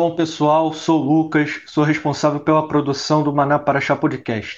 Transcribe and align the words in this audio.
Shalom 0.00 0.16
pessoal, 0.16 0.72
sou 0.72 0.98
Lucas, 0.98 1.60
sou 1.66 1.84
responsável 1.84 2.40
pela 2.40 2.66
produção 2.66 3.22
do 3.22 3.34
Maná 3.34 3.58
Paraxá 3.58 3.94
Podcast. 3.94 4.56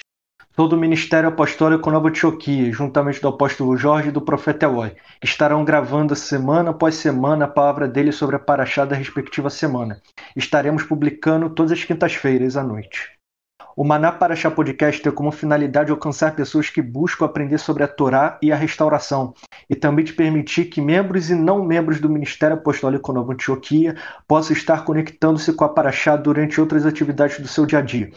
Sou 0.55 0.69
do 0.69 0.77
Ministério 0.77 1.27
Apostólico 1.27 1.91
Nova 1.91 2.07
Antioquia, 2.07 2.71
juntamente 2.71 3.19
do 3.19 3.27
apóstolo 3.27 3.75
Jorge 3.75 4.07
e 4.07 4.11
do 4.13 4.21
profeta 4.21 4.67
Eloy, 4.67 4.95
estarão 5.21 5.65
gravando 5.65 6.15
semana 6.15 6.69
após 6.69 6.95
semana 6.95 7.43
a 7.43 7.49
palavra 7.49 7.89
dele 7.89 8.13
sobre 8.13 8.37
a 8.37 8.39
Paraxá 8.39 8.85
da 8.85 8.95
respectiva 8.95 9.49
semana. 9.49 10.01
Estaremos 10.33 10.83
publicando 10.83 11.49
todas 11.49 11.73
as 11.73 11.83
quintas-feiras 11.83 12.55
à 12.55 12.63
noite. 12.63 13.12
O 13.75 13.83
Maná 13.83 14.11
Paraxá 14.11 14.51
Podcast 14.51 15.01
tem 15.01 15.11
como 15.11 15.31
finalidade 15.31 15.89
alcançar 15.89 16.35
pessoas 16.35 16.69
que 16.69 16.81
buscam 16.81 17.25
aprender 17.25 17.57
sobre 17.57 17.83
a 17.83 17.87
Torá 17.87 18.37
e 18.39 18.51
a 18.51 18.55
restauração, 18.55 19.33
e 19.67 19.75
também 19.75 20.05
te 20.05 20.13
permitir 20.13 20.65
que 20.65 20.79
membros 20.79 21.31
e 21.31 21.35
não 21.35 21.65
membros 21.65 21.99
do 21.99 22.09
Ministério 22.09 22.55
Apostólico 22.55 23.11
Nova 23.11 23.33
Antioquia 23.33 23.95
possam 24.27 24.55
estar 24.55 24.85
conectando-se 24.85 25.51
com 25.53 25.63
a 25.65 25.69
Paraxá 25.69 26.15
durante 26.15 26.61
outras 26.61 26.85
atividades 26.85 27.39
do 27.39 27.47
seu 27.47 27.65
dia 27.65 27.79
a 27.79 27.81
dia, 27.81 28.11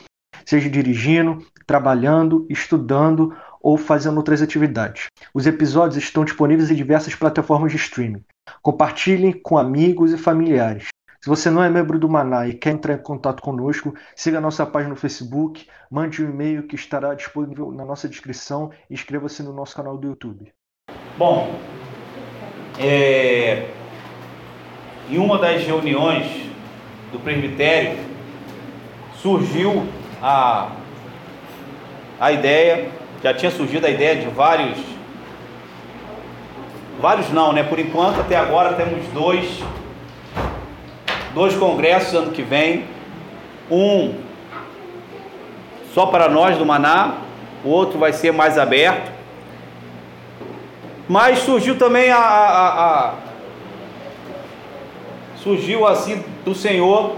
seja 0.44 0.68
dirigindo, 0.68 1.38
trabalhando, 1.66 2.46
estudando 2.50 3.34
ou 3.62 3.78
fazendo 3.78 4.18
outras 4.18 4.42
atividades. 4.42 5.06
Os 5.32 5.46
episódios 5.46 5.96
estão 5.96 6.24
disponíveis 6.24 6.70
em 6.70 6.74
diversas 6.74 7.14
plataformas 7.14 7.72
de 7.72 7.78
streaming. 7.78 8.22
Compartilhem 8.62 9.32
com 9.32 9.56
amigos 9.56 10.12
e 10.12 10.18
familiares. 10.18 10.88
Se 11.26 11.30
você 11.30 11.50
não 11.50 11.60
é 11.60 11.68
membro 11.68 11.98
do 11.98 12.08
Maná 12.08 12.46
e 12.46 12.54
quer 12.54 12.70
entrar 12.70 12.94
em 12.94 12.98
contato 12.98 13.42
conosco, 13.42 13.92
siga 14.14 14.38
a 14.38 14.40
nossa 14.40 14.64
página 14.64 14.90
no 14.90 14.96
Facebook, 14.96 15.66
mande 15.90 16.22
um 16.22 16.30
e-mail 16.30 16.68
que 16.68 16.76
estará 16.76 17.14
disponível 17.14 17.72
na 17.72 17.84
nossa 17.84 18.08
descrição 18.08 18.70
e 18.88 18.94
inscreva-se 18.94 19.42
no 19.42 19.52
nosso 19.52 19.74
canal 19.74 19.98
do 19.98 20.06
YouTube. 20.06 20.52
Bom, 21.18 21.58
é, 22.78 23.70
em 25.10 25.18
uma 25.18 25.36
das 25.36 25.64
reuniões 25.64 26.26
do 27.10 27.18
presbitério 27.18 27.98
surgiu 29.16 29.84
a, 30.22 30.76
a 32.20 32.30
ideia, 32.30 32.88
já 33.20 33.34
tinha 33.34 33.50
surgido 33.50 33.84
a 33.84 33.90
ideia 33.90 34.14
de 34.14 34.28
vários, 34.28 34.78
vários 37.00 37.28
não, 37.32 37.52
né? 37.52 37.64
Por 37.64 37.80
enquanto, 37.80 38.20
até 38.20 38.36
agora 38.36 38.74
temos 38.74 39.04
dois 39.08 39.60
dois 41.36 41.54
congressos 41.54 42.14
ano 42.14 42.32
que 42.32 42.40
vem, 42.40 42.86
um 43.70 44.14
só 45.92 46.06
para 46.06 46.30
nós 46.30 46.56
do 46.56 46.64
Maná, 46.64 47.18
o 47.62 47.68
outro 47.68 47.98
vai 47.98 48.14
ser 48.14 48.32
mais 48.32 48.56
aberto. 48.56 49.12
Mas 51.06 51.40
surgiu 51.40 51.76
também 51.76 52.10
a, 52.10 52.16
a, 52.16 53.08
a 53.10 53.14
surgiu 55.36 55.86
assim 55.86 56.24
do 56.42 56.54
Senhor 56.54 57.16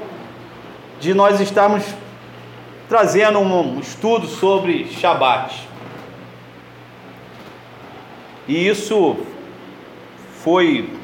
de 0.99 1.15
nós 1.15 1.41
estarmos 1.41 1.85
trazendo 2.89 3.39
um 3.39 3.79
estudo 3.79 4.27
sobre 4.27 4.87
Shabat. 4.87 5.63
E 8.49 8.67
isso 8.67 9.17
foi 10.43 10.98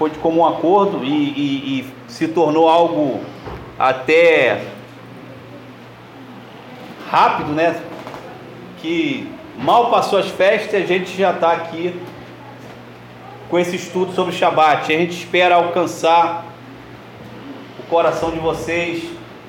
foi 0.00 0.08
de 0.08 0.18
comum 0.18 0.46
acordo 0.46 1.04
e, 1.04 1.10
e, 1.10 1.80
e 1.80 1.92
se 2.08 2.26
tornou 2.26 2.70
algo 2.70 3.20
até 3.78 4.64
rápido, 7.10 7.52
né? 7.52 7.78
Que 8.78 9.30
mal 9.58 9.90
passou 9.90 10.18
as 10.18 10.28
festas, 10.28 10.82
a 10.82 10.86
gente 10.86 11.14
já 11.14 11.32
está 11.32 11.52
aqui 11.52 11.94
com 13.50 13.58
esse 13.58 13.76
estudo 13.76 14.14
sobre 14.14 14.32
o 14.32 14.34
Shabat. 14.34 14.90
A 14.90 14.98
gente 14.98 15.12
espera 15.12 15.56
alcançar 15.56 16.46
o 17.78 17.82
coração 17.82 18.30
de 18.30 18.38
vocês 18.38 19.04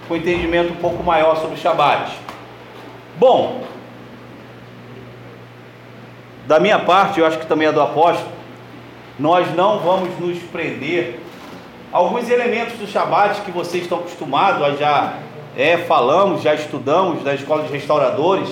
com 0.06 0.16
um 0.16 0.18
entendimento 0.18 0.74
um 0.74 0.82
pouco 0.82 1.02
maior 1.02 1.38
sobre 1.38 1.56
o 1.56 1.58
Shabat. 1.58 2.12
Bom, 3.18 3.64
da 6.46 6.60
minha 6.60 6.80
parte, 6.80 7.22
eu 7.22 7.26
acho 7.26 7.40
que 7.40 7.46
também 7.46 7.70
é 7.70 7.72
do 7.72 7.80
apóstolo, 7.80 8.41
nós 9.22 9.56
não 9.56 9.80
vamos 9.80 10.20
nos 10.20 10.40
prender 10.40 11.20
alguns 11.92 12.28
elementos 12.28 12.74
do 12.80 12.88
Shabat 12.88 13.42
que 13.42 13.52
vocês 13.52 13.84
estão 13.84 14.00
acostumados 14.00 14.80
já 14.80 15.20
é, 15.56 15.78
falamos, 15.78 16.42
já 16.42 16.56
estudamos 16.56 17.24
da 17.24 17.36
escola 17.36 17.64
de 17.64 17.72
restauradores, 17.72 18.50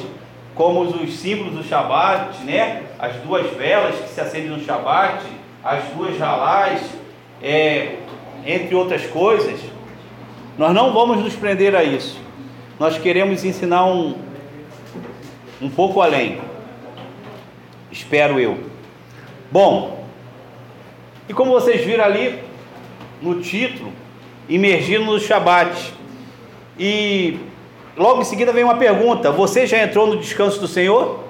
como 0.53 0.81
os 0.81 1.15
símbolos 1.15 1.53
do 1.55 1.63
Shabat, 1.63 2.43
né? 2.43 2.83
As 2.99 3.15
duas 3.15 3.49
velas 3.55 3.95
que 3.95 4.09
se 4.09 4.21
acendem 4.21 4.49
no 4.49 4.63
Shabat, 4.63 5.25
as 5.63 5.83
duas 5.95 6.19
ralás, 6.19 6.81
é, 7.41 7.95
entre 8.45 8.75
outras 8.75 9.07
coisas. 9.07 9.59
Nós 10.55 10.71
não 10.71 10.93
vamos 10.93 11.23
nos 11.23 11.35
prender 11.35 11.75
a 11.75 11.83
isso. 11.83 12.19
Nós 12.79 12.97
queremos 12.97 13.43
ensinar 13.43 13.85
um, 13.85 14.15
um 15.59 15.69
pouco 15.69 15.99
além. 15.99 16.39
Espero 17.91 18.39
eu. 18.39 18.59
Bom, 19.51 19.98
e 21.29 21.33
como 21.33 21.51
vocês 21.51 21.85
viram 21.85 22.03
ali 22.03 22.39
no 23.21 23.39
título, 23.39 23.93
imergindo 24.49 25.05
no 25.05 25.19
Shabat. 25.19 25.93
E 26.77 27.37
logo 27.95 28.21
em 28.21 28.25
seguida 28.25 28.51
vem 28.51 28.63
uma 28.63 28.77
pergunta: 28.77 29.31
Você 29.31 29.67
já 29.67 29.77
entrou 29.77 30.07
no 30.07 30.17
descanso 30.17 30.59
do 30.59 30.67
Senhor? 30.67 31.23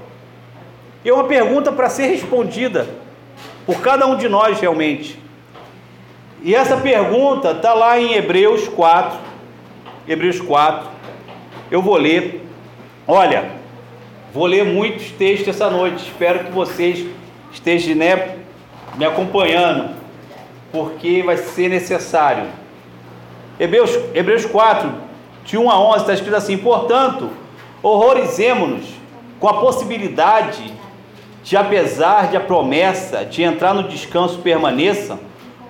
E 1.03 1.09
é 1.09 1.13
uma 1.13 1.25
pergunta 1.25 1.71
para 1.73 1.89
ser 1.89 2.07
respondida 2.07 2.87
por 3.65 3.81
cada 3.81 4.07
um 4.07 4.15
de 4.15 4.29
nós 4.29 4.59
realmente. 4.61 5.19
E 6.41 6.55
essa 6.55 6.77
pergunta 6.77 7.51
está 7.51 7.73
lá 7.73 7.99
em 7.99 8.13
Hebreus 8.13 8.69
4. 8.69 9.19
Hebreus 10.07 10.39
4. 10.39 10.87
Eu 11.69 11.81
vou 11.81 11.97
ler. 11.97 12.45
Olha, 13.05 13.51
vou 14.33 14.45
ler 14.45 14.63
muitos 14.63 15.11
textos 15.11 15.49
essa 15.49 15.69
noite. 15.69 16.05
Espero 16.05 16.45
que 16.45 16.51
vocês 16.51 17.05
estejam 17.51 17.95
né, 17.95 18.38
me 18.99 19.05
acompanhando, 19.05 19.91
porque 20.73 21.23
vai 21.23 21.37
ser 21.37 21.69
necessário. 21.69 22.47
Hebreus, 23.57 23.97
Hebreus 24.13 24.45
4, 24.45 24.91
de 25.45 25.57
1 25.57 25.71
a 25.71 25.79
11, 25.79 25.97
está 25.99 26.13
escrito 26.13 26.35
assim: 26.35 26.57
Portanto, 26.57 27.29
horrorizemos-nos 27.81 28.83
com 29.39 29.47
a 29.47 29.53
possibilidade 29.53 30.73
de, 31.41 31.55
apesar 31.55 32.27
de 32.27 32.35
a 32.35 32.41
promessa 32.41 33.23
de 33.23 33.41
entrar 33.41 33.73
no 33.73 33.83
descanso 33.83 34.39
permaneça, 34.39 35.17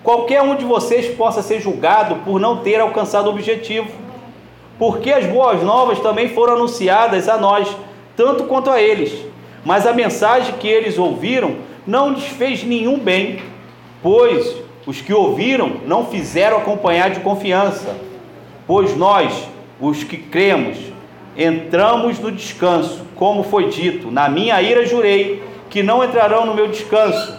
qualquer 0.03 0.41
um 0.41 0.55
de 0.55 0.65
vocês 0.65 1.15
possa 1.15 1.43
ser 1.43 1.61
julgado 1.61 2.15
por 2.25 2.39
não 2.39 2.57
ter 2.57 2.81
alcançado 2.81 3.27
o 3.27 3.29
objetivo. 3.29 3.89
Porque 4.79 5.11
as 5.11 5.27
boas 5.27 5.61
novas 5.61 5.99
também 5.99 6.29
foram 6.29 6.53
anunciadas 6.53 7.29
a 7.29 7.37
nós, 7.37 7.67
tanto 8.17 8.45
quanto 8.45 8.71
a 8.71 8.81
eles. 8.81 9.13
Mas 9.63 9.85
a 9.85 9.93
mensagem 9.93 10.55
que 10.55 10.67
eles 10.67 10.97
ouviram 10.97 11.69
não 11.89 12.11
lhes 12.11 12.25
fez 12.25 12.63
nenhum 12.63 12.99
bem, 12.99 13.39
pois 14.03 14.55
os 14.85 15.01
que 15.01 15.11
ouviram 15.11 15.77
não 15.87 16.05
fizeram 16.05 16.57
acompanhar 16.57 17.09
de 17.09 17.19
confiança. 17.21 17.95
Pois 18.67 18.95
nós, 18.95 19.33
os 19.81 20.03
que 20.03 20.15
cremos, 20.15 20.77
entramos 21.35 22.19
no 22.19 22.31
descanso, 22.31 23.03
como 23.15 23.41
foi 23.41 23.69
dito: 23.69 24.11
Na 24.11 24.29
minha 24.29 24.61
ira 24.61 24.85
jurei 24.85 25.41
que 25.67 25.81
não 25.81 26.03
entrarão 26.03 26.45
no 26.45 26.53
meu 26.53 26.67
descanso. 26.67 27.35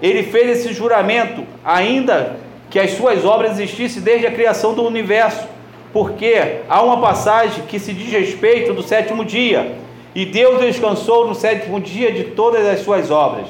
Ele 0.00 0.22
fez 0.22 0.60
esse 0.60 0.72
juramento, 0.72 1.44
ainda 1.64 2.36
que 2.70 2.78
as 2.78 2.92
suas 2.92 3.24
obras 3.24 3.58
existissem 3.58 4.00
desde 4.00 4.28
a 4.28 4.30
criação 4.30 4.74
do 4.74 4.84
universo, 4.84 5.44
porque 5.92 6.60
há 6.68 6.80
uma 6.82 7.00
passagem 7.00 7.64
que 7.66 7.80
se 7.80 7.92
diz 7.92 8.12
respeito 8.12 8.72
do 8.72 8.82
sétimo 8.82 9.24
dia, 9.24 9.74
e 10.14 10.24
Deus 10.24 10.60
descansou 10.60 11.26
no 11.26 11.34
sétimo 11.34 11.80
dia 11.80 12.12
de 12.12 12.24
todas 12.24 12.64
as 12.64 12.80
suas 12.80 13.10
obras. 13.10 13.48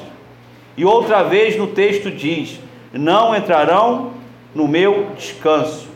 E 0.79 0.85
outra 0.85 1.23
vez 1.23 1.57
no 1.57 1.67
texto 1.67 2.09
diz: 2.09 2.57
Não 2.93 3.35
entrarão 3.35 4.11
no 4.55 4.65
meu 4.65 5.07
descanso. 5.17 5.89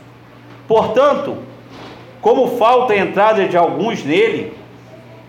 Portanto, 0.68 1.38
como 2.20 2.58
falta 2.58 2.92
a 2.92 2.98
entrada 2.98 3.48
de 3.48 3.56
alguns 3.56 4.04
nele, 4.04 4.52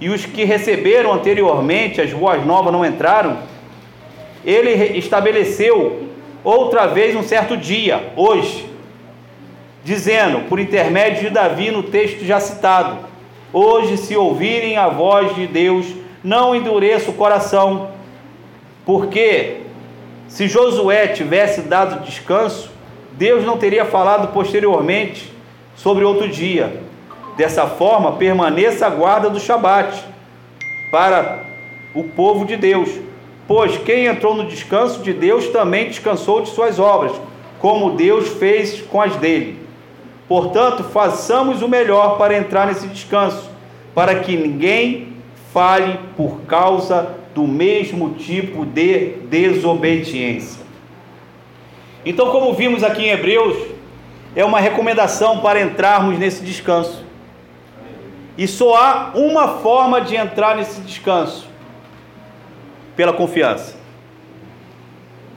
e 0.02 0.10
os 0.10 0.26
que 0.26 0.44
receberam 0.44 1.14
anteriormente 1.14 2.02
as 2.02 2.12
boas 2.12 2.46
novas 2.46 2.74
não 2.74 2.86
entraram, 2.86 3.38
ele 4.44 4.98
estabeleceu 4.98 6.10
outra 6.44 6.88
vez 6.88 7.16
um 7.16 7.24
certo 7.24 7.56
dia, 7.56 8.12
hoje, 8.18 8.70
dizendo, 9.86 10.50
por 10.50 10.60
intermédio 10.60 11.22
de 11.22 11.30
Davi 11.30 11.72
no 11.72 11.84
texto 11.84 12.26
já 12.26 12.42
citado: 12.42 12.98
Hoje, 13.54 13.96
se 13.96 14.18
ouvirem 14.18 14.76
a 14.76 14.90
voz 14.90 15.34
de 15.34 15.48
Deus, 15.48 15.86
não 16.22 16.54
endureça 16.54 17.10
o 17.10 17.14
coração, 17.14 17.95
porque 18.86 19.62
se 20.28 20.48
Josué 20.48 21.08
tivesse 21.08 21.62
dado 21.62 22.06
descanso, 22.06 22.70
Deus 23.14 23.44
não 23.46 23.58
teria 23.58 23.86
falado 23.86 24.34
posteriormente 24.34 25.34
sobre 25.76 26.04
outro 26.04 26.28
dia. 26.28 26.82
Dessa 27.38 27.68
forma, 27.68 28.14
permaneça 28.14 28.86
a 28.86 28.90
guarda 28.90 29.30
do 29.30 29.40
Shabat 29.40 30.04
para 30.92 31.44
o 31.94 32.04
povo 32.04 32.46
de 32.46 32.56
Deus. 32.56 32.90
Pois 33.48 33.78
quem 33.78 34.06
entrou 34.06 34.36
no 34.36 34.48
descanso 34.48 35.02
de 35.02 35.14
Deus 35.14 35.48
também 35.50 35.88
descansou 35.88 36.42
de 36.42 36.50
suas 36.50 36.80
obras, 36.80 37.14
como 37.60 37.92
Deus 37.92 38.28
fez 38.28 38.82
com 38.82 39.02
as 39.02 39.16
dele. 39.16 39.60
Portanto, 40.28 40.84
façamos 40.84 41.62
o 41.62 41.68
melhor 41.68 42.18
para 42.18 42.38
entrar 42.38 42.68
nesse 42.68 42.88
descanso, 42.88 43.50
para 43.94 44.16
que 44.16 44.36
ninguém 44.36 45.14
fale 45.54 46.00
por 46.18 46.42
causa 46.42 47.16
do 47.36 47.46
mesmo 47.46 48.12
tipo 48.12 48.66
de 48.66 49.18
desobediência. 49.30 50.64
Então, 52.06 52.32
como 52.32 52.54
vimos 52.54 52.82
aqui 52.82 53.04
em 53.04 53.10
Hebreus, 53.10 53.58
é 54.34 54.46
uma 54.46 54.62
recomendação 54.62 55.42
para 55.42 55.62
entrarmos 55.62 56.18
nesse 56.18 56.42
descanso. 56.44 57.04
E 58.38 58.48
só 58.48 58.76
há 58.76 59.12
uma 59.16 59.60
forma 59.60 60.00
de 60.00 60.16
entrar 60.16 60.56
nesse 60.56 60.80
descanso: 60.80 61.46
pela 62.96 63.12
confiança. 63.12 63.76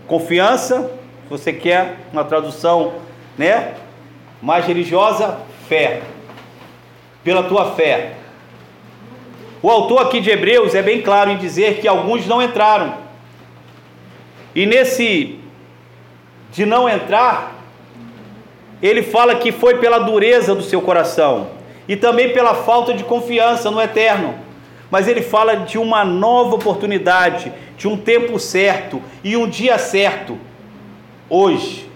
Confiança, 0.06 0.91
você 1.29 1.53
quer 1.53 1.97
uma 2.12 2.25
tradução, 2.25 2.94
né, 3.37 3.75
mais 4.41 4.65
religiosa, 4.65 5.39
fé. 5.69 6.03
Pela 7.25 7.43
tua 7.43 7.73
fé. 7.73 8.15
O 9.60 9.70
autor 9.70 10.02
aqui 10.02 10.20
de 10.20 10.31
Hebreus 10.31 10.75
é 10.75 10.82
bem 10.82 11.02
claro 11.02 11.31
em 11.31 11.37
dizer 11.37 11.81
que 11.81 11.88
alguns 11.88 12.26
não 12.26 12.40
entraram. 12.40 12.94
E 14.55 14.66
nesse 14.66 15.38
de 16.52 16.64
não 16.64 16.88
entrar, 16.88 17.56
ele 18.81 19.02
fala 19.02 19.34
que 19.34 19.50
foi 19.50 19.78
pela 19.78 19.99
dureza 19.99 20.55
do 20.55 20.62
seu 20.62 20.81
coração 20.81 21.50
e 21.88 21.96
também 21.96 22.32
pela 22.32 22.55
falta 22.55 22.94
de 22.94 23.02
confiança 23.02 23.70
no 23.70 23.81
eterno. 23.81 24.34
Mas 24.90 25.08
ele 25.08 25.22
fala 25.22 25.56
de 25.56 25.76
uma 25.76 26.05
nova 26.05 26.55
oportunidade, 26.55 27.52
de 27.76 27.88
um 27.88 27.96
tempo 27.96 28.38
certo 28.38 29.02
e 29.25 29.37
um 29.37 29.49
dia 29.49 29.76
certo, 29.76 30.38
hoje. 31.28 31.90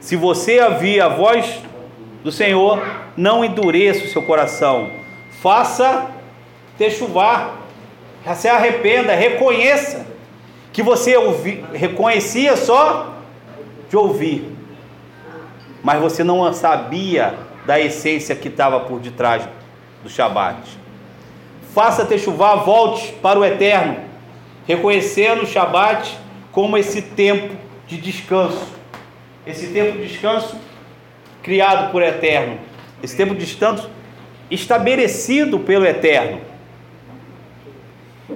Se 0.00 0.16
você 0.16 0.60
ouvir 0.60 1.00
a 1.00 1.08
voz 1.08 1.60
do 2.24 2.32
Senhor, 2.32 2.82
não 3.16 3.44
endureça 3.44 4.04
o 4.04 4.08
seu 4.08 4.22
coração 4.22 4.90
faça 5.46 6.08
chuvar, 6.90 7.56
se 8.34 8.48
arrependa, 8.48 9.14
reconheça 9.14 10.04
que 10.72 10.82
você 10.82 11.16
ouvi, 11.16 11.64
reconhecia 11.72 12.56
só 12.56 13.14
de 13.88 13.96
ouvir, 13.96 14.50
mas 15.84 16.00
você 16.00 16.24
não 16.24 16.52
sabia 16.52 17.38
da 17.64 17.78
essência 17.78 18.34
que 18.34 18.48
estava 18.48 18.80
por 18.80 18.98
detrás 18.98 19.48
do 20.02 20.10
Shabat. 20.10 20.58
Faça 21.72 22.18
chuvar, 22.18 22.56
volte 22.64 23.12
para 23.22 23.38
o 23.38 23.44
eterno, 23.44 23.98
reconhecendo 24.66 25.44
o 25.44 25.46
Shabat 25.46 26.18
como 26.50 26.76
esse 26.76 27.00
tempo 27.02 27.54
de 27.86 27.98
descanso, 27.98 28.66
esse 29.46 29.68
tempo 29.68 29.92
de 29.92 30.08
descanso 30.08 30.58
criado 31.40 31.92
por 31.92 32.02
eterno, 32.02 32.58
esse 33.00 33.16
tempo 33.16 33.32
de 33.32 33.44
descanso 33.44 33.94
estabelecido 34.50 35.58
pelo 35.58 35.86
Eterno. 35.86 36.40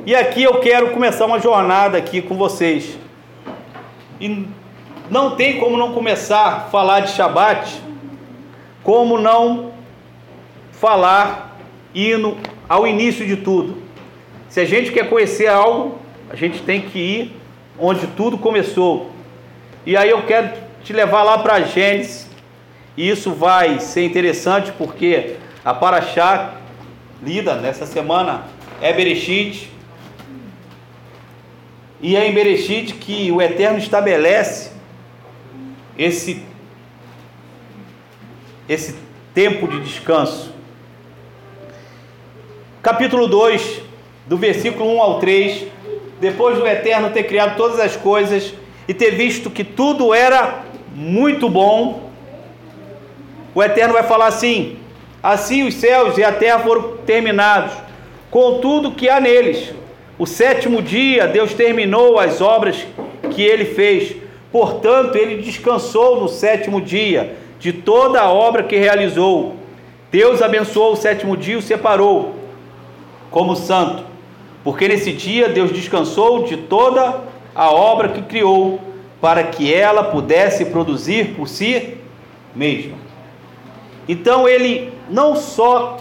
E 0.06 0.14
aqui 0.14 0.42
eu 0.42 0.60
quero 0.60 0.90
começar 0.90 1.26
uma 1.26 1.38
jornada 1.38 1.98
aqui 1.98 2.22
com 2.22 2.36
vocês. 2.36 2.96
E 4.20 4.46
não 5.10 5.36
tem 5.36 5.58
como 5.58 5.76
não 5.76 5.92
começar 5.92 6.46
a 6.46 6.60
falar 6.60 7.00
de 7.00 7.12
Shabat, 7.12 7.80
como 8.82 9.18
não 9.18 9.72
falar 10.72 11.58
indo 11.94 12.36
ao 12.68 12.86
início 12.86 13.26
de 13.26 13.36
tudo. 13.36 13.82
Se 14.48 14.60
a 14.60 14.64
gente 14.64 14.92
quer 14.92 15.08
conhecer 15.08 15.48
algo, 15.48 15.98
a 16.30 16.36
gente 16.36 16.62
tem 16.62 16.82
que 16.82 16.98
ir 16.98 17.36
onde 17.78 18.06
tudo 18.08 18.38
começou. 18.38 19.10
E 19.84 19.96
aí 19.96 20.10
eu 20.10 20.22
quero 20.22 20.50
te 20.84 20.92
levar 20.92 21.22
lá 21.22 21.38
para 21.38 21.62
Gênesis. 21.62 22.28
E 22.96 23.08
isso 23.08 23.32
vai 23.32 23.80
ser 23.80 24.04
interessante 24.04 24.72
porque 24.72 25.36
a 25.64 25.74
Paraxá, 25.74 26.54
lida 27.22 27.54
nessa 27.56 27.86
semana, 27.86 28.44
é 28.80 28.92
Bereshit. 28.92 29.70
E 32.00 32.16
é 32.16 32.26
em 32.26 32.32
Bereshit 32.32 32.94
que 32.94 33.30
o 33.30 33.42
Eterno 33.42 33.78
estabelece 33.78 34.72
esse, 35.98 36.42
esse 38.66 38.96
tempo 39.34 39.68
de 39.68 39.80
descanso. 39.80 40.54
Capítulo 42.82 43.28
2, 43.28 43.82
do 44.26 44.38
versículo 44.38 44.96
1 44.96 45.02
ao 45.02 45.20
3. 45.20 45.66
Depois 46.18 46.58
do 46.58 46.66
Eterno 46.66 47.10
ter 47.10 47.24
criado 47.24 47.56
todas 47.56 47.78
as 47.78 47.96
coisas 47.96 48.54
e 48.88 48.94
ter 48.94 49.10
visto 49.10 49.50
que 49.50 49.62
tudo 49.62 50.14
era 50.14 50.64
muito 50.94 51.48
bom, 51.48 52.10
o 53.54 53.62
Eterno 53.62 53.92
vai 53.92 54.02
falar 54.02 54.26
assim: 54.26 54.79
Assim 55.22 55.66
os 55.66 55.74
céus 55.74 56.16
e 56.16 56.24
a 56.24 56.32
terra 56.32 56.60
foram 56.60 56.96
terminados, 56.98 57.74
com 58.30 58.58
tudo 58.58 58.92
que 58.92 59.08
há 59.08 59.20
neles. 59.20 59.72
O 60.18 60.26
sétimo 60.26 60.80
dia 60.80 61.26
Deus 61.26 61.52
terminou 61.52 62.18
as 62.18 62.40
obras 62.40 62.86
que 63.30 63.42
ele 63.42 63.64
fez. 63.64 64.16
Portanto, 64.50 65.16
ele 65.16 65.42
descansou 65.42 66.20
no 66.20 66.28
sétimo 66.28 66.80
dia 66.80 67.36
de 67.58 67.72
toda 67.72 68.20
a 68.20 68.30
obra 68.30 68.62
que 68.62 68.76
realizou. 68.76 69.56
Deus 70.10 70.42
abençoou 70.42 70.94
o 70.94 70.96
sétimo 70.96 71.36
dia 71.36 71.54
e 71.54 71.58
o 71.58 71.62
separou 71.62 72.34
como 73.30 73.54
santo, 73.54 74.02
porque 74.64 74.88
nesse 74.88 75.12
dia 75.12 75.48
Deus 75.48 75.72
descansou 75.72 76.42
de 76.44 76.56
toda 76.56 77.20
a 77.54 77.70
obra 77.70 78.08
que 78.08 78.22
criou, 78.22 78.80
para 79.20 79.44
que 79.44 79.72
ela 79.72 80.02
pudesse 80.04 80.64
produzir 80.64 81.34
por 81.36 81.46
si 81.46 81.96
mesma. 82.54 83.09
Então 84.08 84.48
ele 84.48 84.92
não 85.08 85.36
só 85.36 85.98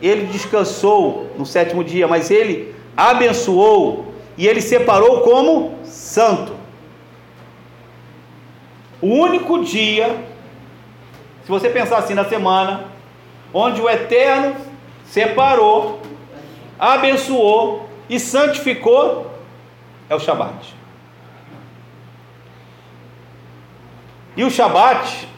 ele 0.00 0.26
descansou 0.26 1.30
no 1.36 1.44
sétimo 1.44 1.82
dia, 1.82 2.06
mas 2.06 2.30
ele 2.30 2.74
abençoou 2.96 4.12
e 4.36 4.46
ele 4.46 4.60
separou 4.60 5.22
como 5.22 5.78
santo. 5.84 6.52
O 9.00 9.08
único 9.08 9.64
dia, 9.64 10.24
se 11.42 11.48
você 11.48 11.68
pensar 11.68 11.98
assim 11.98 12.14
na 12.14 12.24
semana, 12.24 12.84
onde 13.52 13.80
o 13.80 13.88
Eterno 13.88 14.56
separou, 15.04 16.00
abençoou 16.78 17.88
e 18.08 18.18
santificou, 18.18 19.30
é 20.08 20.14
o 20.14 20.20
Shabat. 20.20 20.74
E 24.36 24.44
o 24.44 24.50
Shabat 24.50 25.28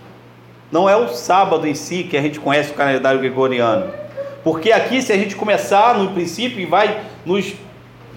não 0.70 0.88
é 0.88 0.96
o 0.96 1.08
sábado 1.08 1.66
em 1.66 1.74
si 1.74 2.04
que 2.04 2.16
a 2.16 2.22
gente 2.22 2.38
conhece 2.38 2.70
o 2.70 2.74
calendário 2.74 3.20
gregoriano. 3.20 3.92
Porque 4.44 4.72
aqui, 4.72 5.02
se 5.02 5.12
a 5.12 5.16
gente 5.16 5.34
começar 5.34 5.98
no 5.98 6.12
princípio 6.12 6.60
e 6.60 6.64
vai 6.64 7.00
nos 7.26 7.52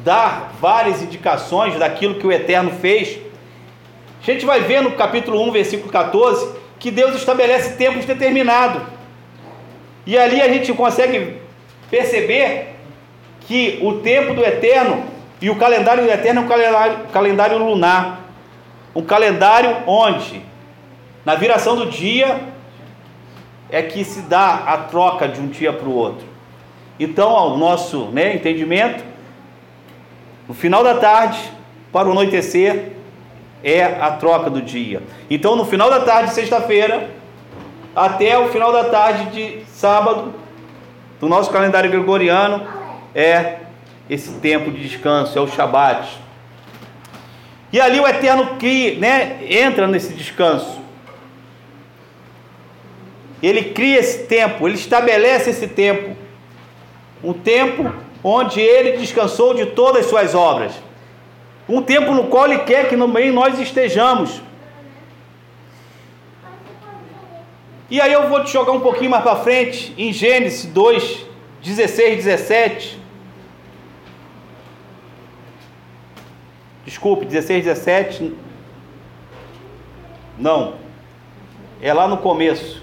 dar 0.03 0.53
várias 0.61 1.01
indicações 1.01 1.77
daquilo 1.77 2.15
que 2.15 2.27
o 2.27 2.31
Eterno 2.31 2.71
fez, 2.71 3.19
a 4.21 4.25
gente 4.25 4.45
vai 4.45 4.61
ver 4.61 4.81
no 4.81 4.91
capítulo 4.91 5.41
1, 5.49 5.51
versículo 5.51 5.91
14, 5.91 6.49
que 6.79 6.91
Deus 6.91 7.15
estabelece 7.15 7.75
tempos 7.75 8.05
determinados. 8.05 8.81
E 10.05 10.17
ali 10.17 10.41
a 10.41 10.47
gente 10.47 10.71
consegue 10.73 11.37
perceber 11.89 12.75
que 13.41 13.79
o 13.81 13.99
tempo 13.99 14.33
do 14.33 14.43
Eterno 14.43 15.03
e 15.41 15.49
o 15.49 15.55
calendário 15.55 16.03
do 16.03 16.09
Eterno 16.09 16.41
é 16.41 16.43
um 16.43 16.47
calendário, 16.47 16.97
calendário 17.11 17.57
lunar. 17.57 18.21
Um 18.95 19.01
calendário 19.01 19.77
onde 19.87 20.41
na 21.25 21.35
viração 21.35 21.75
do 21.75 21.85
dia 21.85 22.41
é 23.69 23.81
que 23.81 24.03
se 24.03 24.21
dá 24.21 24.63
a 24.67 24.77
troca 24.77 25.27
de 25.27 25.39
um 25.39 25.47
dia 25.47 25.73
para 25.73 25.87
o 25.87 25.95
outro. 25.95 26.25
Então, 26.99 27.29
ao 27.29 27.57
nosso 27.57 28.05
né, 28.07 28.35
entendimento, 28.35 29.03
no 30.47 30.53
final 30.53 30.83
da 30.83 30.95
tarde 30.95 31.39
para 31.91 32.07
o 32.07 32.11
anoitecer 32.11 32.91
é 33.63 33.83
a 33.83 34.11
troca 34.11 34.49
do 34.49 34.61
dia. 34.61 35.01
Então, 35.29 35.55
no 35.55 35.65
final 35.65 35.89
da 35.89 36.01
tarde 36.01 36.29
de 36.29 36.35
sexta-feira 36.35 37.09
até 37.95 38.37
o 38.37 38.49
final 38.49 38.71
da 38.71 38.85
tarde 38.85 39.25
de 39.31 39.65
sábado 39.65 40.33
do 41.19 41.27
nosso 41.27 41.49
calendário 41.51 41.89
gregoriano 41.89 42.65
é 43.15 43.59
esse 44.09 44.33
tempo 44.39 44.71
de 44.71 44.87
descanso, 44.87 45.37
é 45.37 45.41
o 45.41 45.47
Shabat. 45.47 46.19
E 47.71 47.79
ali 47.79 47.99
o 47.99 48.07
Eterno 48.07 48.57
cria, 48.57 48.99
né, 48.99 49.39
entra 49.49 49.87
nesse 49.87 50.13
descanso. 50.13 50.82
Ele 53.43 53.73
cria 53.73 53.99
esse 53.99 54.19
tempo, 54.23 54.65
ele 54.65 54.75
estabelece 54.75 55.49
esse 55.49 55.67
tempo. 55.67 56.15
Um 57.21 57.33
tempo 57.33 57.93
onde 58.23 58.61
ele 58.61 58.97
descansou 58.97 59.53
de 59.53 59.65
todas 59.65 60.05
as 60.05 60.09
suas 60.09 60.33
obras. 60.33 60.73
Um 61.67 61.81
tempo 61.81 62.13
no 62.13 62.27
qual 62.27 62.45
ele 62.45 62.59
quer 62.59 62.87
que 62.87 62.95
no 62.95 63.05
meio 63.05 63.33
nós 63.33 63.59
estejamos. 63.59 64.41
E 67.89 67.99
aí 67.99 68.13
eu 68.13 68.29
vou 68.29 68.41
te 68.45 68.51
jogar 68.51 68.71
um 68.71 68.79
pouquinho 68.79 69.11
mais 69.11 69.23
para 69.23 69.35
frente, 69.35 69.93
em 69.97 70.13
Gênesis 70.13 70.65
2, 70.65 71.25
16, 71.61 72.23
17. 72.23 72.99
Desculpe, 76.85 77.25
16, 77.25 77.65
17. 77.65 78.33
Não, 80.37 80.75
é 81.81 81.93
lá 81.93 82.07
no 82.07 82.17
começo. 82.17 82.82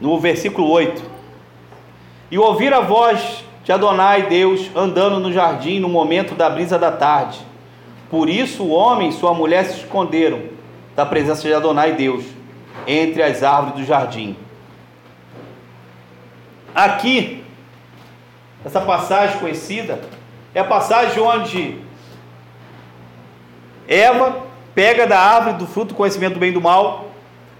No 0.00 0.18
versículo 0.18 0.68
8. 0.70 1.02
E 2.30 2.38
ouvir 2.38 2.72
a 2.72 2.80
voz 2.80 3.44
de 3.62 3.72
Adonai 3.72 4.24
Deus 4.24 4.70
andando 4.74 5.20
no 5.20 5.32
jardim 5.32 5.78
no 5.78 5.88
momento 5.88 6.34
da 6.34 6.48
brisa 6.48 6.78
da 6.78 6.90
tarde. 6.90 7.38
Por 8.10 8.28
isso 8.28 8.64
o 8.64 8.70
homem 8.70 9.10
e 9.10 9.12
sua 9.12 9.34
mulher 9.34 9.64
se 9.64 9.80
esconderam 9.80 10.42
da 10.96 11.04
presença 11.04 11.46
de 11.46 11.54
Adonai 11.54 11.92
Deus 11.92 12.24
entre 12.86 13.22
as 13.22 13.42
árvores 13.42 13.80
do 13.80 13.84
jardim. 13.84 14.36
Aqui, 16.74 17.44
essa 18.64 18.80
passagem 18.80 19.38
conhecida 19.38 20.00
é 20.54 20.60
a 20.60 20.64
passagem 20.64 21.22
onde 21.22 21.78
Eva 23.86 24.46
pega 24.74 25.06
da 25.06 25.18
árvore 25.18 25.56
do 25.56 25.66
fruto 25.66 25.88
do 25.88 25.94
conhecimento 25.94 26.34
do 26.34 26.40
bem 26.40 26.50
e 26.50 26.52
do 26.52 26.60
mal, 26.60 27.10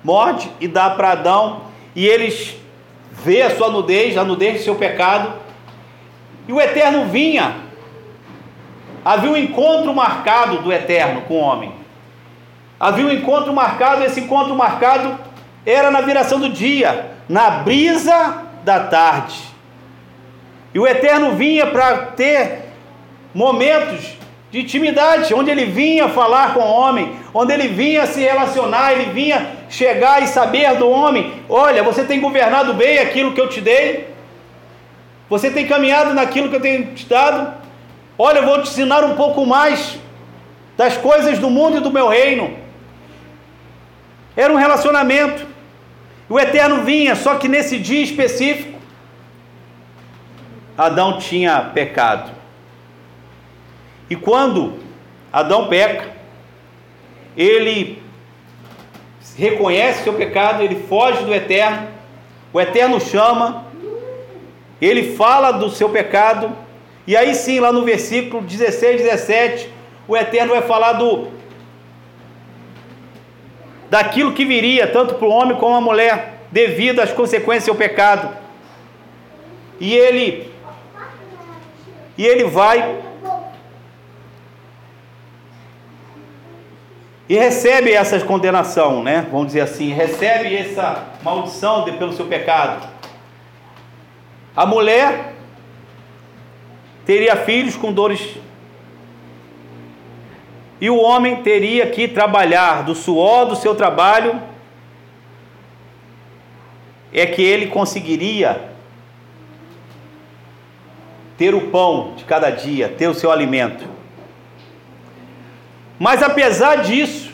morde 0.02 0.50
e 0.61 0.68
dá 0.68 0.90
para 0.90 1.12
Adão, 1.12 1.62
e 1.94 2.06
eles 2.06 2.56
vê 3.11 3.42
a 3.42 3.56
sua 3.56 3.70
nudez, 3.70 4.16
a 4.16 4.25
nudez 4.25 4.59
do 4.59 4.64
seu 4.64 4.75
pecado, 4.75 5.35
e 6.47 6.52
o 6.52 6.61
Eterno 6.61 7.06
vinha. 7.06 7.56
Havia 9.04 9.30
um 9.30 9.37
encontro 9.37 9.94
marcado 9.94 10.59
do 10.59 10.73
Eterno 10.73 11.23
com 11.23 11.35
o 11.35 11.40
homem. 11.40 11.73
Havia 12.78 13.06
um 13.06 13.12
encontro 13.12 13.52
marcado, 13.52 14.04
esse 14.04 14.20
encontro 14.20 14.54
marcado 14.54 15.18
era 15.66 15.90
na 15.90 16.00
viração 16.00 16.38
do 16.38 16.49
dia, 16.49 17.12
na 17.28 17.50
brisa 17.50 18.44
da 18.64 18.80
tarde. 18.80 19.38
E 20.73 20.78
o 20.78 20.87
Eterno 20.87 21.32
vinha 21.32 21.66
para 21.66 22.06
ter 22.06 22.70
momentos 23.35 24.19
de 24.50 24.61
intimidade, 24.61 25.33
onde 25.33 25.50
ele 25.50 25.64
vinha 25.66 26.09
falar 26.09 26.54
com 26.54 26.61
o 26.61 26.73
homem, 26.73 27.14
onde 27.33 27.52
ele 27.52 27.69
vinha 27.69 28.07
se 28.07 28.21
relacionar, 28.21 28.92
ele 28.92 29.12
vinha 29.12 29.47
chegar 29.69 30.23
e 30.23 30.26
saber 30.26 30.75
do 30.76 30.90
homem: 30.90 31.33
olha, 31.49 31.83
você 31.83 32.04
tem 32.04 32.21
governado 32.21 32.75
bem 32.75 32.99
aquilo 32.99 33.33
que 33.33 33.40
eu 33.40 33.49
te 33.49 33.61
dei, 33.61 34.09
você 35.28 35.50
tem 35.50 35.66
caminhado 35.66 36.12
naquilo 36.12 36.49
que 36.49 36.57
eu 36.57 36.61
tenho 36.61 36.87
te 36.95 37.07
dado, 37.07 37.54
olha, 38.19 38.38
eu 38.38 38.47
vou 38.47 38.61
te 38.61 38.69
ensinar 38.69 39.04
um 39.04 39.14
pouco 39.14 39.47
mais 39.47 39.99
das 40.76 40.97
coisas 40.97 41.38
do 41.38 41.49
mundo 41.49 41.76
e 41.76 41.80
do 41.80 41.90
meu 41.90 42.09
reino. 42.09 42.59
Era 44.37 44.52
um 44.52 44.57
relacionamento. 44.57 45.47
O 46.28 46.38
Eterno 46.38 46.83
vinha, 46.83 47.14
só 47.14 47.35
que 47.35 47.49
nesse 47.49 47.76
dia 47.76 48.02
específico, 48.02 48.78
Adão 50.78 51.19
tinha 51.19 51.61
pecado. 51.75 52.39
E 54.10 54.16
quando 54.16 54.74
Adão 55.32 55.68
peca, 55.68 56.10
ele 57.36 58.02
reconhece 59.36 60.02
seu 60.02 60.12
pecado, 60.12 60.62
ele 60.62 60.74
foge 60.88 61.24
do 61.24 61.32
Eterno, 61.32 61.86
o 62.52 62.60
Eterno 62.60 63.00
chama, 63.00 63.66
ele 64.82 65.14
fala 65.16 65.52
do 65.52 65.70
seu 65.70 65.88
pecado, 65.88 66.50
e 67.06 67.16
aí 67.16 67.34
sim, 67.36 67.60
lá 67.60 67.72
no 67.72 67.84
versículo 67.84 68.42
16, 68.42 69.02
17, 69.02 69.70
o 70.08 70.16
Eterno 70.16 70.54
vai 70.54 70.62
falar 70.62 70.94
do 70.94 71.28
daquilo 73.88 74.32
que 74.32 74.44
viria 74.44 74.86
tanto 74.86 75.14
para 75.14 75.26
o 75.26 75.32
homem 75.32 75.56
como 75.56 75.74
a 75.74 75.80
mulher, 75.80 76.40
devido 76.50 77.00
às 77.00 77.12
consequências 77.12 77.64
do 77.64 77.66
seu 77.66 77.74
pecado. 77.74 78.36
E 79.80 79.94
ele 79.94 80.50
e 82.16 82.26
ele 82.26 82.44
vai 82.44 83.09
e 87.30 87.37
recebe 87.37 87.92
essa 87.92 88.18
condenação, 88.18 89.04
né? 89.04 89.28
Vamos 89.30 89.46
dizer 89.46 89.60
assim, 89.60 89.92
recebe 89.92 90.52
essa 90.52 91.14
maldição 91.22 91.84
de, 91.84 91.92
pelo 91.92 92.12
seu 92.12 92.26
pecado. 92.26 92.88
A 94.56 94.66
mulher 94.66 95.34
teria 97.06 97.37
filhos 97.37 97.76
com 97.76 97.92
dores 97.92 98.37
e 100.80 100.90
o 100.90 101.00
homem 101.00 101.40
teria 101.40 101.87
que 101.88 102.08
trabalhar 102.08 102.82
do 102.82 102.96
suor 102.96 103.46
do 103.46 103.54
seu 103.54 103.76
trabalho, 103.76 104.42
é 107.12 107.26
que 107.26 107.42
ele 107.42 107.68
conseguiria 107.68 108.72
ter 111.38 111.54
o 111.54 111.68
pão 111.68 112.14
de 112.16 112.25
cada 112.25 112.50
dia, 112.50 112.88
ter 112.88 113.06
o 113.06 113.14
seu 113.14 113.30
alimento. 113.30 114.00
Mas 116.00 116.21
apesar 116.21 116.83
disso, 116.83 117.30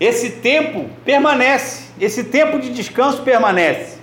esse 0.00 0.30
tempo 0.30 0.90
permanece, 1.04 1.92
esse 2.00 2.24
tempo 2.24 2.58
de 2.58 2.70
descanso 2.70 3.22
permanece. 3.22 4.00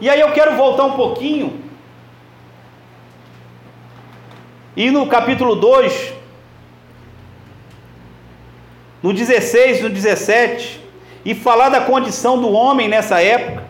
E 0.00 0.10
aí 0.10 0.20
eu 0.20 0.32
quero 0.32 0.56
voltar 0.56 0.84
um 0.84 0.96
pouquinho 0.96 1.62
E 4.74 4.90
no 4.90 5.06
capítulo 5.06 5.54
2, 5.54 6.14
no 9.02 9.12
16, 9.12 9.82
no 9.82 9.90
17, 9.90 10.80
e 11.26 11.34
falar 11.34 11.68
da 11.68 11.82
condição 11.82 12.40
do 12.40 12.50
homem 12.50 12.88
nessa 12.88 13.20
época. 13.20 13.64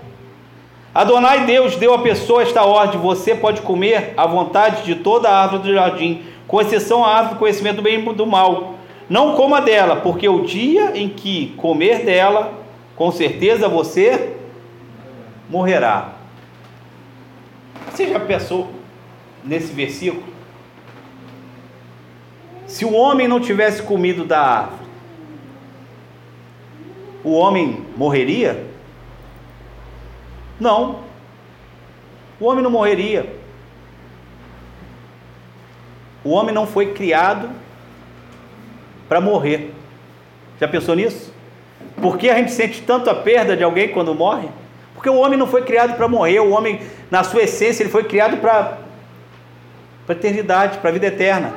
Adonai 0.95 1.45
Deus 1.45 1.75
deu 1.75 1.93
à 1.93 1.99
pessoa 1.99 2.43
esta 2.43 2.65
ordem: 2.65 3.01
você 3.01 3.35
pode 3.35 3.63
comer 3.63 4.15
à 4.17 4.29
vontade 4.29 4.85
de 4.85 4.95
toda 4.95 5.29
a 5.29 5.43
árvore 5.43 5.63
do 5.65 5.75
jardim, 5.75 6.25
com 6.47 6.61
exceção 6.61 7.05
à 7.05 7.09
árvore 7.09 7.35
do 7.35 7.39
conhecimento 7.39 7.77
do 7.77 7.83
bem 7.83 8.01
e 8.01 8.13
do 8.15 8.27
mal. 8.27 8.75
Não 9.09 9.35
coma 9.35 9.61
dela, 9.61 9.97
porque 9.97 10.29
o 10.29 10.45
dia 10.45 10.97
em 10.97 11.09
que 11.09 11.55
comer 11.57 12.05
dela, 12.05 12.53
com 12.97 13.11
certeza 13.11 13.69
você 13.69 14.37
morrerá. 15.49 16.13
Você 17.91 18.09
já 18.09 18.19
pensou 18.21 18.71
nesse 19.45 19.73
versículo? 19.73 20.25
Se 22.67 22.85
o 22.85 22.95
homem 22.95 23.29
não 23.29 23.39
tivesse 23.39 23.83
comido 23.83 24.25
da 24.25 24.41
árvore, 24.41 24.83
o 27.23 27.33
homem 27.33 27.85
morreria? 27.97 28.67
Não. 30.59 31.01
O 32.41 32.47
homem 32.47 32.63
não 32.63 32.71
morreria. 32.71 33.42
O 36.25 36.31
homem 36.31 36.55
não 36.55 36.67
foi 36.67 36.93
criado 36.93 37.49
para 39.09 39.21
morrer. 39.21 39.73
Já 40.61 40.69
pensou 40.69 40.95
nisso? 40.95 41.33
Por 42.01 42.17
que 42.17 42.31
a 42.31 42.37
gente 42.37 42.53
sente 42.53 42.83
tanto 42.83 43.11
a 43.11 43.15
perda 43.15 43.57
de 43.57 43.65
alguém 43.65 43.89
quando 43.89 44.15
morre? 44.15 44.49
Porque 44.95 45.11
o 45.11 45.17
homem 45.17 45.39
não 45.39 45.47
foi 45.47 45.63
criado 45.63 45.97
para 45.97 46.07
morrer, 46.07 46.39
o 46.41 46.51
homem, 46.51 46.81
na 47.11 47.25
sua 47.25 47.43
essência, 47.43 47.83
ele 47.83 47.91
foi 47.91 48.05
criado 48.05 48.37
para 48.37 48.79
a 50.09 50.13
eternidade, 50.13 50.79
para 50.79 50.91
a 50.91 50.93
vida 50.93 51.07
eterna. 51.07 51.53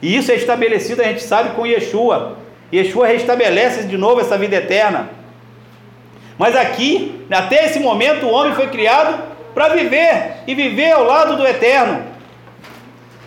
E 0.00 0.16
isso 0.16 0.32
é 0.32 0.34
estabelecido, 0.34 1.02
a 1.02 1.04
gente 1.04 1.22
sabe, 1.22 1.50
com 1.50 1.66
Yeshua. 1.66 2.38
Yeshua 2.72 3.06
restabelece 3.06 3.84
de 3.84 3.96
novo 3.96 4.20
essa 4.20 4.38
vida 4.38 4.56
eterna. 4.56 5.10
Mas 6.38 6.56
aqui, 6.56 7.24
até 7.30 7.66
esse 7.66 7.78
momento, 7.78 8.26
o 8.26 8.32
homem 8.32 8.54
foi 8.54 8.68
criado 8.68 9.22
para 9.54 9.68
viver 9.68 10.36
e 10.46 10.54
viver 10.54 10.92
ao 10.92 11.04
lado 11.04 11.36
do 11.36 11.46
eterno. 11.46 12.13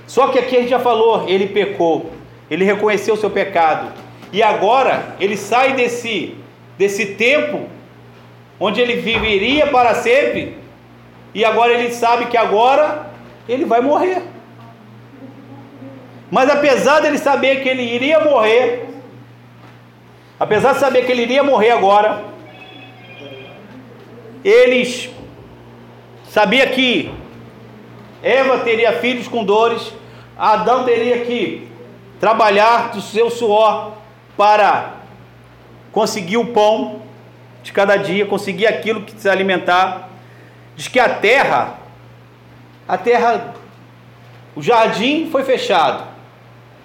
Só 0.07 0.29
que 0.29 0.39
aqui 0.39 0.55
a 0.55 0.61
gente 0.61 0.69
já 0.69 0.79
falou, 0.79 1.27
ele 1.27 1.47
pecou, 1.47 2.11
ele 2.49 2.65
reconheceu 2.65 3.13
o 3.13 3.17
seu 3.17 3.29
pecado. 3.29 3.91
E 4.33 4.41
agora 4.41 5.15
ele 5.19 5.37
sai 5.37 5.73
desse 5.73 6.35
desse 6.77 7.15
tempo 7.15 7.67
onde 8.59 8.79
ele 8.81 8.95
viveria 8.95 9.67
para 9.67 9.95
sempre, 9.95 10.57
e 11.33 11.45
agora 11.45 11.73
ele 11.73 11.91
sabe 11.91 12.25
que 12.25 12.37
agora 12.37 13.07
ele 13.47 13.65
vai 13.65 13.81
morrer. 13.81 14.23
Mas 16.31 16.49
apesar 16.49 16.99
dele 16.99 17.17
saber 17.17 17.61
que 17.61 17.69
ele 17.69 17.83
iria 17.83 18.19
morrer, 18.19 18.85
apesar 20.39 20.73
de 20.73 20.79
saber 20.79 21.05
que 21.05 21.11
ele 21.11 21.21
iria 21.21 21.43
morrer 21.43 21.71
agora, 21.71 22.25
eles 24.43 25.09
sabia 26.29 26.67
que 26.67 27.11
Eva 28.23 28.59
teria 28.59 28.93
filhos 28.93 29.27
com 29.27 29.43
dores, 29.43 29.93
Adão 30.37 30.83
teria 30.83 31.25
que 31.25 31.67
trabalhar 32.19 32.91
do 32.91 33.01
seu 33.01 33.29
suor 33.29 33.93
para 34.35 34.93
conseguir 35.91 36.37
o 36.37 36.45
pão 36.45 37.01
de 37.63 37.71
cada 37.71 37.95
dia, 37.97 38.25
conseguir 38.25 38.67
aquilo 38.67 39.01
que 39.01 39.19
se 39.19 39.27
alimentar. 39.27 40.09
Diz 40.75 40.87
que 40.87 40.99
a 40.99 41.09
terra, 41.09 41.79
a 42.87 42.97
terra, 42.97 43.55
o 44.55 44.61
jardim 44.61 45.27
foi 45.31 45.43
fechado. 45.43 46.03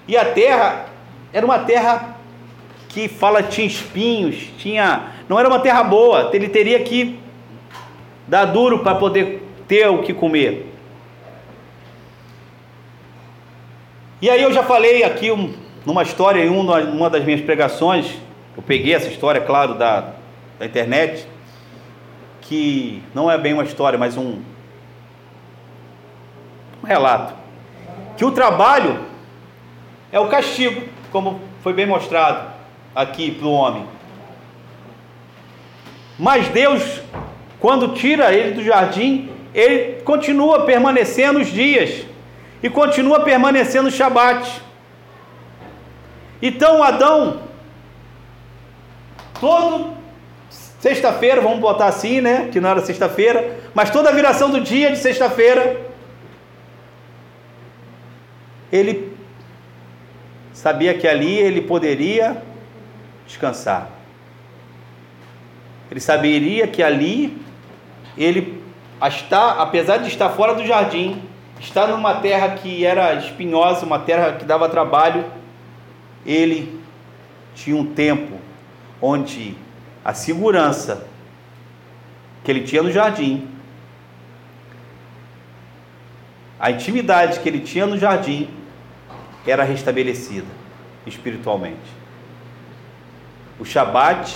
E 0.08 0.16
a 0.16 0.24
terra 0.24 0.86
era 1.32 1.44
uma 1.44 1.58
terra 1.58 2.16
que 2.88 3.06
fala 3.06 3.42
tinha 3.42 3.66
espinhos, 3.66 4.48
tinha, 4.58 5.12
não 5.28 5.38
era 5.38 5.48
uma 5.48 5.60
terra 5.60 5.82
boa, 5.82 6.30
ele 6.32 6.48
teria 6.48 6.80
que 6.80 7.18
dá 8.26 8.44
duro 8.44 8.80
para 8.80 8.94
poder 8.94 9.46
ter 9.68 9.88
o 9.88 10.02
que 10.02 10.12
comer. 10.12 10.71
E 14.22 14.30
aí 14.30 14.40
eu 14.40 14.52
já 14.52 14.62
falei 14.62 15.02
aqui 15.02 15.32
um, 15.32 15.52
numa 15.84 16.04
história, 16.04 16.44
em 16.44 16.48
uma, 16.48 16.78
uma 16.78 17.10
das 17.10 17.24
minhas 17.24 17.40
pregações, 17.40 18.06
eu 18.56 18.62
peguei 18.62 18.94
essa 18.94 19.08
história, 19.08 19.40
claro, 19.40 19.74
da, 19.74 20.12
da 20.60 20.64
internet, 20.64 21.26
que 22.42 23.02
não 23.12 23.28
é 23.28 23.36
bem 23.36 23.52
uma 23.52 23.64
história, 23.64 23.98
mas 23.98 24.16
um, 24.16 24.40
um 26.80 26.86
relato. 26.86 27.34
Que 28.16 28.24
o 28.24 28.30
trabalho 28.30 29.00
é 30.12 30.20
o 30.20 30.28
castigo, 30.28 30.82
como 31.10 31.40
foi 31.60 31.72
bem 31.72 31.86
mostrado 31.86 32.48
aqui 32.94 33.32
para 33.32 33.48
o 33.48 33.52
homem. 33.52 33.84
Mas 36.16 36.46
Deus, 36.46 37.02
quando 37.58 37.94
tira 37.94 38.32
ele 38.32 38.52
do 38.52 38.62
jardim, 38.62 39.32
ele 39.52 40.00
continua 40.02 40.64
permanecendo 40.64 41.40
os 41.40 41.48
dias 41.48 42.11
e 42.62 42.70
continua 42.70 43.20
permanecendo 43.20 43.90
Shabat. 43.90 44.62
Então 46.40 46.82
Adão, 46.82 47.42
todo 49.40 49.94
sexta-feira, 50.50 51.40
vamos 51.40 51.60
botar 51.60 51.86
assim, 51.86 52.20
né? 52.20 52.48
Que 52.50 52.60
não 52.60 52.70
era 52.70 52.80
sexta-feira, 52.80 53.60
mas 53.74 53.90
toda 53.90 54.08
a 54.08 54.12
viração 54.12 54.50
do 54.50 54.60
dia 54.60 54.90
de 54.90 54.98
sexta-feira, 54.98 55.80
ele 58.70 59.16
sabia 60.52 60.94
que 60.94 61.06
ali 61.06 61.38
ele 61.38 61.60
poderia 61.60 62.42
descansar. 63.26 63.90
Ele 65.90 66.00
saberia 66.00 66.66
que 66.66 66.82
ali 66.82 67.40
ele 68.16 68.62
está, 69.02 69.62
apesar 69.62 69.98
de 69.98 70.08
estar 70.08 70.30
fora 70.30 70.54
do 70.54 70.66
jardim, 70.66 71.22
está 71.62 71.86
numa 71.86 72.14
terra 72.14 72.56
que 72.56 72.84
era 72.84 73.14
espinhosa, 73.14 73.86
uma 73.86 74.00
terra 74.00 74.32
que 74.32 74.44
dava 74.44 74.68
trabalho, 74.68 75.24
ele 76.26 76.80
tinha 77.54 77.76
um 77.76 77.94
tempo 77.94 78.38
onde 79.00 79.56
a 80.04 80.12
segurança 80.12 81.06
que 82.42 82.50
ele 82.50 82.62
tinha 82.62 82.82
no 82.82 82.90
jardim, 82.90 83.48
a 86.58 86.70
intimidade 86.70 87.38
que 87.38 87.48
ele 87.48 87.60
tinha 87.60 87.86
no 87.86 87.96
jardim, 87.96 88.48
era 89.46 89.64
restabelecida 89.64 90.46
espiritualmente. 91.06 92.02
O 93.58 93.64
Shabat 93.64 94.34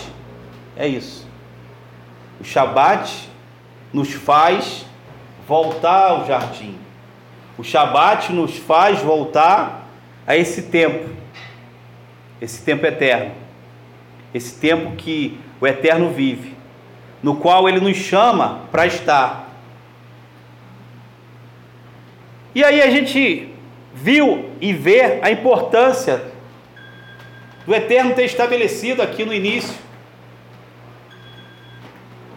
é 0.77 0.87
isso. 0.87 1.27
O 2.41 2.45
Shabat 2.45 3.29
nos 3.93 4.13
faz 4.13 4.85
voltar 5.47 6.11
ao 6.11 6.27
jardim. 6.27 6.86
O 7.59 7.65
Shabat 7.65 8.33
nos 8.33 8.57
faz 8.59 9.01
voltar 9.01 9.89
a 10.27 10.37
esse 10.37 10.63
tempo. 10.63 11.09
Esse 12.41 12.63
tempo 12.63 12.85
eterno, 12.85 13.33
esse 14.35 14.61
tempo 14.61 14.95
que 14.97 15.41
o 15.59 15.67
eterno 15.67 16.11
vive, 16.11 16.55
no 17.23 17.37
qual 17.37 17.67
ele 17.67 17.81
nos 17.81 17.97
chama 17.97 18.67
para 18.71 18.87
estar. 18.87 19.49
E 22.55 22.63
aí 22.63 22.83
a 22.83 22.91
gente 22.91 23.51
viu 23.95 24.51
e 24.61 24.75
vê 24.75 25.19
a 25.23 25.31
importância 25.31 26.23
do 27.67 27.75
eterno 27.75 28.15
ter 28.15 28.25
estabelecido 28.25 29.01
aqui 29.01 29.25
no 29.25 29.33
início. 29.33 29.75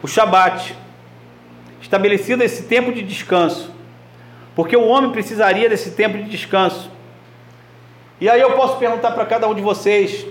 O 0.02 0.08
Shabat, 0.08 0.74
estabelecido 1.82 2.42
esse 2.42 2.64
tempo 2.64 2.94
de 2.94 3.02
descanso, 3.02 3.79
porque 4.60 4.76
o 4.76 4.88
homem 4.88 5.10
precisaria 5.10 5.70
desse 5.70 5.92
tempo 5.92 6.18
de 6.18 6.26
descanso. 6.26 6.92
E 8.20 8.30
aí 8.30 8.42
eu 8.42 8.58
posso 8.58 8.76
perguntar 8.76 9.12
para 9.12 9.26
cada 9.26 9.48
um 9.48 9.54
de 9.54 9.62
vocês, 9.62 10.26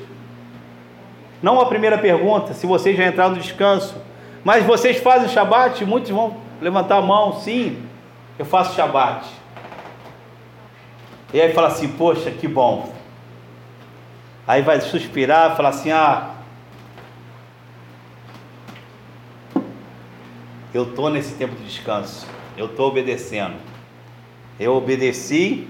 não 1.42 1.58
a 1.58 1.64
primeira 1.64 1.96
pergunta, 1.96 2.52
se 2.52 2.66
vocês 2.66 2.94
já 2.94 3.06
entraram 3.06 3.30
no 3.30 3.40
descanso, 3.40 3.96
mas 4.44 4.66
vocês 4.66 4.98
fazem 4.98 5.30
Shabat? 5.30 5.82
Muitos 5.86 6.10
vão 6.10 6.36
levantar 6.60 6.98
a 6.98 7.00
mão, 7.00 7.40
sim, 7.40 7.82
eu 8.38 8.44
faço 8.44 8.76
Shabat. 8.76 9.26
E 11.32 11.40
aí 11.40 11.54
fala 11.54 11.68
assim, 11.68 11.88
poxa, 11.88 12.30
que 12.30 12.46
bom. 12.46 12.92
Aí 14.46 14.60
vai 14.60 14.78
suspirar, 14.82 15.56
falar 15.56 15.70
assim, 15.70 15.90
ah, 15.90 16.34
eu 20.74 20.82
estou 20.82 21.08
nesse 21.08 21.32
tempo 21.36 21.56
de 21.56 21.64
descanso, 21.64 22.26
eu 22.58 22.66
estou 22.66 22.88
obedecendo. 22.88 23.67
Eu 24.58 24.74
obedeci 24.74 25.68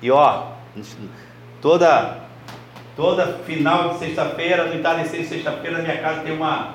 e 0.00 0.10
ó, 0.10 0.52
Toda 1.60 2.20
toda 2.96 3.38
final 3.44 3.90
de 3.90 3.98
sexta-feira, 3.98 4.64
no 4.64 4.74
entardecer 4.74 5.20
de 5.20 5.26
sexta-feira, 5.26 5.78
minha 5.78 5.98
casa 6.00 6.20
tem 6.20 6.32
uma 6.32 6.74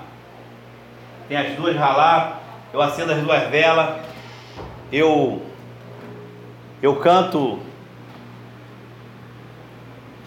tem 1.28 1.38
as 1.38 1.54
duas 1.56 1.76
ralar, 1.76 2.42
eu 2.72 2.82
acendo 2.82 3.14
as 3.14 3.22
duas 3.22 3.50
velas, 3.50 4.02
eu 4.92 5.42
eu 6.82 6.96
canto 6.98 7.60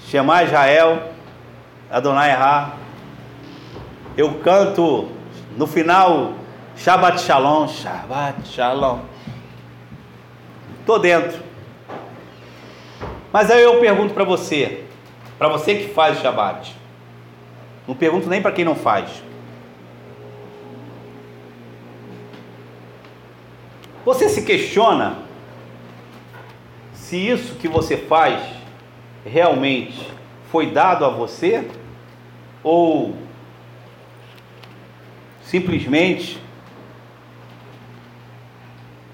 Shema 0.08 0.42
Israel, 0.42 1.12
Adonai 1.90 2.30
Errar. 2.30 2.76
Eu 4.16 4.40
canto 4.40 5.10
no 5.56 5.66
final 5.66 6.32
Shabbat 6.76 7.20
Shalom, 7.20 7.68
Shabbat 7.68 8.48
Shalom. 8.48 9.00
Tô 10.88 10.98
dentro. 10.98 11.42
Mas 13.30 13.50
aí 13.50 13.62
eu 13.62 13.78
pergunto 13.78 14.14
para 14.14 14.24
você, 14.24 14.84
para 15.38 15.46
você 15.46 15.74
que 15.74 15.88
faz 15.88 16.18
Shabat, 16.18 16.74
não 17.86 17.94
pergunto 17.94 18.26
nem 18.26 18.40
para 18.40 18.52
quem 18.52 18.64
não 18.64 18.74
faz. 18.74 19.22
Você 24.02 24.30
se 24.30 24.46
questiona 24.46 25.18
se 26.94 27.18
isso 27.18 27.56
que 27.56 27.68
você 27.68 27.98
faz 27.98 28.40
realmente 29.26 30.10
foi 30.50 30.70
dado 30.70 31.04
a 31.04 31.10
você 31.10 31.68
ou 32.64 33.14
simplesmente 35.42 36.40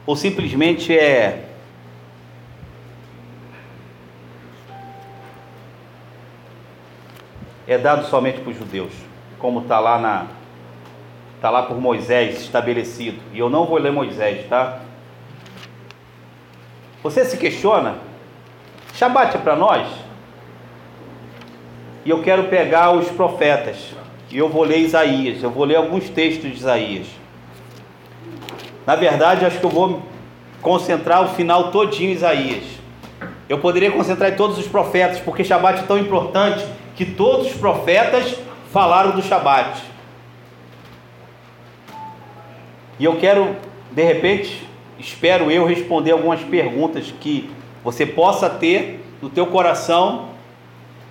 ou 0.07 0.15
simplesmente 0.15 0.97
é 0.97 1.44
é 7.66 7.79
dado 7.79 8.07
somente 8.07 8.40
para 8.40 8.50
os 8.50 8.59
judeus, 8.59 8.92
como 9.38 9.61
está 9.61 9.79
lá 9.79 9.98
na 9.98 10.27
está 11.37 11.50
lá 11.50 11.62
por 11.64 11.79
Moisés 11.79 12.40
estabelecido. 12.40 13.18
E 13.33 13.38
eu 13.38 13.50
não 13.50 13.66
vou 13.66 13.77
ler 13.77 13.92
Moisés, 13.92 14.46
tá? 14.48 14.81
Você 17.03 17.22
se 17.27 17.37
questiona? 17.37 17.96
Shabat 18.94 19.37
é 19.37 19.40
para 19.40 19.55
nós? 19.55 19.87
E 22.03 22.09
eu 22.09 22.22
quero 22.22 22.44
pegar 22.44 22.92
os 22.92 23.11
profetas. 23.11 23.94
E 24.31 24.38
eu 24.38 24.48
vou 24.48 24.64
ler 24.64 24.79
Isaías. 24.79 25.42
Eu 25.42 25.50
vou 25.50 25.64
ler 25.64 25.77
alguns 25.77 26.09
textos 26.09 26.50
de 26.50 26.57
Isaías. 26.57 27.07
Na 28.87 28.96
verdade, 28.96 29.44
acho 29.44 29.59
que 29.59 29.66
eu 29.66 29.70
vou 29.70 30.03
concentrar 30.62 31.22
o 31.22 31.29
final 31.35 31.70
todinho 31.70 32.09
em 32.09 32.14
Isaías. 32.14 32.64
Eu 33.50 33.59
poderia 33.59 33.92
concentrar 33.92 34.33
em 34.33 34.37
todos 34.37 34.57
os 34.57 34.66
profetas, 34.66 35.18
porque 35.18 35.44
Shabat 35.44 35.81
é 35.81 35.87
tão 35.87 35.98
importante 35.98 36.64
que 36.97 37.05
todos 37.05 37.49
os 37.49 37.53
profetas 37.55 38.37
falaram 38.73 39.13
do 39.13 39.23
Shabat. 39.23 39.83
E 42.99 43.05
eu 43.05 43.17
quero, 43.17 43.57
de 43.91 44.05
repente, 44.05 44.69
espero 44.99 45.51
eu 45.51 45.67
responder 45.67 46.13
algumas 46.13 46.41
perguntas 46.41 47.13
que 47.21 47.51
você 47.83 48.07
possa 48.07 48.49
ter 48.49 49.05
no 49.21 49.29
teu 49.29 49.47
coração 49.47 50.31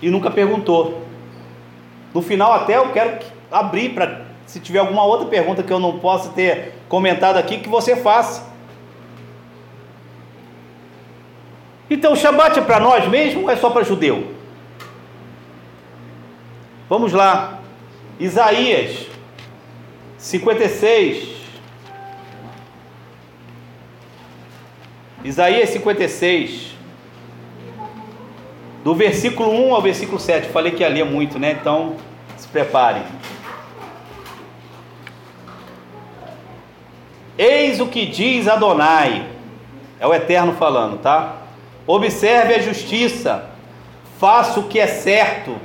e 0.00 0.10
nunca 0.10 0.30
perguntou. 0.30 1.02
No 2.12 2.22
final 2.22 2.52
até 2.52 2.76
eu 2.76 2.92
quero 2.92 3.18
abrir 3.50 3.90
para 3.90 4.22
se 4.46 4.60
tiver 4.60 4.78
alguma 4.78 5.04
outra 5.04 5.26
pergunta 5.26 5.62
que 5.62 5.72
eu 5.72 5.78
não 5.78 5.98
possa 5.98 6.30
ter 6.30 6.74
comentado 6.88 7.36
aqui 7.36 7.58
que 7.58 7.68
você 7.68 7.96
faça. 7.96 8.52
Então 11.88 12.12
o 12.12 12.16
Shabat 12.16 12.58
é 12.58 12.62
para 12.62 12.80
nós 12.80 13.06
mesmo 13.08 13.42
ou 13.42 13.50
é 13.50 13.56
só 13.56 13.70
para 13.70 13.84
judeu? 13.84 14.32
Vamos 16.94 17.12
lá. 17.12 17.58
Isaías 18.20 19.08
56. 20.16 21.26
Isaías 25.24 25.70
56. 25.70 26.76
Do 28.84 28.94
versículo 28.94 29.50
1 29.50 29.74
ao 29.74 29.82
versículo 29.82 30.20
7. 30.20 30.50
Falei 30.50 30.70
que 30.70 30.84
ia 30.84 30.88
ler 30.88 31.04
muito, 31.04 31.36
né? 31.36 31.58
Então, 31.60 31.96
se 32.36 32.46
preparem. 32.46 33.02
Eis 37.36 37.80
o 37.80 37.88
que 37.88 38.06
diz 38.06 38.46
Adonai, 38.46 39.26
é 39.98 40.06
o 40.06 40.14
Eterno 40.14 40.52
falando, 40.52 41.00
tá? 41.00 41.38
Observe 41.88 42.54
a 42.54 42.60
justiça, 42.60 43.50
faça 44.20 44.60
o 44.60 44.68
que 44.68 44.78
é 44.78 44.86
certo, 44.86 45.56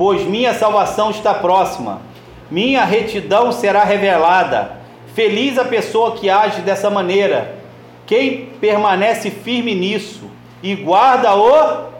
pois 0.00 0.22
minha 0.22 0.54
salvação 0.54 1.10
está 1.10 1.34
próxima, 1.34 2.00
minha 2.50 2.86
retidão 2.86 3.52
será 3.52 3.84
revelada. 3.84 4.78
Feliz 5.14 5.58
a 5.58 5.64
pessoa 5.66 6.12
que 6.12 6.30
age 6.30 6.62
dessa 6.62 6.88
maneira, 6.88 7.56
quem 8.06 8.46
permanece 8.58 9.30
firme 9.30 9.74
nisso 9.74 10.30
e 10.62 10.74
guarda-o 10.74 11.90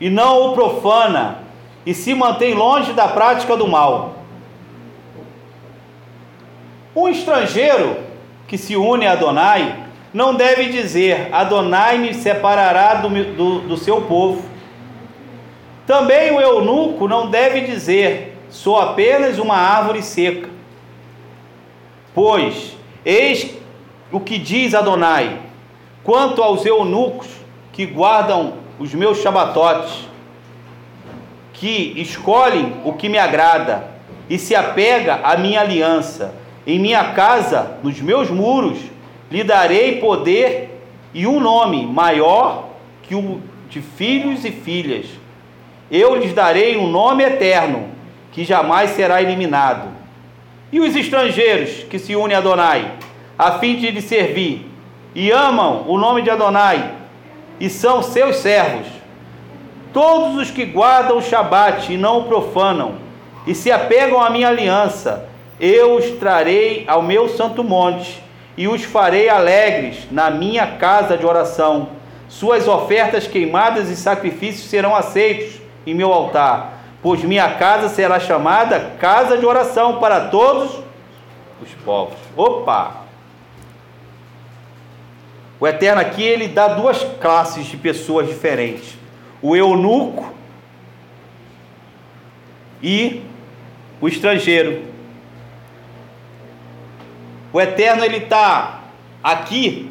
e 0.00 0.08
não 0.08 0.46
o 0.46 0.52
profana, 0.54 1.40
e 1.84 1.92
se 1.92 2.14
mantém 2.14 2.54
longe 2.54 2.94
da 2.94 3.06
prática 3.06 3.54
do 3.54 3.68
mal. 3.68 4.14
Um 6.96 7.06
estrangeiro 7.06 7.98
que 8.48 8.56
se 8.56 8.76
une 8.76 9.06
a 9.06 9.12
Adonai 9.12 9.76
não 10.14 10.34
deve 10.34 10.70
dizer: 10.70 11.28
Adonai 11.32 11.98
me 11.98 12.14
separará 12.14 12.94
do, 12.94 13.10
do, 13.10 13.58
do 13.60 13.76
seu 13.76 14.00
povo. 14.00 14.51
Também 15.92 16.32
o 16.32 16.40
eunuco 16.40 17.06
não 17.06 17.28
deve 17.28 17.60
dizer: 17.60 18.38
Sou 18.48 18.80
apenas 18.80 19.38
uma 19.38 19.56
árvore 19.56 20.02
seca. 20.02 20.48
Pois, 22.14 22.74
eis 23.04 23.54
o 24.10 24.18
que 24.18 24.38
diz 24.38 24.74
Adonai: 24.74 25.38
quanto 26.02 26.42
aos 26.42 26.64
eunucos 26.64 27.28
que 27.74 27.84
guardam 27.84 28.54
os 28.78 28.94
meus 28.94 29.18
shabatotes, 29.18 30.08
que 31.52 31.92
escolhem 32.00 32.76
o 32.86 32.94
que 32.94 33.10
me 33.10 33.18
agrada 33.18 33.86
e 34.30 34.38
se 34.38 34.54
apega 34.54 35.20
à 35.22 35.36
minha 35.36 35.60
aliança, 35.60 36.34
em 36.66 36.78
minha 36.78 37.12
casa, 37.12 37.76
nos 37.82 38.00
meus 38.00 38.30
muros, 38.30 38.78
lhe 39.30 39.44
darei 39.44 40.00
poder 40.00 40.82
e 41.12 41.26
um 41.26 41.38
nome 41.38 41.84
maior 41.84 42.70
que 43.02 43.14
o 43.14 43.42
de 43.68 43.82
filhos 43.82 44.42
e 44.46 44.50
filhas. 44.50 45.20
Eu 45.92 46.16
lhes 46.16 46.32
darei 46.32 46.78
um 46.78 46.86
nome 46.86 47.22
eterno, 47.22 47.90
que 48.32 48.44
jamais 48.44 48.92
será 48.92 49.20
eliminado. 49.20 49.90
E 50.72 50.80
os 50.80 50.96
estrangeiros 50.96 51.84
que 51.84 51.98
se 51.98 52.16
unem 52.16 52.34
a 52.34 52.38
Adonai, 52.38 52.92
a 53.38 53.58
fim 53.58 53.76
de 53.76 53.90
lhe 53.90 54.00
servir, 54.00 54.66
e 55.14 55.30
amam 55.30 55.84
o 55.86 55.98
nome 55.98 56.22
de 56.22 56.30
Adonai, 56.30 56.92
e 57.60 57.68
são 57.68 58.02
seus 58.02 58.36
servos. 58.36 58.86
Todos 59.92 60.38
os 60.38 60.50
que 60.50 60.64
guardam 60.64 61.18
o 61.18 61.22
Shabat 61.22 61.92
e 61.92 61.98
não 61.98 62.20
o 62.20 62.24
profanam, 62.24 62.94
e 63.46 63.54
se 63.54 63.70
apegam 63.70 64.18
à 64.18 64.30
minha 64.30 64.48
aliança, 64.48 65.28
eu 65.60 65.96
os 65.96 66.06
trarei 66.12 66.84
ao 66.88 67.02
meu 67.02 67.28
santo 67.28 67.62
monte 67.62 68.22
e 68.56 68.66
os 68.66 68.82
farei 68.82 69.28
alegres 69.28 70.06
na 70.10 70.30
minha 70.30 70.66
casa 70.66 71.18
de 71.18 71.26
oração. 71.26 71.90
Suas 72.30 72.66
ofertas 72.66 73.26
queimadas 73.26 73.90
e 73.90 73.96
sacrifícios 73.96 74.70
serão 74.70 74.96
aceitos 74.96 75.61
em 75.86 75.94
meu 75.94 76.12
altar, 76.12 76.78
pois 77.02 77.22
minha 77.22 77.54
casa 77.54 77.88
será 77.88 78.20
chamada 78.20 78.92
casa 78.98 79.36
de 79.36 79.44
oração 79.44 79.98
para 79.98 80.28
todos 80.28 80.80
os 81.60 81.72
povos. 81.84 82.18
Opa! 82.36 83.02
O 85.58 85.66
Eterno 85.66 86.00
aqui 86.00 86.22
ele 86.22 86.48
dá 86.48 86.68
duas 86.68 87.04
classes 87.20 87.66
de 87.66 87.76
pessoas 87.76 88.28
diferentes: 88.28 88.96
o 89.40 89.54
eunuco 89.54 90.32
e 92.82 93.22
o 94.00 94.08
estrangeiro. 94.08 94.82
O 97.52 97.60
Eterno 97.60 98.04
ele 98.04 98.16
está 98.16 98.80
aqui 99.22 99.90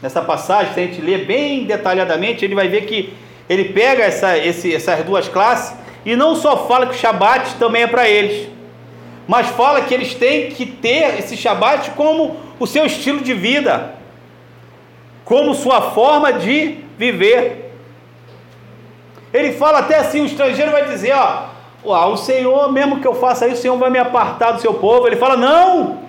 nessa 0.00 0.22
passagem, 0.22 0.72
se 0.72 0.80
a 0.80 0.86
gente 0.86 1.00
ler 1.00 1.26
bem 1.26 1.64
detalhadamente, 1.64 2.44
ele 2.44 2.54
vai 2.54 2.68
ver 2.68 2.86
que 2.86 3.12
ele 3.48 3.66
pega 3.66 4.02
essa, 4.02 4.36
esse, 4.38 4.74
essas 4.74 5.04
duas 5.04 5.28
classes 5.28 5.76
e 6.04 6.16
não 6.16 6.34
só 6.34 6.66
fala 6.66 6.86
que 6.86 6.94
o 6.94 6.98
Shabat 6.98 7.54
também 7.56 7.82
é 7.82 7.86
para 7.86 8.08
eles, 8.08 8.48
mas 9.26 9.48
fala 9.48 9.82
que 9.82 9.92
eles 9.92 10.14
têm 10.14 10.50
que 10.50 10.66
ter 10.66 11.18
esse 11.18 11.36
Shabat 11.36 11.92
como 11.92 12.36
o 12.58 12.66
seu 12.66 12.86
estilo 12.86 13.20
de 13.20 13.34
vida, 13.34 13.94
como 15.24 15.54
sua 15.54 15.90
forma 15.92 16.32
de 16.32 16.78
viver. 16.98 17.72
Ele 19.32 19.52
fala 19.52 19.78
até 19.78 19.96
assim: 19.96 20.20
o 20.20 20.26
estrangeiro 20.26 20.70
vai 20.70 20.84
dizer, 20.84 21.14
ó, 21.14 22.10
o 22.12 22.16
Senhor, 22.16 22.70
mesmo 22.70 23.00
que 23.00 23.06
eu 23.06 23.14
faça 23.14 23.46
isso, 23.46 23.58
o 23.58 23.62
Senhor 23.62 23.78
vai 23.78 23.90
me 23.90 23.98
apartar 23.98 24.52
do 24.52 24.60
seu 24.60 24.74
povo. 24.74 25.06
Ele 25.06 25.16
fala: 25.16 25.36
não, 25.36 26.04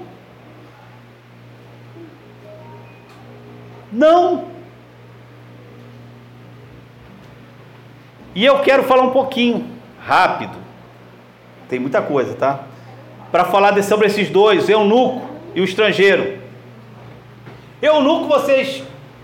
Não. 3.96 4.55
E 8.36 8.44
eu 8.44 8.60
quero 8.60 8.84
falar 8.84 9.04
um 9.04 9.12
pouquinho, 9.12 9.66
rápido, 10.06 10.58
tem 11.70 11.80
muita 11.80 12.02
coisa, 12.02 12.36
tá? 12.36 12.66
Para 13.32 13.46
falar 13.46 13.72
de, 13.72 13.82
sobre 13.82 14.08
esses 14.08 14.30
dois, 14.30 14.68
eunuco 14.68 15.28
e 15.56 15.62
o 15.62 15.64
estrangeiro. 15.64 16.38
Eunuco 17.82 18.28
vocês 18.28 18.84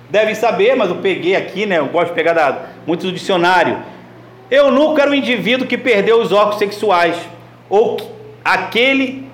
devem 0.10 0.34
saber, 0.34 0.76
mas 0.76 0.89
eu 0.89 0.95
peguei 0.95 1.36
aqui, 1.36 1.65
né? 1.65 1.80
Eu 1.80 1.88
gosto 1.88 2.10
de 2.10 2.15
pegar 2.15 2.34
da, 2.34 2.69
muito 2.88 3.06
do 3.06 3.12
dicionário. 3.12 3.80
Eunuco 4.50 5.00
era 5.00 5.12
o 5.12 5.15
indivíduo 5.15 5.67
que 5.67 5.78
perdeu 5.78 6.21
os 6.21 6.32
órgãos 6.32 6.58
sexuais, 6.58 7.17
ou 7.69 7.97
aquele 8.43 9.30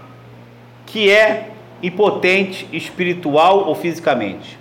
que 0.87 1.11
é 1.11 1.49
impotente 1.83 2.67
espiritual 2.71 3.67
ou 3.67 3.75
fisicamente 3.75 4.57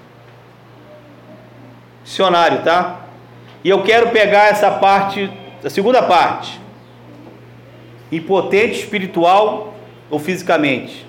dicionário, 2.04 2.62
tá? 2.62 3.05
E 3.66 3.68
eu 3.68 3.82
quero 3.82 4.10
pegar 4.10 4.44
essa 4.44 4.70
parte, 4.70 5.28
a 5.64 5.68
segunda 5.68 6.00
parte. 6.00 6.60
Impotente 8.12 8.78
espiritual 8.78 9.74
ou 10.08 10.20
fisicamente. 10.20 11.04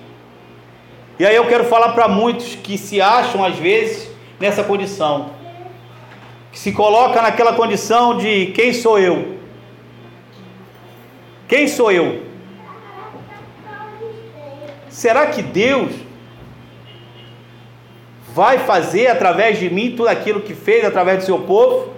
E 1.20 1.24
aí 1.24 1.36
eu 1.36 1.46
quero 1.46 1.66
falar 1.66 1.92
para 1.92 2.08
muitos 2.08 2.56
que 2.56 2.76
se 2.76 3.00
acham 3.00 3.44
às 3.44 3.54
vezes 3.54 4.10
nessa 4.40 4.64
condição. 4.64 5.30
Que 6.50 6.58
se 6.58 6.72
coloca 6.72 7.22
naquela 7.22 7.52
condição 7.52 8.18
de 8.18 8.46
quem 8.46 8.72
sou 8.72 8.98
eu? 8.98 9.38
Quem 11.46 11.68
sou 11.68 11.92
eu? 11.92 12.24
Será 14.88 15.28
que 15.28 15.42
Deus 15.42 15.92
vai 18.34 18.58
fazer 18.58 19.06
através 19.06 19.60
de 19.60 19.70
mim 19.70 19.94
tudo 19.96 20.08
aquilo 20.08 20.40
que 20.40 20.56
fez 20.56 20.84
através 20.84 21.18
do 21.18 21.24
seu 21.24 21.38
povo? 21.38 21.97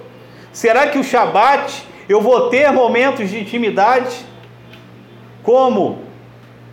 Será 0.52 0.88
que 0.88 0.98
o 0.98 1.04
Shabat 1.04 1.84
eu 2.08 2.20
vou 2.20 2.48
ter 2.48 2.70
momentos 2.72 3.30
de 3.30 3.38
intimidade 3.38 4.16
como 5.42 6.02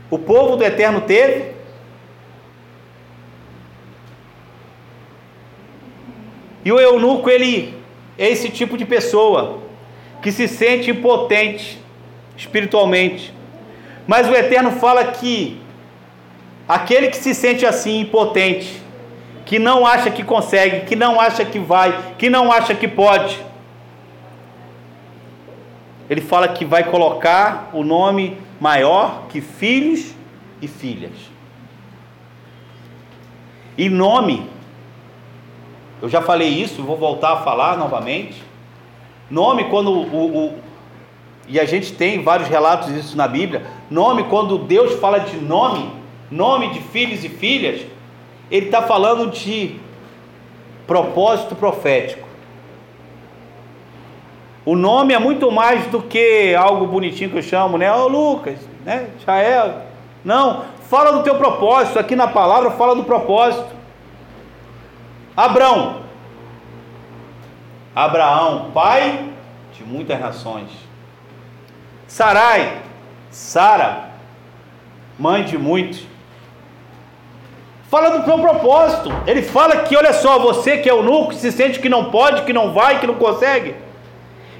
o 0.09 0.17
povo 0.17 0.55
do 0.55 0.63
Eterno 0.63 1.01
teve? 1.01 1.55
E 6.65 6.71
o 6.71 6.79
eunuco, 6.79 7.29
ele 7.29 7.73
é 8.17 8.27
esse 8.29 8.49
tipo 8.49 8.77
de 8.77 8.85
pessoa 8.85 9.59
que 10.21 10.31
se 10.31 10.47
sente 10.47 10.91
impotente 10.91 11.81
espiritualmente. 12.35 13.33
Mas 14.05 14.27
o 14.27 14.35
Eterno 14.35 14.71
fala 14.71 15.05
que 15.05 15.61
aquele 16.67 17.07
que 17.07 17.17
se 17.17 17.33
sente 17.33 17.65
assim 17.65 18.01
impotente, 18.01 18.81
que 19.45 19.59
não 19.59 19.85
acha 19.85 20.09
que 20.11 20.23
consegue, 20.23 20.85
que 20.85 20.95
não 20.95 21.19
acha 21.19 21.45
que 21.45 21.59
vai, 21.59 22.15
que 22.17 22.29
não 22.29 22.51
acha 22.51 22.75
que 22.75 22.87
pode. 22.87 23.39
Ele 26.10 26.22
fala 26.22 26.48
que 26.48 26.63
vai 26.63 26.84
colocar 26.86 27.70
o 27.74 27.84
nome 27.84 28.38
maior 28.60 29.28
que 29.30 29.41
filhos 29.41 30.13
e 30.62 30.67
filhas. 30.67 31.12
E 33.78 33.89
nome, 33.89 34.50
eu 36.02 36.10
já 36.10 36.22
falei 36.22 36.50
isso, 36.50 36.84
vou 36.84 36.98
voltar 36.98 37.34
a 37.34 37.38
falar 37.38 37.78
novamente. 37.78 38.41
Nome, 39.30 39.65
quando 39.65 39.91
o, 39.91 40.46
o, 40.48 40.60
e 41.48 41.60
a 41.60 41.65
gente 41.65 41.93
tem 41.93 42.24
vários 42.24 42.50
relatos 42.50 42.93
disso 42.93 43.15
na 43.15 43.28
Bíblia. 43.28 43.65
Nome, 43.89 44.24
quando 44.24 44.58
Deus 44.58 45.00
fala 45.00 45.20
de 45.20 45.38
nome, 45.38 45.91
nome 46.32 46.70
de 46.72 46.82
filhos 46.82 47.24
e 47.24 47.30
filhas, 47.30 47.82
ele 48.50 48.67
está 48.67 48.82
falando 48.82 49.32
de 49.32 49.76
propósito 50.86 51.56
profético. 51.56 52.26
O 54.67 54.75
nome 54.75 55.13
é 55.13 55.17
muito 55.17 55.49
mais 55.49 55.86
do 55.86 56.01
que 56.01 56.53
algo 56.53 56.88
bonitinho 56.88 57.30
que 57.30 57.38
eu 57.38 57.41
chamo, 57.41 57.77
né? 57.77 57.89
Ô 57.89 58.03
oh, 58.03 58.08
Lucas, 58.10 58.60
né? 58.84 59.08
Jael. 59.25 59.84
Não, 60.25 60.65
fala 60.89 61.13
do 61.13 61.23
teu 61.23 61.36
propósito. 61.36 61.97
Aqui 61.97 62.17
na 62.17 62.27
palavra 62.27 62.71
fala 62.71 62.93
do 62.93 63.06
propósito. 63.06 63.73
Abrão. 65.38 66.01
Abraão, 67.95 68.71
pai 68.73 69.30
de 69.71 69.86
muitas 69.86 70.19
nações. 70.19 70.69
Sarai, 72.06 72.80
Sara, 73.32 74.10
mãe 75.17 75.45
de 75.45 75.58
muitos. 75.58 76.06
Fala 77.89 78.19
do 78.19 78.25
seu 78.25 78.38
propósito. 78.38 79.13
Ele 79.25 79.43
fala 79.43 79.77
que, 79.84 79.95
olha 79.95 80.12
só, 80.12 80.38
você 80.38 80.80
que 80.80 80.89
é 80.89 80.93
o 80.93 81.03
núcleo, 81.03 81.39
se 81.39 81.53
sente 81.53 81.80
que 81.80 81.88
não 81.88 82.12
pode, 82.12 82.41
que 82.41 82.51
não 82.51 82.73
vai, 82.73 82.99
que 82.99 83.08
não 83.08 83.15
consegue. 83.15 83.87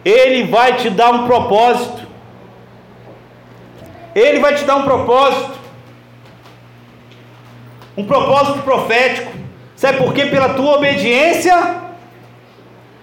Ele 0.08 0.46
vai 0.46 0.78
te 0.78 0.90
dar 0.90 1.12
um 1.12 1.28
propósito. 1.28 2.08
Ele 4.16 4.40
vai 4.40 4.56
te 4.56 4.64
dar 4.64 4.78
um 4.78 4.84
propósito. 4.84 5.60
Um 7.98 8.06
propósito 8.06 8.60
profético. 8.60 9.34
Sabe 9.76 9.98
por 9.98 10.14
quê? 10.14 10.28
Pela 10.28 10.54
tua 10.54 10.78
obediência 10.78 11.82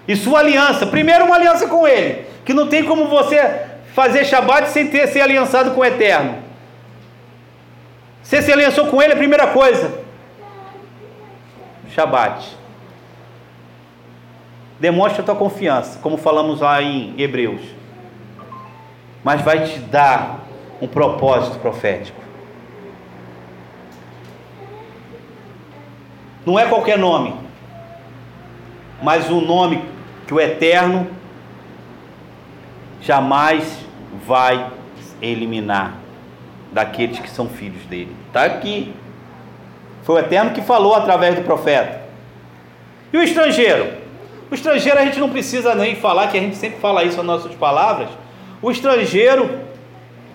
e 0.07 0.15
sua 0.15 0.39
aliança. 0.39 0.87
Primeiro, 0.87 1.25
uma 1.25 1.35
aliança 1.35 1.67
com 1.67 1.87
Ele. 1.87 2.25
Que 2.43 2.55
não 2.55 2.67
tem 2.67 2.83
como 2.83 3.07
você 3.07 3.67
fazer 3.93 4.25
Shabat 4.25 4.69
sem 4.69 4.87
ter 4.87 5.07
ser 5.07 5.21
aliançado 5.21 5.71
com 5.71 5.81
o 5.81 5.85
Eterno. 5.85 6.39
Você 8.23 8.41
se 8.41 8.51
aliançou 8.51 8.87
com 8.87 8.99
Ele, 8.99 9.13
a 9.13 9.17
primeira 9.17 9.45
coisa. 9.47 9.99
Shabat. 11.93 12.64
Demonstra 14.79 15.21
a 15.21 15.25
tua 15.25 15.35
confiança, 15.35 15.99
como 15.99 16.17
falamos 16.17 16.61
lá 16.61 16.81
em 16.81 17.13
Hebreus. 17.17 17.61
Mas 19.23 19.41
vai 19.41 19.63
te 19.63 19.79
dar 19.79 20.41
um 20.81 20.87
propósito 20.87 21.59
profético. 21.59 22.21
Não 26.45 26.59
é 26.59 26.65
qualquer 26.67 26.97
nome, 26.97 27.33
mas 29.01 29.29
um 29.31 29.41
nome 29.41 29.83
que 30.27 30.33
o 30.33 30.39
Eterno 30.39 31.07
jamais 33.01 33.79
vai 34.27 34.71
eliminar 35.21 35.95
daqueles 36.71 37.19
que 37.19 37.29
são 37.29 37.47
filhos 37.47 37.83
dele. 37.85 38.15
Está 38.27 38.43
aqui. 38.43 38.93
Foi 40.03 40.15
o 40.15 40.19
Eterno 40.19 40.51
que 40.51 40.61
falou 40.61 40.93
através 40.93 41.35
do 41.35 41.41
profeta. 41.41 42.01
E 43.11 43.17
o 43.17 43.23
estrangeiro? 43.23 44.04
O 44.49 44.55
estrangeiro 44.55 44.99
a 44.99 45.05
gente 45.05 45.19
não 45.19 45.29
precisa 45.29 45.73
nem 45.73 45.95
falar, 45.95 46.27
que 46.27 46.37
a 46.37 46.41
gente 46.41 46.55
sempre 46.55 46.79
fala 46.79 47.03
isso 47.03 47.17
nas 47.17 47.25
nossas 47.25 47.55
palavras. 47.55 48.09
O 48.61 48.69
estrangeiro 48.69 49.59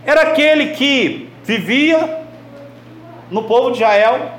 era 0.05 0.23
aquele 0.23 0.69
que 0.69 1.29
vivia 1.45 2.21
no 3.31 3.45
povo 3.45 3.71
de 3.71 3.77
Israel, 3.77 4.33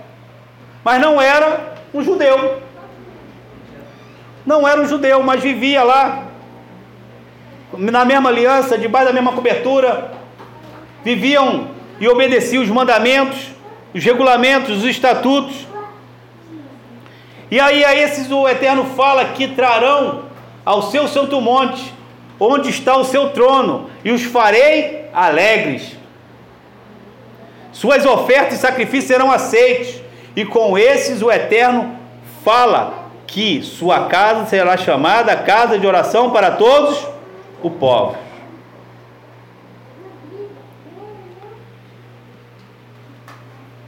mas 0.83 0.99
não 0.99 1.21
era 1.21 1.75
um 1.93 2.03
judeu. 2.03 2.61
Não 4.45 4.67
era 4.67 4.81
um 4.81 4.87
judeu, 4.87 5.21
mas 5.23 5.41
vivia 5.41 5.83
lá, 5.83 6.23
na 7.77 8.03
mesma 8.03 8.29
aliança, 8.29 8.77
debaixo 8.77 9.07
da 9.07 9.13
mesma 9.13 9.31
cobertura, 9.33 10.11
viviam 11.03 11.69
e 11.99 12.07
obedeciam 12.07 12.63
os 12.63 12.69
mandamentos, 12.69 13.49
os 13.93 14.03
regulamentos, 14.03 14.79
os 14.79 14.85
estatutos. 14.85 15.67
E 17.51 17.59
aí 17.59 17.83
a 17.83 17.93
esses 17.93 18.31
o 18.31 18.47
Eterno 18.47 18.85
fala 18.95 19.25
que 19.25 19.49
trarão 19.49 20.23
ao 20.63 20.83
seu 20.83 21.05
santo 21.05 21.41
monte, 21.41 21.93
onde 22.39 22.69
está 22.69 22.95
o 22.95 23.03
seu 23.03 23.31
trono, 23.31 23.89
e 24.05 24.11
os 24.11 24.23
farei 24.23 25.05
alegres. 25.13 25.97
Suas 27.73 28.05
ofertas 28.05 28.53
e 28.53 28.61
sacrifícios 28.61 29.07
serão 29.07 29.29
aceitos, 29.29 30.01
e 30.33 30.45
com 30.45 30.77
esses 30.77 31.21
o 31.21 31.29
Eterno 31.29 31.97
fala 32.41 33.09
que 33.27 33.61
sua 33.61 34.07
casa 34.07 34.45
será 34.45 34.77
chamada 34.77 35.35
casa 35.35 35.77
de 35.77 35.85
oração 35.85 36.31
para 36.31 36.51
todos 36.51 37.05
o 37.61 37.69
povo. 37.69 38.15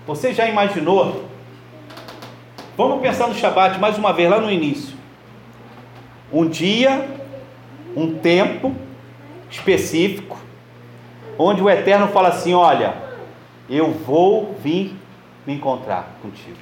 Você 0.06 0.34
já 0.34 0.48
imaginou? 0.48 1.33
Vamos 2.76 3.02
pensar 3.02 3.28
no 3.28 3.36
Shabat 3.36 3.80
mais 3.80 3.98
uma 3.98 4.12
vez 4.14 4.30
lá 4.30 4.40
no 4.40 4.50
início. 4.50 4.96
Um 6.32 6.48
dia, 6.48 7.08
um 7.96 8.16
tempo 8.16 8.76
específico, 9.50 10.38
onde 11.38 11.62
o 11.62 11.70
Eterno 11.70 12.08
fala 12.08 12.30
assim: 12.30 12.56
Olha, 12.56 12.96
eu 13.70 13.92
vou 13.92 14.56
vir 14.64 14.96
me 15.46 15.54
encontrar 15.54 16.18
contigo. 16.22 16.58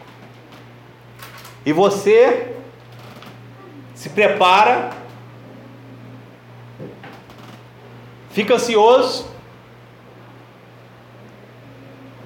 E 1.66 1.72
você 1.72 2.58
se 3.96 4.10
prepara, 4.10 4.90
fica 8.32 8.56
ansioso. 8.56 9.32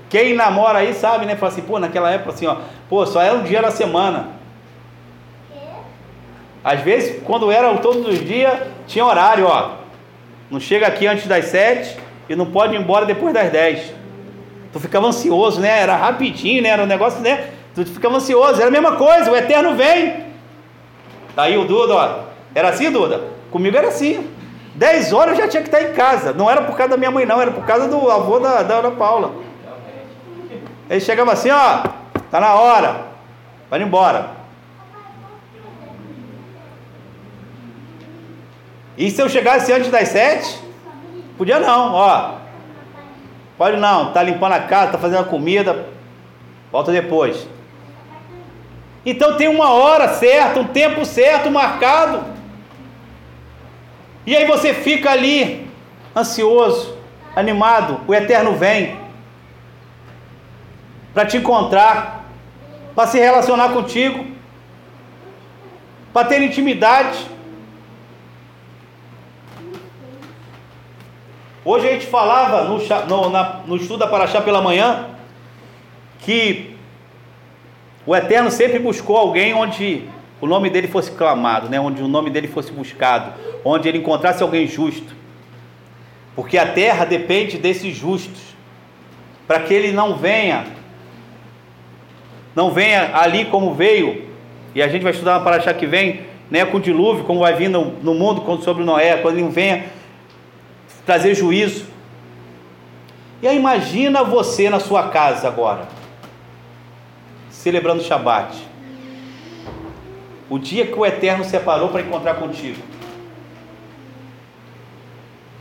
Quem 0.10 0.34
namora 0.34 0.80
aí 0.80 0.94
sabe, 0.94 1.26
né? 1.26 1.36
Fala 1.36 1.52
assim, 1.52 1.62
pô, 1.62 1.78
naquela 1.78 2.10
época 2.10 2.32
assim, 2.32 2.48
ó, 2.48 2.58
pô, 2.90 3.06
só 3.06 3.22
era 3.22 3.36
um 3.36 3.44
dia 3.44 3.62
na 3.62 3.72
semana. 3.72 4.30
Às 6.64 6.82
vezes, 6.82 7.22
quando 7.24 7.52
era 7.52 7.78
todos 7.78 8.08
os 8.08 8.20
dias, 8.26 8.60
tinha 8.88 9.06
horário, 9.06 9.46
ó. 9.46 9.72
Não 10.50 10.60
chega 10.60 10.88
aqui 10.88 11.06
antes 11.06 11.28
das 11.28 11.46
sete 11.46 11.98
e 12.28 12.36
não 12.36 12.48
pode 12.48 12.74
ir 12.74 12.80
embora 12.80 13.06
depois 13.06 13.34
das 13.34 13.52
dez. 13.52 13.94
Tu 14.74 14.80
ficava 14.80 15.08
ansioso, 15.08 15.62
né? 15.62 15.82
Era 15.82 15.96
rapidinho, 15.96 16.64
né? 16.64 16.70
Era 16.70 16.84
um 16.84 16.88
negócio, 16.88 17.22
né? 17.22 17.50
Tu 17.76 17.86
ficava 17.86 18.16
ansioso, 18.16 18.60
era 18.60 18.68
a 18.68 18.72
mesma 18.72 18.96
coisa, 18.96 19.32
o 19.32 19.36
Eterno 19.36 19.76
vem. 19.76 20.26
Tá 21.36 21.44
aí 21.44 21.58
o 21.58 21.66
Duda, 21.66 21.94
ó. 21.94 22.20
Era 22.54 22.70
assim, 22.70 22.90
Duda? 22.92 23.22
Comigo 23.52 23.78
era 23.78 23.90
assim. 23.90 24.28
Dez 24.76 25.14
horas 25.14 25.38
eu 25.38 25.46
já 25.46 25.50
tinha 25.50 25.64
que 25.64 25.70
estar 25.70 25.82
em 25.82 25.94
casa. 25.94 26.34
Não 26.34 26.50
era 26.50 26.62
por 26.62 26.76
causa 26.76 26.92
da 26.92 26.98
minha 26.98 27.12
mãe, 27.12 27.26
não, 27.26 27.42
era 27.42 27.52
por 27.52 27.66
causa 27.66 27.88
do 27.88 28.10
avô 28.10 28.40
da, 28.40 28.64
da 28.64 28.76
Ana 28.76 28.92
Paula. 28.92 29.34
Ele 30.90 31.00
chegava 31.00 31.32
assim, 31.32 31.50
ó, 31.52 31.84
tá 32.36 32.42
na 32.42 32.56
hora, 32.56 33.06
vai 33.70 33.82
embora. 33.82 34.32
E 38.98 39.10
se 39.10 39.22
eu 39.22 39.30
chegasse 39.30 39.72
antes 39.72 39.90
das 39.90 40.10
sete? 40.10 40.60
Podia 41.38 41.60
não, 41.60 41.94
ó. 41.94 42.36
Pode 43.58 43.78
não, 43.78 44.12
tá 44.12 44.22
limpando 44.22 44.52
a 44.52 44.60
casa, 44.60 44.92
tá 44.92 44.98
fazendo 44.98 45.22
a 45.22 45.30
comida, 45.30 45.86
volta 46.74 46.92
depois. 46.92 47.48
Então 49.06 49.38
tem 49.38 49.48
uma 49.48 49.72
hora 49.72 50.10
certa, 50.10 50.60
um 50.60 50.68
tempo 50.68 51.06
certo 51.06 51.50
marcado. 51.50 52.22
E 54.26 54.36
aí 54.36 54.46
você 54.46 54.74
fica 54.74 55.10
ali, 55.10 55.70
ansioso, 56.14 56.98
animado, 57.34 58.02
o 58.06 58.14
Eterno 58.14 58.56
vem 58.56 59.00
para 61.14 61.26
te 61.26 61.38
encontrar, 61.38 62.15
para 62.96 63.08
se 63.08 63.20
relacionar 63.20 63.74
contigo, 63.74 64.26
para 66.14 66.28
ter 66.28 66.42
intimidade. 66.42 67.28
Hoje 71.64 71.90
a 71.90 71.92
gente 71.92 72.08
falava 72.08 72.64
no, 72.64 72.78
no, 73.08 73.30
na, 73.30 73.62
no 73.66 73.76
estudo 73.76 74.00
da 74.00 74.08
Paraxá 74.08 74.40
pela 74.40 74.62
manhã 74.62 75.10
que 76.20 76.76
o 78.06 78.16
Eterno 78.16 78.50
sempre 78.50 78.80
buscou 78.80 79.18
alguém 79.18 79.54
onde 79.54 80.08
o 80.40 80.48
nome 80.48 80.70
dele 80.70 80.88
fosse 80.88 81.12
clamado, 81.12 81.68
né? 81.68 81.80
onde 81.80 82.02
o 82.02 82.08
nome 82.08 82.30
dele 82.30 82.48
fosse 82.48 82.72
buscado, 82.72 83.34
onde 83.64 83.90
ele 83.90 83.98
encontrasse 83.98 84.42
alguém 84.42 84.68
justo. 84.68 85.14
Porque 86.36 86.58
a 86.58 86.72
terra 86.72 87.04
depende 87.04 87.58
desses 87.58 87.96
justos, 87.96 88.56
para 89.48 89.60
que 89.62 89.74
ele 89.74 89.92
não 89.92 90.16
venha, 90.16 90.66
não 92.56 92.72
venha 92.72 93.12
ali 93.14 93.46
como 93.46 93.74
veio, 93.74 94.30
e 94.74 94.82
a 94.82 94.88
gente 94.88 95.04
vai 95.04 95.12
estudar 95.12 95.42
para 95.42 95.58
achar 95.58 95.74
que 95.74 95.86
vem, 95.86 96.22
né, 96.50 96.66
com 96.66 96.78
o 96.78 96.80
dilúvio, 96.80 97.26
como 97.26 97.42
vai 97.42 97.54
vir 97.54 97.70
no, 97.70 97.92
no 98.02 98.14
mundo 98.14 98.62
sobre 98.64 98.84
Noé, 98.84 99.18
quando 99.18 99.36
ele 99.36 99.44
não 99.44 99.52
venha 99.52 99.86
trazer 101.06 101.36
juízo. 101.36 101.86
E 103.42 103.48
aí 103.48 103.58
imagina 103.58 104.24
você 104.24 104.70
na 104.70 104.80
sua 104.80 105.10
casa 105.10 105.48
agora, 105.48 105.88
celebrando 107.50 108.02
o 108.02 108.06
Shabat. 108.06 108.56
O 110.50 110.58
dia 110.58 110.86
que 110.86 110.98
o 110.98 111.06
Eterno 111.06 111.44
separou 111.44 111.90
para 111.90 112.02
encontrar 112.02 112.36
contigo. 112.36 112.82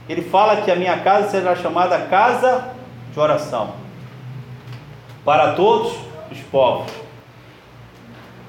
Ele 0.08 0.22
fala 0.22 0.60
que 0.62 0.70
a 0.70 0.76
minha 0.76 0.98
casa 0.98 1.30
será 1.30 1.56
chamada 1.56 1.98
casa 1.98 2.74
de 3.12 3.18
oração 3.18 3.72
para 5.24 5.52
todos 5.52 5.94
os 6.34 6.40
povos. 6.46 6.92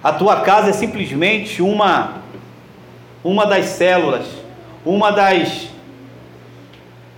A 0.03 0.11
tua 0.11 0.41
casa 0.41 0.69
é 0.69 0.73
simplesmente 0.73 1.61
uma 1.61 2.23
uma 3.23 3.45
das 3.45 3.65
células, 3.65 4.25
uma 4.85 5.11
das 5.11 5.69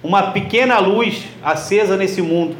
uma 0.04 0.32
pequena 0.32 0.80
luz 0.80 1.24
acesa 1.44 1.98
nesse 1.98 2.22
mundo, 2.22 2.56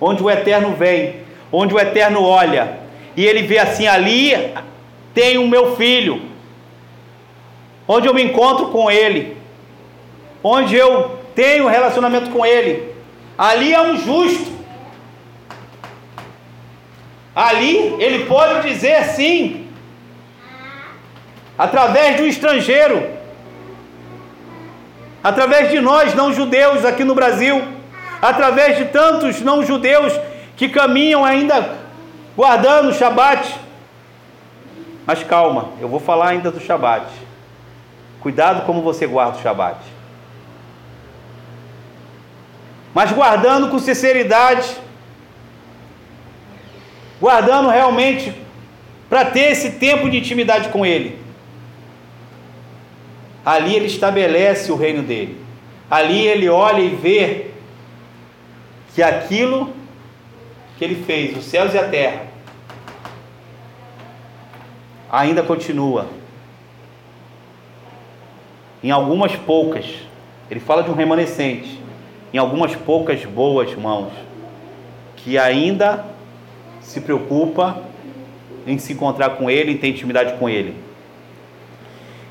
onde 0.00 0.22
o 0.22 0.30
Eterno 0.30 0.76
vem, 0.76 1.16
onde 1.50 1.74
o 1.74 1.78
Eterno 1.78 2.22
olha, 2.22 2.78
e 3.16 3.24
ele 3.24 3.42
vê 3.42 3.58
assim: 3.58 3.86
ali 3.86 4.54
tem 5.12 5.38
o 5.38 5.48
meu 5.48 5.76
filho, 5.76 6.22
onde 7.86 8.06
eu 8.06 8.14
me 8.14 8.22
encontro 8.22 8.68
com 8.68 8.90
ele, 8.90 9.36
onde 10.42 10.76
eu 10.76 11.18
tenho 11.34 11.64
um 11.64 11.68
relacionamento 11.68 12.30
com 12.30 12.46
ele, 12.46 12.94
ali 13.36 13.72
é 13.72 13.82
um 13.82 13.96
justo, 13.96 14.52
Ali 17.38 17.94
ele 18.02 18.24
pode 18.24 18.68
dizer 18.68 19.04
sim, 19.10 19.70
através 21.56 22.16
de 22.16 22.22
um 22.24 22.26
estrangeiro, 22.26 23.10
através 25.22 25.70
de 25.70 25.78
nós 25.80 26.14
não 26.16 26.32
judeus 26.32 26.84
aqui 26.84 27.04
no 27.04 27.14
Brasil, 27.14 27.62
através 28.20 28.76
de 28.76 28.86
tantos 28.86 29.40
não 29.40 29.64
judeus 29.64 30.12
que 30.56 30.68
caminham 30.68 31.24
ainda 31.24 31.76
guardando 32.36 32.88
o 32.88 32.92
Shabat. 32.92 33.54
Mas 35.06 35.22
calma, 35.22 35.68
eu 35.80 35.88
vou 35.88 36.00
falar 36.00 36.30
ainda 36.30 36.50
do 36.50 36.58
Shabat. 36.58 37.06
Cuidado 38.18 38.66
como 38.66 38.82
você 38.82 39.06
guarda 39.06 39.38
o 39.38 39.42
Shabat. 39.42 39.78
Mas 42.92 43.12
guardando 43.12 43.68
com 43.68 43.78
sinceridade, 43.78 44.87
guardando 47.20 47.68
realmente 47.68 48.32
para 49.08 49.24
ter 49.24 49.52
esse 49.52 49.72
tempo 49.72 50.08
de 50.08 50.18
intimidade 50.18 50.68
com 50.68 50.84
Ele. 50.84 51.18
Ali 53.44 53.74
ele 53.74 53.86
estabelece 53.86 54.70
o 54.70 54.76
reino 54.76 55.02
dele. 55.02 55.40
Ali 55.90 56.26
ele 56.26 56.48
olha 56.48 56.80
e 56.80 56.94
vê 56.94 57.46
que 58.94 59.02
aquilo 59.02 59.72
que 60.76 60.84
ele 60.84 61.02
fez, 61.02 61.36
os 61.36 61.44
céus 61.44 61.72
e 61.72 61.78
a 61.78 61.88
terra, 61.88 62.26
ainda 65.10 65.42
continua. 65.42 66.06
Em 68.82 68.90
algumas 68.90 69.34
poucas, 69.34 69.86
ele 70.50 70.60
fala 70.60 70.82
de 70.82 70.90
um 70.90 70.94
remanescente, 70.94 71.80
em 72.32 72.38
algumas 72.38 72.76
poucas 72.76 73.24
boas 73.24 73.74
mãos, 73.74 74.12
que 75.16 75.38
ainda 75.38 76.04
se 76.88 77.02
preocupa 77.02 77.82
em 78.66 78.78
se 78.78 78.94
encontrar 78.94 79.30
com 79.30 79.50
ele, 79.50 79.72
em 79.72 79.76
ter 79.76 79.88
intimidade 79.88 80.38
com 80.38 80.48
ele. 80.48 80.74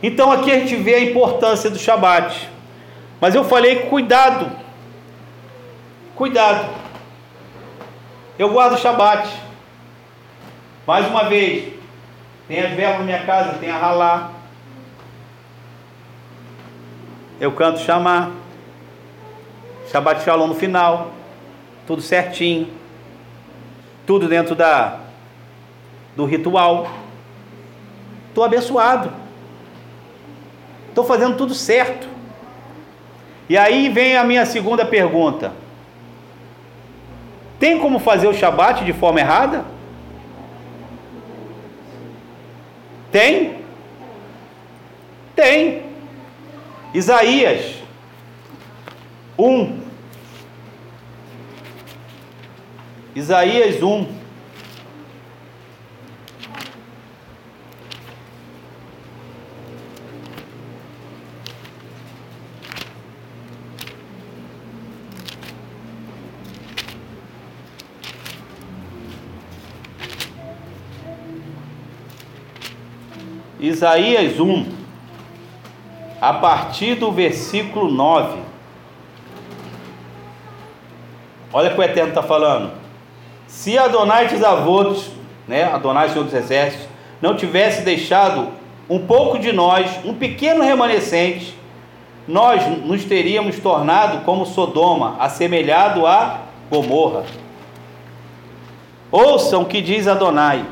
Então 0.01 0.31
aqui 0.31 0.51
a 0.51 0.59
gente 0.59 0.75
vê 0.75 0.95
a 0.95 1.03
importância 1.03 1.69
do 1.69 1.77
Shabat. 1.77 2.49
Mas 3.21 3.35
eu 3.35 3.43
falei, 3.43 3.83
cuidado. 3.83 4.51
Cuidado. 6.15 6.73
Eu 8.37 8.49
guardo 8.49 8.73
o 8.73 8.77
Shabat. 8.77 9.29
Mais 10.87 11.07
uma 11.07 11.25
vez, 11.25 11.73
tem 12.47 12.59
as 12.59 12.71
velas 12.71 12.97
na 12.99 13.05
minha 13.05 13.23
casa, 13.25 13.59
tem 13.59 13.69
a 13.69 13.77
ralá. 13.77 14.31
Eu 17.39 17.51
canto 17.51 17.79
chamar. 17.79 18.31
Shabbat 19.91 20.23
Shalom 20.23 20.47
no 20.47 20.55
final. 20.55 21.11
Tudo 21.85 22.01
certinho. 22.01 22.76
Tudo 24.07 24.27
dentro 24.27 24.55
da 24.55 25.01
do 26.15 26.25
ritual. 26.25 26.89
Estou 28.29 28.43
abençoado. 28.43 29.11
Estou 30.89 31.05
fazendo 31.05 31.37
tudo 31.37 31.53
certo. 31.53 32.07
E 33.47 33.55
aí 33.55 33.87
vem 33.87 34.17
a 34.17 34.23
minha 34.23 34.45
segunda 34.45 34.83
pergunta. 34.83 35.53
Tem 37.59 37.79
como 37.79 37.99
fazer 37.99 38.27
o 38.27 38.33
Shabat 38.33 38.83
de 38.83 38.93
forma 38.93 39.19
errada? 39.19 39.63
Tem? 43.11 43.61
Tem. 45.35 45.83
Isaías 46.93 47.75
1. 49.37 49.86
Isaías 53.17 53.81
1. 53.81 54.07
Isaías 73.59 74.39
1, 74.39 74.65
a 76.21 76.33
partir 76.33 76.93
do 76.93 77.11
versículo 77.11 77.89
9. 77.89 78.37
Olha 81.51 81.71
o 81.71 81.73
que 81.73 81.79
o 81.79 81.83
Eterno 81.83 82.09
está 82.09 82.21
falando. 82.21 82.86
Se 83.47 83.77
Adonai 83.77 84.27
Tisavot, 84.27 85.11
né, 85.47 85.63
Adonai 85.63 86.09
Senhor 86.09 86.25
dos 86.25 86.33
Exércitos, 86.33 86.87
não 87.21 87.35
tivesse 87.35 87.81
deixado 87.81 88.49
um 88.89 89.05
pouco 89.05 89.39
de 89.39 89.51
nós, 89.51 89.89
um 90.05 90.13
pequeno 90.13 90.63
remanescente, 90.63 91.55
nós 92.27 92.65
nos 92.85 93.05
teríamos 93.05 93.57
tornado 93.59 94.23
como 94.25 94.45
Sodoma, 94.45 95.15
assemelhado 95.19 96.05
a 96.05 96.41
Gomorra. 96.69 97.23
Ouçam 99.09 99.61
o 99.61 99.65
que 99.65 99.81
diz 99.81 100.07
Adonai 100.07 100.65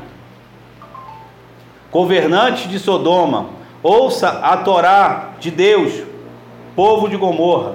governantes 1.96 2.68
de 2.68 2.78
Sodoma, 2.78 3.46
ouça 3.82 4.28
a 4.28 4.54
Torá 4.58 5.30
de 5.40 5.50
Deus, 5.50 6.02
povo 6.74 7.08
de 7.08 7.16
Gomorra, 7.16 7.74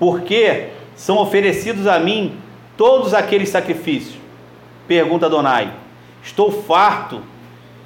porque 0.00 0.70
são 0.96 1.18
oferecidos 1.18 1.86
a 1.86 2.00
mim 2.00 2.36
todos 2.80 3.12
aqueles 3.12 3.50
sacrifícios? 3.50 4.16
Pergunta 4.88 5.26
Adonai. 5.26 5.70
Estou 6.22 6.50
farto 6.50 7.20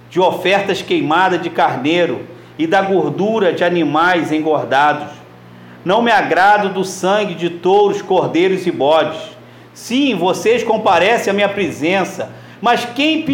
de 0.08 0.20
ofertas 0.20 0.82
queimadas 0.82 1.42
de 1.42 1.50
carneiro 1.50 2.20
e 2.56 2.64
da 2.64 2.80
gordura 2.80 3.52
de 3.52 3.64
animais 3.64 4.30
engordados. 4.30 5.12
Não 5.84 6.00
me 6.00 6.12
agrado 6.12 6.68
do 6.68 6.84
sangue 6.84 7.34
de 7.34 7.50
touros, 7.50 8.02
cordeiros 8.02 8.68
e 8.68 8.70
bodes. 8.70 9.20
Sim, 9.72 10.14
vocês 10.14 10.62
comparecem 10.62 11.32
à 11.32 11.34
minha 11.34 11.48
presença, 11.48 12.30
mas 12.62 12.84
quem 12.84 13.24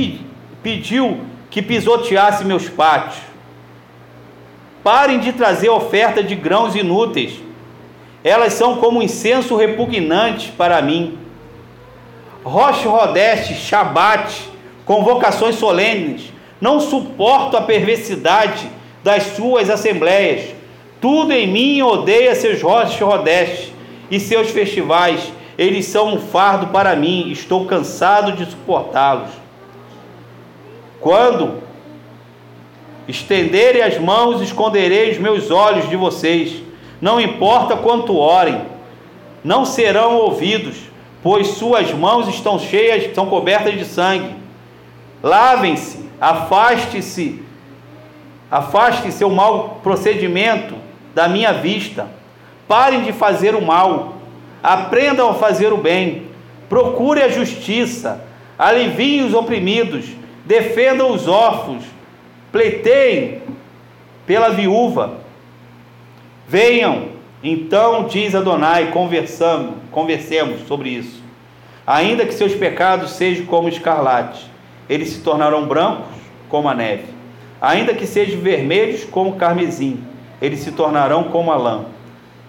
pediu 0.63 1.21
que 1.51 1.61
pisoteasse 1.61 2.43
meus 2.43 2.71
pátios. 2.71 3.21
Parem 4.83 5.21
de 5.21 5.35
trazer 5.35 5.69
oferta 5.69 6.23
de 6.23 6.35
grãos 6.35 6.75
inúteis. 6.75 7.35
Elas 8.25 8.55
são 8.55 8.77
como 8.77 9.03
incenso 9.03 9.57
repugnante 9.57 10.53
para 10.53 10.81
mim. 10.81 11.19
Roche 12.43 12.89
Rodeste, 12.89 13.55
Shabat, 13.55 14.51
convocações 14.85 15.57
solenes. 15.57 16.33
Não 16.61 16.81
suporto 16.81 17.57
a 17.57 17.63
perversidade 17.63 18.69
das 19.03 19.23
suas 19.35 19.71
assembleias. 19.71 20.55
Tudo 21.01 21.33
em 21.33 21.47
mim 21.47 21.83
odeia 21.83 22.35
seus 22.35 22.63
Roche 22.63 23.03
Rodeste 23.03 23.75
e 24.11 24.19
seus 24.19 24.51
festivais. 24.51 25.33
Eles 25.57 25.87
são 25.87 26.15
um 26.15 26.19
fardo 26.19 26.69
para 26.69 26.97
mim. 26.97 27.31
Estou 27.31 27.67
cansado 27.67 28.33
de 28.33 28.51
suportá-los. 28.51 29.31
Quando 31.01 31.63
estenderem 33.09 33.83
as 33.83 33.99
mãos, 33.99 34.41
esconderei 34.41 35.11
os 35.11 35.19
meus 35.19 35.51
olhos 35.51 35.89
de 35.89 35.97
vocês. 35.97 36.63
Não 37.01 37.21
importa 37.21 37.77
quanto 37.77 38.17
orem, 38.17 38.61
não 39.43 39.65
serão 39.65 40.17
ouvidos, 40.17 40.90
pois 41.23 41.49
suas 41.49 41.93
mãos 41.93 42.29
estão 42.29 42.59
cheias, 42.59 43.05
estão 43.05 43.27
cobertas 43.27 43.75
de 43.75 43.85
sangue. 43.85 44.35
Lavem-se, 45.23 45.99
afaste-se, 46.21 47.43
afaste 48.51 49.13
seu 49.13 49.31
mau 49.31 49.81
procedimento 49.83 50.75
da 51.15 51.29
minha 51.29 51.53
vista. 51.53 52.09
Parem 52.67 53.03
de 53.03 53.13
fazer 53.13 53.55
o 53.55 53.63
mal, 53.63 54.15
aprendam 54.63 55.31
a 55.31 55.35
fazer 55.35 55.73
o 55.73 55.77
bem, 55.77 56.29
procure 56.69 57.23
a 57.23 57.29
justiça, 57.29 58.25
aliviem 58.59 59.25
os 59.25 59.35
oprimidos 59.35 60.21
defendam 60.51 61.13
os 61.13 61.29
órfãos, 61.29 61.85
pleiteiem 62.51 63.41
pela 64.27 64.51
viúva. 64.51 65.19
Venham, 66.49 67.11
então 67.43 68.05
diz 68.05 68.35
Adonai, 68.35 68.91
conversamos, 68.91 69.77
conversemos 69.91 70.67
sobre 70.67 70.91
isso. 70.91 71.23
Ainda 71.87 72.27
que 72.27 72.35
seus 72.35 72.55
pecados 72.55 73.13
sejam 73.13 73.47
como 73.47 73.69
escarlate, 73.69 74.51
eles 74.89 75.09
se 75.09 75.21
tornarão 75.21 75.67
brancos 75.67 76.15
como 76.49 76.69
a 76.69 76.75
neve. 76.75 77.05
Ainda 77.61 77.95
que 77.95 78.07
sejam 78.07 78.41
vermelhos 78.41 79.05
como 79.05 79.37
carmesim, 79.37 80.05
eles 80.41 80.61
se 80.61 80.73
tornarão 80.73 81.25
como 81.25 81.51
a 81.51 81.57
lã. 81.57 81.85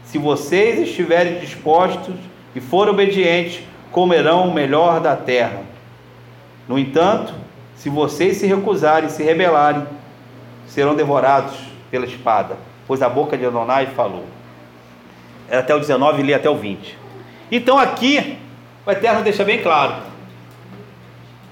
Se 0.04 0.18
vocês 0.18 0.80
estiverem 0.80 1.40
dispostos 1.40 2.16
e 2.54 2.60
forem 2.60 2.94
obedientes, 2.94 3.64
comerão 3.92 4.48
o 4.48 4.54
melhor 4.54 5.00
da 5.00 5.16
terra. 5.16 5.62
No 6.68 6.78
entanto, 6.78 7.34
se 7.76 7.90
vocês 7.90 8.38
se 8.38 8.46
recusarem, 8.46 9.10
se 9.10 9.24
rebelarem, 9.24 9.86
serão 10.68 10.96
devorados 10.96 11.58
pela 11.90 12.06
espada, 12.06 12.58
pois 12.88 13.02
a 13.02 13.10
boca 13.10 13.38
de 13.38 13.46
Adonai 13.46 13.88
falou. 13.88 14.26
Era 15.52 15.60
até 15.60 15.76
o 15.76 15.80
19 15.80 16.22
e 16.22 16.26
li 16.26 16.34
até 16.34 16.50
o 16.50 16.56
20. 16.56 16.98
Então 17.52 17.78
aqui, 17.78 18.38
o 18.86 18.90
Eterno 18.90 19.22
deixa 19.22 19.44
bem 19.44 19.62
claro: 19.62 19.96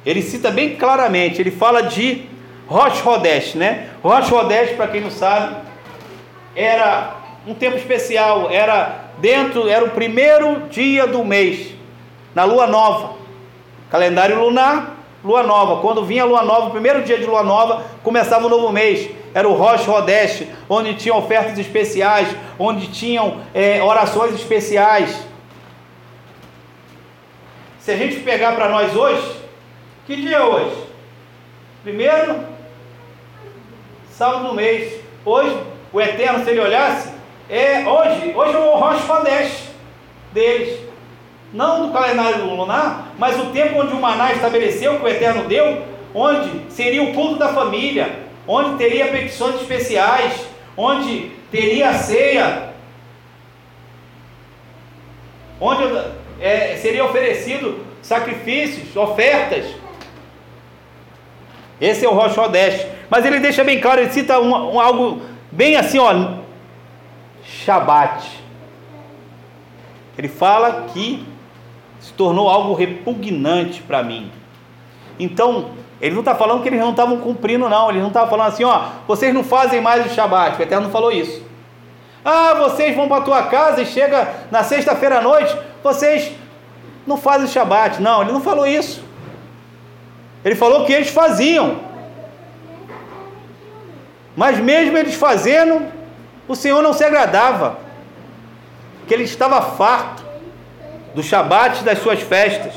ele 0.05 0.21
cita 0.21 0.49
bem 0.49 0.77
claramente, 0.77 1.41
ele 1.41 1.51
fala 1.51 1.83
de 1.83 2.23
Rosh 2.65 3.05
Hodesh, 3.05 3.55
né? 3.55 3.89
Rosh 4.01 4.31
Hodesh, 4.31 4.71
para 4.77 4.87
quem 4.87 5.01
não 5.01 5.11
sabe, 5.11 5.57
era 6.55 7.17
um 7.45 7.53
tempo 7.53 7.75
especial, 7.75 8.49
era 8.49 9.09
dentro, 9.17 9.67
era 9.67 9.83
o 9.83 9.89
primeiro 9.89 10.69
dia 10.69 11.05
do 11.05 11.25
mês, 11.25 11.75
na 12.33 12.45
lua 12.45 12.67
nova. 12.67 13.17
Calendário 13.91 14.39
lunar, 14.39 14.95
lua 15.24 15.43
nova. 15.43 15.82
Quando 15.82 16.05
vinha 16.05 16.24
a 16.24 16.26
lua 16.26 16.43
nova, 16.43 16.67
o 16.67 16.72
primeiro 16.72 17.03
dia 17.03 17.17
de 17.17 17.26
lua 17.26 17.43
nova, 17.43 17.84
começava 18.03 18.45
um 18.45 18.49
novo 18.49 18.72
mês. 18.72 19.09
Era 19.34 19.47
o 19.47 19.53
Rosh 19.53 19.88
Hodesh, 19.88 20.47
onde 20.67 20.95
tinham 20.95 21.17
ofertas 21.17 21.57
especiais, 21.57 22.28
onde 22.57 22.88
tinham 22.88 23.41
é, 23.53 23.82
orações 23.82 24.34
especiais. 24.34 25.15
Se 27.80 27.91
a 27.91 27.97
gente 27.97 28.17
pegar 28.22 28.55
para 28.55 28.70
nós 28.70 28.95
hoje, 28.95 29.39
que 30.05 30.15
dia 30.15 30.38
é 30.38 30.43
hoje? 30.43 30.76
Primeiro, 31.84 32.43
sábado 34.11 34.47
do 34.47 34.53
mês. 34.53 34.99
Hoje, 35.26 35.57
o 35.91 36.01
Eterno, 36.01 36.43
se 36.43 36.49
ele 36.49 36.59
olhasse, 36.59 37.09
é 37.49 37.88
hoje, 37.88 38.34
hoje 38.36 38.55
é 38.55 38.59
o 38.59 38.76
Rosh 38.76 39.09
Hodesh 39.09 39.70
deles 40.32 40.88
não 41.53 41.87
do 41.87 41.93
calendário 41.93 42.45
lunar, 42.45 43.13
mas 43.17 43.39
o 43.39 43.47
tempo 43.47 43.79
onde 43.79 43.93
o 43.93 43.99
Maná 43.99 44.33
estabeleceu, 44.33 44.97
que 44.99 45.05
o 45.05 45.07
Eterno 45.07 45.47
deu, 45.47 45.83
onde 46.13 46.71
seria 46.71 47.03
o 47.03 47.13
culto 47.13 47.37
da 47.37 47.49
família, 47.49 48.19
onde 48.47 48.77
teria 48.77 49.07
petições 49.07 49.55
especiais, 49.55 50.47
onde 50.77 51.31
teria 51.51 51.89
a 51.89 51.93
ceia, 51.93 52.69
onde 55.59 55.83
é, 56.39 56.77
seria 56.77 57.05
oferecido 57.05 57.85
sacrifícios, 58.01 58.95
ofertas. 58.95 59.65
Esse 61.81 62.05
é 62.05 62.09
o 62.09 62.13
Rosh 62.13 62.37
Hodesh. 62.37 62.85
Mas 63.09 63.25
ele 63.25 63.39
deixa 63.39 63.63
bem 63.63 63.79
claro, 63.79 64.01
ele 64.01 64.11
cita 64.11 64.39
um, 64.39 64.75
um, 64.75 64.79
algo 64.79 65.21
bem 65.51 65.75
assim, 65.75 65.97
ó, 65.97 66.39
Shabat. 67.43 68.39
Ele 70.17 70.27
fala 70.27 70.87
que 70.93 71.25
se 72.10 72.14
tornou 72.14 72.49
algo 72.49 72.74
repugnante 72.74 73.84
para 73.84 74.01
mim. 74.01 74.32
Então, 75.20 75.72
ele 76.01 76.14
não 76.14 76.22
está 76.22 76.34
falando 76.34 76.64
que 76.64 76.70
eles 76.70 76.80
não 76.80 76.89
estavam 76.89 77.20
cumprindo, 77.20 77.70
não. 77.70 77.89
Ele 77.89 77.99
não 77.99 78.07
estava 78.07 78.30
falando 78.30 78.47
assim, 78.47 78.64
ó, 78.64 78.86
vocês 79.07 79.34
não 79.34 79.43
fazem 79.43 79.80
mais 79.80 80.05
o 80.05 80.10
Shabat. 80.10 80.57
O 80.57 80.64
Eterno 80.64 80.89
falou 80.89 81.12
isso. 81.12 81.43
Ah, 82.26 82.55
vocês 82.55 82.95
vão 82.95 83.07
para 83.07 83.18
a 83.18 83.22
tua 83.22 83.43
casa 83.43 83.82
e 83.82 83.86
chega 83.86 84.28
na 84.49 84.64
sexta-feira 84.64 85.20
à 85.20 85.22
noite, 85.22 85.55
vocês 85.84 86.32
não 87.05 87.16
fazem 87.16 87.45
o 87.45 87.49
Shabat. 87.49 88.01
Não, 88.01 88.24
ele 88.24 88.32
não 88.32 88.41
falou 88.41 88.66
isso. 88.66 89.03
Ele 90.43 90.55
falou 90.55 90.86
que 90.86 90.93
eles 90.93 91.10
faziam. 91.10 91.80
Mas 94.36 94.57
mesmo 94.57 94.97
eles 94.97 95.14
fazendo, 95.14 95.86
o 96.47 96.55
Senhor 96.55 96.82
não 96.82 96.93
se 96.93 97.03
agradava. 97.03 97.78
Que 99.07 99.14
ele 99.14 99.24
estava 99.24 99.62
farto 99.62 100.28
do 101.14 101.24
Shabat 101.24 101.84
das 101.84 101.99
suas 101.99 102.20
festas. 102.22 102.74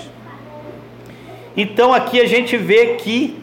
Então 1.56 1.92
aqui 1.92 2.20
a 2.20 2.26
gente 2.26 2.56
vê 2.56 2.94
que, 2.94 3.42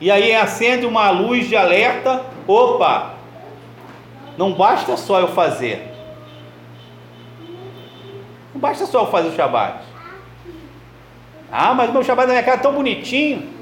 e 0.00 0.10
aí 0.10 0.34
acende 0.34 0.84
uma 0.84 1.10
luz 1.10 1.48
de 1.48 1.56
alerta: 1.56 2.24
opa, 2.46 3.14
não 4.36 4.52
basta 4.52 4.96
só 4.96 5.20
eu 5.20 5.28
fazer, 5.28 5.90
não 8.52 8.60
basta 8.60 8.84
só 8.86 9.02
eu 9.02 9.06
fazer 9.06 9.28
o 9.28 9.34
Shabat. 9.34 9.84
Ah, 11.50 11.72
mas 11.72 11.90
meu 11.90 12.02
Shabat 12.02 12.26
da 12.26 12.32
minha 12.34 12.44
casa 12.44 12.58
é 12.58 12.62
tão 12.62 12.74
bonitinho. 12.74 13.54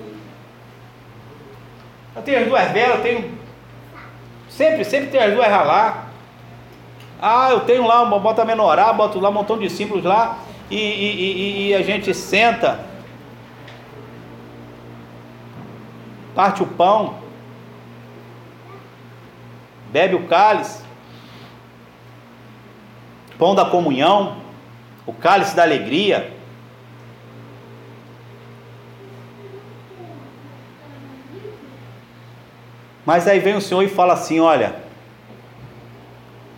Eu 2.17 2.23
tenho 2.23 2.41
as 2.41 2.47
duas 2.47 2.71
velas, 2.71 2.97
eu 2.97 3.03
tenho. 3.03 3.39
Sempre, 4.49 4.85
sempre 4.85 5.11
tenho 5.11 5.25
as 5.25 5.35
duas 5.35 5.47
ralar. 5.49 6.04
Ah, 7.21 7.51
eu 7.51 7.61
tenho 7.61 7.87
lá, 7.87 8.05
bota 8.05 8.43
a 8.43 8.45
menorá, 8.45 8.93
boto 8.93 9.19
lá 9.21 9.31
um 9.31 9.33
montão 9.33 9.59
de 9.59 9.71
símbolos 9.71 10.05
lá 10.05 10.39
e, 10.71 10.77
e, 10.77 11.23
e, 11.23 11.69
e 11.69 11.75
a 11.75 11.83
gente 11.83 12.13
senta, 12.13 12.81
parte 16.35 16.63
o 16.63 16.67
pão, 16.67 17.17
bebe 19.91 20.15
o 20.15 20.27
cálice, 20.27 20.83
pão 23.39 23.55
da 23.55 23.65
comunhão, 23.65 24.37
o 25.07 25.13
cálice 25.13 25.55
da 25.55 25.63
alegria. 25.63 26.33
Mas 33.07 33.29
aí 33.29 33.39
vem 33.39 33.55
o 33.55 33.61
Senhor 33.61 33.83
e 33.83 33.89
fala 33.89 34.15
assim: 34.15 34.41
olha, 34.41 34.84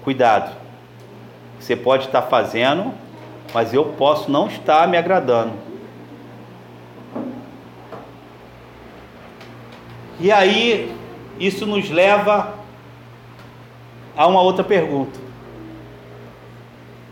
Cuidado. 0.07 0.53
Você 1.59 1.75
pode 1.75 2.07
estar 2.07 2.23
fazendo, 2.23 2.95
mas 3.53 3.75
eu 3.75 3.87
posso 3.87 4.31
não 4.31 4.47
estar 4.47 4.87
me 4.87 4.97
agradando. 4.97 5.55
E 10.21 10.31
aí, 10.31 10.97
isso 11.41 11.67
nos 11.67 11.91
leva 11.91 12.55
a 14.17 14.29
uma 14.29 14.41
outra 14.41 14.63
pergunta. 14.63 15.19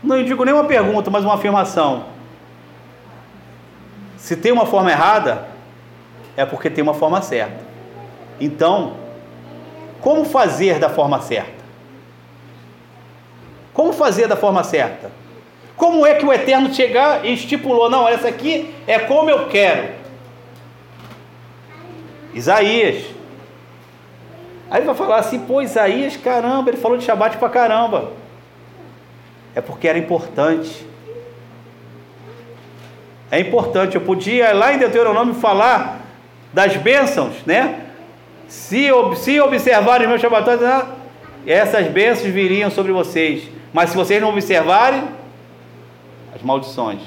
Não 0.01 0.23
digo 0.23 0.45
nem 0.45 0.53
uma 0.53 0.63
pergunta, 0.63 1.11
mas 1.11 1.25
uma 1.25 1.33
afirmação. 1.33 2.05
Se 4.15 4.37
tem 4.37 4.53
uma 4.53 4.65
forma 4.65 4.89
errada, 4.89 5.49
é 6.37 6.45
porque 6.45 6.69
tem 6.69 6.81
uma 6.81 6.93
forma 6.93 7.21
certa. 7.21 7.59
Então, 8.39 8.93
como 9.99 10.23
fazer 10.23 10.79
da 10.79 10.87
forma 10.87 11.19
certa? 11.19 11.64
Como 13.75 13.91
fazer 13.91 14.25
da 14.25 14.37
forma 14.37 14.63
certa? 14.63 15.11
Como 15.75 16.05
é 16.05 16.15
que 16.15 16.25
o 16.25 16.31
Eterno 16.31 16.73
chegar 16.73 17.25
e 17.25 17.33
estipulou, 17.33 17.89
não, 17.89 18.07
essa 18.07 18.29
aqui 18.29 18.73
é 18.87 18.97
como 18.97 19.29
eu 19.29 19.49
quero? 19.49 19.89
Isaías. 22.33 23.03
Aí 24.71 24.81
vai 24.81 24.95
falar 24.95 25.17
assim, 25.17 25.39
pô, 25.39 25.61
Isaías, 25.61 26.15
caramba, 26.15 26.69
ele 26.69 26.77
falou 26.77 26.97
de 26.97 27.03
Shabat 27.03 27.35
pra 27.37 27.49
caramba. 27.49 28.13
É 29.53 29.59
porque 29.59 29.89
era 29.89 29.97
importante. 29.97 30.87
É 33.29 33.39
importante. 33.41 33.95
Eu 33.95 34.01
podia 34.01 34.53
lá 34.53 34.73
em 34.73 34.77
Deuteronômio 34.77 35.33
falar 35.35 35.99
das 36.53 36.77
bênçãos, 36.77 37.33
né? 37.45 37.81
Se, 38.47 38.87
se 39.17 39.41
observarem 39.41 40.07
meus 40.07 40.21
Shabatot, 40.21 40.63
essas 41.45 41.87
bênçãos 41.87 42.31
viriam 42.33 42.71
sobre 42.71 42.93
vocês. 42.93 43.54
Mas 43.75 43.89
se 43.89 43.97
vocês 43.97 44.21
não 44.21 44.29
observarem, 44.29 45.03
as 46.33 46.41
maldições. 46.41 47.01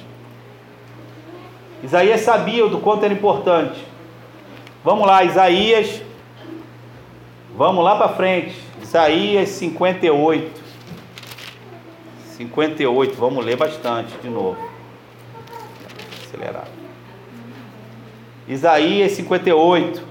Isaías 1.83 2.21
sabia 2.21 2.67
do 2.69 2.79
quanto 2.79 3.07
era 3.07 3.15
importante. 3.15 3.83
Vamos 4.85 5.07
lá, 5.07 5.25
Isaías. 5.25 6.03
Vamos 7.57 7.83
lá 7.83 7.97
para 7.97 8.11
frente. 8.11 8.55
Isaías 8.83 9.49
58. 9.49 10.61
58, 12.37 13.15
vamos 13.15 13.47
ler 13.47 13.57
bastante 13.57 14.13
de 14.19 14.29
novo. 14.29 14.59
Acelerar. 16.23 16.69
Isaías 18.47 19.13
58. 19.13 20.08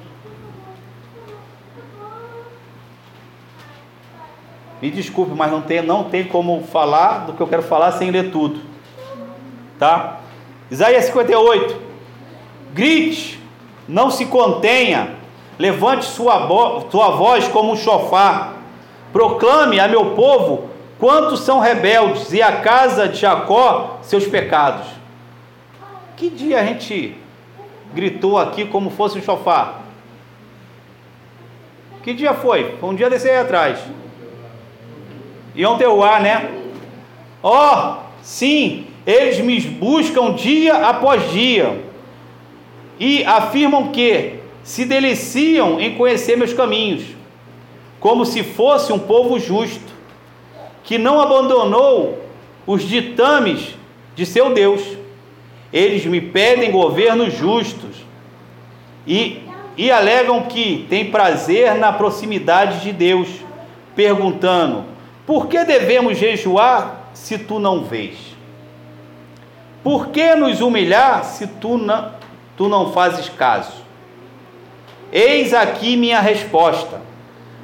Me 4.81 4.91
desculpe, 4.91 5.33
mas 5.33 5.51
não 5.51 5.61
tem, 5.61 5.81
não 5.81 6.03
tem 6.03 6.25
como 6.25 6.63
falar 6.63 7.25
do 7.25 7.33
que 7.33 7.41
eu 7.41 7.47
quero 7.47 7.63
falar 7.63 7.91
sem 7.93 8.11
ler 8.11 8.31
tudo. 8.31 8.61
Tá? 9.79 10.19
Isaías 10.69 11.05
58. 11.05 11.81
Grite, 12.73 13.39
não 13.87 14.11
se 14.11 14.25
contenha, 14.25 15.15
levante 15.57 16.05
sua, 16.05 16.47
sua 16.91 17.09
voz 17.11 17.47
como 17.47 17.71
um 17.71 17.75
chofar. 17.75 18.53
Proclame 19.11 19.79
a 19.79 19.87
meu 19.87 20.13
povo 20.13 20.69
quantos 20.99 21.39
são 21.39 21.59
rebeldes 21.59 22.31
e 22.33 22.41
a 22.41 22.61
casa 22.61 23.07
de 23.07 23.17
Jacó 23.17 23.97
seus 24.01 24.27
pecados. 24.27 24.85
Que 26.15 26.29
dia 26.29 26.59
a 26.59 26.63
gente 26.63 27.15
gritou 27.93 28.37
aqui 28.37 28.65
como 28.65 28.89
fosse 28.89 29.17
um 29.17 29.21
chofar? 29.21 29.81
Que 32.03 32.13
dia 32.13 32.33
foi? 32.33 32.75
Foi 32.79 32.89
um 32.89 32.95
dia 32.95 33.09
desse 33.09 33.29
aí 33.29 33.37
atrás. 33.37 33.79
Yom 35.57 35.77
Teuá, 35.77 36.19
né? 36.19 36.51
Ó, 37.41 37.51
oh, 37.51 37.97
sim, 38.21 38.85
eles 39.05 39.39
me 39.39 39.59
buscam 39.59 40.33
dia 40.33 40.87
após 40.87 41.31
dia 41.31 41.83
e 42.99 43.23
afirmam 43.23 43.87
que 43.87 44.35
se 44.63 44.85
deliciam 44.85 45.79
em 45.79 45.95
conhecer 45.95 46.35
meus 46.35 46.53
caminhos, 46.53 47.03
como 47.99 48.25
se 48.25 48.43
fosse 48.43 48.91
um 48.91 48.99
povo 48.99 49.39
justo, 49.39 49.93
que 50.83 50.97
não 50.97 51.21
abandonou 51.21 52.21
os 52.65 52.83
ditames 52.83 53.75
de 54.15 54.25
seu 54.25 54.53
Deus. 54.53 54.81
Eles 55.71 56.05
me 56.05 56.19
pedem 56.21 56.71
governos 56.71 57.33
justos 57.33 57.95
e, 59.05 59.41
e 59.77 59.89
alegam 59.89 60.43
que 60.43 60.85
têm 60.89 61.09
prazer 61.09 61.75
na 61.75 61.93
proximidade 61.93 62.81
de 62.81 62.91
Deus, 62.91 63.29
perguntando: 63.95 64.96
por 65.27 65.47
que 65.47 65.65
devemos 65.65 66.17
jejuar 66.17 67.09
se 67.13 67.37
tu 67.37 67.59
não 67.59 67.83
vês? 67.83 68.15
Por 69.83 70.07
que 70.07 70.33
nos 70.35 70.61
humilhar 70.61 71.25
se 71.25 71.45
tu 71.45 71.77
não, 71.77 72.11
tu 72.55 72.69
não 72.69 72.93
fazes 72.93 73.27
caso? 73.27 73.73
Eis 75.11 75.53
aqui 75.53 75.97
minha 75.97 76.21
resposta. 76.21 77.01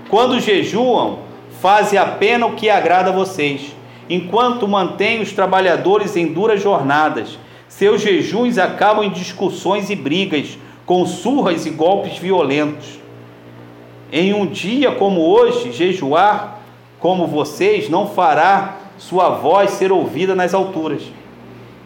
Quando 0.10 0.42
jejuam, 0.42 1.20
faze 1.62 1.98
apenas 1.98 2.52
o 2.52 2.56
que 2.56 2.70
agrada 2.70 3.12
a 3.12 3.14
vocês, 3.14 3.74
enquanto 4.10 4.68
mantém 4.68 5.22
os 5.22 5.32
trabalhadores 5.32 6.18
em 6.18 6.28
duras 6.28 6.62
jornadas. 6.62 7.40
Seus 7.70 8.02
jejuns 8.02 8.58
acabam 8.58 9.06
em 9.06 9.10
discussões 9.10 9.90
e 9.90 9.96
brigas, 9.96 10.58
com 10.86 11.06
surras 11.06 11.66
e 11.66 11.70
golpes 11.70 12.18
violentos. 12.18 13.00
Em 14.12 14.34
um 14.34 14.46
dia 14.46 14.92
como 14.92 15.22
hoje, 15.22 15.72
jejuar 15.72 16.63
como 17.04 17.28
vocês 17.28 17.90
não 17.90 18.08
fará 18.08 18.78
sua 18.98 19.28
voz 19.32 19.72
ser 19.72 19.92
ouvida 19.92 20.34
nas 20.34 20.54
alturas. 20.54 21.02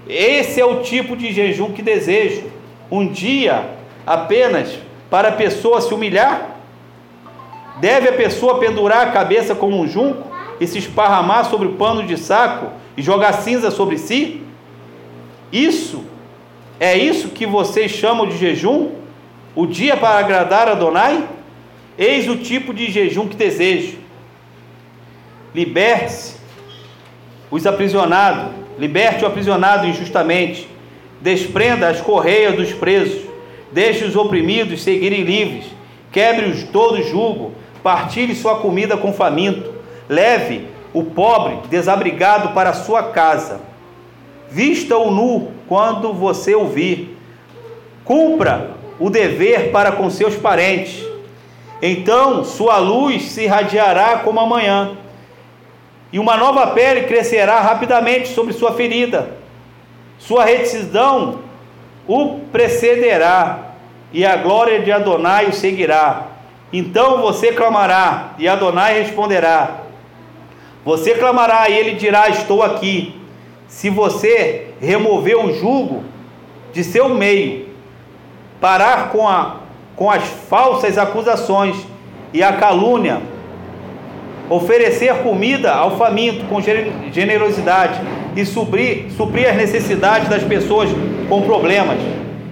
Esse 0.07 0.61
é 0.61 0.65
o 0.65 0.83
tipo 0.83 1.17
de 1.17 1.33
jejum 1.33 1.71
que 1.71 1.81
desejo. 1.81 2.43
Um 2.91 3.07
dia 3.07 3.67
apenas 4.05 4.77
para 5.09 5.29
a 5.29 5.31
pessoa 5.31 5.81
se 5.81 5.91
humilhar? 5.91 6.57
Deve 7.81 8.09
a 8.09 8.13
pessoa 8.13 8.59
pendurar 8.59 9.07
a 9.07 9.11
cabeça 9.11 9.55
como 9.55 9.81
um 9.81 9.87
junco 9.87 10.29
e 10.59 10.67
se 10.67 10.77
esparramar 10.77 11.45
sobre 11.45 11.67
o 11.67 11.73
pano 11.73 12.03
de 12.03 12.15
saco 12.15 12.67
e 12.95 13.01
jogar 13.01 13.33
cinza 13.33 13.71
sobre 13.71 13.97
si? 13.97 14.43
Isso 15.51 16.03
é 16.79 16.95
isso 16.95 17.29
que 17.29 17.47
vocês 17.47 17.89
chamam 17.89 18.27
de 18.27 18.37
jejum? 18.37 18.91
O 19.55 19.65
dia 19.65 19.97
para 19.97 20.19
agradar 20.19 20.67
a 20.67 20.73
Adonai? 20.73 21.27
Eis 21.97 22.29
o 22.29 22.37
tipo 22.37 22.71
de 22.71 22.91
jejum 22.91 23.27
que 23.27 23.35
desejo. 23.35 24.05
Liberte-se 25.57 26.35
os 27.49 27.65
aprisionados, 27.65 28.53
liberte 28.77 29.23
o 29.23 29.27
aprisionado 29.27 29.87
injustamente, 29.87 30.69
desprenda 31.19 31.87
as 31.87 31.99
correias 31.99 32.55
dos 32.55 32.73
presos, 32.73 33.23
deixe 33.71 34.05
os 34.05 34.15
oprimidos 34.15 34.83
seguirem 34.83 35.23
livres, 35.23 35.65
quebre-os 36.11 36.61
todo 36.65 37.01
julgo, 37.01 37.53
partilhe 37.81 38.35
sua 38.35 38.59
comida 38.59 38.95
com 38.97 39.11
faminto, 39.11 39.73
leve 40.07 40.67
o 40.93 41.03
pobre 41.03 41.57
desabrigado 41.71 42.49
para 42.49 42.69
a 42.69 42.73
sua 42.73 43.05
casa, 43.09 43.59
vista-o 44.51 45.09
nu 45.09 45.53
quando 45.67 46.13
você 46.13 46.53
ouvir, 46.53 47.17
cumpra 48.05 48.75
o 48.99 49.09
dever 49.09 49.71
para 49.71 49.91
com 49.91 50.07
seus 50.11 50.35
parentes, 50.35 51.03
então 51.81 52.43
sua 52.43 52.77
luz 52.77 53.23
se 53.23 53.45
irradiará 53.45 54.19
como 54.19 54.39
amanhã, 54.39 54.95
e 56.11 56.19
uma 56.19 56.37
nova 56.37 56.67
pele 56.67 57.03
crescerá 57.03 57.59
rapidamente 57.59 58.29
sobre 58.29 58.53
sua 58.53 58.73
ferida, 58.73 59.37
sua 60.17 60.45
retidão 60.45 61.39
o 62.07 62.39
precederá, 62.51 63.65
e 64.13 64.25
a 64.25 64.37
glória 64.37 64.79
de 64.79 64.91
Adonai 64.91 65.47
o 65.47 65.53
seguirá. 65.53 66.27
Então 66.71 67.21
você 67.21 67.51
clamará, 67.51 68.33
e 68.39 68.47
Adonai 68.47 69.01
responderá. 69.01 69.81
Você 70.85 71.15
clamará, 71.15 71.69
e 71.69 71.77
ele 71.77 71.95
dirá: 71.95 72.29
Estou 72.29 72.63
aqui. 72.63 73.19
Se 73.67 73.89
você 73.89 74.69
remover 74.79 75.37
o 75.37 75.53
jugo 75.53 76.05
de 76.71 76.83
seu 76.83 77.09
meio, 77.09 77.67
parar 78.61 79.09
com, 79.09 79.27
a, 79.27 79.57
com 79.95 80.09
as 80.09 80.23
falsas 80.23 80.97
acusações 80.97 81.75
e 82.33 82.41
a 82.41 82.53
calúnia, 82.53 83.21
oferecer 84.49 85.13
comida 85.23 85.73
ao 85.73 85.97
faminto 85.97 86.45
com 86.45 86.61
generosidade 87.11 87.99
e 88.35 88.45
suprir, 88.45 89.11
suprir 89.11 89.49
as 89.49 89.55
necessidades 89.55 90.29
das 90.29 90.43
pessoas 90.43 90.89
com 91.27 91.41
problemas. 91.41 91.97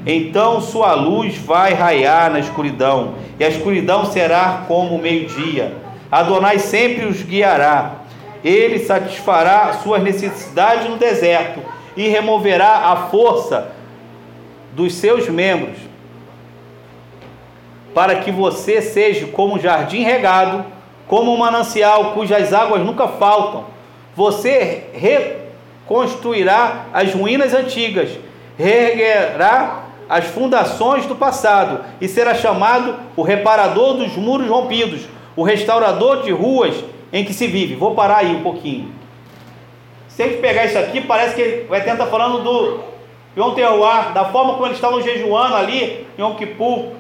Então 0.06 0.62
sua 0.62 0.94
luz 0.94 1.38
vai 1.38 1.74
raiar 1.74 2.32
na 2.32 2.40
escuridão, 2.40 3.16
e 3.40 3.44
a 3.44 3.50
escuridão 3.50 4.06
será 4.06 4.66
como 4.68 4.96
o 4.96 5.02
meio-dia. 5.02 5.74
Adonai 6.12 6.60
sempre 6.60 7.06
os 7.06 7.22
guiará. 7.24 8.02
Ele 8.44 8.78
satisfará 8.80 9.74
suas 9.74 10.04
necessidades 10.04 10.88
no 10.88 10.98
deserto 10.98 11.60
e 11.98 12.08
removerá 12.08 12.92
a 12.92 12.96
força 13.08 13.72
dos 14.74 14.94
seus 14.94 15.28
membros, 15.28 15.78
para 17.94 18.16
que 18.18 18.30
você 18.30 18.82
seja 18.82 19.26
como 19.28 19.56
um 19.56 19.60
jardim 19.60 20.04
regado, 20.04 20.66
como 21.08 21.34
um 21.34 21.38
manancial 21.38 22.14
cujas 22.14 22.54
águas 22.54 22.84
nunca 22.84 23.08
faltam. 23.08 23.66
Você 24.16 24.86
reconstruirá 24.94 26.86
as 26.94 27.14
ruínas 27.14 27.54
antigas, 27.54 28.10
reerguerá 28.58 29.86
as 30.08 30.26
fundações 30.26 31.06
do 31.06 31.16
passado 31.16 31.84
e 32.00 32.08
será 32.08 32.36
chamado 32.36 32.96
o 33.16 33.22
reparador 33.22 33.96
dos 33.96 34.16
muros 34.16 34.48
rompidos, 34.48 35.02
o 35.36 35.44
restaurador 35.44 36.24
de 36.24 36.32
ruas 36.32 36.76
em 37.12 37.26
que 37.26 37.34
se 37.34 37.48
vive. 37.48 37.76
Vou 37.76 37.96
parar 37.96 38.18
aí 38.18 38.36
um 38.36 38.44
pouquinho. 38.44 38.94
Se 40.08 40.28
pegar 40.28 40.66
isso 40.66 40.78
aqui, 40.78 41.02
parece 41.02 41.36
que 41.36 41.66
vai 41.68 41.84
tentar 41.84 42.06
falando 42.06 42.42
do 42.42 42.80
Yom 43.38 43.54
Teruah, 43.54 44.12
da 44.14 44.26
forma 44.26 44.54
como 44.54 44.66
eles 44.66 44.78
estavam 44.78 45.02
jejuando 45.02 45.56
ali 45.56 46.08
em 46.18 46.22
Yom 46.22 46.36
Kippur. 46.36 46.92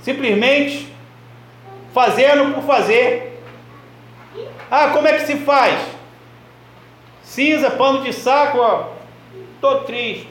Simplesmente 0.00 0.86
fazendo 1.92 2.54
por 2.54 2.64
fazer. 2.64 3.40
Ah, 4.70 4.90
como 4.90 5.08
é 5.08 5.14
que 5.14 5.26
se 5.26 5.36
faz? 5.38 5.80
Cinza, 7.22 7.70
pano 7.70 8.02
de 8.02 8.12
saco, 8.12 8.58
ó. 8.58 8.88
Tô 9.60 9.80
triste. 9.80 10.28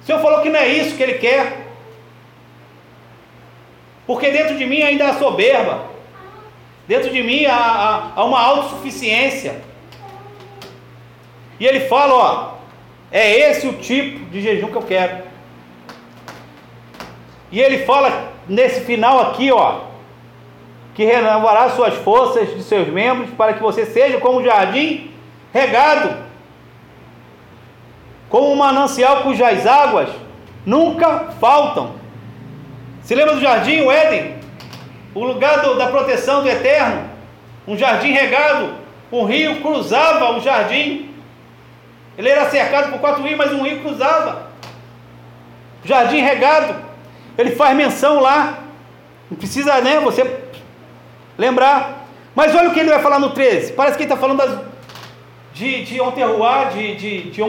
O 0.00 0.04
Senhor 0.04 0.20
falou 0.20 0.40
que 0.42 0.48
não 0.48 0.58
é 0.58 0.68
isso 0.68 0.96
que 0.96 1.02
Ele 1.02 1.14
quer. 1.14 1.68
Porque 4.06 4.30
dentro 4.30 4.56
de 4.56 4.66
mim 4.66 4.82
ainda 4.82 5.08
há 5.08 5.14
soberba. 5.14 5.86
Dentro 6.88 7.10
de 7.10 7.22
mim 7.22 7.44
há, 7.46 7.56
há, 7.56 8.12
há 8.16 8.24
uma 8.24 8.40
autossuficiência. 8.40 9.62
E 11.60 11.66
Ele 11.66 11.80
fala: 11.80 12.14
ó, 12.14 12.54
é 13.12 13.50
esse 13.50 13.68
o 13.68 13.74
tipo 13.74 14.24
de 14.26 14.40
jejum 14.40 14.68
que 14.68 14.76
eu 14.76 14.82
quero. 14.82 15.31
E 17.52 17.60
Ele 17.60 17.84
fala 17.84 18.32
nesse 18.48 18.80
final 18.80 19.20
aqui, 19.20 19.52
ó, 19.52 19.82
que 20.94 21.04
renovará 21.04 21.70
suas 21.70 21.94
forças 21.94 22.48
de 22.54 22.62
seus 22.62 22.88
membros 22.88 23.30
para 23.30 23.52
que 23.52 23.62
você 23.62 23.86
seja 23.86 24.18
como 24.18 24.40
um 24.40 24.44
jardim 24.44 25.10
regado 25.52 26.32
como 28.32 28.50
um 28.50 28.56
manancial 28.56 29.24
cujas 29.24 29.66
águas 29.66 30.08
nunca 30.64 31.34
faltam. 31.38 31.96
Se 33.02 33.14
lembra 33.14 33.34
do 33.34 33.42
jardim, 33.42 33.82
o 33.82 33.92
Éden? 33.92 34.36
O 35.14 35.22
lugar 35.22 35.60
do, 35.60 35.74
da 35.74 35.88
proteção 35.88 36.42
do 36.42 36.48
eterno? 36.48 37.10
Um 37.68 37.76
jardim 37.76 38.10
regado, 38.10 38.72
um 39.12 39.24
rio 39.24 39.60
cruzava 39.60 40.30
o 40.32 40.40
jardim. 40.40 41.14
Ele 42.16 42.30
era 42.30 42.48
cercado 42.48 42.90
por 42.90 43.00
quatro 43.00 43.22
rios, 43.22 43.36
mas 43.36 43.52
um 43.52 43.62
rio 43.62 43.82
cruzava. 43.82 44.46
Jardim 45.84 46.20
regado. 46.22 46.74
Ele 47.36 47.52
faz 47.52 47.76
menção 47.76 48.20
lá. 48.20 48.64
Não 49.30 49.36
precisa, 49.36 49.80
né? 49.80 50.00
Você 50.00 50.40
lembrar. 51.38 52.06
Mas 52.34 52.54
olha 52.54 52.70
o 52.70 52.72
que 52.72 52.80
ele 52.80 52.90
vai 52.90 53.00
falar 53.00 53.18
no 53.18 53.30
13. 53.30 53.72
Parece 53.72 53.96
que 53.96 54.04
ele 54.04 54.12
está 54.12 54.20
falando 54.20 54.38
das, 54.38 54.60
de, 55.52 55.84
de 55.84 55.98
Teruah, 56.14 56.64
de, 56.64 56.96
de, 56.96 57.30
de. 57.30 57.42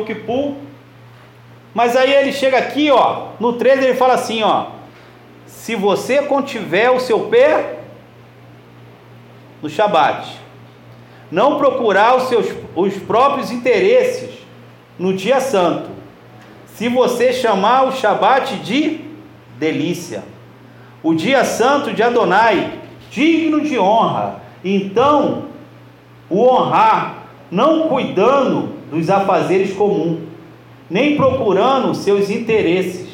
Mas 1.73 1.95
aí 1.95 2.13
ele 2.13 2.31
chega 2.31 2.57
aqui, 2.57 2.91
ó, 2.91 3.29
no 3.39 3.53
13 3.53 3.83
ele 3.83 3.93
fala 3.95 4.13
assim, 4.13 4.43
ó: 4.43 4.67
Se 5.47 5.75
você 5.75 6.21
contiver 6.23 6.91
o 6.91 6.99
seu 6.99 7.21
pé 7.27 7.79
no 9.61 9.69
Shabat, 9.69 10.27
não 11.31 11.57
procurar 11.57 12.15
os 12.15 12.23
seus 12.23 12.47
os 12.75 12.95
próprios 12.95 13.51
interesses 13.51 14.29
no 14.99 15.13
dia 15.13 15.39
santo. 15.39 15.89
Se 16.75 16.89
você 16.89 17.31
chamar 17.31 17.83
o 17.83 17.91
Shabat 17.91 18.57
de 18.57 19.12
delícia, 19.59 20.23
o 21.01 21.13
dia 21.13 21.43
santo 21.43 21.93
de 21.93 22.01
Adonai, 22.01 22.79
digno 23.11 23.61
de 23.61 23.77
honra, 23.77 24.41
então 24.63 25.45
o 26.29 26.47
honrar, 26.47 27.25
não 27.51 27.87
cuidando 27.87 28.73
dos 28.89 29.09
afazeres 29.09 29.73
comuns 29.73 30.33
nem 30.93 31.15
procurando 31.15 31.95
seus 31.95 32.29
interesses, 32.29 33.07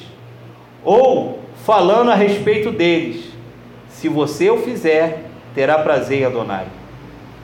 ou 0.84 1.40
falando 1.66 2.12
a 2.12 2.16
respeito 2.16 2.72
deles. 2.72 3.30
Se 3.90 4.10
você 4.10 4.50
o 4.50 4.58
fizer, 4.58 5.30
terá 5.56 5.80
prazer 5.80 6.22
em 6.22 6.26
Adonai. 6.26 6.66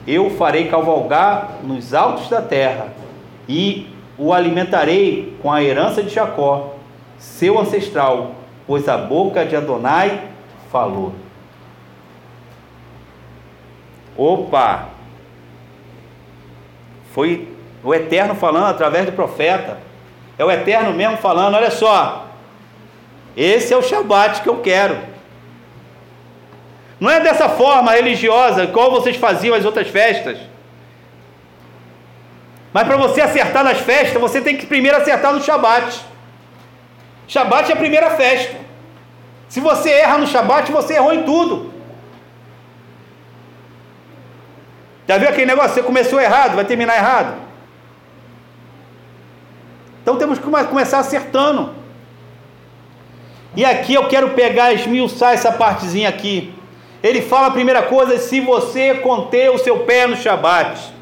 eu 0.06 0.26
o 0.26 0.30
farei 0.30 0.68
cavalgar 0.68 1.60
nos 1.64 1.94
altos 1.94 2.28
da 2.28 2.42
terra 2.42 2.92
e 3.48 3.86
o 4.18 4.30
alimentarei 4.30 5.36
com 5.42 5.50
a 5.50 5.62
herança 5.62 6.02
de 6.02 6.10
Jacó, 6.10 6.74
seu 7.18 7.58
ancestral, 7.58 8.32
pois 8.66 8.88
a 8.88 8.96
boca 8.96 9.44
de 9.44 9.54
Adonai 9.56 10.22
falou. 10.70 11.14
Opa! 14.16 14.88
Foi 17.12 17.48
o 17.82 17.94
Eterno 17.94 18.34
falando 18.34 18.66
através 18.66 19.06
do 19.06 19.12
profeta. 19.12 19.78
É 20.38 20.44
o 20.44 20.50
Eterno 20.50 20.92
mesmo 20.92 21.16
falando: 21.18 21.54
olha 21.54 21.70
só, 21.70 22.26
esse 23.36 23.72
é 23.72 23.76
o 23.76 23.82
Shabat 23.82 24.42
que 24.42 24.48
eu 24.48 24.60
quero. 24.60 24.98
Não 26.98 27.10
é 27.10 27.20
dessa 27.20 27.48
forma 27.48 27.92
religiosa, 27.92 28.66
como 28.66 28.90
vocês 28.90 29.16
faziam 29.16 29.54
as 29.54 29.64
outras 29.64 29.88
festas. 29.88 30.38
Mas 32.72 32.86
para 32.86 32.96
você 32.96 33.20
acertar 33.20 33.62
nas 33.62 33.78
festas, 33.78 34.20
você 34.20 34.40
tem 34.40 34.56
que 34.56 34.66
primeiro 34.66 34.96
acertar 34.96 35.32
no 35.32 35.42
Shabat. 35.42 36.00
Shabat 37.26 37.70
é 37.70 37.74
a 37.74 37.78
primeira 37.78 38.10
festa. 38.10 38.56
Se 39.48 39.60
você 39.60 39.90
erra 39.90 40.18
no 40.18 40.26
Shabat, 40.26 40.70
você 40.70 40.94
errou 40.94 41.12
em 41.12 41.22
tudo. 41.22 41.72
Já 45.08 45.18
viu 45.18 45.28
aquele 45.28 45.46
negócio? 45.46 45.74
Você 45.74 45.82
começou 45.82 46.20
errado, 46.20 46.56
vai 46.56 46.64
terminar 46.64 46.96
errado. 46.96 47.36
Então 50.02 50.16
temos 50.16 50.38
que 50.38 50.44
começar 50.44 50.98
acertando. 50.98 51.74
E 53.54 53.64
aqui 53.64 53.94
eu 53.94 54.06
quero 54.08 54.30
pegar, 54.30 54.72
esmiuçar 54.72 55.32
essa 55.32 55.50
partezinha 55.50 56.08
aqui. 56.08 56.52
Ele 57.02 57.22
fala 57.22 57.48
a 57.48 57.50
primeira 57.50 57.82
coisa, 57.82 58.18
se 58.18 58.40
você 58.40 58.94
conter 58.94 59.50
o 59.50 59.58
seu 59.58 59.80
pé 59.80 60.06
no 60.06 60.16
Shabat. 60.16 60.92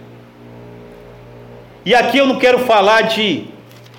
E 1.85 1.95
aqui 1.95 2.18
eu 2.18 2.27
não 2.27 2.39
quero 2.39 2.61
falar 2.61 3.03
de, 3.03 3.47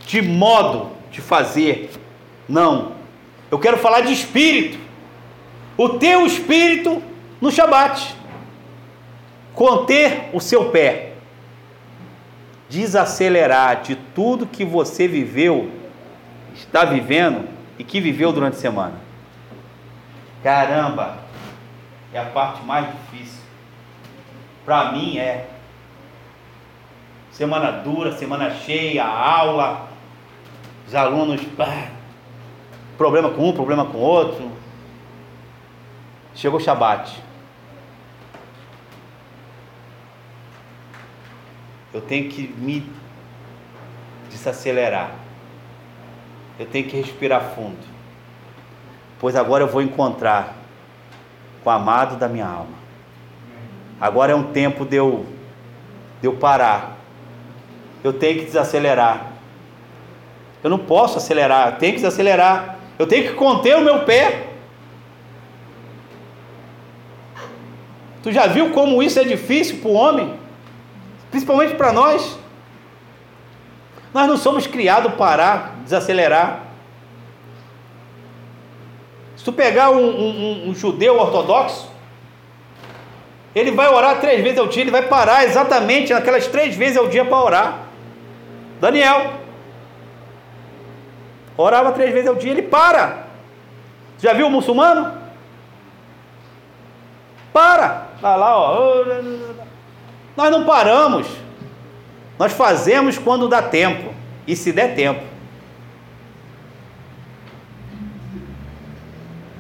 de 0.05 0.21
modo 0.21 0.91
de 1.11 1.21
fazer. 1.21 1.89
Não. 2.47 2.93
Eu 3.49 3.59
quero 3.59 3.77
falar 3.77 4.01
de 4.01 4.13
espírito. 4.13 4.77
O 5.77 5.89
teu 5.89 6.25
espírito 6.25 7.01
no 7.41 7.51
Shabat. 7.51 8.15
Conter 9.53 10.29
o 10.33 10.39
seu 10.39 10.69
pé. 10.69 11.13
Desacelerar 12.69 13.81
de 13.81 13.95
tudo 13.95 14.47
que 14.47 14.65
você 14.65 15.07
viveu, 15.07 15.69
está 16.55 16.83
vivendo 16.83 17.47
e 17.77 17.83
que 17.83 18.01
viveu 18.01 18.31
durante 18.31 18.55
a 18.55 18.59
semana. 18.59 18.95
Caramba, 20.43 21.17
é 22.13 22.19
a 22.19 22.25
parte 22.25 22.63
mais 22.63 22.87
difícil. 22.87 23.41
Para 24.65 24.91
mim 24.91 25.17
é. 25.17 25.47
Semana 27.31 27.71
dura, 27.71 28.13
semana 28.13 28.49
cheia, 28.51 29.05
aula, 29.05 29.89
os 30.87 30.95
alunos, 30.95 31.41
pá, 31.57 31.89
problema 32.97 33.29
com 33.29 33.49
um, 33.49 33.53
problema 33.53 33.85
com 33.85 33.97
outro. 33.97 34.51
Chegou 36.33 36.59
o 36.59 36.63
Shabat. 36.63 37.23
Eu 41.93 42.01
tenho 42.01 42.29
que 42.29 42.47
me 42.57 42.89
desacelerar. 44.29 45.11
Eu 46.59 46.65
tenho 46.65 46.87
que 46.87 46.97
respirar 46.97 47.53
fundo. 47.55 47.77
Pois 49.19 49.35
agora 49.35 49.63
eu 49.63 49.67
vou 49.67 49.81
encontrar 49.81 50.55
com 51.63 51.69
o 51.69 51.73
amado 51.73 52.17
da 52.17 52.27
minha 52.27 52.45
alma. 52.45 52.75
Agora 53.99 54.33
é 54.33 54.35
um 54.35 54.51
tempo 54.51 54.85
de 54.85 54.97
eu, 54.97 55.25
de 56.21 56.27
eu 56.27 56.35
parar. 56.35 56.97
Eu 58.03 58.13
tenho 58.13 58.39
que 58.39 58.45
desacelerar. 58.45 59.31
Eu 60.63 60.69
não 60.69 60.79
posso 60.79 61.17
acelerar, 61.17 61.73
eu 61.73 61.77
tenho 61.77 61.93
que 61.93 61.99
desacelerar. 61.99 62.74
Eu 62.97 63.07
tenho 63.07 63.27
que 63.27 63.33
conter 63.33 63.75
o 63.75 63.81
meu 63.81 63.99
pé. 64.03 64.47
Tu 68.23 68.31
já 68.31 68.47
viu 68.47 68.71
como 68.71 69.03
isso 69.03 69.19
é 69.19 69.23
difícil 69.23 69.77
para 69.77 69.89
o 69.89 69.93
homem? 69.93 70.33
Principalmente 71.29 71.75
para 71.75 71.91
nós. 71.91 72.39
Nós 74.13 74.27
não 74.27 74.37
somos 74.37 74.65
criados 74.65 75.13
para 75.15 75.71
desacelerar. 75.83 76.63
Se 79.35 79.43
tu 79.43 79.51
pegar 79.51 79.91
um, 79.91 80.07
um, 80.07 80.69
um 80.69 80.73
judeu 80.73 81.19
ortodoxo, 81.19 81.91
ele 83.53 83.71
vai 83.71 83.87
orar 83.87 84.19
três 84.19 84.41
vezes 84.41 84.57
ao 84.57 84.67
dia, 84.67 84.83
ele 84.83 84.91
vai 84.91 85.03
parar 85.03 85.45
exatamente 85.45 86.13
naquelas 86.13 86.47
três 86.47 86.75
vezes 86.75 86.97
ao 86.97 87.07
dia 87.07 87.23
para 87.23 87.37
orar. 87.37 87.79
Daniel 88.81 89.44
orava 91.57 91.91
três 91.91 92.11
vezes 92.11 92.27
ao 92.27 92.35
dia, 92.35 92.51
ele 92.51 92.63
para. 92.63 93.25
Já 94.19 94.33
viu 94.33 94.47
o 94.47 94.51
muçulmano? 94.51 95.13
Para. 97.53 98.07
Vai 98.21 98.37
lá, 98.37 98.57
ó. 98.57 99.03
Nós 100.35 100.51
não 100.51 100.65
paramos. 100.65 101.27
Nós 102.37 102.51
fazemos 102.51 103.17
quando 103.17 103.47
dá 103.47 103.61
tempo 103.61 104.13
e 104.45 104.55
se 104.55 104.71
der 104.71 104.95
tempo. 104.95 105.23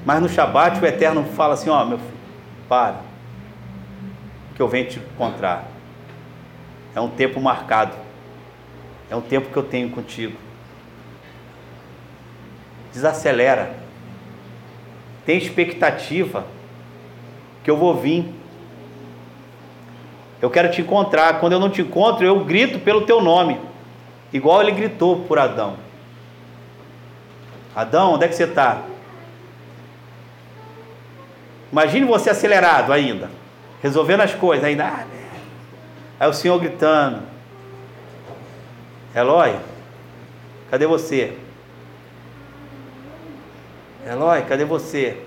Mas 0.05 0.21
no 0.21 0.29
Shabat 0.29 0.79
o 0.79 0.85
Eterno 0.85 1.23
fala 1.23 1.55
assim: 1.55 1.69
Ó, 1.69 1.83
meu 1.83 1.97
filho, 1.97 2.13
para, 2.69 2.97
que 4.55 4.61
eu 4.61 4.67
venho 4.67 4.87
te 4.87 4.99
encontrar. 4.99 5.65
É 6.93 7.01
um 7.01 7.09
tempo 7.09 7.41
marcado, 7.41 7.93
é 9.09 9.15
um 9.15 9.21
tempo 9.21 9.49
que 9.49 9.57
eu 9.57 9.63
tenho 9.63 9.89
contigo. 9.89 10.44
Desacelera, 12.95 13.75
tem 15.25 15.37
expectativa 15.37 16.45
que 17.61 17.69
eu 17.69 17.75
vou 17.75 17.93
vir. 17.93 18.33
Eu 20.41 20.49
quero 20.49 20.71
te 20.71 20.79
encontrar. 20.79 21.41
Quando 21.41 21.51
eu 21.51 21.59
não 21.59 21.69
te 21.69 21.81
encontro, 21.81 22.25
eu 22.25 22.45
grito 22.45 22.79
pelo 22.79 23.01
teu 23.01 23.19
nome, 23.19 23.59
igual 24.31 24.61
ele 24.61 24.71
gritou 24.71 25.25
por 25.25 25.37
Adão. 25.37 25.75
Adão, 27.75 28.13
onde 28.13 28.23
é 28.23 28.27
que 28.29 28.35
você 28.35 28.45
está? 28.45 28.83
Imagine 31.73 32.05
você 32.05 32.29
acelerado 32.29 32.93
ainda, 32.93 33.29
resolvendo 33.83 34.21
as 34.21 34.33
coisas 34.33 34.63
ainda. 34.63 34.85
Ah, 34.85 35.03
né? 35.03 35.29
Aí 36.17 36.29
o 36.29 36.33
Senhor 36.33 36.57
gritando: 36.59 37.23
Eloy, 39.13 39.57
cadê 40.71 40.87
você? 40.87 41.37
Eloy, 44.05 44.43
cadê 44.43 44.63
você? 44.63 45.17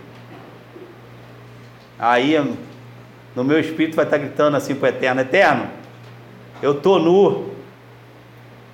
Aí 1.99 2.37
no 3.35 3.43
meu 3.43 3.59
espírito 3.59 3.97
vai 3.97 4.05
estar 4.05 4.19
gritando 4.19 4.57
assim 4.57 4.75
para 4.75 4.87
o 4.87 4.89
Eterno: 4.91 5.21
Eterno, 5.21 5.69
eu 6.63 6.73
estou 6.73 7.01
nu, 7.01 7.53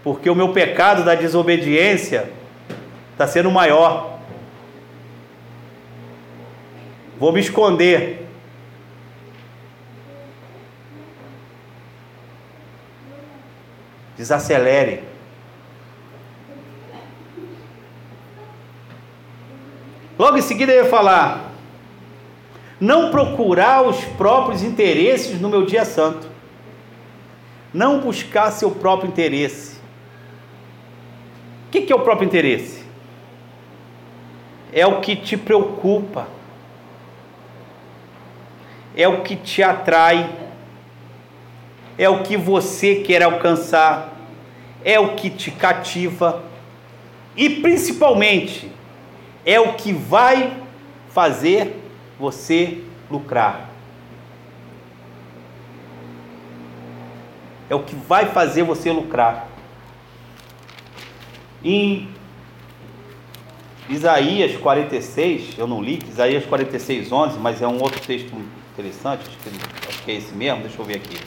porque 0.03 0.29
o 0.29 0.35
meu 0.35 0.53
pecado 0.53 1.03
da 1.05 1.15
desobediência 1.15 2.31
está 3.13 3.27
sendo 3.27 3.51
maior. 3.51 4.19
Vou 7.19 7.33
me 7.33 7.41
esconder. 7.41 8.27
Desacelere. 14.19 15.14
Logo 20.19 20.37
em 20.37 20.43
seguida 20.43 20.73
eu 20.73 20.85
ia 20.85 20.91
falar: 20.91 21.53
não 22.81 23.11
procurar 23.11 23.83
os 23.83 24.03
próprios 24.05 24.63
interesses 24.63 25.41
no 25.41 25.49
meu 25.49 25.65
dia 25.65 25.85
santo. 25.85 26.29
Não 27.73 28.01
buscar 28.01 28.51
seu 28.53 28.71
próprio 28.71 29.09
interesse. 29.09 29.79
O 31.67 31.71
que 31.71 31.93
é 31.93 31.97
o 31.97 32.01
próprio 32.01 32.27
interesse? 32.27 32.85
É 34.73 34.87
o 34.87 35.01
que 35.01 35.17
te 35.17 35.37
preocupa 35.37 36.29
é 38.97 39.09
o 39.09 39.23
que 39.23 39.35
te 39.35 39.63
atrai, 39.63 40.31
é 41.99 42.09
o 42.09 42.23
que 42.23 42.37
você 42.37 42.97
quer 42.97 43.23
alcançar, 43.23 44.13
é 44.85 44.99
o 45.01 45.15
que 45.15 45.31
te 45.31 45.51
cativa 45.51 46.43
e 47.37 47.49
principalmente 47.51 48.71
é 49.45 49.61
o 49.61 49.75
que 49.75 49.93
vai 49.93 50.63
fazer 51.11 51.77
você 52.19 52.83
lucrar. 53.11 53.71
É 57.69 57.75
o 57.75 57.83
que 57.83 57.95
vai 57.95 58.27
fazer 58.27 58.63
você 58.63 58.91
lucrar. 58.91 59.49
Em 61.63 62.09
Isaías 63.89 64.57
46, 64.57 65.59
eu 65.59 65.67
não 65.67 65.83
li, 65.83 65.99
Isaías 66.09 66.45
46, 66.45 67.11
11, 67.11 67.39
mas 67.39 67.63
é 67.63 67.67
um 67.67 67.81
outro 67.81 68.01
texto 68.01 68.35
interessante, 68.73 69.23
acho 69.27 69.39
que, 69.39 69.89
acho 69.89 70.03
que 70.03 70.11
é 70.11 70.15
esse 70.15 70.35
mesmo, 70.35 70.63
deixa 70.63 70.81
eu 70.81 70.85
ver 70.85 70.97
aqui. 70.97 71.19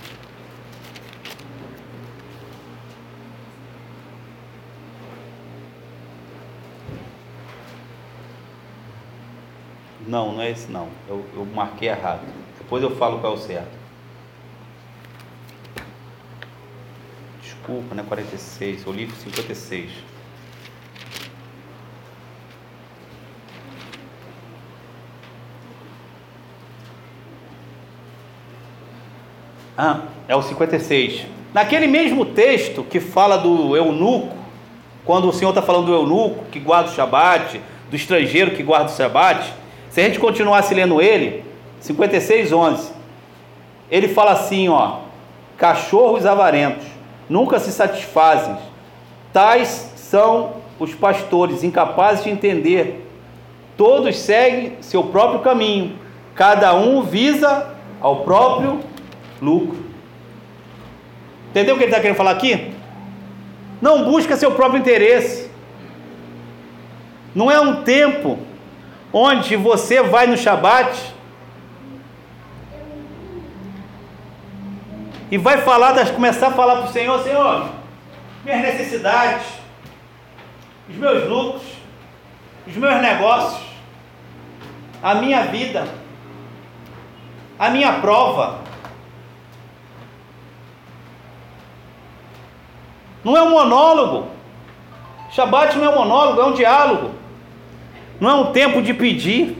Não, 10.07 10.31
não 10.31 10.41
é 10.41 10.49
esse 10.49 10.71
não. 10.71 10.87
Eu, 11.07 11.25
eu 11.35 11.45
marquei 11.45 11.89
errado. 11.89 12.21
Depois 12.57 12.81
eu 12.81 12.95
falo 12.95 13.19
qual 13.19 13.33
é 13.33 13.35
o 13.35 13.39
certo. 13.39 13.77
Desculpa, 17.41 17.93
né? 17.93 18.03
46. 18.07 18.87
O 18.87 18.91
livro 18.93 19.13
56. 19.17 19.91
Ah, 29.77 30.03
é 30.27 30.35
o 30.35 30.41
56. 30.41 31.25
Naquele 31.53 31.85
mesmo 31.85 32.25
texto 32.25 32.83
que 32.83 32.99
fala 32.99 33.37
do 33.37 33.75
eunuco, 33.75 34.35
quando 35.03 35.27
o 35.29 35.33
Senhor 35.33 35.51
está 35.51 35.61
falando 35.61 35.87
do 35.87 35.93
eunuco 35.93 36.45
que 36.45 36.59
guarda 36.59 36.89
o 36.89 36.93
Shabat, 36.93 37.61
do 37.89 37.95
estrangeiro 37.95 38.51
que 38.51 38.63
guarda 38.63 38.89
o 38.89 38.95
Shabat, 38.95 39.53
se 39.97 40.01
a 40.01 40.03
gente 40.03 40.19
continuasse 40.19 40.75
lendo 40.75 41.01
ele, 41.01 41.43
56, 41.79 42.53
11, 42.53 42.91
ele 43.89 44.07
fala 44.07 44.33
assim: 44.33 44.69
ó, 44.69 44.99
cachorros 45.57 46.23
avarentos 46.23 46.85
nunca 47.27 47.57
se 47.57 47.71
satisfazem, 47.71 48.55
tais 49.33 49.91
são 49.95 50.57
os 50.77 50.93
pastores 50.93 51.63
incapazes 51.63 52.23
de 52.23 52.29
entender, 52.29 53.09
todos 53.75 54.15
seguem 54.19 54.73
seu 54.81 55.05
próprio 55.05 55.39
caminho, 55.39 55.97
cada 56.35 56.75
um 56.75 57.01
visa 57.01 57.75
ao 57.99 58.17
próprio 58.17 58.81
lucro. 59.41 59.83
Entendeu 61.49 61.73
o 61.73 61.77
que 61.79 61.85
ele 61.85 61.89
está 61.91 61.99
querendo 61.99 62.17
falar 62.17 62.33
aqui? 62.33 62.71
Não 63.81 64.03
busca 64.03 64.37
seu 64.37 64.51
próprio 64.51 64.79
interesse. 64.79 65.49
Não 67.33 67.49
é 67.49 67.59
um 67.59 67.81
tempo 67.81 68.37
onde 69.17 69.55
você 69.55 70.03
vai 70.03 70.27
no 70.27 70.37
Shabat 70.37 71.15
e 75.31 75.37
vai 75.37 75.57
falar, 75.61 75.93
das, 75.93 76.11
começar 76.11 76.47
a 76.47 76.51
falar 76.51 76.77
para 76.77 76.89
o 76.89 76.93
Senhor, 76.93 77.21
Senhor, 77.23 77.69
minhas 78.45 78.61
necessidades, 78.61 79.45
os 80.87 80.95
meus 80.95 81.27
lucros, 81.27 81.63
os 82.67 82.75
meus 82.75 83.01
negócios, 83.01 83.61
a 85.01 85.15
minha 85.15 85.45
vida, 85.45 85.87
a 87.57 87.69
minha 87.71 87.93
prova. 87.93 88.59
Não 93.23 93.35
é 93.35 93.41
um 93.41 93.49
monólogo. 93.49 94.27
Shabat 95.31 95.75
não 95.75 95.85
é 95.85 95.89
um 95.89 95.95
monólogo, 95.95 96.39
é 96.39 96.45
um 96.45 96.53
diálogo. 96.53 97.16
Não 98.19 98.29
é 98.29 98.33
um 98.33 98.51
tempo 98.51 98.81
de 98.81 98.93
pedir, 98.93 99.55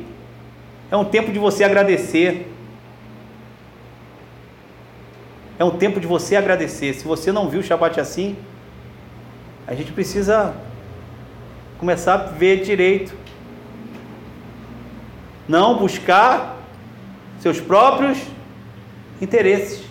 é 0.90 0.98
um 0.98 1.06
tempo 1.06 1.32
de 1.32 1.40
você 1.40 1.64
agradecer. 1.64 2.52
É 5.60 5.66
um 5.66 5.72
tempo 5.72 6.00
de 6.00 6.08
você 6.08 6.36
agradecer. 6.36 6.94
Se 6.94 7.04
você 7.04 7.32
não 7.32 7.50
viu 7.50 7.60
o 7.60 7.64
Shabat 7.64 8.00
assim, 8.00 8.36
a 9.66 9.74
gente 9.74 9.92
precisa 9.92 10.56
começar 11.78 12.14
a 12.14 12.18
ver 12.18 12.64
direito. 12.64 13.14
Não 15.48 15.78
buscar 15.78 16.58
seus 17.40 17.60
próprios 17.60 18.18
interesses. 19.22 19.84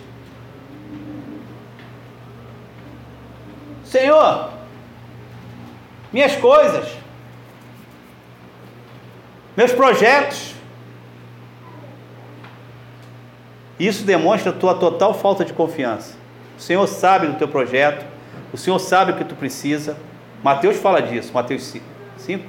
Senhor, 3.83 4.51
minhas 6.11 6.35
coisas, 6.35 6.87
meus 9.57 9.73
projetos. 9.73 10.55
Isso 13.79 14.05
demonstra 14.05 14.51
a 14.51 14.53
tua 14.53 14.75
total 14.75 15.13
falta 15.13 15.43
de 15.43 15.51
confiança. 15.51 16.15
O 16.57 16.61
Senhor 16.61 16.87
sabe 16.87 17.27
do 17.27 17.33
teu 17.33 17.47
projeto, 17.47 18.05
o 18.53 18.57
Senhor 18.57 18.79
sabe 18.79 19.11
o 19.11 19.15
que 19.17 19.25
tu 19.25 19.35
precisa. 19.35 19.97
Mateus 20.41 20.77
fala 20.77 21.01
disso, 21.01 21.33
Mateus 21.33 21.73
5, 22.17 22.45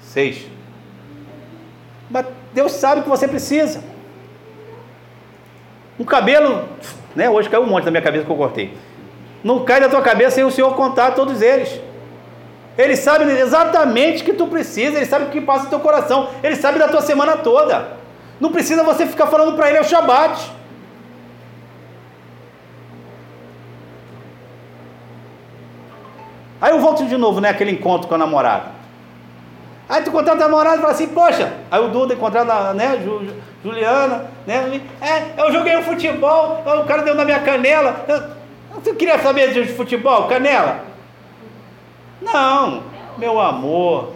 6. 0.00 0.46
Mas 2.08 2.26
Deus 2.54 2.72
sabe 2.72 3.00
o 3.00 3.04
que 3.04 3.10
você 3.10 3.28
precisa. 3.28 3.82
Um 5.98 6.04
cabelo, 6.04 6.68
né? 7.14 7.28
Hoje 7.28 7.50
caiu 7.50 7.64
um 7.64 7.66
monte 7.66 7.84
na 7.84 7.90
minha 7.90 8.02
cabeça 8.02 8.24
que 8.24 8.30
eu 8.30 8.36
cortei 8.36 8.72
não 9.46 9.64
cai 9.64 9.80
da 9.80 9.88
tua 9.88 10.02
cabeça 10.02 10.32
sem 10.32 10.44
o 10.44 10.50
Senhor 10.50 10.74
contar 10.74 11.12
todos 11.12 11.40
eles. 11.40 11.80
Ele 12.76 12.96
sabe 12.96 13.24
exatamente 13.24 14.22
o 14.22 14.24
que 14.24 14.32
tu 14.32 14.46
precisa, 14.46 14.96
ele 14.96 15.06
sabe 15.06 15.26
o 15.26 15.28
que 15.28 15.40
passa 15.40 15.64
no 15.64 15.70
teu 15.70 15.80
coração, 15.80 16.28
ele 16.42 16.56
sabe 16.56 16.78
da 16.78 16.88
tua 16.88 17.00
semana 17.00 17.36
toda. 17.38 17.96
Não 18.38 18.52
precisa 18.52 18.82
você 18.82 19.06
ficar 19.06 19.26
falando 19.26 19.56
para 19.56 19.68
ele 19.68 19.78
é 19.78 19.80
o 19.80 19.84
Shabat. 19.84 20.52
Aí 26.60 26.70
eu 26.72 26.80
volto 26.80 27.06
de 27.06 27.16
novo, 27.16 27.40
né? 27.40 27.50
Aquele 27.50 27.70
encontro 27.70 28.08
com 28.08 28.14
a 28.14 28.18
namorada. 28.18 28.76
Aí 29.88 30.02
tu 30.02 30.10
contrata 30.10 30.44
a 30.44 30.48
namorada 30.48 30.78
e 30.78 30.80
fala 30.80 30.92
assim, 30.92 31.08
poxa, 31.08 31.52
aí 31.70 31.80
o 31.80 31.88
Duda 31.88 32.14
encontrava, 32.14 32.74
né, 32.74 32.98
Juliana, 33.62 34.26
né? 34.46 34.80
É, 35.00 35.40
eu 35.40 35.52
joguei 35.52 35.76
um 35.76 35.82
futebol, 35.84 36.62
o 36.66 36.84
cara 36.84 37.02
deu 37.02 37.14
na 37.14 37.24
minha 37.24 37.38
canela. 37.38 38.04
Você 38.74 38.94
queria 38.94 39.18
saber 39.20 39.52
de 39.52 39.64
futebol, 39.72 40.24
Canela? 40.26 40.95
Não, 42.20 42.82
meu 43.18 43.40
amor. 43.40 44.14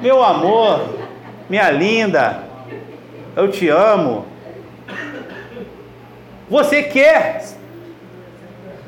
Meu 0.00 0.22
amor, 0.22 0.80
minha 1.48 1.70
linda, 1.70 2.42
eu 3.36 3.50
te 3.50 3.68
amo. 3.68 4.26
Você 6.50 6.82
quer 6.82 7.44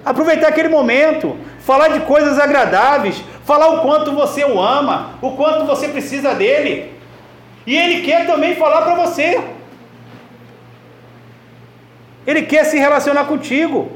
aproveitar 0.04 0.48
aquele 0.48 0.68
momento, 0.68 1.36
falar 1.60 1.88
de 1.88 2.00
coisas 2.00 2.38
agradáveis, 2.38 3.22
falar 3.44 3.68
o 3.68 3.82
quanto 3.82 4.12
você 4.12 4.44
o 4.44 4.60
ama, 4.60 5.10
o 5.22 5.36
quanto 5.36 5.64
você 5.64 5.88
precisa 5.88 6.34
dele. 6.34 6.92
E 7.64 7.76
ele 7.76 8.02
quer 8.02 8.26
também 8.26 8.56
falar 8.56 8.82
para 8.82 8.96
você. 8.96 9.40
Ele 12.26 12.42
quer 12.42 12.64
se 12.64 12.76
relacionar 12.76 13.24
contigo. 13.26 13.92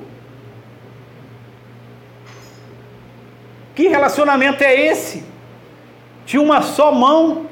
Que 3.79 3.87
relacionamento 3.87 4.65
é 4.65 4.75
esse? 4.75 5.23
De 6.27 6.37
uma 6.37 6.63
só 6.63 6.91
mão, 6.91 7.47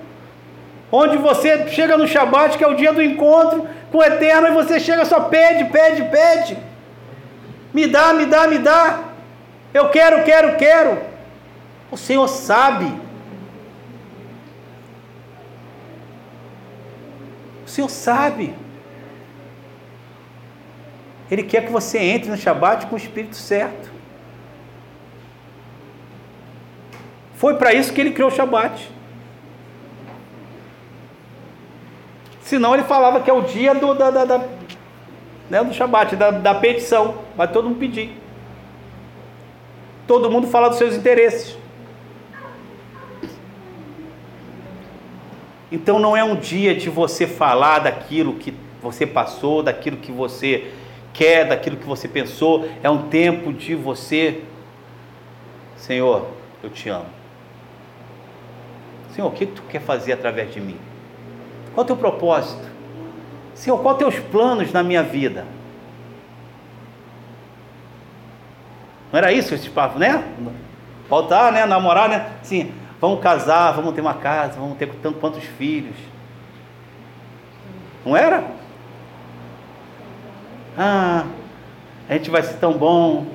onde 0.91 1.17
você 1.17 1.69
chega 1.69 1.97
no 1.97 2.09
Shabat, 2.09 2.59
que 2.59 2.65
é 2.65 2.67
o 2.67 2.75
dia 2.75 2.93
do 2.93 3.01
encontro 3.01 3.69
com 3.93 3.99
o 3.99 4.03
Eterno, 4.03 4.49
e 4.49 4.51
você 4.51 4.81
chega 4.81 5.05
só 5.05 5.21
pede, 5.21 5.71
pede, 5.71 6.03
pede. 6.11 6.59
Me 7.73 7.87
dá, 7.87 8.13
me 8.13 8.27
dá, 8.27 8.49
me 8.49 8.59
dá. 8.59 9.05
Eu 9.73 9.89
quero, 9.91 10.25
quero, 10.25 10.57
quero. 10.57 10.99
O 11.93 11.97
Senhor 11.97 12.27
sabe. 12.27 12.93
O 17.65 17.69
Senhor 17.69 17.89
sabe. 17.89 18.53
Ele 21.31 21.45
quer 21.45 21.67
que 21.67 21.71
você 21.71 21.99
entre 21.99 22.29
no 22.29 22.37
Shabat 22.37 22.87
com 22.89 22.97
o 22.97 22.99
espírito 22.99 23.37
certo. 23.37 23.96
Foi 27.37 27.55
para 27.55 27.73
isso 27.75 27.93
que 27.93 28.01
ele 28.01 28.13
criou 28.13 28.31
o 28.31 28.35
Shabat. 28.35 28.91
Senão 32.41 32.75
ele 32.75 32.85
falava 32.85 33.21
que 33.21 33.29
é 33.29 33.33
o 33.33 33.43
dia 33.43 33.75
do, 33.75 33.93
da, 33.93 34.11
da, 34.11 34.25
da 34.25 34.39
né, 35.51 35.63
do 35.63 35.75
Shabat, 35.75 36.17
da, 36.17 36.31
da 36.31 36.55
petição. 36.55 37.19
Vai 37.37 37.47
todo 37.47 37.69
mundo 37.69 37.79
pedir. 37.79 38.11
Todo 40.07 40.31
mundo 40.31 40.47
fala 40.47 40.69
dos 40.69 40.79
seus 40.79 40.95
interesses. 40.95 41.59
Então 45.71 45.99
não 45.99 46.17
é 46.17 46.25
um 46.25 46.37
dia 46.37 46.75
de 46.75 46.89
você 46.89 47.27
falar 47.27 47.81
daquilo 47.81 48.35
que 48.35 48.55
você 48.81 49.07
passou, 49.07 49.63
daquilo 49.63 49.97
que 49.99 50.13
você 50.13 50.71
quer, 51.13 51.49
daquilo 51.49 51.77
que 51.77 51.87
você 51.87 52.09
pensou. 52.09 52.67
É 52.83 52.89
um 52.89 53.09
tempo 53.09 53.53
de 53.53 53.75
você, 53.75 54.43
Senhor, 55.77 56.29
eu 56.63 56.71
te 56.71 56.89
amo. 56.89 57.16
Senhor, 59.17 59.29
o 59.29 59.33
que 59.33 59.47
tu 59.47 59.63
quer 59.63 59.81
fazer 59.81 60.13
através 60.13 60.53
de 60.53 60.61
mim? 60.61 60.77
Qual 61.73 61.85
o 61.85 61.87
teu 61.87 61.97
propósito? 61.97 62.69
Senhor, 63.55 63.83
os 63.83 63.97
teus 63.97 64.19
planos 64.19 64.71
na 64.73 64.83
minha 64.83 65.03
vida? 65.03 65.47
Não 69.11 69.17
era 69.17 69.33
isso 69.33 69.55
esse 69.55 69.71
papo, 69.71 69.99
né? 69.99 70.23
Voltar, 71.09 71.51
né? 71.51 71.65
Namorar, 71.65 72.11
né? 72.11 72.31
Sim, 72.43 72.75
vamos 73.01 73.21
casar, 73.21 73.73
vamos 73.73 73.95
ter 73.95 74.03
uma 74.03 74.13
casa, 74.13 74.61
vamos 74.61 74.77
ter 74.77 74.87
tanto 75.03 75.19
quantos 75.19 75.45
filhos. 75.45 75.97
Não 78.05 78.15
era? 78.15 78.45
Ah, 80.77 81.25
a 82.07 82.13
gente 82.13 82.29
vai 82.29 82.43
ser 82.43 82.59
tão 82.59 82.75
bom, 82.75 83.27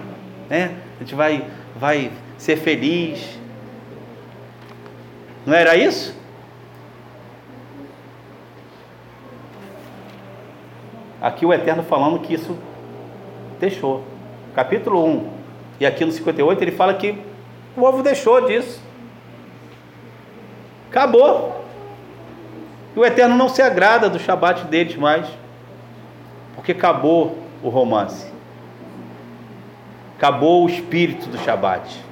né? 0.48 0.76
A 0.98 1.00
gente 1.00 1.16
vai, 1.16 1.44
vai 1.76 2.12
ser 2.38 2.58
feliz. 2.58 3.41
Não 5.46 5.56
era 5.56 5.76
isso? 5.76 6.16
Aqui 11.22 11.46
o 11.46 11.54
Eterno 11.54 11.84
falando 11.84 12.20
que 12.20 12.34
isso 12.34 12.58
deixou. 13.60 14.04
Capítulo 14.56 15.06
1. 15.06 15.30
E 15.80 15.86
aqui 15.86 16.04
no 16.04 16.12
58 16.12 16.64
ele 16.64 16.72
fala 16.72 16.94
que 16.96 17.12
o 17.76 17.82
povo 17.82 18.04
deixou 18.04 18.46
disso. 18.48 18.82
Acabou. 20.90 21.64
E 22.96 23.00
o 23.00 23.06
Eterno 23.06 23.36
não 23.36 23.48
se 23.48 23.62
agrada 23.62 24.10
do 24.10 24.20
Shabat 24.20 24.66
deles 24.66 24.96
mais. 24.96 25.28
Porque 26.56 26.72
acabou 26.72 27.38
o 27.64 27.70
romance. 27.70 28.32
Acabou 30.18 30.66
o 30.66 30.70
espírito 30.70 31.28
do 31.30 31.38
Shabat. 31.38 32.11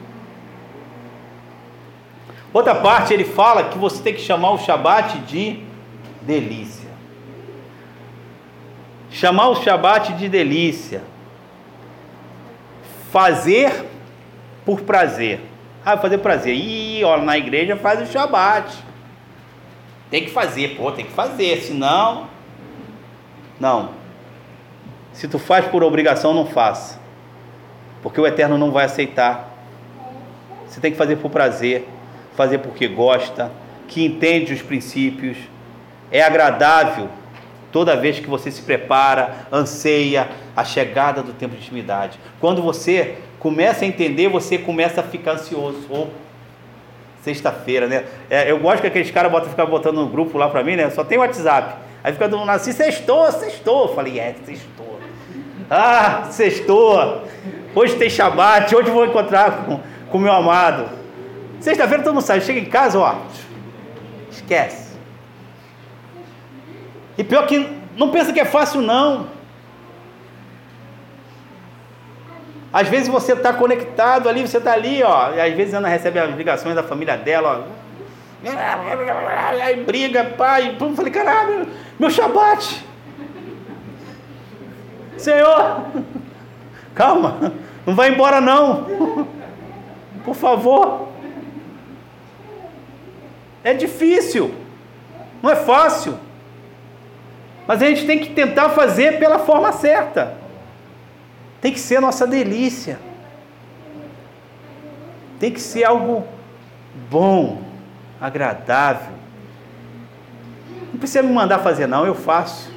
Outra 2.52 2.74
parte 2.74 3.14
ele 3.14 3.26
fala 3.26 3.66
que 3.66 3.78
você 3.78 4.02
tem 4.02 4.14
que 4.14 4.22
chamar 4.22 4.52
o 4.52 4.58
Shabat 4.58 5.20
de 5.20 5.64
delícia. 6.22 6.90
Chamar 9.12 9.50
o 9.50 9.56
Shabat 9.56 10.14
de 10.14 10.28
delícia. 10.28 11.04
Fazer 13.12 13.86
por 14.66 14.82
prazer. 14.82 15.42
Ah, 15.86 15.98
fazer 15.98 16.18
prazer. 16.20 16.56
Ih, 16.56 17.04
olha, 17.04 17.24
na 17.24 17.38
igreja 17.38 17.76
faz 17.78 18.02
o 18.02 18.12
Shabat. 18.12 18.76
Tem 20.10 20.24
que 20.24 20.32
fazer, 20.32 20.76
pô, 20.76 20.92
tem 20.92 21.06
que 21.06 21.12
fazer, 21.12 21.62
senão. 21.62 22.28
Não. 23.60 23.92
Se 25.14 25.28
tu 25.28 25.38
faz 25.38 25.66
por 25.66 25.84
obrigação, 25.84 26.34
não 26.34 26.48
faça. 26.48 27.00
Porque 28.02 28.20
o 28.20 28.26
Eterno 28.26 28.58
não 28.58 28.72
vai 28.72 28.86
aceitar. 28.86 29.50
Você 30.68 30.80
tem 30.80 30.92
que 30.92 30.98
fazer 30.98 31.18
por 31.18 31.30
prazer 31.30 31.88
fazer 32.40 32.60
porque 32.60 32.88
gosta, 32.88 33.52
que 33.86 34.06
entende 34.06 34.54
os 34.54 34.62
princípios, 34.62 35.36
é 36.10 36.22
agradável 36.22 37.10
toda 37.70 37.98
vez 37.98 38.18
que 38.18 38.30
você 38.30 38.50
se 38.50 38.62
prepara, 38.62 39.46
anseia 39.52 40.30
a 40.56 40.64
chegada 40.64 41.22
do 41.22 41.34
tempo 41.34 41.54
de 41.54 41.62
intimidade. 41.64 42.18
Quando 42.40 42.62
você 42.62 43.18
começa 43.40 43.84
a 43.84 43.88
entender, 43.90 44.30
você 44.30 44.58
começa 44.58 45.02
a 45.02 45.04
ficar 45.04 45.34
ansioso. 45.34 45.86
Oh, 45.90 46.08
sexta-feira, 47.22 47.88
né? 47.88 48.06
É, 48.30 48.50
eu 48.50 48.58
gosto 48.58 48.80
que 48.80 48.88
aqueles 48.88 49.12
caras 49.12 49.30
botam, 49.30 49.50
ficam 49.50 49.68
botando 49.68 49.98
no 49.98 50.08
grupo 50.08 50.38
lá 50.38 50.48
pra 50.48 50.64
mim, 50.64 50.78
né? 50.78 50.90
Só 50.92 51.04
tem 51.04 51.18
WhatsApp. 51.18 51.76
Aí 52.02 52.14
fica 52.14 52.30
do 52.30 52.42
assim, 52.50 52.72
sextou, 52.72 53.30
sextou. 53.34 53.90
Eu 53.90 53.96
falei, 53.96 54.18
é, 54.18 54.34
sextou. 54.46 54.98
Ah, 55.70 56.30
sextou. 56.32 57.24
Hoje 57.76 57.98
tem 57.98 58.10
Shabat, 58.10 58.74
hoje 58.74 58.90
vou 58.90 59.06
encontrar 59.06 59.66
com 60.10 60.18
o 60.18 60.22
meu 60.22 60.32
amado. 60.32 60.99
Sexta-feira 61.60 62.04
todo 62.04 62.14
mundo 62.14 62.24
sai, 62.24 62.40
chega 62.42 62.60
em 62.60 62.66
casa, 62.66 63.00
ó, 63.00 63.16
esquece. 64.32 64.98
E 67.18 67.24
pior 67.24 67.46
que 67.46 67.70
não 67.98 68.12
pensa 68.12 68.32
que 68.32 68.40
é 68.40 68.46
fácil 68.46 68.82
não. 68.82 69.28
Às 72.72 72.88
vezes 72.88 73.10
você 73.10 73.34
está 73.34 73.52
conectado 73.52 74.30
ali, 74.30 74.48
você 74.48 74.58
está 74.58 74.72
ali, 74.72 75.04
ó, 75.04 75.34
e 75.34 75.42
às 75.42 75.54
vezes 75.54 75.74
Ana 75.74 75.90
recebe 75.90 76.20
as 76.20 76.34
ligações 76.36 76.76
da 76.76 76.84
família 76.84 77.18
dela, 77.18 77.66
ó. 77.66 77.80
Aí 79.62 79.84
briga, 79.84 80.24
pai, 80.24 80.78
eu 80.80 80.96
falei, 80.96 81.12
caralho, 81.12 81.68
meu 82.00 82.10
shabat. 82.10 82.86
Senhor, 85.18 85.82
calma, 86.96 87.52
não 87.86 87.94
vai 87.94 88.14
embora 88.14 88.40
não. 88.40 89.28
Por 90.24 90.36
favor. 90.36 91.09
É 93.64 93.74
difícil, 93.74 94.54
não 95.42 95.50
é 95.50 95.56
fácil. 95.56 96.18
Mas 97.68 97.84
a 97.84 97.86
gente 97.86 98.06
tem 98.06 98.20
que 98.20 98.34
tentar 98.34 98.70
fazer 98.70 99.20
pela 99.20 99.40
forma 99.40 99.72
certa. 99.72 100.34
Tem 101.62 101.72
que 101.72 101.80
ser 101.80 101.98
a 101.98 102.02
nossa 102.02 102.26
delícia. 102.26 103.00
Tem 105.40 105.52
que 105.52 105.62
ser 105.62 105.84
algo 105.84 106.26
bom, 107.10 107.62
agradável. 108.20 109.14
Não 110.92 111.00
precisa 111.00 111.22
me 111.22 111.32
mandar 111.32 111.60
fazer, 111.60 111.88
não, 111.88 112.06
eu 112.06 112.16
faço. 112.16 112.72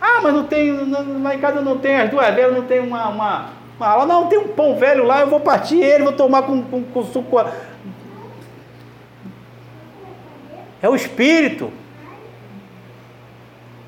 Ah, 0.00 0.20
mas 0.22 0.32
não 0.32 0.44
tem, 0.44 0.72
lá 1.22 1.34
em 1.34 1.38
casa 1.38 1.60
não 1.60 1.78
tem 1.78 1.96
as 1.96 2.10
duas 2.10 2.34
velhas, 2.34 2.54
não 2.54 2.62
tem 2.62 2.80
uma, 2.80 3.08
uma, 3.08 3.50
uma. 3.78 4.06
Não, 4.06 4.28
tem 4.28 4.38
um 4.38 4.48
pão 4.48 4.76
velho 4.76 5.04
lá, 5.04 5.20
eu 5.20 5.26
vou 5.26 5.40
partir 5.40 5.80
ele, 5.80 6.04
vou 6.04 6.12
tomar 6.12 6.42
com, 6.42 6.62
com, 6.62 6.82
com 6.82 7.04
suco 7.04 7.38
é 10.82 10.88
o 10.88 10.96
espírito, 10.96 11.72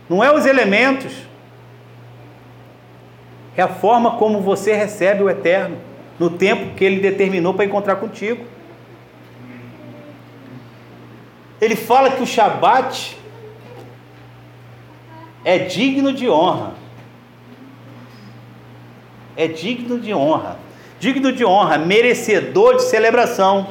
não 0.09 0.22
é 0.22 0.32
os 0.32 0.47
elementos, 0.47 1.12
é 3.57 3.62
a 3.62 3.68
forma 3.68 4.12
como 4.12 4.40
você 4.40 4.72
recebe 4.74 5.22
o 5.22 5.28
eterno 5.28 5.76
no 6.20 6.30
tempo 6.30 6.76
que 6.76 6.84
ele 6.84 7.01
determinou 7.01 7.53
para 7.53 7.64
encontrar 7.64 7.97
contigo. 7.97 8.45
Ele 11.61 11.74
fala 11.74 12.12
que 12.12 12.22
o 12.22 12.26
Shabat 12.26 13.18
é 15.45 15.59
digno 15.59 16.12
de 16.12 16.28
honra. 16.28 16.74
É 19.36 19.49
digno 19.49 19.99
de 19.99 20.14
honra. 20.14 20.59
Digno 21.01 21.32
de 21.32 21.45
honra, 21.45 21.78
merecedor 21.78 22.76
de 22.76 22.82
celebração, 22.84 23.68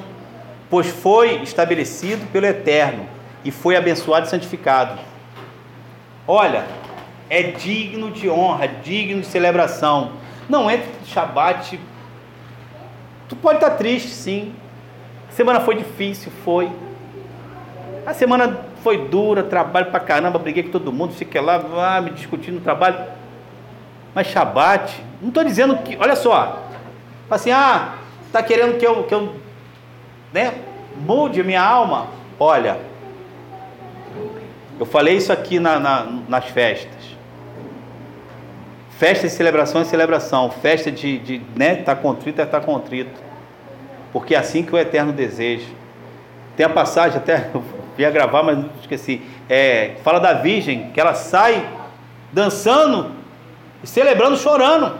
pois 0.69 0.87
foi 0.87 1.41
estabelecido 1.41 2.25
pelo 2.31 2.45
Eterno 2.45 3.12
e 3.43 3.51
foi 3.51 3.75
abençoado 3.75 4.27
e 4.27 4.29
santificado. 4.29 4.99
Olha, 6.27 6.65
é 7.29 7.43
digno 7.43 8.11
de 8.11 8.29
honra, 8.29 8.67
digno 8.67 9.21
de 9.21 9.27
celebração. 9.27 10.11
Não 10.47 10.65
no 10.65 11.07
Shabat. 11.07 11.79
Tu 13.27 13.35
pode 13.35 13.57
estar 13.57 13.71
triste, 13.71 14.09
sim. 14.09 14.53
A 15.29 15.31
semana 15.31 15.59
foi 15.61 15.75
difícil, 15.75 16.31
foi. 16.43 16.71
A 18.05 18.13
semana 18.13 18.59
foi 18.83 19.07
dura, 19.07 19.43
trabalho 19.43 19.87
pra 19.87 19.99
caramba, 19.99 20.37
briguei 20.37 20.63
com 20.63 20.71
todo 20.71 20.91
mundo, 20.91 21.13
fiquei 21.13 21.39
lá, 21.39 21.63
ah, 21.77 22.01
me 22.01 22.11
discutindo 22.11 22.55
no 22.55 22.61
trabalho. 22.61 22.97
Mas 24.13 24.27
Shabat, 24.27 25.01
não 25.21 25.29
estou 25.29 25.43
dizendo 25.43 25.77
que, 25.77 25.97
olha 25.97 26.15
só, 26.15 26.67
assim, 27.31 27.51
ah, 27.51 27.95
tá 28.31 28.43
querendo 28.43 28.77
que 28.77 28.85
eu, 28.85 29.03
que 29.03 29.13
eu 29.13 29.33
né, 30.31 30.53
mude 30.97 31.41
a 31.41 31.43
minha 31.43 31.63
alma? 31.63 32.07
Olha, 32.39 32.77
eu 34.79 34.85
falei 34.85 35.15
isso 35.15 35.31
aqui 35.31 35.59
na, 35.59 35.79
na, 35.79 36.07
nas 36.27 36.45
festas. 36.45 37.13
Festa 38.97 39.27
de 39.27 39.33
celebração 39.33 39.81
é 39.81 39.85
celebração. 39.85 40.49
Festa 40.49 40.91
de, 40.91 41.19
de 41.19 41.41
né, 41.55 41.75
tá 41.75 41.95
contrito 41.95 42.41
é 42.41 42.45
tá 42.45 42.59
contrito. 42.59 43.21
Porque 44.11 44.35
é 44.35 44.37
assim 44.37 44.63
que 44.63 44.73
o 44.73 44.77
Eterno 44.77 45.11
deseja. 45.11 45.67
Tem 46.55 46.65
a 46.65 46.69
passagem, 46.69 47.17
até 47.17 47.49
eu 47.53 47.63
ia 47.97 48.09
gravar, 48.09 48.43
mas 48.43 48.65
esqueci. 48.81 49.21
É, 49.49 49.95
fala 50.03 50.19
da 50.19 50.33
Virgem, 50.33 50.89
que 50.91 50.99
ela 50.99 51.13
sai 51.13 51.67
dançando, 52.31 53.11
celebrando, 53.83 54.37
chorando. 54.37 54.95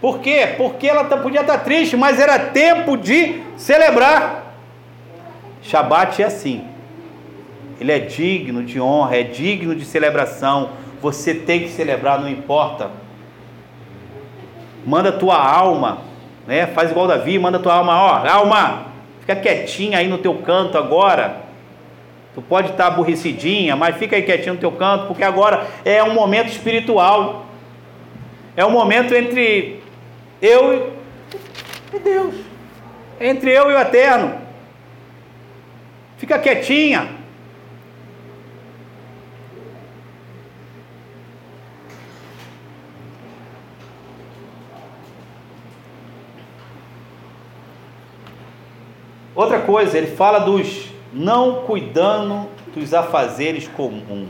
Por 0.00 0.18
quê? 0.18 0.54
Porque 0.56 0.86
ela 0.86 1.04
tá, 1.04 1.16
podia 1.16 1.40
estar 1.40 1.58
tá 1.58 1.64
triste, 1.64 1.96
mas 1.96 2.18
era 2.18 2.38
tempo 2.38 2.96
de 2.96 3.42
celebrar. 3.56 4.54
Shabat 5.62 6.20
é 6.20 6.26
assim 6.26 6.73
ele 7.80 7.92
é 7.92 7.98
digno 7.98 8.62
de 8.62 8.80
honra, 8.80 9.16
é 9.16 9.22
digno 9.22 9.74
de 9.74 9.84
celebração. 9.84 10.70
Você 11.00 11.34
tem 11.34 11.60
que 11.60 11.68
celebrar, 11.68 12.20
não 12.20 12.28
importa. 12.28 12.90
Manda 14.86 15.12
tua 15.12 15.36
alma, 15.36 15.98
né? 16.46 16.66
Faz 16.68 16.90
igual 16.90 17.06
Davi, 17.06 17.38
manda 17.38 17.58
tua 17.58 17.74
alma, 17.74 18.00
ó, 18.00 18.28
alma, 18.28 18.86
fica 19.20 19.34
quietinha 19.36 19.98
aí 19.98 20.08
no 20.08 20.18
teu 20.18 20.34
canto 20.36 20.78
agora. 20.78 21.42
Tu 22.34 22.42
pode 22.42 22.70
estar 22.70 22.88
aborrecidinha, 22.88 23.76
mas 23.76 23.96
fica 23.96 24.16
aí 24.16 24.22
quietinho 24.22 24.54
no 24.54 24.60
teu 24.60 24.72
canto, 24.72 25.06
porque 25.06 25.22
agora 25.22 25.66
é 25.84 26.02
um 26.02 26.12
momento 26.12 26.48
espiritual. 26.48 27.46
É 28.56 28.64
um 28.64 28.70
momento 28.70 29.14
entre 29.14 29.80
eu 30.40 30.92
e 31.92 31.98
Deus. 31.98 32.34
Entre 33.20 33.50
eu 33.50 33.70
e 33.70 33.74
o 33.74 33.78
eterno. 33.78 34.34
Fica 36.18 36.38
quietinha. 36.38 37.23
Outra 49.34 49.60
coisa, 49.60 49.98
ele 49.98 50.08
fala 50.08 50.38
dos 50.38 50.88
não 51.12 51.64
cuidando 51.64 52.48
dos 52.74 52.92
afazeres 52.94 53.68
comuns. 53.68 54.28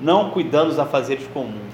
Não 0.00 0.30
cuidando 0.30 0.68
dos 0.68 0.78
afazeres 0.78 1.26
comuns. 1.32 1.72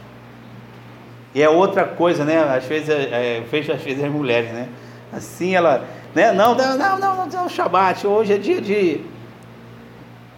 E 1.35 1.43
é 1.43 1.49
outra 1.49 1.85
coisa, 1.85 2.25
né? 2.25 2.43
Às 2.43 2.65
vezes, 2.65 2.89
é, 2.89 3.03
é, 3.13 3.39
eu 3.39 3.45
vejo 3.45 3.73
às 3.73 3.83
vezes 3.83 4.03
as 4.03 4.11
mulheres, 4.11 4.51
né? 4.53 4.69
Assim 5.13 5.55
ela, 5.55 5.85
né? 6.15 6.33
Não, 6.33 6.55
não, 6.55 6.79
não, 6.79 6.99
não, 6.99 7.17
não, 7.17 7.27
não 7.27 7.49
Shabat, 7.49 8.07
hoje 8.07 8.33
é 8.33 8.39
dia 8.39 8.61
de, 8.61 9.01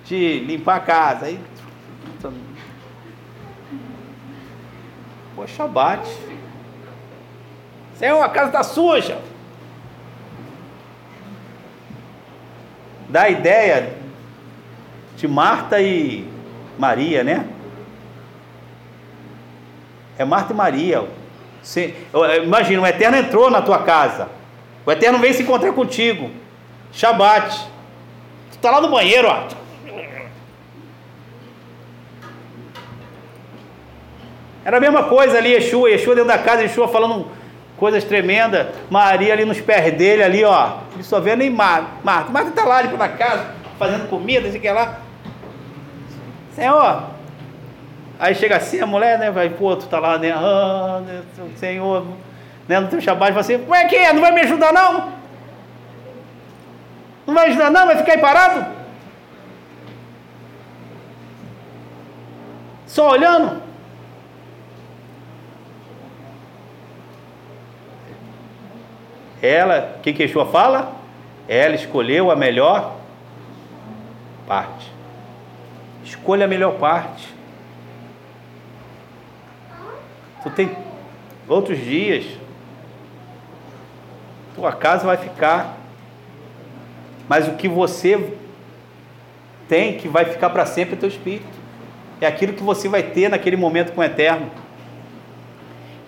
de 0.04 0.40
limpar 0.40 0.76
a 0.76 0.80
casa. 0.80 1.26
Aí, 1.26 1.38
pô, 5.34 5.46
Shabat. 5.46 6.06
Senhor, 7.94 8.20
a 8.22 8.28
casa 8.28 8.46
está 8.48 8.62
suja. 8.62 9.18
Dá 13.08 13.22
a 13.22 13.30
ideia 13.30 13.94
de 15.16 15.26
Marta 15.26 15.80
e 15.80 16.26
Maria, 16.78 17.24
né? 17.24 17.46
É 20.18 20.24
Marta 20.24 20.52
e 20.52 20.56
Maria. 20.56 21.04
imagina, 22.44 22.82
o 22.82 22.86
Eterno 22.86 23.16
entrou 23.16 23.50
na 23.50 23.62
tua 23.62 23.82
casa. 23.82 24.28
O 24.84 24.92
Eterno 24.92 25.18
veio 25.18 25.34
se 25.34 25.42
encontrar 25.42 25.72
contigo. 25.72 26.30
Shabat. 26.92 27.56
Tu 28.50 28.56
está 28.56 28.70
lá 28.70 28.80
no 28.80 28.90
banheiro, 28.90 29.28
ó. 29.28 29.48
Era 34.64 34.76
a 34.76 34.80
mesma 34.80 35.04
coisa 35.04 35.38
ali, 35.38 35.52
Yeshua, 35.52 35.90
Yeshua 35.90 36.14
dentro 36.14 36.28
da 36.28 36.38
casa, 36.38 36.62
Yeshua 36.62 36.88
falando 36.88 37.30
coisas 37.78 38.04
tremendas. 38.04 38.66
Maria 38.90 39.32
ali 39.32 39.44
nos 39.44 39.60
pés 39.60 39.94
dele, 39.94 40.22
ali, 40.22 40.44
ó. 40.44 40.78
Ele 40.94 41.02
só 41.02 41.20
vê 41.20 41.34
nem 41.36 41.48
Marta. 41.48 41.88
Marta, 42.02 42.42
está 42.48 42.64
lá 42.64 42.78
ali 42.78 42.96
na 42.96 43.08
casa, 43.08 43.46
fazendo 43.78 44.08
comida, 44.08 44.50
sei 44.50 44.60
que 44.60 44.70
lá. 44.70 44.98
Senhor. 46.54 47.04
Aí 48.18 48.34
chega 48.34 48.56
assim 48.56 48.80
a 48.80 48.86
mulher, 48.86 49.18
né? 49.18 49.30
Vai, 49.30 49.48
pô, 49.48 49.76
tu 49.76 49.86
tá 49.86 50.00
lá, 50.00 50.18
né? 50.18 50.32
Ah, 50.32 51.00
né, 51.06 51.22
Senhor, 51.56 52.04
né? 52.66 52.80
No 52.80 52.88
teu 52.88 53.00
Shabbat, 53.00 53.30
fala 53.30 53.40
assim, 53.40 53.64
ué, 53.68 53.84
que 53.84 53.94
é? 53.94 54.12
Não 54.12 54.20
vai 54.20 54.32
me 54.32 54.40
ajudar 54.40 54.72
não? 54.72 55.12
Não 57.26 57.34
vai 57.34 57.48
ajudar 57.48 57.70
não? 57.70 57.86
Vai 57.86 57.96
ficar 57.96 58.12
aí 58.12 58.18
parado? 58.18 58.66
Só 62.86 63.10
olhando? 63.10 63.67
Ela, 69.40 69.96
o 69.98 70.00
que 70.00 70.22
Yeshua 70.22 70.46
fala? 70.46 70.96
Ela 71.48 71.74
escolheu 71.74 72.30
a 72.30 72.36
melhor 72.36 72.96
parte. 74.46 74.90
Escolha 76.04 76.46
a 76.46 76.48
melhor 76.48 76.74
parte. 76.74 77.28
Tu 80.42 80.50
tem 80.50 80.76
outros 81.48 81.78
dias. 81.78 82.24
Tua 84.54 84.72
casa 84.72 85.06
vai 85.06 85.16
ficar. 85.16 85.76
Mas 87.28 87.46
o 87.46 87.52
que 87.52 87.68
você 87.68 88.32
tem 89.68 89.98
que 89.98 90.08
vai 90.08 90.24
ficar 90.24 90.50
para 90.50 90.64
sempre 90.64 90.94
é 90.94 90.98
teu 90.98 91.08
espírito. 91.08 91.58
É 92.20 92.26
aquilo 92.26 92.54
que 92.54 92.62
você 92.62 92.88
vai 92.88 93.02
ter 93.02 93.28
naquele 93.28 93.56
momento 93.56 93.92
com 93.92 94.00
o 94.00 94.04
eterno. 94.04 94.50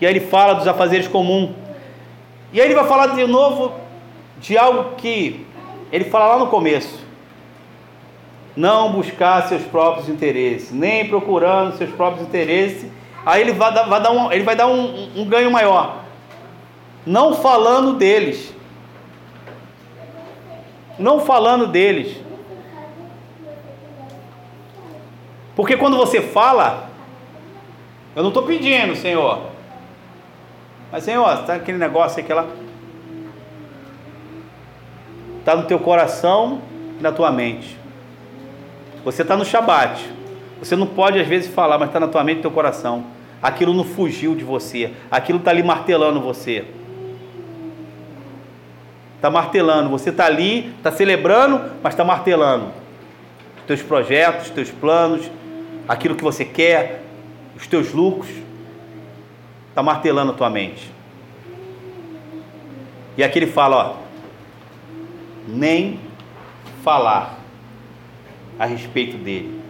E 0.00 0.06
aí 0.06 0.12
ele 0.12 0.20
fala 0.20 0.54
dos 0.54 0.66
afazeres 0.66 1.06
comuns. 1.06 1.50
E 2.52 2.60
aí 2.60 2.66
ele 2.66 2.74
vai 2.74 2.86
falar 2.86 3.08
de 3.08 3.26
novo 3.26 3.72
de 4.38 4.56
algo 4.56 4.96
que 4.96 5.46
ele 5.92 6.04
fala 6.04 6.34
lá 6.34 6.38
no 6.38 6.46
começo 6.48 7.00
não 8.56 8.92
buscar 8.92 9.48
seus 9.48 9.62
próprios 9.62 10.08
interesses, 10.08 10.70
nem 10.70 11.08
procurando 11.08 11.76
seus 11.76 11.90
próprios 11.90 12.26
interesses, 12.26 12.90
aí 13.24 13.40
ele 13.42 13.52
vai 13.52 13.72
dar, 13.72 13.84
vai 13.84 14.02
dar, 14.02 14.10
um, 14.10 14.32
ele 14.32 14.44
vai 14.44 14.56
dar 14.56 14.66
um, 14.66 15.10
um 15.16 15.24
ganho 15.24 15.50
maior. 15.50 16.04
Não 17.06 17.34
falando 17.34 17.94
deles. 17.94 18.52
Não 20.98 21.20
falando 21.20 21.66
deles. 21.66 22.16
Porque 25.56 25.76
quando 25.76 25.96
você 25.96 26.20
fala, 26.20 26.90
eu 28.14 28.22
não 28.22 28.28
estou 28.28 28.42
pedindo, 28.42 28.94
Senhor. 28.96 29.40
Mas, 30.92 31.04
Senhor, 31.04 31.32
está 31.40 31.54
aquele 31.54 31.78
negócio 31.78 32.24
lá. 32.34 32.46
Está 35.38 35.54
no 35.54 35.62
teu 35.64 35.78
coração 35.78 36.60
e 36.98 37.02
na 37.02 37.12
tua 37.12 37.30
mente. 37.30 37.78
Você 39.04 39.22
está 39.22 39.36
no 39.36 39.44
Shabat. 39.44 40.04
Você 40.58 40.76
não 40.76 40.86
pode 40.86 41.18
às 41.18 41.26
vezes 41.26 41.52
falar, 41.52 41.78
mas 41.78 41.88
está 41.88 41.98
na 41.98 42.08
tua 42.08 42.22
mente 42.22 42.38
e 42.38 42.42
teu 42.42 42.50
coração. 42.50 43.04
Aquilo 43.42 43.72
não 43.72 43.84
fugiu 43.84 44.34
de 44.34 44.44
você. 44.44 44.92
Aquilo 45.10 45.38
está 45.38 45.50
ali 45.50 45.62
martelando 45.62 46.20
você. 46.20 46.64
Está 49.16 49.30
martelando. 49.30 49.88
Você 49.90 50.10
está 50.10 50.26
ali, 50.26 50.74
está 50.76 50.92
celebrando, 50.92 51.72
mas 51.82 51.94
está 51.94 52.04
martelando. 52.04 52.66
Teus 53.66 53.80
projetos, 53.80 54.50
teus 54.50 54.70
planos, 54.70 55.30
aquilo 55.88 56.14
que 56.14 56.24
você 56.24 56.44
quer, 56.44 57.02
os 57.56 57.66
teus 57.66 57.92
lucros. 57.92 58.28
Está 59.70 59.82
martelando 59.82 60.32
a 60.32 60.34
tua 60.34 60.50
mente. 60.50 60.92
E 63.16 63.24
aqui 63.24 63.38
ele 63.38 63.46
fala, 63.46 63.76
ó, 63.76 63.96
nem 65.48 65.98
falar 66.82 67.38
a 68.58 68.66
respeito 68.66 69.16
dele. 69.16 69.60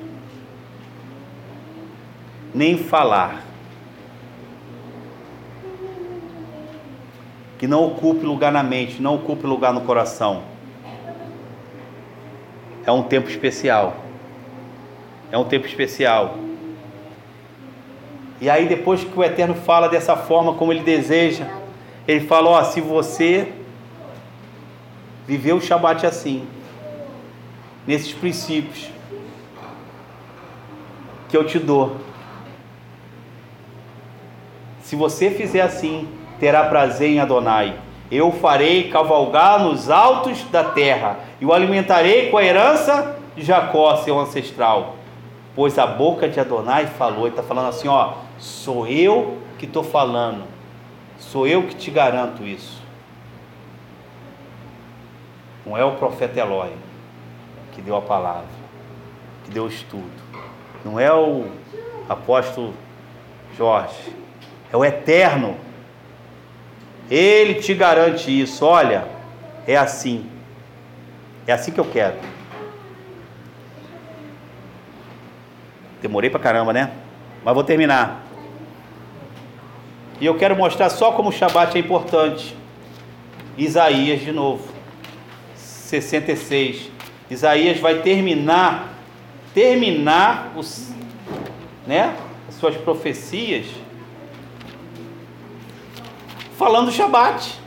Nem 2.55 2.76
falar. 2.76 3.44
Que 7.59 7.66
não 7.66 7.84
ocupe 7.84 8.24
lugar 8.24 8.51
na 8.51 8.62
mente, 8.62 9.01
não 9.01 9.16
ocupe 9.16 9.46
lugar 9.46 9.72
no 9.72 9.82
coração. 9.82 10.42
É 12.84 12.90
um 12.90 13.03
tempo 13.03 13.28
especial. 13.28 13.96
É 15.30 15.38
um 15.38 15.44
tempo 15.44 15.66
especial. 15.66 16.36
E 18.41 18.49
aí, 18.49 18.66
depois 18.66 19.05
que 19.05 19.18
o 19.18 19.22
Eterno 19.22 19.55
fala 19.55 19.88
dessa 19.88 20.16
forma 20.16 20.55
como 20.55 20.72
ele 20.72 20.82
deseja, 20.82 21.47
ele 22.09 22.26
fala: 22.26 22.51
Ó, 22.51 22.64
se 22.64 22.80
você 22.80 23.53
viveu 25.26 25.57
o 25.57 25.61
Shabat 25.61 26.07
assim, 26.07 26.47
nesses 27.86 28.12
princípios 28.12 28.91
que 31.28 31.36
eu 31.36 31.45
te 31.47 31.59
dou. 31.59 31.97
Se 34.82 34.97
você 34.97 35.30
fizer 35.30 35.61
assim, 35.61 36.09
terá 36.41 36.64
prazer 36.64 37.11
em 37.11 37.20
Adonai. 37.20 37.76
Eu 38.11 38.32
farei 38.32 38.91
cavalgar 38.91 39.62
nos 39.62 39.88
altos 39.88 40.43
da 40.51 40.64
terra 40.64 41.20
e 41.41 41.47
o 41.47 41.53
alimentarei 41.53 42.28
com 42.28 42.38
a 42.38 42.45
herança 42.45 43.16
de 43.36 43.45
Jacó, 43.45 43.97
seu 43.99 44.18
ancestral. 44.18 44.97
Pois 45.55 45.78
a 45.78 45.86
boca 45.86 46.28
de 46.28 46.41
Adonai 46.41 46.86
falou, 46.86 47.26
ele 47.26 47.30
está 47.30 47.43
falando 47.43 47.68
assim: 47.68 47.86
ó, 47.86 48.14
sou 48.41 48.88
eu 48.88 49.38
que 49.59 49.66
estou 49.66 49.84
falando, 49.84 50.45
sou 51.18 51.47
eu 51.47 51.62
que 51.64 51.74
te 51.76 51.91
garanto 51.91 52.43
isso. 52.43 52.82
Não 55.64 55.76
é 55.76 55.84
o 55.84 55.93
profeta 55.93 56.41
Eloy 56.41 56.72
que 57.72 57.82
deu 57.82 57.95
a 57.97 58.03
palavra, 58.03 58.49
que 59.45 59.51
deu 59.51 59.64
o 59.64 59.68
estudo. 59.68 60.11
Não 60.84 60.99
é 60.99 61.12
o 61.12 61.47
apóstolo 62.09 62.74
Jorge, 63.57 64.16
é 64.72 64.76
o 64.76 64.84
eterno. 64.84 65.57
Ele 67.11 67.55
te 67.55 67.74
garante 67.74 68.30
isso. 68.30 68.64
Olha, 68.64 69.07
é 69.66 69.76
assim. 69.76 70.30
É 71.47 71.53
assim 71.53 71.72
que 71.72 71.80
eu 71.80 71.84
quero. 71.84 72.16
Demorei 76.01 76.30
pra 76.30 76.38
caramba, 76.38 76.72
né? 76.72 76.93
Mas 77.45 77.55
vou 77.55 77.64
terminar. 77.64 78.29
E 80.20 80.26
eu 80.26 80.36
quero 80.36 80.54
mostrar 80.54 80.90
só 80.90 81.12
como 81.12 81.30
o 81.30 81.32
Shabat 81.32 81.76
é 81.76 81.80
importante. 81.80 82.54
Isaías 83.56 84.20
de 84.20 84.32
novo. 84.32 84.68
66. 85.56 86.90
Isaías 87.30 87.80
vai 87.80 88.00
terminar, 88.00 88.94
terminar 89.54 90.52
os, 90.56 90.92
né, 91.86 92.14
as 92.48 92.56
suas 92.56 92.76
profecias 92.76 93.66
falando 96.58 96.86
do 96.86 96.92
Shabat. 96.92 97.58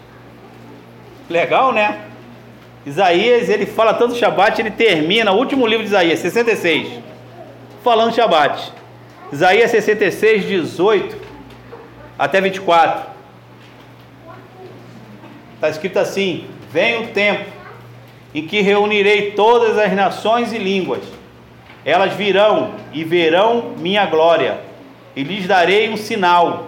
Legal, 1.27 1.71
né? 1.73 2.05
Isaías, 2.85 3.49
ele 3.49 3.65
fala 3.65 3.95
tanto 3.95 4.15
Shabat, 4.15 4.61
ele 4.61 4.69
termina 4.69 5.31
o 5.31 5.37
último 5.37 5.65
livro 5.65 5.83
de 5.83 5.89
Isaías, 5.89 6.19
66, 6.19 6.99
falando 7.83 8.11
do 8.11 8.15
Shabat. 8.15 8.71
Isaías 9.31 9.71
66, 9.71 10.45
18 10.45 11.22
até 12.23 12.39
24. 12.39 13.03
Está 15.55 15.69
escrito 15.69 15.99
assim: 15.99 16.45
Vem 16.71 17.03
o 17.03 17.07
tempo 17.07 17.51
em 18.33 18.47
que 18.47 18.61
reunirei 18.61 19.31
todas 19.31 19.77
as 19.77 19.91
nações 19.91 20.53
e 20.53 20.57
línguas. 20.57 21.03
Elas 21.83 22.13
virão 22.13 22.75
e 22.93 23.03
verão 23.03 23.73
minha 23.77 24.05
glória, 24.05 24.61
e 25.13 25.21
lhes 25.21 25.45
darei 25.45 25.89
um 25.89 25.97
sinal. 25.97 26.67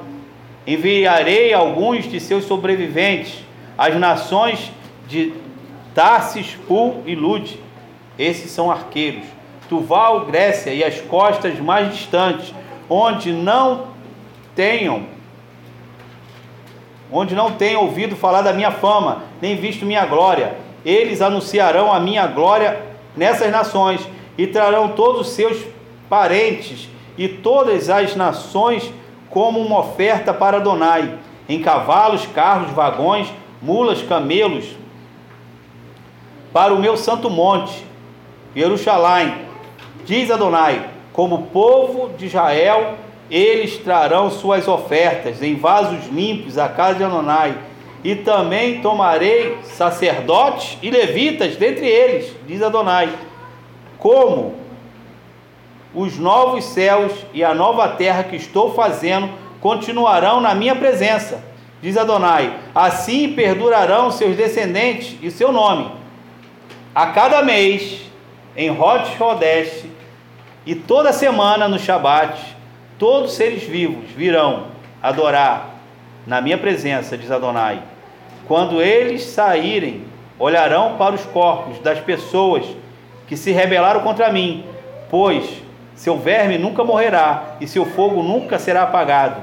Enviarei 0.67 1.53
alguns 1.53 2.09
de 2.09 2.19
seus 2.19 2.43
sobreviventes 2.43 3.35
às 3.77 3.95
nações 3.95 4.73
de 5.07 5.31
Tarsis, 5.93 6.57
Pul 6.67 7.01
e 7.05 7.15
Lude. 7.15 7.61
Esses 8.19 8.51
são 8.51 8.69
arqueiros. 8.69 9.23
Tuval, 9.69 10.25
Grécia 10.25 10.71
e 10.71 10.83
as 10.83 10.99
costas 10.99 11.57
mais 11.59 11.93
distantes, 11.93 12.53
onde 12.89 13.31
não 13.31 13.87
tenham 14.53 15.14
onde 17.11 17.35
não 17.35 17.51
tenham 17.51 17.81
ouvido 17.81 18.15
falar 18.15 18.41
da 18.41 18.53
minha 18.53 18.71
fama, 18.71 19.23
nem 19.41 19.55
visto 19.55 19.85
minha 19.85 20.05
glória. 20.05 20.55
Eles 20.83 21.21
anunciarão 21.21 21.91
a 21.91 21.99
minha 21.99 22.27
glória 22.27 22.81
nessas 23.15 23.51
nações 23.51 24.01
e 24.37 24.47
trarão 24.47 24.89
todos 24.89 25.27
os 25.27 25.33
seus 25.33 25.57
parentes 26.09 26.89
e 27.17 27.27
todas 27.27 27.89
as 27.89 28.15
nações 28.15 28.91
como 29.29 29.59
uma 29.59 29.79
oferta 29.79 30.33
para 30.33 30.57
Adonai, 30.57 31.17
em 31.47 31.61
cavalos, 31.61 32.25
carros, 32.27 32.71
vagões, 32.71 33.27
mulas, 33.61 34.01
camelos, 34.01 34.65
para 36.53 36.73
o 36.73 36.79
meu 36.79 36.95
santo 36.95 37.29
monte, 37.29 37.85
Jerusalém. 38.55 39.35
Diz 40.05 40.31
Adonai: 40.31 40.89
como 41.11 41.47
povo 41.47 42.09
de 42.17 42.25
Israel 42.27 42.95
eles 43.29 43.77
trarão 43.77 44.29
suas 44.29 44.67
ofertas 44.67 45.41
em 45.41 45.55
vasos 45.55 46.07
limpos 46.07 46.57
à 46.57 46.67
casa 46.69 46.95
de 46.95 47.03
Anonai, 47.03 47.57
e 48.03 48.15
também 48.15 48.81
tomarei 48.81 49.57
sacerdotes 49.63 50.77
e 50.81 50.91
levitas 50.91 51.55
dentre 51.55 51.87
eles, 51.87 52.31
diz 52.45 52.61
Adonai, 52.61 53.09
como 53.97 54.53
os 55.91 56.15
novos 56.17 56.65
céus 56.65 57.11
e 57.33 57.43
a 57.43 57.55
nova 57.55 57.87
terra 57.87 58.23
que 58.23 58.35
estou 58.35 58.75
fazendo 58.75 59.27
continuarão 59.59 60.39
na 60.39 60.53
minha 60.53 60.75
presença, 60.75 61.43
diz 61.81 61.97
Adonai. 61.97 62.55
Assim 62.75 63.33
perdurarão 63.33 64.11
seus 64.11 64.35
descendentes 64.35 65.17
e 65.23 65.31
seu 65.31 65.51
nome. 65.51 65.89
A 66.93 67.07
cada 67.07 67.41
mês, 67.41 68.01
em 68.55 68.69
Rosh 68.69 69.15
Rodeste, 69.17 69.89
e 70.63 70.75
toda 70.75 71.11
semana 71.11 71.67
no 71.67 71.79
Shabat, 71.79 72.54
Todos 72.97 73.31
os 73.31 73.35
seres 73.35 73.63
vivos 73.63 74.09
virão 74.11 74.67
adorar 75.03 75.71
na 76.25 76.39
minha 76.39 76.57
presença, 76.57 77.17
diz 77.17 77.29
Adonai. 77.29 77.81
Quando 78.47 78.81
eles 78.81 79.23
saírem, 79.23 80.05
olharão 80.39 80.95
para 80.97 81.13
os 81.13 81.25
corpos 81.25 81.77
das 81.79 81.99
pessoas 81.99 82.65
que 83.27 83.35
se 83.35 83.51
rebelaram 83.51 83.99
contra 83.99 84.31
mim, 84.31 84.63
pois 85.09 85.61
seu 85.93 86.17
verme 86.17 86.57
nunca 86.57 86.85
morrerá 86.85 87.57
e 87.59 87.67
seu 87.67 87.85
fogo 87.85 88.23
nunca 88.23 88.57
será 88.57 88.83
apagado. 88.83 89.41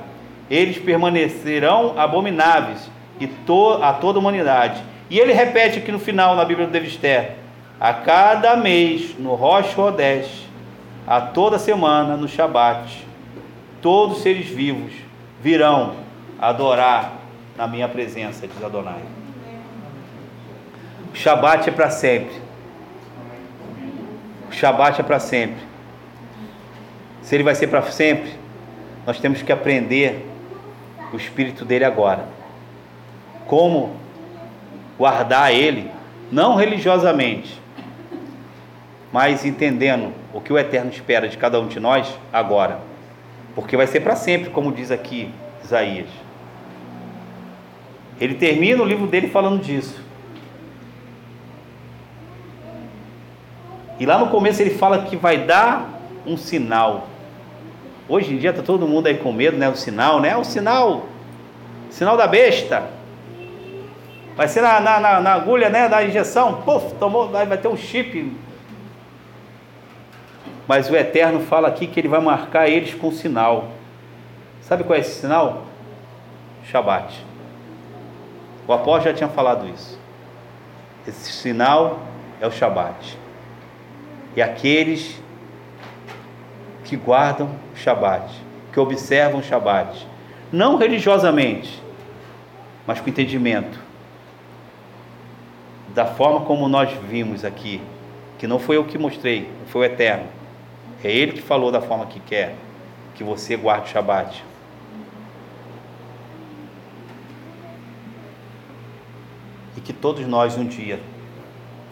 Eles 0.51 0.79
permanecerão 0.79 1.93
abomináveis 1.99 2.91
e 3.21 3.27
to 3.27 3.81
a 3.83 3.93
toda 3.93 4.19
a 4.19 4.21
humanidade. 4.21 4.83
E 5.11 5.19
ele 5.19 5.35
repete 5.35 5.79
aqui 5.79 5.93
no 5.93 5.99
final 5.99 6.35
na 6.35 6.45
Bíblia 6.45 6.67
do 6.67 6.73
Devister: 6.73 7.33
a 7.79 7.93
cada 7.93 8.57
mês 8.57 9.15
no 9.19 9.35
Rosh 9.35 9.77
Hodesh, 9.77 10.47
a 11.07 11.21
toda 11.21 11.59
semana 11.59 12.17
no 12.17 12.27
Shabat 12.27 13.12
todos 13.83 14.19
os 14.19 14.23
seres 14.23 14.47
vivos 14.47 14.93
virão 15.43 15.97
adorar 16.41 17.15
na 17.57 17.67
minha 17.67 17.89
presença, 17.89 18.47
diz 18.47 18.65
Adonai. 18.65 19.03
O 21.13 21.17
Shabat 21.17 21.69
é 21.69 21.73
para 21.73 21.91
sempre. 21.91 22.35
O 24.49 24.53
Shabat 24.53 25.01
é 25.01 25.05
para 25.05 25.19
sempre. 25.19 25.61
Se 27.23 27.35
ele 27.35 27.43
vai 27.43 27.55
ser 27.55 27.67
para 27.67 27.83
sempre, 27.83 28.33
nós 29.05 29.19
temos 29.19 29.43
que 29.43 29.53
aprender 29.53 30.27
o 31.13 31.17
espírito 31.17 31.65
dele 31.65 31.85
agora. 31.85 32.27
Como 33.47 33.97
guardar 34.97 35.53
ele, 35.53 35.91
não 36.31 36.55
religiosamente, 36.55 37.61
mas 39.13 39.45
entendendo 39.45 40.15
o 40.33 40.41
que 40.41 40.53
o 40.53 40.59
Eterno 40.59 40.91
espera 40.91 41.29
de 41.29 41.37
cada 41.37 41.61
um 41.61 41.67
de 41.67 41.79
nós 41.79 42.09
agora 42.33 42.92
porque 43.55 43.77
vai 43.77 43.87
ser 43.87 44.01
para 44.01 44.17
sempre, 44.17 44.51
como 44.51 44.73
diz 44.73 44.91
aqui 44.91 45.31
Isaías. 45.65 46.09
Ele 48.21 48.35
termina 48.35 48.83
o 48.83 48.87
livro 48.87 49.07
dele 49.07 49.29
falando 49.29 49.63
disso. 49.63 50.01
E 53.99 54.07
lá 54.07 54.19
no 54.19 54.29
começo 54.29 54.63
ele 54.63 54.71
fala 54.71 55.05
que 55.05 55.17
vai 55.17 55.39
dar 55.39 56.01
um 56.27 56.37
sinal. 56.37 57.09
Hoje 58.09 58.35
em 58.35 58.39
dia 58.39 58.51
está 58.51 58.63
todo 58.63 58.87
mundo 58.87 59.07
aí 59.07 59.17
com 59.17 59.33
medo, 59.33 59.57
né? 59.57 59.69
O 59.69 59.77
sinal, 59.77 60.21
né? 60.21 60.37
O 60.37 60.45
sinal, 60.45 61.07
sinal 61.91 62.17
da 62.17 62.27
besta. 62.27 62.91
Vai 64.35 64.49
ser 64.49 64.63
na, 64.63 64.81
na, 64.81 65.21
na 65.21 65.33
agulha, 65.35 65.69
né? 65.69 65.89
Da 65.89 66.05
injeção. 66.05 66.63
Puf, 66.63 66.95
tomou, 66.95 67.29
vai 67.29 67.57
ter 67.57 67.69
um 67.69 67.77
chip 67.77 68.33
mas 70.67 70.89
o 70.89 70.97
Eterno 70.97 71.41
fala 71.41 71.69
aqui 71.69 71.87
que 71.87 71.99
ele 71.99 72.09
vai 72.09 72.21
marcar 72.21 72.69
eles 72.69 72.95
com 72.95 73.11
sinal. 73.11 73.69
Sabe 74.61 74.85
qual 74.85 74.97
é 74.97 75.01
esse 75.01 75.21
sinal? 75.21 75.65
Shabat. 76.71 77.25
O 78.67 78.73
apóstolo 78.73 79.05
já 79.05 79.15
tinha 79.15 79.29
falado 79.29 79.69
isso. 79.69 79.99
Esse 81.07 81.33
sinal 81.33 82.01
é 82.41 82.47
o 82.47 82.51
Shabat. 82.51 83.19
E 84.37 84.41
aqueles 84.41 85.21
que 86.85 86.97
guardam 86.97 87.51
o 87.75 87.77
Shabat, 87.77 88.33
que 88.73 88.79
observam 88.79 89.41
o 89.41 89.43
Shabat, 89.43 90.07
não 90.53 90.77
religiosamente, 90.77 91.83
mas 92.87 93.01
com 93.01 93.11
entendimento 93.11 93.79
da 95.89 96.07
forma 96.07 96.43
como 96.47 96.69
nós 96.69 96.91
vimos 97.09 97.45
aqui, 97.45 97.83
que 98.39 98.47
não 98.47 98.59
foi 98.59 98.77
eu 98.77 98.85
que 98.85 98.97
mostrei, 98.97 99.51
foi 99.67 99.83
o 99.83 99.85
Eterno 99.85 100.42
é 101.05 101.11
Ele 101.11 101.33
que 101.33 101.43
falou 101.43 101.71
da 101.71 101.81
forma 101.81 102.07
que 102.07 102.21
quer 102.21 102.55
que 103.15 103.25
você 103.25 103.57
guarde 103.57 103.89
o 103.89 103.93
Shabat. 103.93 104.45
E 109.77 109.81
que 109.81 109.93
todos 109.93 110.27
nós 110.27 110.57
um 110.57 110.67
dia 110.67 111.01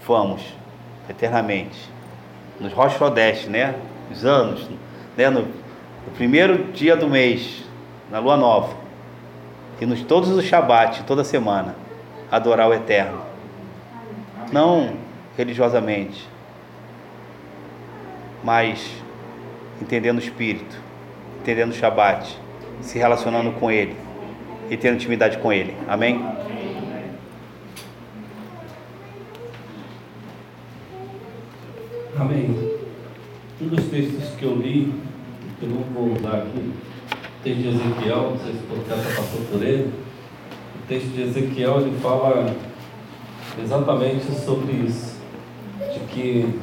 vamos 0.07 0.43
eternamente 1.09 1.91
nos 2.61 2.73
Rosh 2.73 2.99
né? 3.49 3.75
Os 4.11 4.25
anos, 4.25 4.69
né? 5.17 5.31
No, 5.31 5.43
no, 5.43 6.13
primeiro 6.15 6.73
dia 6.73 6.95
do 6.95 7.09
mês, 7.09 7.65
na 8.11 8.19
lua 8.19 8.37
nova, 8.37 8.75
e 9.81 9.87
nos 9.87 10.03
todos 10.03 10.29
os 10.29 10.45
Shabat, 10.45 11.05
toda 11.05 11.25
semana, 11.25 11.75
adorar 12.31 12.69
o 12.69 12.75
Eterno. 12.75 13.23
Não 14.53 14.95
religiosamente, 15.37 16.29
mas 18.43 18.91
entendendo 19.81 20.19
o 20.19 20.21
Espírito, 20.21 20.77
entendendo 21.41 21.71
o 21.71 21.75
Shabat, 21.75 22.39
se 22.81 22.99
relacionando 22.99 23.53
com 23.53 23.71
Ele 23.71 23.97
e 24.69 24.77
tendo 24.77 24.95
intimidade 24.95 25.39
com 25.39 25.53
Ele. 25.53 25.75
Amém? 25.89 26.25
Amém. 32.19 32.79
Um 33.61 33.69
dos 33.69 33.85
textos 33.87 34.35
que 34.39 34.45
eu 34.45 34.57
li, 34.57 34.93
que 35.59 35.67
eu 35.67 35.71
não 35.71 35.83
vou 35.95 36.13
usar 36.15 36.39
aqui, 36.39 36.73
texto 37.43 37.63
de 37.63 37.69
Ezequiel, 37.69 38.31
não 38.31 38.39
sei 38.39 38.53
se 38.53 38.59
o 38.59 38.67
profeta 38.67 39.17
passou 39.17 39.41
por 39.51 39.63
ele. 39.63 39.93
O 40.75 40.87
texto 40.87 41.09
de 41.09 41.23
Ezequiel 41.23 41.81
ele 41.81 41.99
fala 42.01 42.55
exatamente 43.63 44.31
sobre 44.33 44.73
isso, 44.73 45.19
de 45.93 46.01
que 46.01 46.61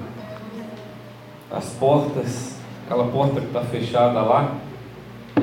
as 1.52 1.70
portas 1.72 2.58
aquela 2.88 3.10
porta 3.10 3.42
que 3.42 3.48
está 3.48 3.62
fechada 3.62 4.22
lá, 4.22 4.56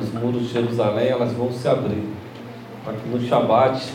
os 0.00 0.10
muros 0.14 0.44
de 0.44 0.48
Jerusalém, 0.48 1.08
elas 1.08 1.32
vão 1.34 1.52
se 1.52 1.68
abrir, 1.68 2.08
para 2.82 2.94
que 2.94 3.06
no 3.06 3.20
Shabat 3.20 3.92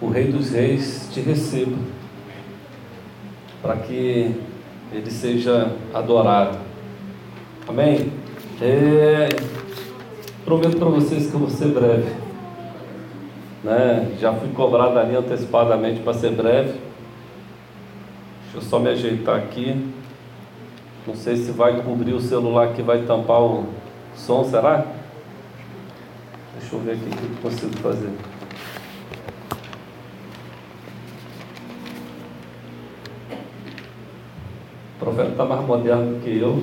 o 0.00 0.10
Rei 0.10 0.30
dos 0.30 0.50
Reis 0.50 1.08
te 1.10 1.20
receba, 1.20 1.76
para 3.62 3.76
que 3.76 4.36
ele 4.92 5.10
seja 5.10 5.72
adorado. 5.94 6.58
Amém? 7.66 8.12
É, 8.60 9.28
prometo 10.44 10.76
para 10.76 10.90
vocês 10.90 11.30
que 11.30 11.34
eu 11.34 11.40
vou 11.40 11.50
ser 11.50 11.68
breve. 11.68 12.12
Né? 13.64 14.14
Já 14.20 14.34
fui 14.34 14.50
cobrado 14.50 14.98
ali 14.98 15.16
antecipadamente 15.16 16.00
para 16.00 16.12
ser 16.12 16.32
breve. 16.32 16.78
Deixa 18.42 18.58
eu 18.58 18.60
só 18.60 18.78
me 18.78 18.90
ajeitar 18.90 19.36
aqui. 19.36 19.93
Não 21.06 21.14
sei 21.14 21.36
se 21.36 21.50
vai 21.52 21.82
cobrir 21.82 22.14
o 22.14 22.20
celular 22.20 22.72
que 22.72 22.82
vai 22.82 23.02
tampar 23.02 23.42
o 23.42 23.66
som, 24.16 24.44
será? 24.44 24.86
Deixa 26.58 26.74
eu 26.74 26.80
ver 26.80 26.92
aqui 26.92 27.04
o 27.04 27.10
que 27.10 27.24
eu 27.24 27.50
consigo 27.50 27.76
fazer. 27.78 28.10
profeta 35.04 35.30
está 35.30 35.44
mais 35.44 35.66
moderno 35.66 36.14
do 36.14 36.20
que 36.22 36.38
eu, 36.38 36.62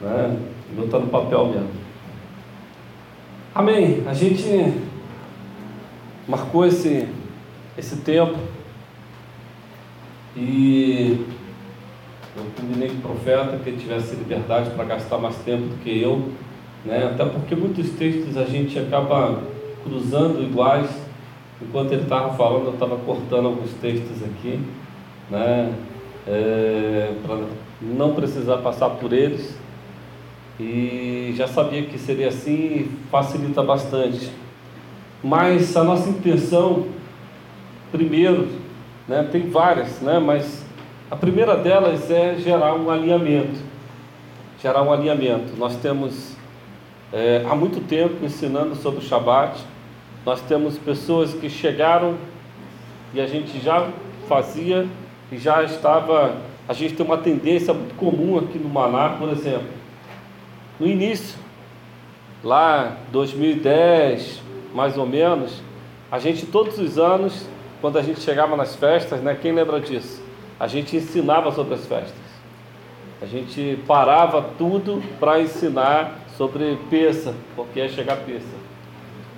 né? 0.00 0.38
O 0.70 0.74
meu 0.74 0.84
está 0.84 0.98
no 0.98 1.08
papel 1.08 1.46
mesmo. 1.46 1.70
Amém. 3.54 4.04
A 4.06 4.12
gente 4.12 4.74
marcou 6.28 6.66
esse, 6.66 7.08
esse 7.76 7.96
tempo 7.96 8.38
e 10.36 11.26
combinei 12.58 12.88
com 12.88 12.96
o 12.96 13.00
profeta 13.00 13.56
que 13.58 13.70
ele 13.70 13.78
tivesse 13.78 14.16
liberdade 14.16 14.70
para 14.70 14.84
gastar 14.84 15.18
mais 15.18 15.36
tempo 15.36 15.62
do 15.62 15.82
que 15.82 16.02
eu, 16.02 16.30
né? 16.84 17.10
até 17.12 17.24
porque 17.24 17.54
muitos 17.54 17.90
textos 17.90 18.36
a 18.36 18.44
gente 18.44 18.78
acaba 18.78 19.42
cruzando 19.84 20.42
iguais. 20.42 20.90
Enquanto 21.60 21.92
ele 21.92 22.02
estava 22.02 22.34
falando, 22.34 22.66
eu 22.66 22.74
estava 22.74 22.96
cortando 22.98 23.46
alguns 23.46 23.72
textos 23.74 24.22
aqui, 24.22 24.60
né? 25.28 25.72
É, 26.26 27.12
para 27.26 27.40
não 27.82 28.14
precisar 28.14 28.58
passar 28.58 28.90
por 28.90 29.12
eles. 29.12 29.58
E 30.60 31.32
já 31.36 31.48
sabia 31.48 31.82
que 31.82 31.98
seria 31.98 32.28
assim, 32.28 32.88
facilita 33.10 33.62
bastante. 33.62 34.30
Mas 35.22 35.76
a 35.76 35.82
nossa 35.82 36.08
intenção, 36.08 36.86
primeiro, 37.90 38.48
né, 39.08 39.28
tem 39.32 39.48
várias, 39.48 40.00
né, 40.00 40.18
mas 40.20 40.64
a 41.10 41.16
primeira 41.16 41.56
delas 41.56 42.10
é 42.10 42.36
gerar 42.36 42.74
um 42.74 42.90
alinhamento. 42.90 43.58
Gerar 44.60 44.82
um 44.82 44.92
alinhamento. 44.92 45.56
Nós 45.56 45.76
temos 45.76 46.36
é, 47.10 47.42
há 47.48 47.54
muito 47.54 47.80
tempo 47.86 48.22
ensinando 48.22 48.74
sobre 48.76 49.00
o 49.00 49.02
Shabat. 49.02 49.58
Nós 50.26 50.42
temos 50.42 50.76
pessoas 50.76 51.32
que 51.32 51.48
chegaram 51.48 52.16
e 53.14 53.20
a 53.20 53.26
gente 53.26 53.58
já 53.58 53.88
fazia 54.28 54.86
e 55.32 55.38
já 55.38 55.62
estava. 55.62 56.36
A 56.68 56.74
gente 56.74 56.94
tem 56.94 57.06
uma 57.06 57.16
tendência 57.16 57.72
muito 57.72 57.94
comum 57.94 58.38
aqui 58.38 58.58
no 58.58 58.68
Maná, 58.68 59.16
por 59.18 59.30
exemplo. 59.30 59.68
No 60.78 60.86
início, 60.86 61.38
lá 62.44 62.98
2010, 63.10 64.42
mais 64.74 64.98
ou 64.98 65.06
menos, 65.06 65.62
a 66.12 66.18
gente 66.18 66.44
todos 66.44 66.78
os 66.78 66.98
anos, 66.98 67.46
quando 67.80 67.98
a 67.98 68.02
gente 68.02 68.20
chegava 68.20 68.54
nas 68.54 68.76
festas, 68.76 69.22
né, 69.22 69.34
quem 69.40 69.52
lembra 69.52 69.80
disso? 69.80 70.27
A 70.58 70.66
gente 70.66 70.96
ensinava 70.96 71.52
sobre 71.52 71.74
as 71.74 71.86
festas. 71.86 72.28
A 73.20 73.26
gente 73.26 73.78
parava 73.86 74.42
tudo 74.56 75.02
para 75.18 75.40
ensinar 75.40 76.20
sobre 76.36 76.78
peça, 76.88 77.34
porque 77.56 77.80
é 77.80 77.88
chegar 77.88 78.16
peça. 78.16 78.46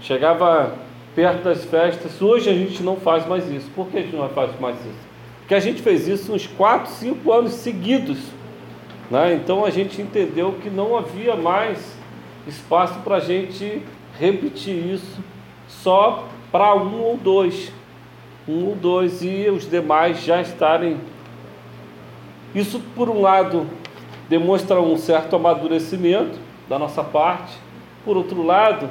Chegava 0.01 0.75
perto 1.15 1.45
das 1.45 1.65
festas, 1.65 2.21
hoje 2.23 2.49
a 2.49 2.55
gente 2.55 2.83
não 2.83 2.97
faz 2.97 3.27
mais 3.27 3.51
isso. 3.51 3.71
Por 3.75 3.89
que 3.89 3.99
a 3.99 4.03
gente 4.03 4.17
não 4.17 4.29
faz 4.29 4.59
mais 4.61 4.77
isso? 4.77 5.11
Porque 5.41 5.55
a 5.55 5.61
gente 5.61 5.83
fez 5.83 6.07
isso 6.07 6.33
uns 6.33 6.47
4, 6.47 6.91
5 6.93 7.33
anos 7.33 7.53
seguidos. 7.55 8.19
Né? 9.11 9.35
Então 9.35 9.65
a 9.65 9.71
gente 9.71 10.01
entendeu 10.01 10.53
que 10.63 10.71
não 10.71 10.97
havia 10.97 11.35
mais 11.35 11.97
espaço 12.47 13.01
para 13.01 13.17
a 13.17 13.21
gente 13.21 13.83
repetir 14.19 14.95
isso 14.95 15.19
só 15.67 16.29
para 16.53 16.75
um 16.75 17.01
ou 17.03 17.17
dois 17.17 17.73
um 18.49 18.67
ou 18.67 18.75
dois 18.75 19.23
e 19.23 19.49
os 19.49 19.69
demais 19.69 20.23
já 20.23 20.41
estarem. 20.41 20.99
Isso, 22.55 22.81
por 22.95 23.09
um 23.09 23.21
lado, 23.21 23.67
demonstra 24.29 24.81
um 24.81 24.97
certo 24.97 25.37
amadurecimento 25.37 26.39
da 26.69 26.79
nossa 26.79 27.03
parte, 27.03 27.57
por 28.05 28.17
outro 28.17 28.43
lado, 28.43 28.91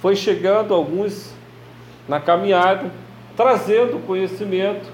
foi 0.00 0.16
chegando 0.16 0.74
alguns 0.74 1.34
na 2.08 2.18
caminhada, 2.18 2.90
trazendo 3.36 4.04
conhecimento 4.06 4.90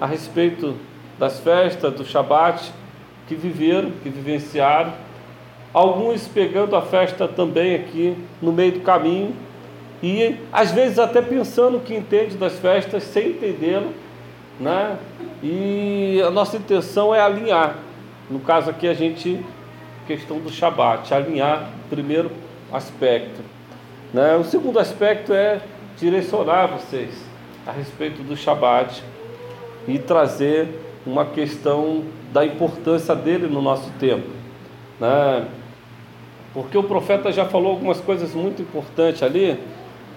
a 0.00 0.06
respeito 0.06 0.74
das 1.18 1.40
festas, 1.40 1.94
do 1.94 2.04
Shabat, 2.04 2.72
que 3.26 3.34
viveram, 3.34 3.92
que 4.02 4.10
vivenciaram, 4.10 4.92
alguns 5.72 6.26
pegando 6.26 6.76
a 6.76 6.82
festa 6.82 7.26
também 7.26 7.74
aqui 7.74 8.16
no 8.40 8.52
meio 8.52 8.72
do 8.72 8.80
caminho, 8.80 9.34
e 10.02 10.36
às 10.52 10.72
vezes 10.72 10.98
até 10.98 11.22
pensando 11.22 11.78
que 11.80 11.94
entende 11.94 12.36
das 12.36 12.58
festas 12.58 13.04
sem 13.04 13.30
entendê-lo, 13.30 13.92
né? 14.58 14.96
E 15.42 16.20
a 16.26 16.30
nossa 16.30 16.56
intenção 16.56 17.14
é 17.14 17.20
alinhar. 17.20 17.76
No 18.28 18.40
caso 18.40 18.70
aqui 18.70 18.88
a 18.88 18.94
gente 18.94 19.44
questão 20.06 20.40
do 20.40 20.50
Shabat, 20.50 21.14
alinhar 21.14 21.70
primeiro 21.88 22.30
aspecto, 22.72 23.40
né? 24.12 24.36
O 24.36 24.44
segundo 24.44 24.78
aspecto 24.78 25.32
é 25.32 25.60
direcionar 25.96 26.66
vocês 26.66 27.24
a 27.66 27.70
respeito 27.70 28.22
do 28.22 28.36
Shabat 28.36 29.02
e 29.86 29.98
trazer 29.98 30.68
uma 31.06 31.24
questão 31.24 32.04
da 32.32 32.44
importância 32.44 33.14
dele 33.14 33.46
no 33.46 33.62
nosso 33.62 33.90
tempo, 34.00 34.28
né? 34.98 35.46
Porque 36.52 36.76
o 36.76 36.82
profeta 36.82 37.32
já 37.32 37.44
falou 37.44 37.72
algumas 37.72 38.00
coisas 38.00 38.34
muito 38.34 38.60
importantes 38.62 39.22
ali, 39.22 39.58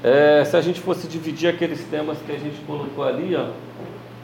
é, 0.03 0.43
se 0.45 0.55
a 0.55 0.61
gente 0.61 0.79
fosse 0.79 1.07
dividir 1.07 1.49
aqueles 1.49 1.83
temas 1.85 2.17
que 2.25 2.31
a 2.31 2.37
gente 2.37 2.61
colocou 2.65 3.03
ali, 3.03 3.35
ó, 3.35 3.47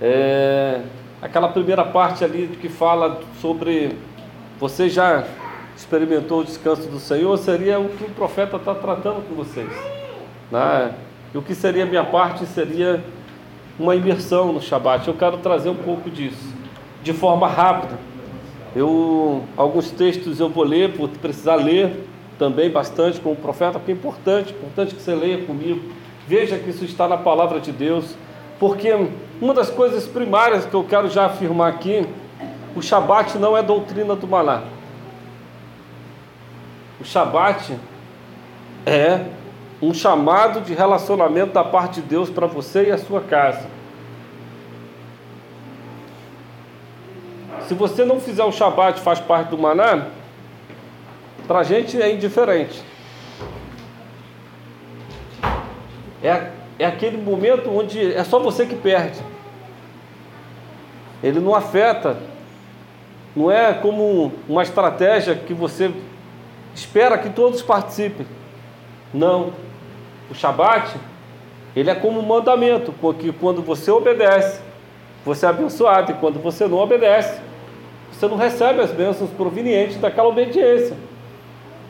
é, 0.01 0.81
aquela 1.21 1.49
primeira 1.49 1.83
parte 1.83 2.23
ali 2.23 2.57
que 2.59 2.69
fala 2.69 3.21
sobre 3.39 3.97
você 4.59 4.89
já 4.89 5.25
experimentou 5.75 6.41
o 6.41 6.43
descanso 6.43 6.87
do 6.87 6.99
Senhor, 6.99 7.35
seria 7.37 7.79
o 7.79 7.89
que 7.89 8.03
o 8.03 8.09
profeta 8.09 8.57
está 8.57 8.75
tratando 8.75 9.27
com 9.27 9.35
vocês. 9.35 9.71
Né? 10.51 10.93
E 11.33 11.37
o 11.37 11.41
que 11.41 11.55
seria 11.55 11.83
a 11.83 11.87
minha 11.87 12.03
parte 12.03 12.45
seria 12.45 13.03
uma 13.79 13.95
imersão 13.95 14.53
no 14.53 14.61
Shabat. 14.61 15.07
Eu 15.07 15.13
quero 15.15 15.37
trazer 15.37 15.69
um 15.69 15.75
pouco 15.75 16.09
disso, 16.09 16.53
de 17.01 17.13
forma 17.13 17.47
rápida. 17.47 17.97
Eu, 18.75 19.43
alguns 19.57 19.91
textos 19.91 20.39
eu 20.39 20.49
vou 20.49 20.63
ler, 20.63 20.91
vou 20.91 21.07
precisar 21.07 21.55
ler, 21.55 22.07
também 22.41 22.71
bastante 22.71 23.21
com 23.21 23.33
o 23.33 23.35
profeta, 23.35 23.77
porque 23.77 23.91
é 23.91 23.93
importante, 23.93 24.51
importante 24.51 24.95
que 24.95 25.01
você 25.03 25.13
leia 25.13 25.45
comigo. 25.45 25.79
Veja 26.27 26.57
que 26.57 26.71
isso 26.71 26.83
está 26.83 27.07
na 27.07 27.15
palavra 27.15 27.59
de 27.59 27.71
Deus, 27.71 28.15
porque 28.59 28.91
uma 29.39 29.53
das 29.53 29.69
coisas 29.69 30.07
primárias 30.07 30.65
que 30.65 30.73
eu 30.73 30.83
quero 30.83 31.07
já 31.07 31.27
afirmar 31.27 31.69
aqui, 31.69 32.03
o 32.75 32.81
Shabat 32.81 33.37
não 33.37 33.55
é 33.55 33.61
doutrina 33.61 34.15
do 34.15 34.27
Maná. 34.27 34.63
O 36.99 37.05
Shabat 37.05 37.77
é 38.87 39.19
um 39.79 39.93
chamado 39.93 40.61
de 40.61 40.73
relacionamento 40.73 41.53
da 41.53 41.63
parte 41.63 42.01
de 42.01 42.07
Deus 42.07 42.27
para 42.27 42.47
você 42.47 42.87
e 42.87 42.91
a 42.91 42.97
sua 42.97 43.21
casa. 43.21 43.67
Se 47.67 47.75
você 47.75 48.03
não 48.03 48.19
fizer 48.19 48.43
o 48.43 48.51
Shabat, 48.51 48.99
faz 48.99 49.19
parte 49.19 49.49
do 49.49 49.59
Maná, 49.59 50.07
para 51.51 51.59
a 51.59 51.63
gente 51.63 52.01
é 52.01 52.09
indiferente. 52.09 52.81
É, 56.23 56.47
é 56.79 56.85
aquele 56.85 57.17
momento 57.17 57.69
onde 57.69 58.13
é 58.13 58.23
só 58.23 58.39
você 58.39 58.65
que 58.65 58.73
perde. 58.73 59.19
Ele 61.21 61.41
não 61.41 61.53
afeta, 61.53 62.17
não 63.35 63.51
é 63.51 63.73
como 63.73 64.31
uma 64.47 64.63
estratégia 64.63 65.35
que 65.35 65.53
você 65.53 65.91
espera 66.73 67.17
que 67.17 67.29
todos 67.29 67.61
participem. 67.61 68.25
Não. 69.13 69.51
O 70.29 70.33
Shabat, 70.33 70.95
ele 71.75 71.89
é 71.89 71.95
como 71.95 72.21
um 72.21 72.25
mandamento, 72.25 72.93
porque 73.01 73.33
quando 73.33 73.61
você 73.61 73.91
obedece, 73.91 74.61
você 75.25 75.45
é 75.45 75.49
abençoado, 75.49 76.13
e 76.13 76.15
quando 76.15 76.41
você 76.41 76.65
não 76.65 76.77
obedece, 76.77 77.41
você 78.09 78.25
não 78.25 78.37
recebe 78.37 78.79
as 78.79 78.91
bênçãos 78.91 79.29
provenientes 79.31 79.97
daquela 79.97 80.29
obediência. 80.29 81.10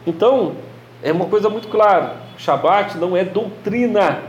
Então, 0.05 0.55
é 1.03 1.11
uma 1.11 1.25
coisa 1.25 1.49
muito 1.49 1.67
clara: 1.67 2.17
o 2.35 2.39
Shabat 2.39 2.97
não 2.97 3.15
é 3.15 3.23
doutrina. 3.23 4.23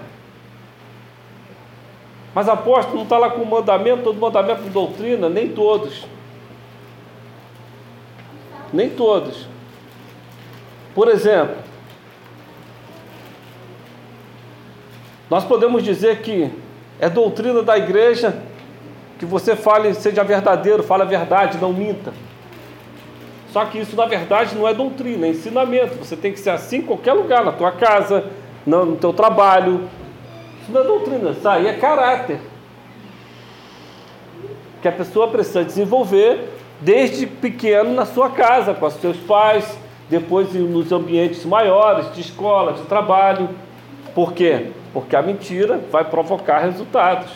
Mas 2.35 2.49
apóstolo 2.49 2.97
não 2.97 3.03
está 3.03 3.19
lá 3.19 3.31
com 3.31 3.43
o 3.43 3.47
mandamento, 3.47 4.05
todo 4.05 4.19
mandamento 4.19 4.62
de 4.62 4.70
doutrina, 4.70 5.28
nem 5.28 5.51
todos. 5.51 6.07
Nem 8.73 8.89
todos. 8.89 9.47
Por 10.94 11.09
exemplo, 11.09 11.57
nós 15.28 15.44
podemos 15.44 15.82
dizer 15.82 16.23
que 16.23 16.51
é 16.99 17.09
doutrina 17.09 17.62
da 17.62 17.77
igreja 17.77 18.43
que 19.19 19.27
você 19.27 19.55
fale, 19.55 19.94
seja 19.94 20.24
verdadeiro, 20.24 20.82
fale 20.82 21.03
a 21.03 21.07
verdade, 21.07 21.59
não 21.59 21.73
minta. 21.73 22.12
Só 23.53 23.66
que 23.66 23.79
isso, 23.79 23.95
na 23.95 24.07
verdade, 24.07 24.57
não 24.57 24.66
é 24.66 24.73
doutrina, 24.73 25.27
é 25.27 25.31
ensinamento. 25.31 25.97
Você 25.97 26.16
tem 26.16 26.33
que 26.33 26.41
ser 26.41 26.51
assim 26.51 26.79
em 26.79 26.83
qualquer 26.83 27.12
lugar, 27.12 27.45
na 27.45 27.53
tua 27.53 27.70
casa, 27.70 28.24
no 28.65 28.97
teu 28.97 29.12
trabalho. 29.12 29.89
Isso 30.62 30.73
não 30.73 30.81
é 30.81 30.85
doutrina, 30.85 31.37
aí 31.45 31.66
é 31.66 31.74
caráter. 31.74 32.41
Que 34.81 34.89
a 34.89 34.93
pessoa 34.93 35.29
precisa 35.29 35.62
desenvolver 35.62 36.49
desde 36.81 37.27
pequeno 37.27 37.93
na 37.93 38.07
sua 38.07 38.31
casa, 38.31 38.73
com 38.73 38.87
os 38.87 38.95
seus 38.95 39.19
pais, 39.19 39.79
depois 40.09 40.53
nos 40.55 40.91
ambientes 40.91 41.45
maiores, 41.45 42.12
de 42.15 42.23
escola, 42.23 42.73
de 42.73 42.83
trabalho. 42.85 43.51
Por 44.15 44.33
quê? 44.33 44.70
Porque 44.95 45.15
a 45.15 45.23
mentira 45.23 45.79
vai 45.91 46.05
provocar 46.05 46.59
resultados. 46.59 47.31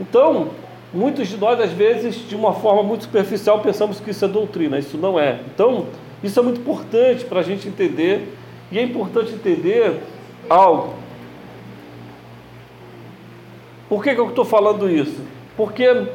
Então, 0.00 0.48
muitos 0.94 1.28
de 1.28 1.36
nós, 1.36 1.60
às 1.60 1.72
vezes, 1.72 2.16
de 2.28 2.36
uma 2.36 2.52
forma 2.52 2.82
muito 2.82 3.04
superficial, 3.04 3.60
pensamos 3.60 4.00
que 4.00 4.10
isso 4.10 4.24
é 4.24 4.28
doutrina. 4.28 4.78
Isso 4.78 4.96
não 4.96 5.18
é. 5.18 5.40
Então, 5.52 5.86
isso 6.22 6.38
é 6.38 6.42
muito 6.42 6.60
importante 6.60 7.24
para 7.24 7.40
a 7.40 7.42
gente 7.42 7.68
entender. 7.68 8.32
E 8.70 8.78
é 8.78 8.82
importante 8.82 9.32
entender 9.32 10.00
algo. 10.48 10.94
Por 13.88 14.02
que, 14.02 14.14
que 14.14 14.20
eu 14.20 14.28
estou 14.28 14.44
falando 14.44 14.88
isso? 14.88 15.20
Porque 15.56 16.06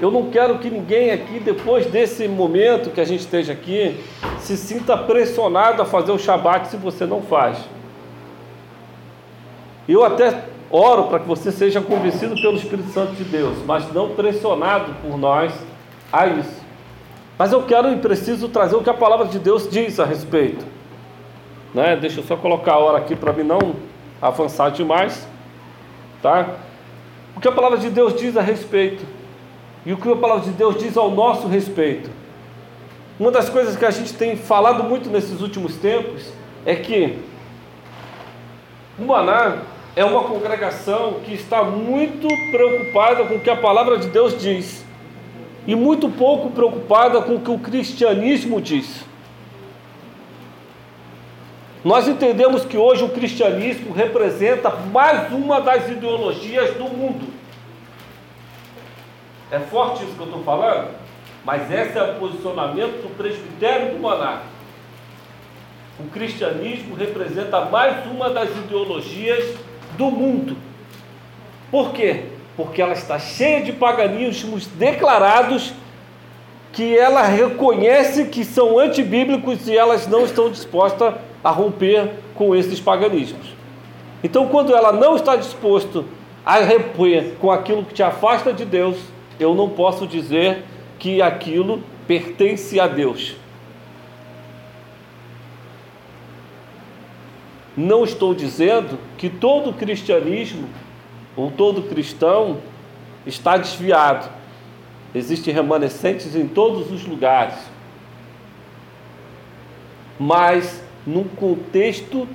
eu 0.00 0.10
não 0.10 0.30
quero 0.30 0.58
que 0.58 0.70
ninguém 0.70 1.10
aqui, 1.10 1.40
depois 1.40 1.86
desse 1.86 2.28
momento 2.28 2.90
que 2.90 3.00
a 3.00 3.04
gente 3.04 3.20
esteja 3.20 3.52
aqui, 3.52 3.98
se 4.38 4.56
sinta 4.56 4.96
pressionado 4.96 5.82
a 5.82 5.84
fazer 5.84 6.12
o 6.12 6.18
Shabat 6.18 6.68
se 6.68 6.76
você 6.76 7.04
não 7.04 7.20
faz. 7.20 7.58
Eu 9.88 10.04
até 10.04 10.44
oro 10.70 11.04
para 11.04 11.20
que 11.20 11.26
você 11.26 11.50
seja 11.50 11.80
convencido 11.80 12.34
pelo 12.40 12.56
Espírito 12.56 12.90
Santo 12.90 13.12
de 13.12 13.24
Deus, 13.24 13.58
mas 13.66 13.92
não 13.92 14.10
pressionado 14.10 14.94
por 15.02 15.16
nós 15.16 15.52
a 16.12 16.26
isso. 16.26 16.58
Mas 17.38 17.52
eu 17.52 17.62
quero 17.62 17.92
e 17.92 17.96
preciso 17.96 18.48
trazer 18.48 18.76
o 18.76 18.82
que 18.82 18.90
a 18.90 18.94
palavra 18.94 19.26
de 19.26 19.38
Deus 19.38 19.68
diz 19.70 20.00
a 20.00 20.04
respeito. 20.04 20.66
Né? 21.72 21.96
Deixa 21.96 22.20
eu 22.20 22.24
só 22.24 22.36
colocar 22.36 22.72
a 22.72 22.78
hora 22.78 22.98
aqui 22.98 23.14
para 23.14 23.32
mim 23.32 23.44
não 23.44 23.76
avançar 24.20 24.70
demais. 24.70 25.26
Tá? 26.20 26.56
O 27.36 27.40
que 27.40 27.46
a 27.46 27.52
palavra 27.52 27.78
de 27.78 27.88
Deus 27.90 28.14
diz 28.16 28.36
a 28.36 28.42
respeito. 28.42 29.06
E 29.86 29.92
o 29.92 29.96
que 29.96 30.10
a 30.10 30.16
palavra 30.16 30.44
de 30.44 30.50
Deus 30.50 30.76
diz 30.76 30.96
ao 30.96 31.10
nosso 31.10 31.46
respeito. 31.46 32.10
Uma 33.18 33.30
das 33.30 33.48
coisas 33.48 33.76
que 33.76 33.84
a 33.84 33.90
gente 33.90 34.14
tem 34.14 34.36
falado 34.36 34.84
muito 34.84 35.08
nesses 35.08 35.40
últimos 35.40 35.76
tempos 35.76 36.32
é 36.66 36.74
que 36.74 37.18
o 38.98 39.04
Maná 39.04 39.58
é 39.98 40.04
uma 40.04 40.22
congregação 40.22 41.14
que 41.24 41.34
está 41.34 41.64
muito 41.64 42.28
preocupada 42.52 43.24
com 43.24 43.34
o 43.34 43.40
que 43.40 43.50
a 43.50 43.56
palavra 43.56 43.98
de 43.98 44.06
Deus 44.06 44.40
diz 44.40 44.86
e 45.66 45.74
muito 45.74 46.08
pouco 46.08 46.50
preocupada 46.50 47.20
com 47.20 47.34
o 47.34 47.40
que 47.40 47.50
o 47.50 47.58
cristianismo 47.58 48.60
diz. 48.60 49.04
Nós 51.84 52.06
entendemos 52.06 52.64
que 52.64 52.76
hoje 52.76 53.02
o 53.02 53.08
cristianismo 53.08 53.92
representa 53.92 54.70
mais 54.70 55.32
uma 55.32 55.60
das 55.60 55.88
ideologias 55.88 56.76
do 56.76 56.84
mundo. 56.84 57.26
É 59.50 59.58
forte 59.58 60.04
isso 60.04 60.14
que 60.14 60.20
eu 60.20 60.26
estou 60.26 60.44
falando? 60.44 60.94
Mas 61.44 61.68
esse 61.72 61.98
é 61.98 62.02
o 62.04 62.20
posicionamento 62.20 63.02
do 63.02 63.16
presbitério 63.16 63.96
do 63.96 64.00
Maná. 64.00 64.42
O 65.98 66.04
cristianismo 66.04 66.94
representa 66.94 67.64
mais 67.64 68.06
uma 68.06 68.30
das 68.30 68.48
ideologias 68.50 69.66
do 69.98 70.10
mundo. 70.10 70.56
Por 71.70 71.92
quê? 71.92 72.22
Porque 72.56 72.80
ela 72.80 72.94
está 72.94 73.18
cheia 73.18 73.62
de 73.62 73.72
paganismos 73.72 74.66
declarados 74.66 75.74
que 76.72 76.96
ela 76.96 77.22
reconhece 77.22 78.26
que 78.26 78.44
são 78.44 78.78
antibíblicos 78.78 79.68
e 79.68 79.76
elas 79.76 80.06
não 80.06 80.24
estão 80.24 80.48
dispostas 80.48 81.14
a 81.42 81.50
romper 81.50 82.10
com 82.34 82.54
esses 82.54 82.78
paganismos. 82.78 83.48
Então, 84.22 84.46
quando 84.48 84.74
ela 84.74 84.92
não 84.92 85.16
está 85.16 85.34
disposta 85.34 86.04
a 86.46 86.60
romper 86.60 87.34
com 87.40 87.50
aquilo 87.50 87.84
que 87.84 87.94
te 87.94 88.02
afasta 88.02 88.52
de 88.52 88.64
Deus, 88.64 88.96
eu 89.40 89.54
não 89.54 89.68
posso 89.68 90.06
dizer 90.06 90.64
que 90.98 91.20
aquilo 91.20 91.82
pertence 92.06 92.78
a 92.78 92.86
Deus. 92.86 93.36
Não 97.78 98.02
estou 98.02 98.34
dizendo 98.34 98.98
que 99.16 99.30
todo 99.30 99.72
cristianismo 99.72 100.68
ou 101.36 101.48
todo 101.48 101.82
cristão 101.82 102.56
está 103.24 103.56
desviado. 103.56 104.28
Existem 105.14 105.54
remanescentes 105.54 106.34
em 106.34 106.48
todos 106.48 106.90
os 106.90 107.06
lugares. 107.06 107.54
Mas 110.18 110.82
num 111.06 111.22
contexto 111.22 112.26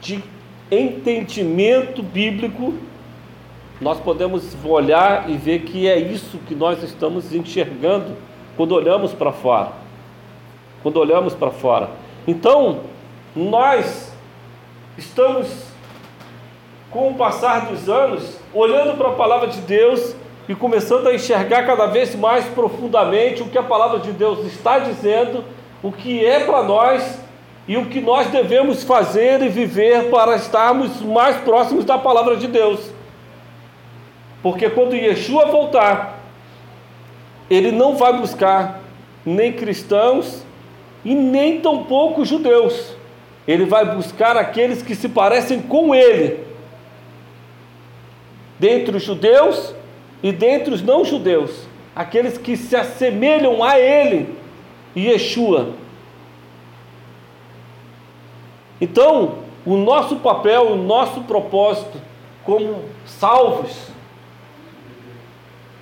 de 0.00 0.22
entendimento 0.70 2.00
bíblico, 2.00 2.74
nós 3.80 3.98
podemos 3.98 4.56
olhar 4.64 5.28
e 5.28 5.36
ver 5.36 5.62
que 5.62 5.88
é 5.88 5.98
isso 5.98 6.38
que 6.46 6.54
nós 6.54 6.84
estamos 6.84 7.34
enxergando 7.34 8.16
quando 8.56 8.70
olhamos 8.70 9.12
para 9.12 9.32
fora. 9.32 9.72
Quando 10.84 10.98
olhamos 10.98 11.34
para 11.34 11.50
fora. 11.50 11.90
Então, 12.28 12.82
nós 13.34 14.13
estamos, 14.96 15.48
com 16.90 17.10
o 17.10 17.14
passar 17.14 17.66
dos 17.66 17.88
anos, 17.88 18.38
olhando 18.52 18.96
para 18.96 19.08
a 19.08 19.14
palavra 19.14 19.48
de 19.48 19.60
Deus 19.60 20.14
e 20.48 20.54
começando 20.54 21.08
a 21.08 21.14
enxergar 21.14 21.66
cada 21.66 21.86
vez 21.86 22.14
mais 22.14 22.44
profundamente 22.46 23.42
o 23.42 23.48
que 23.48 23.58
a 23.58 23.62
palavra 23.62 23.98
de 23.98 24.12
Deus 24.12 24.44
está 24.46 24.78
dizendo, 24.78 25.44
o 25.82 25.90
que 25.90 26.24
é 26.24 26.40
para 26.40 26.62
nós 26.62 27.20
e 27.66 27.76
o 27.76 27.86
que 27.86 28.00
nós 28.00 28.28
devemos 28.28 28.84
fazer 28.84 29.42
e 29.42 29.48
viver 29.48 30.10
para 30.10 30.36
estarmos 30.36 31.00
mais 31.00 31.36
próximos 31.38 31.84
da 31.84 31.98
palavra 31.98 32.36
de 32.36 32.46
Deus. 32.46 32.92
Porque 34.42 34.68
quando 34.68 34.94
Yeshua 34.94 35.46
voltar, 35.46 36.18
ele 37.48 37.72
não 37.72 37.96
vai 37.96 38.12
buscar 38.18 38.80
nem 39.24 39.52
cristãos 39.52 40.44
e 41.04 41.14
nem 41.14 41.60
tampouco 41.60 42.24
judeus. 42.24 42.94
Ele 43.46 43.64
vai 43.64 43.84
buscar 43.94 44.36
aqueles 44.36 44.82
que 44.82 44.94
se 44.94 45.08
parecem 45.08 45.60
com 45.60 45.94
ele, 45.94 46.44
dentre 48.58 48.96
os 48.96 49.02
judeus 49.02 49.74
e 50.22 50.32
dentre 50.32 50.72
os 50.72 50.82
não 50.82 51.04
judeus, 51.04 51.66
aqueles 51.94 52.38
que 52.38 52.56
se 52.56 52.74
assemelham 52.74 53.62
a 53.62 53.78
ele, 53.78 54.34
Yeshua. 54.96 55.74
Então, 58.80 59.38
o 59.66 59.76
nosso 59.76 60.16
papel, 60.16 60.72
o 60.72 60.76
nosso 60.76 61.22
propósito 61.22 62.00
como 62.44 62.84
salvos 63.06 63.88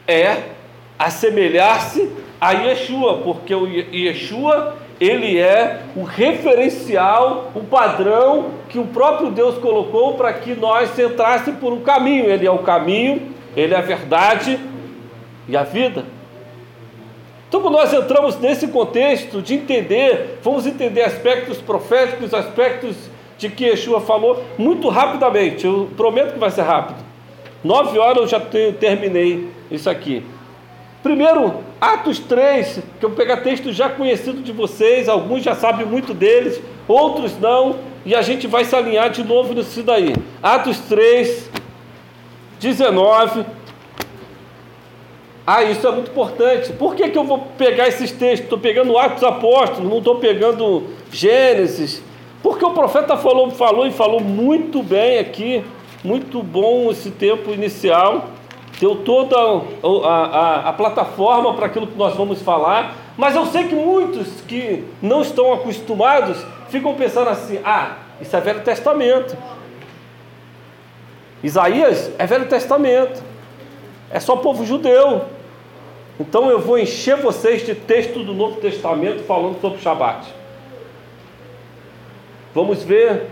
é 0.06 0.50
assemelhar-se 0.98 2.10
a 2.40 2.52
Yeshua, 2.52 3.18
porque 3.18 3.54
o 3.54 3.66
Yeshua 3.66 4.76
ele 5.02 5.36
é 5.36 5.80
o 5.96 6.04
referencial, 6.04 7.50
o 7.56 7.64
padrão 7.64 8.50
que 8.68 8.78
o 8.78 8.86
próprio 8.86 9.32
Deus 9.32 9.58
colocou 9.58 10.14
para 10.14 10.32
que 10.32 10.54
nós 10.54 10.96
entrássemos 10.96 11.58
por 11.58 11.72
um 11.72 11.80
caminho. 11.80 12.26
Ele 12.26 12.46
é 12.46 12.50
o 12.50 12.58
caminho, 12.58 13.34
ele 13.56 13.74
é 13.74 13.76
a 13.76 13.80
verdade 13.80 14.60
e 15.48 15.56
a 15.56 15.64
vida. 15.64 16.04
Então, 17.48 17.60
quando 17.60 17.74
nós 17.74 17.92
entramos 17.92 18.38
nesse 18.38 18.68
contexto 18.68 19.42
de 19.42 19.54
entender, 19.54 20.38
vamos 20.40 20.68
entender 20.68 21.02
aspectos 21.02 21.58
proféticos, 21.60 22.32
aspectos 22.32 22.96
de 23.36 23.48
que 23.48 23.64
Yeshua 23.64 24.00
falou 24.00 24.44
muito 24.56 24.88
rapidamente. 24.88 25.66
Eu 25.66 25.90
prometo 25.96 26.34
que 26.34 26.38
vai 26.38 26.52
ser 26.52 26.62
rápido. 26.62 27.02
Nove 27.64 27.98
horas 27.98 28.18
eu 28.18 28.28
já 28.28 28.40
terminei 28.78 29.48
isso 29.68 29.90
aqui. 29.90 30.24
Primeiro, 31.02 31.64
Atos 31.80 32.20
3, 32.20 32.80
que 33.00 33.04
eu 33.04 33.10
pegar 33.10 33.38
texto 33.38 33.72
já 33.72 33.88
conhecido 33.88 34.40
de 34.40 34.52
vocês, 34.52 35.08
alguns 35.08 35.42
já 35.42 35.52
sabem 35.52 35.84
muito 35.84 36.14
deles, 36.14 36.62
outros 36.86 37.36
não, 37.40 37.76
e 38.06 38.14
a 38.14 38.22
gente 38.22 38.46
vai 38.46 38.64
se 38.64 38.76
alinhar 38.76 39.10
de 39.10 39.24
novo 39.24 39.52
nisso 39.52 39.82
daí. 39.82 40.14
Atos 40.40 40.78
3, 40.88 41.50
19. 42.60 43.44
Ah, 45.44 45.64
isso 45.64 45.84
é 45.88 45.90
muito 45.90 46.12
importante. 46.12 46.72
Por 46.74 46.94
que, 46.94 47.08
que 47.08 47.18
eu 47.18 47.24
vou 47.24 47.48
pegar 47.58 47.88
esses 47.88 48.12
textos? 48.12 48.44
Estou 48.44 48.60
pegando 48.60 48.96
Atos 48.96 49.24
Apóstolos, 49.24 49.90
não 49.90 49.98
estou 49.98 50.16
pegando 50.16 50.84
Gênesis. 51.10 52.00
Porque 52.44 52.64
o 52.64 52.70
profeta 52.70 53.16
falou, 53.16 53.50
falou 53.50 53.88
e 53.88 53.90
falou 53.90 54.20
muito 54.20 54.84
bem 54.84 55.18
aqui, 55.18 55.64
muito 56.04 56.44
bom 56.44 56.92
esse 56.92 57.10
tempo 57.10 57.52
inicial 57.52 58.28
deu 58.82 58.96
toda 58.96 59.36
a, 59.36 60.08
a, 60.08 60.68
a 60.70 60.72
plataforma 60.72 61.54
para 61.54 61.66
aquilo 61.66 61.86
que 61.86 61.96
nós 61.96 62.16
vamos 62.16 62.42
falar, 62.42 62.96
mas 63.16 63.36
eu 63.36 63.46
sei 63.46 63.68
que 63.68 63.76
muitos 63.76 64.40
que 64.40 64.84
não 65.00 65.22
estão 65.22 65.52
acostumados 65.52 66.44
ficam 66.68 66.92
pensando 66.96 67.30
assim: 67.30 67.60
ah, 67.64 67.98
isso 68.20 68.36
é 68.36 68.40
Velho 68.40 68.60
Testamento. 68.62 69.36
Isaías 71.44 72.10
é 72.18 72.26
Velho 72.26 72.48
Testamento, 72.48 73.22
é 74.10 74.18
só 74.18 74.34
povo 74.34 74.66
judeu. 74.66 75.26
Então 76.18 76.50
eu 76.50 76.58
vou 76.58 76.76
encher 76.76 77.16
vocês 77.16 77.64
de 77.64 77.76
texto 77.76 78.24
do 78.24 78.34
Novo 78.34 78.60
Testamento 78.60 79.22
falando 79.22 79.60
sobre 79.60 79.78
o 79.78 79.80
Shabat. 79.80 80.26
Vamos 82.52 82.82
ver 82.82 83.28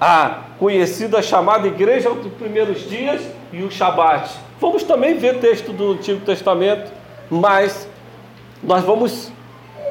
a 0.00 0.40
conhecida 0.58 1.22
chamada 1.22 1.68
Igreja 1.68 2.10
dos 2.10 2.32
Primeiros 2.32 2.80
Dias 2.88 3.37
e 3.52 3.62
o 3.62 3.70
Shabat. 3.70 4.30
Vamos 4.60 4.82
também 4.82 5.14
ver 5.14 5.38
texto 5.38 5.72
do 5.72 5.92
Antigo 5.92 6.20
Testamento, 6.24 6.90
mas 7.30 7.88
nós 8.62 8.82
vamos 8.84 9.30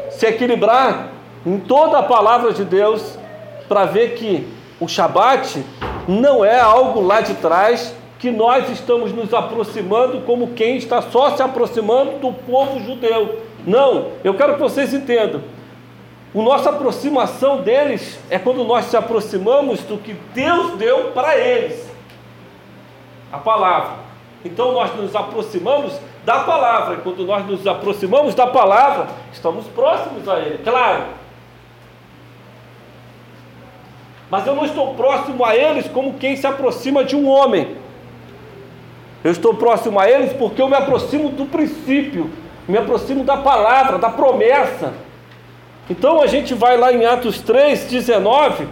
se 0.10 0.26
equilibrar 0.26 1.10
em 1.46 1.60
toda 1.60 2.00
a 2.00 2.04
palavra 2.04 2.52
de 2.54 2.66
Deus 2.66 3.18
para 3.68 3.86
ver 3.86 4.16
que 4.16 4.48
o 4.80 4.88
Shabat 4.88 5.64
não 6.08 6.44
é 6.44 6.60
algo 6.60 7.02
lá 7.02 7.22
de 7.22 7.34
trás 7.36 7.96
que 8.20 8.32
nós 8.32 8.70
estamos 8.70 9.14
nos 9.14 9.34
aproximando 9.34 10.22
como 10.22 10.54
quem 10.54 10.78
está 10.78 11.02
só 11.02 11.36
se 11.36 11.42
aproximando 11.42 12.20
do 12.20 12.34
povo 12.34 12.80
judeu. 12.80 13.40
Não, 13.66 14.12
eu 14.24 14.34
quero 14.34 14.56
que 14.56 14.60
vocês 14.60 14.94
entendam. 14.94 15.42
A 16.36 16.42
nossa 16.42 16.70
aproximação 16.70 17.62
deles 17.62 18.20
é 18.30 18.38
quando 18.38 18.64
nós 18.64 18.86
se 18.86 18.98
aproximamos 18.98 19.82
do 19.82 19.98
que 19.98 20.16
Deus 20.34 20.78
deu 20.78 21.12
para 21.12 21.38
eles 21.38 21.87
a 23.32 23.38
palavra. 23.38 24.08
Então 24.44 24.72
nós 24.72 24.96
nos 24.96 25.16
aproximamos 25.16 25.94
da 26.26 26.40
palavra. 26.40 26.96
E 26.96 26.98
quando 26.98 27.26
nós 27.26 27.46
nos 27.46 27.66
aproximamos 27.66 28.36
da 28.36 28.48
palavra, 28.48 29.08
estamos 29.32 29.66
próximos 29.68 30.28
a 30.28 30.40
Ele, 30.40 30.60
claro. 30.64 31.04
Mas 34.30 34.46
eu 34.46 34.56
não 34.56 34.66
estou 34.66 34.94
próximo 34.96 35.46
a 35.46 35.56
eles 35.56 35.88
como 35.88 36.16
quem 36.16 36.36
se 36.36 36.46
aproxima 36.46 37.04
de 37.04 37.16
um 37.16 37.30
homem. 37.30 37.78
Eu 39.24 39.32
estou 39.32 39.54
próximo 39.54 40.00
a 40.00 40.10
eles 40.10 40.34
porque 40.34 40.62
eu 40.62 40.68
me 40.68 40.76
aproximo 40.76 41.30
do 41.30 41.46
princípio, 41.46 42.30
me 42.68 42.78
aproximo 42.78 43.24
da 43.24 43.38
palavra, 43.38 43.98
da 43.98 44.10
promessa. 44.10 44.94
Então 45.90 46.22
a 46.22 46.28
gente 46.28 46.54
vai 46.54 46.76
lá 46.78 46.92
em 46.92 47.06
Atos 47.06 47.40
3, 47.40 47.86
19, 47.86 48.68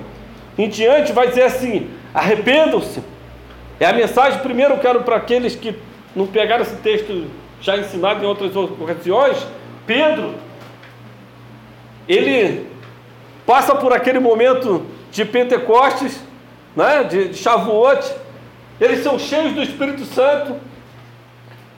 em 0.57 0.67
diante, 0.67 1.13
vai 1.13 1.29
dizer 1.29 1.43
assim: 1.43 1.89
arrependam-se. 2.13 3.01
É 3.79 3.85
a 3.85 3.93
mensagem, 3.93 4.39
primeiro, 4.39 4.75
eu 4.75 4.79
quero 4.79 5.03
para 5.03 5.17
aqueles 5.17 5.55
que 5.55 5.75
não 6.15 6.25
pegaram 6.27 6.63
esse 6.63 6.77
texto 6.77 7.27
já 7.59 7.77
ensinado 7.77 8.23
em 8.23 8.27
outras 8.27 8.55
ocasiões. 8.55 9.45
Pedro, 9.85 10.35
ele 12.07 12.65
passa 13.45 13.75
por 13.75 13.91
aquele 13.91 14.19
momento 14.19 14.85
de 15.11 15.25
Pentecostes, 15.25 16.21
né, 16.75 17.03
de, 17.03 17.29
de 17.29 17.49
eles 18.79 19.03
são 19.03 19.17
cheios 19.17 19.53
do 19.53 19.61
Espírito 19.61 20.03
Santo. 20.05 20.57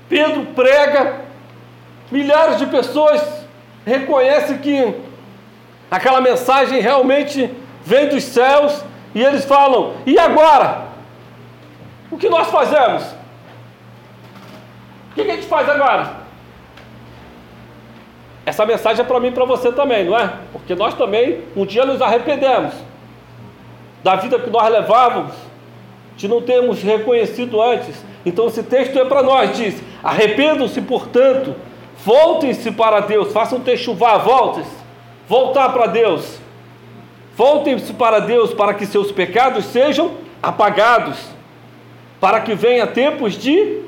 Pedro 0.10 0.48
prega, 0.56 1.22
milhares 2.12 2.58
de 2.58 2.66
pessoas 2.68 3.22
reconhecem 3.86 4.58
que 4.58 4.96
aquela 5.92 6.22
mensagem 6.22 6.82
realmente 6.82 7.50
vem 7.84 8.08
dos 8.08 8.24
céus 8.24 8.84
e 9.14 9.24
eles 9.24 9.46
falam: 9.46 9.96
e 10.06 10.18
agora? 10.18 10.87
O 12.12 12.18
que 12.18 12.30
nós 12.30 12.48
fazemos? 12.48 13.04
O 15.12 15.16
que 15.16 15.22
a 15.22 15.36
gente 15.36 15.46
faz 15.46 15.68
agora? 15.70 16.28
Essa 18.46 18.66
mensagem 18.66 19.04
é 19.04 19.08
para 19.08 19.20
mim 19.20 19.28
e 19.28 19.32
para 19.32 19.44
você 19.44 19.72
também, 19.72 20.06
não 20.06 20.18
é? 20.18 20.34
Porque 20.54 20.74
nós 20.74 20.94
também 20.94 21.42
um 21.56 21.66
dia 21.66 21.86
nos 21.86 22.02
arrependemos 22.02 22.74
da 24.04 24.16
vida 24.16 24.40
que 24.40 24.50
nós 24.50 24.72
levávamos 24.72 25.34
de 26.16 26.28
não 26.28 26.42
termos 26.42 26.82
reconhecido 26.82 27.62
antes. 27.62 27.96
Então 28.26 28.48
esse 28.48 28.64
texto 28.64 28.98
é 28.98 29.04
para 29.06 29.22
nós, 29.22 29.56
diz: 29.56 29.82
arrependam-se, 30.04 30.82
portanto, 30.82 31.56
voltem-se 32.06 32.72
para 32.72 33.02
Deus, 33.02 33.34
façam 33.34 33.62
chuvar, 33.76 34.20
voltem-se, 34.20 34.72
voltar 35.28 35.70
para 35.70 35.88
Deus. 35.88 36.40
Voltem-se 37.36 37.94
para 37.94 38.20
Deus 38.20 38.54
para 38.54 38.74
que 38.74 38.86
seus 38.86 39.12
pecados 39.12 39.66
sejam 39.66 40.16
apagados, 40.42 41.20
para 42.20 42.42
que 42.42 42.56
venha 42.56 42.88
tempos 42.88 43.38
de 43.38 43.82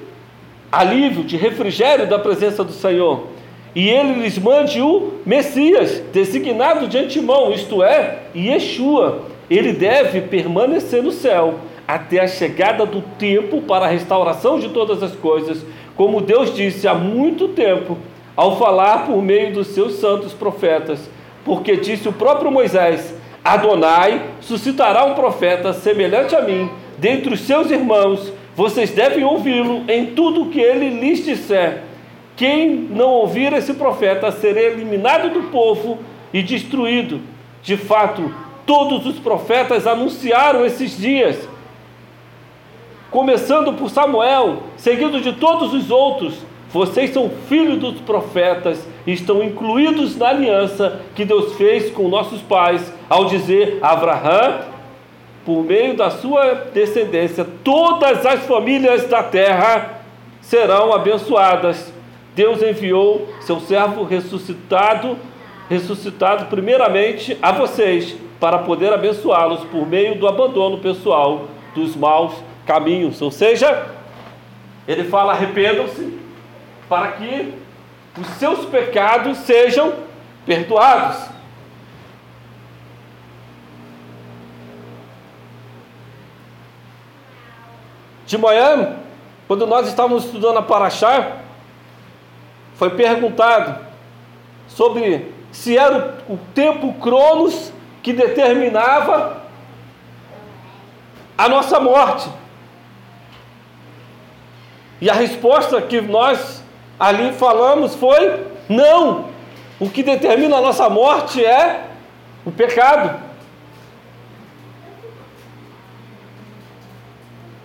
alívio, 0.71 1.23
de 1.23 1.35
refrigério 1.37 2.07
da 2.07 2.19
presença 2.19 2.63
do 2.63 2.71
Senhor. 2.71 3.27
E 3.75 3.87
ele 3.89 4.21
lhes 4.21 4.37
mande 4.37 4.81
o 4.81 5.13
Messias, 5.25 6.01
designado 6.11 6.87
de 6.87 6.97
antemão, 6.97 7.51
isto 7.51 7.83
é, 7.83 8.19
Yeshua. 8.35 9.23
Ele 9.49 9.73
deve 9.73 10.21
permanecer 10.21 11.01
no 11.01 11.11
céu 11.11 11.55
até 11.87 12.19
a 12.19 12.27
chegada 12.27 12.85
do 12.85 13.01
tempo 13.17 13.61
para 13.61 13.85
a 13.85 13.89
restauração 13.89 14.59
de 14.59 14.69
todas 14.69 15.01
as 15.01 15.15
coisas, 15.15 15.65
como 15.95 16.21
Deus 16.21 16.53
disse 16.53 16.87
há 16.87 16.93
muito 16.93 17.47
tempo, 17.49 17.97
ao 18.35 18.57
falar 18.57 19.05
por 19.05 19.21
meio 19.23 19.53
dos 19.53 19.67
seus 19.67 19.93
santos 19.93 20.33
profetas, 20.33 21.09
porque 21.43 21.77
disse 21.77 22.07
o 22.07 22.13
próprio 22.13 22.51
Moisés: 22.51 23.15
Adonai 23.43 24.21
suscitará 24.39 25.03
um 25.05 25.15
profeta 25.15 25.73
semelhante 25.73 26.35
a 26.35 26.41
mim, 26.41 26.69
dentre 26.99 27.33
os 27.33 27.41
seus 27.41 27.71
irmãos, 27.71 28.31
vocês 28.55 28.91
devem 28.91 29.23
ouvi-lo 29.23 29.83
em 29.87 30.07
tudo 30.07 30.43
o 30.43 30.49
que 30.49 30.59
ele 30.59 30.89
lhes 30.89 31.23
disser. 31.23 31.83
Quem 32.35 32.75
não 32.75 33.09
ouvir 33.09 33.53
esse 33.53 33.73
profeta 33.73 34.31
será 34.31 34.61
eliminado 34.61 35.33
do 35.33 35.43
povo 35.49 35.99
e 36.33 36.41
destruído. 36.41 37.21
De 37.61 37.75
fato, 37.75 38.33
todos 38.65 39.05
os 39.05 39.19
profetas 39.19 39.87
anunciaram 39.87 40.65
esses 40.65 40.97
dias 40.97 41.47
começando 43.11 43.73
por 43.73 43.89
Samuel, 43.89 44.63
seguido 44.77 45.19
de 45.21 45.33
todos 45.33 45.73
os 45.73 45.89
outros. 45.89 46.35
Vocês 46.71 47.11
são 47.11 47.31
filhos 47.47 47.79
dos 47.79 47.99
profetas 48.01 48.87
e 49.07 49.13
estão 49.13 49.43
incluídos 49.43 50.15
na 50.15 50.29
aliança 50.29 51.01
que 51.15 51.25
Deus 51.25 51.55
fez 51.55 51.91
com 51.91 52.07
nossos 52.07 52.41
pais, 52.41 52.93
ao 53.09 53.25
dizer: 53.25 53.79
Abraão, 53.81 54.59
por 55.49 55.63
meio 55.63 55.97
da 55.97 56.11
sua 56.11 56.53
descendência, 56.71 57.43
todas 57.63 58.23
as 58.23 58.41
famílias 58.41 59.07
da 59.07 59.23
terra 59.23 60.01
serão 60.41 60.93
abençoadas. 60.93 61.91
Deus 62.35 62.61
enviou 62.61 63.27
seu 63.41 63.59
servo 63.59 64.03
ressuscitado, 64.03 65.17
ressuscitado 65.67 66.45
primeiramente 66.45 67.35
a 67.41 67.51
vocês, 67.51 68.15
para 68.39 68.59
poder 68.59 68.93
abençoá-los 68.93 69.63
por 69.63 69.87
meio 69.87 70.19
do 70.19 70.27
abandono 70.27 70.77
pessoal 70.77 71.47
dos 71.73 71.95
maus 71.95 72.35
caminhos. 72.67 73.19
Ou 73.19 73.31
seja, 73.31 73.87
ele 74.87 75.05
fala: 75.05 75.33
arrependam-se 75.33 76.15
para 76.87 77.13
que 77.13 77.55
os 78.21 78.27
seus 78.37 78.65
pecados 78.65 79.39
sejam 79.39 79.93
perdoados. 80.45 81.38
De 88.29 88.37
manhã, 88.37 88.97
quando 89.47 89.65
nós 89.65 89.87
estávamos 89.87 90.25
estudando 90.25 90.57
a 90.57 90.61
Paraxá, 90.61 91.37
foi 92.75 92.91
perguntado 92.91 93.75
sobre 94.67 95.33
se 95.51 95.75
era 95.75 96.19
o, 96.27 96.35
o 96.35 96.37
tempo 96.53 96.93
Cronos 97.01 97.73
que 98.03 98.13
determinava 98.13 99.41
a 101.35 101.49
nossa 101.49 101.79
morte. 101.79 102.29
E 105.01 105.09
a 105.09 105.13
resposta 105.13 105.81
que 105.81 105.99
nós 105.99 106.63
ali 106.99 107.33
falamos 107.33 107.95
foi: 107.95 108.45
não. 108.69 109.25
O 109.79 109.89
que 109.89 110.03
determina 110.03 110.57
a 110.57 110.61
nossa 110.61 110.87
morte 110.87 111.43
é 111.43 111.83
o 112.45 112.51
pecado. 112.51 113.28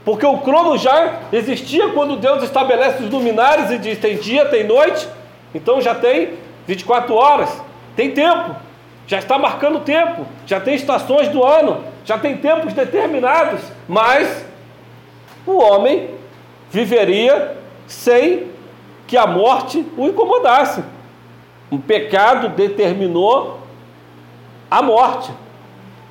Porque 0.04 0.26
o 0.26 0.38
crono 0.38 0.76
já 0.76 1.20
existia 1.32 1.88
quando 1.88 2.16
Deus 2.16 2.42
estabelece 2.42 3.02
os 3.02 3.10
luminares 3.10 3.70
e 3.70 3.78
diz: 3.78 3.98
tem 3.98 4.16
dia, 4.16 4.44
tem 4.46 4.64
noite, 4.64 5.08
então 5.54 5.80
já 5.80 5.94
tem 5.94 6.34
24 6.66 7.14
horas, 7.14 7.62
tem 7.96 8.10
tempo, 8.10 8.54
já 9.06 9.18
está 9.18 9.38
marcando 9.38 9.80
tempo, 9.80 10.26
já 10.46 10.60
tem 10.60 10.74
estações 10.74 11.28
do 11.28 11.42
ano, 11.42 11.82
já 12.04 12.18
tem 12.18 12.36
tempos 12.36 12.74
determinados, 12.74 13.60
mas 13.88 14.44
o 15.46 15.56
homem 15.56 16.10
viveria 16.70 17.56
sem 17.86 18.50
que 19.06 19.16
a 19.16 19.26
morte 19.26 19.86
o 19.96 20.06
incomodasse. 20.06 20.84
Um 21.72 21.78
pecado 21.78 22.50
determinou 22.50 23.60
a 24.70 24.82
morte. 24.82 25.32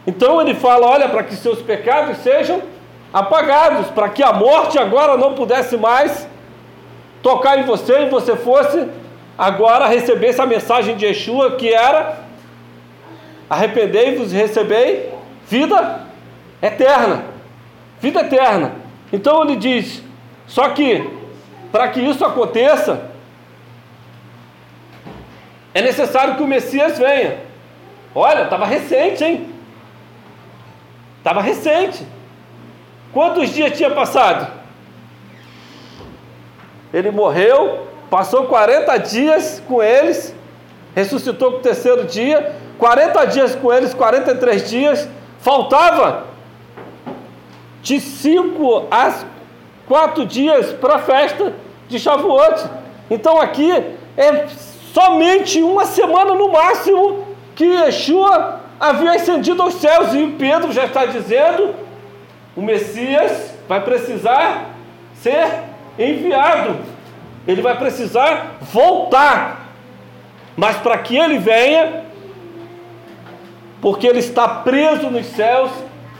Então 0.07 0.41
ele 0.41 0.55
fala: 0.55 0.87
olha, 0.87 1.09
para 1.09 1.21
que 1.21 1.35
seus 1.35 1.61
pecados 1.61 2.17
sejam 2.17 2.72
apagados, 3.13 3.91
para 3.91 4.09
que 4.09 4.23
a 4.23 4.33
morte 4.33 4.79
agora 4.79 5.15
não 5.15 5.35
pudesse 5.35 5.77
mais 5.77 6.27
tocar 7.21 7.59
em 7.59 7.63
você 7.63 8.03
e 8.03 8.09
você 8.09 8.35
fosse 8.35 8.89
agora 9.37 9.87
receber 9.87 10.27
essa 10.27 10.45
mensagem 10.45 10.97
de 10.97 11.05
Yeshua 11.05 11.55
que 11.55 11.71
era: 11.71 12.17
arrependei-vos 13.49 14.33
e 14.33 14.35
recebei 14.35 15.11
vida 15.47 16.01
eterna. 16.61 17.25
Vida 18.01 18.21
eterna. 18.21 18.73
Então 19.11 19.43
ele 19.43 19.55
diz: 19.55 20.01
só 20.47 20.69
que, 20.69 21.07
para 21.71 21.87
que 21.89 22.01
isso 22.01 22.25
aconteça, 22.25 23.11
é 25.73 25.81
necessário 25.81 26.35
que 26.35 26.43
o 26.43 26.47
Messias 26.47 26.97
venha. 26.97 27.37
Olha, 28.15 28.43
estava 28.43 28.65
recente, 28.65 29.23
hein? 29.23 29.49
Estava 31.17 31.41
recente. 31.41 32.05
Quantos 33.13 33.49
dias 33.49 33.77
tinha 33.77 33.91
passado? 33.91 34.51
Ele 36.91 37.11
morreu, 37.11 37.87
passou 38.09 38.45
40 38.45 38.97
dias 38.97 39.61
com 39.67 39.81
eles, 39.81 40.35
ressuscitou 40.95 41.51
no 41.51 41.59
terceiro 41.59 42.05
dia, 42.05 42.55
40 42.77 43.25
dias 43.25 43.55
com 43.55 43.71
eles, 43.71 43.93
43 43.93 44.69
dias, 44.69 45.07
faltava 45.39 46.25
de 47.81 47.99
5 47.99 48.87
às 48.89 49.25
quatro 49.87 50.25
dias 50.25 50.71
para 50.73 50.95
a 50.95 50.99
festa 50.99 51.53
de 51.87 51.99
Shavuot. 51.99 52.65
Então 53.09 53.39
aqui 53.39 53.71
é 54.17 54.47
somente 54.93 55.61
uma 55.61 55.85
semana 55.85 56.33
no 56.33 56.51
máximo 56.51 57.27
que 57.55 57.65
Yeshua 57.65 58.61
havia 58.79 59.13
ascendido 59.13 59.61
aos 59.61 59.75
céus. 59.75 60.13
E 60.13 60.27
Pedro 60.27 60.71
já 60.71 60.85
está 60.85 61.05
dizendo: 61.05 61.75
o 62.55 62.61
Messias 62.61 63.53
vai 63.67 63.81
precisar 63.81 64.69
ser 65.15 65.47
enviado, 65.97 66.77
ele 67.47 67.61
vai 67.61 67.77
precisar 67.77 68.57
voltar. 68.61 69.69
Mas 70.55 70.77
para 70.77 70.97
que 70.99 71.17
ele 71.17 71.39
venha, 71.39 72.03
porque 73.81 74.05
ele 74.07 74.19
está 74.19 74.47
preso 74.47 75.09
nos 75.09 75.25
céus, 75.27 75.71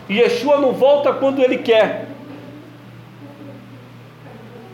e 0.09 0.19
Yeshua 0.19 0.59
não 0.59 0.73
volta 0.73 1.13
quando 1.13 1.39
ele 1.39 1.59
quer. 1.59 2.07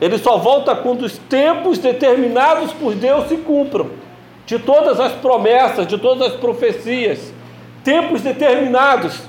Ele 0.02 0.18
só 0.18 0.38
volta 0.38 0.76
quando 0.76 1.04
os 1.04 1.18
tempos 1.18 1.78
determinados 1.78 2.72
por 2.74 2.96
Deus 2.96 3.28
se 3.28 3.38
cumpram. 3.38 3.90
De 4.46 4.58
todas 4.58 5.00
as 5.00 5.12
promessas, 5.12 5.86
de 5.86 5.98
todas 5.98 6.32
as 6.32 6.40
profecias. 6.40 7.34
Tempos 7.84 8.22
determinados. 8.22 9.22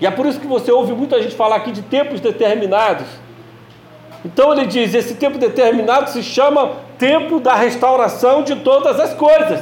E 0.00 0.06
é 0.06 0.10
por 0.10 0.26
isso 0.26 0.40
que 0.40 0.46
você 0.46 0.70
ouve 0.70 0.92
muita 0.92 1.22
gente 1.22 1.34
falar 1.34 1.56
aqui 1.56 1.72
de 1.72 1.82
tempos 1.82 2.20
determinados. 2.20 3.06
Então 4.24 4.52
ele 4.52 4.66
diz: 4.66 4.94
esse 4.94 5.14
tempo 5.14 5.38
determinado 5.38 6.10
se 6.10 6.22
chama 6.22 6.72
tempo 6.98 7.40
da 7.40 7.54
restauração 7.54 8.42
de 8.42 8.56
todas 8.56 8.98
as 9.00 9.14
coisas. 9.14 9.60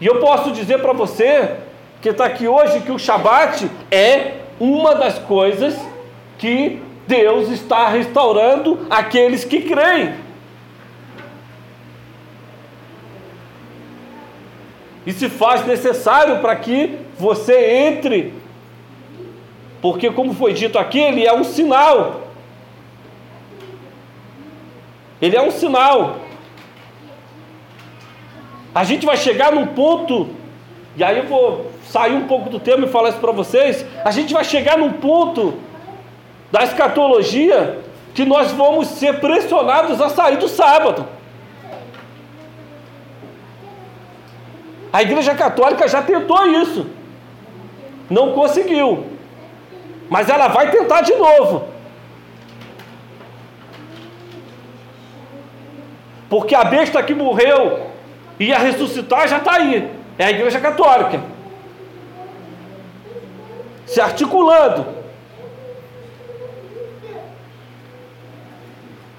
E 0.00 0.06
eu 0.06 0.18
posso 0.20 0.50
dizer 0.50 0.80
para 0.80 0.92
você 0.92 1.56
que 2.02 2.10
está 2.10 2.26
aqui 2.26 2.46
hoje 2.46 2.80
que 2.80 2.92
o 2.92 2.98
Shabat 2.98 3.70
é 3.90 4.34
uma 4.60 4.94
das 4.94 5.18
coisas 5.18 5.74
que 6.38 6.82
Deus 7.06 7.48
está 7.50 7.88
restaurando 7.88 8.86
aqueles 8.90 9.44
que 9.44 9.62
creem. 9.62 10.25
E 15.06 15.12
se 15.12 15.28
faz 15.28 15.64
necessário 15.64 16.40
para 16.40 16.56
que 16.56 16.98
você 17.16 17.86
entre, 17.86 18.34
porque, 19.80 20.10
como 20.10 20.34
foi 20.34 20.52
dito 20.52 20.78
aqui, 20.78 20.98
ele 20.98 21.24
é 21.24 21.32
um 21.32 21.44
sinal. 21.44 22.22
Ele 25.22 25.36
é 25.36 25.40
um 25.40 25.50
sinal. 25.52 26.16
A 28.74 28.82
gente 28.82 29.06
vai 29.06 29.16
chegar 29.16 29.52
num 29.52 29.68
ponto, 29.68 30.28
e 30.96 31.04
aí 31.04 31.18
eu 31.18 31.26
vou 31.26 31.70
sair 31.88 32.14
um 32.14 32.26
pouco 32.26 32.50
do 32.50 32.58
tema 32.58 32.84
e 32.84 32.90
falar 32.90 33.10
isso 33.10 33.18
para 33.18 33.32
vocês. 33.32 33.86
A 34.04 34.10
gente 34.10 34.34
vai 34.34 34.44
chegar 34.44 34.76
num 34.76 34.94
ponto 34.94 35.54
da 36.50 36.64
escatologia 36.64 37.78
que 38.12 38.24
nós 38.24 38.50
vamos 38.52 38.88
ser 38.88 39.20
pressionados 39.20 40.00
a 40.00 40.08
sair 40.08 40.36
do 40.36 40.48
sábado. 40.48 41.06
A 44.92 45.02
Igreja 45.02 45.34
Católica 45.34 45.86
já 45.88 46.02
tentou 46.02 46.46
isso, 46.46 46.86
não 48.08 48.32
conseguiu, 48.32 49.06
mas 50.08 50.28
ela 50.28 50.48
vai 50.48 50.70
tentar 50.70 51.02
de 51.02 51.14
novo. 51.14 51.68
Porque 56.28 56.54
a 56.54 56.64
besta 56.64 57.02
que 57.02 57.14
morreu 57.14 57.86
ia 58.38 58.58
ressuscitar 58.58 59.28
já 59.28 59.38
está 59.38 59.56
aí, 59.56 59.90
é 60.18 60.24
a 60.24 60.30
Igreja 60.30 60.60
Católica 60.60 61.20
se 63.86 64.00
articulando 64.00 64.96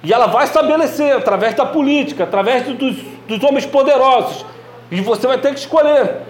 E 0.08 0.14
ela 0.14 0.28
vai 0.28 0.46
estabelecer 0.46 1.14
através 1.14 1.54
da 1.54 1.66
política, 1.66 2.24
através 2.24 2.64
dos, 2.64 2.96
dos 3.28 3.44
homens 3.44 3.66
poderosos. 3.66 4.46
E 4.90 5.02
você 5.02 5.28
vai 5.28 5.38
ter 5.38 5.54
que 5.54 5.60
escolher. 5.60 6.22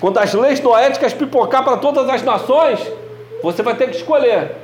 Quando 0.00 0.18
as 0.18 0.32
leis 0.32 0.60
noéticas 0.60 1.12
pipocar 1.12 1.62
para 1.62 1.76
todas 1.76 2.08
as 2.08 2.22
nações, 2.22 2.80
você 3.42 3.62
vai 3.62 3.74
ter 3.76 3.90
que 3.90 3.96
escolher. 3.96 4.56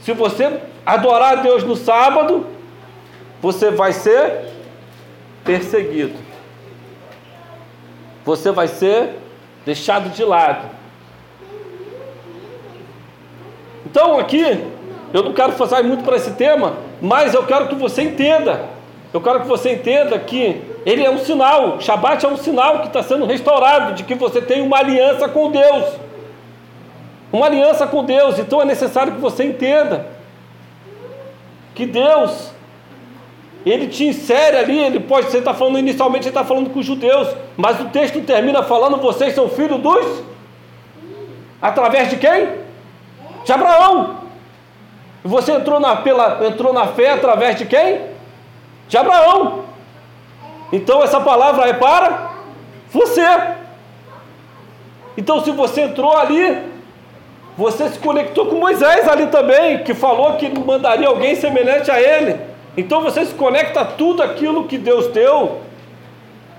Se 0.00 0.12
você 0.12 0.60
adorar 0.86 1.38
a 1.38 1.42
Deus 1.42 1.64
no 1.64 1.76
sábado, 1.76 2.46
você 3.42 3.70
vai 3.70 3.92
ser 3.92 4.46
perseguido. 5.44 6.18
Você 8.24 8.50
vai 8.50 8.68
ser 8.68 9.16
deixado 9.64 10.10
de 10.10 10.24
lado. 10.24 10.68
Então 13.84 14.18
aqui, 14.18 14.64
eu 15.12 15.22
não 15.22 15.32
quero 15.32 15.54
passar 15.54 15.82
muito 15.82 16.04
para 16.04 16.16
esse 16.16 16.30
tema, 16.32 16.76
mas 17.02 17.34
eu 17.34 17.44
quero 17.44 17.66
que 17.66 17.74
você 17.74 18.02
entenda. 18.02 18.79
Eu 19.12 19.20
quero 19.20 19.40
que 19.40 19.46
você 19.46 19.72
entenda 19.72 20.18
que 20.18 20.62
ele 20.86 21.04
é 21.04 21.10
um 21.10 21.18
sinal, 21.18 21.80
Shabat 21.80 22.24
é 22.24 22.28
um 22.28 22.36
sinal 22.36 22.80
que 22.80 22.86
está 22.86 23.02
sendo 23.02 23.26
restaurado, 23.26 23.94
de 23.94 24.04
que 24.04 24.14
você 24.14 24.40
tem 24.40 24.62
uma 24.62 24.78
aliança 24.78 25.28
com 25.28 25.50
Deus. 25.50 25.84
Uma 27.32 27.46
aliança 27.46 27.86
com 27.86 28.04
Deus. 28.04 28.38
Então 28.38 28.62
é 28.62 28.64
necessário 28.64 29.14
que 29.14 29.20
você 29.20 29.44
entenda 29.44 30.06
que 31.74 31.86
Deus, 31.86 32.52
ele 33.64 33.88
te 33.88 34.04
insere 34.04 34.56
ali, 34.56 34.78
ele 34.78 35.00
pode, 35.00 35.30
você 35.30 35.38
está 35.38 35.54
falando 35.54 35.78
inicialmente, 35.78 36.24
ele 36.24 36.30
está 36.30 36.44
falando 36.44 36.70
com 36.70 36.78
os 36.78 36.86
judeus, 36.86 37.28
mas 37.56 37.80
o 37.80 37.86
texto 37.86 38.20
termina 38.22 38.62
falando, 38.62 38.96
vocês 38.98 39.34
são 39.34 39.48
filhos 39.48 39.80
dos? 39.80 40.24
Através 41.60 42.10
de 42.10 42.16
quem? 42.16 42.60
de 43.44 43.52
Abraão. 43.52 44.16
Você 45.24 45.52
entrou 45.52 45.80
na, 45.80 45.96
pela, 45.96 46.46
entrou 46.46 46.72
na 46.72 46.86
fé 46.88 47.10
através 47.10 47.56
de 47.56 47.66
quem? 47.66 48.00
De 48.90 48.96
Abraão. 48.98 49.66
Então 50.72 51.00
essa 51.02 51.20
palavra 51.20 51.68
é 51.68 51.72
para 51.72 52.32
você. 52.90 53.24
Então 55.16 55.42
se 55.44 55.52
você 55.52 55.82
entrou 55.82 56.16
ali, 56.16 56.58
você 57.56 57.88
se 57.88 58.00
conectou 58.00 58.46
com 58.46 58.56
Moisés 58.56 59.06
ali 59.08 59.28
também, 59.28 59.84
que 59.84 59.94
falou 59.94 60.34
que 60.34 60.48
mandaria 60.58 61.06
alguém 61.06 61.36
semelhante 61.36 61.88
a 61.88 62.00
ele. 62.00 62.40
Então 62.76 63.00
você 63.00 63.24
se 63.24 63.34
conecta 63.34 63.82
a 63.82 63.84
tudo 63.84 64.24
aquilo 64.24 64.64
que 64.64 64.76
Deus 64.76 65.06
deu 65.06 65.60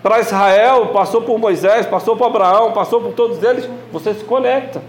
para 0.01 0.21
Israel, 0.21 0.87
passou 0.87 1.21
por 1.21 1.37
Moisés, 1.37 1.85
passou 1.85 2.15
por 2.15 2.27
Abraão, 2.27 2.71
passou 2.71 3.01
por 3.01 3.11
todos 3.11 3.43
eles, 3.43 3.69
você 3.91 4.13
se 4.13 4.23
conecta. 4.23 4.81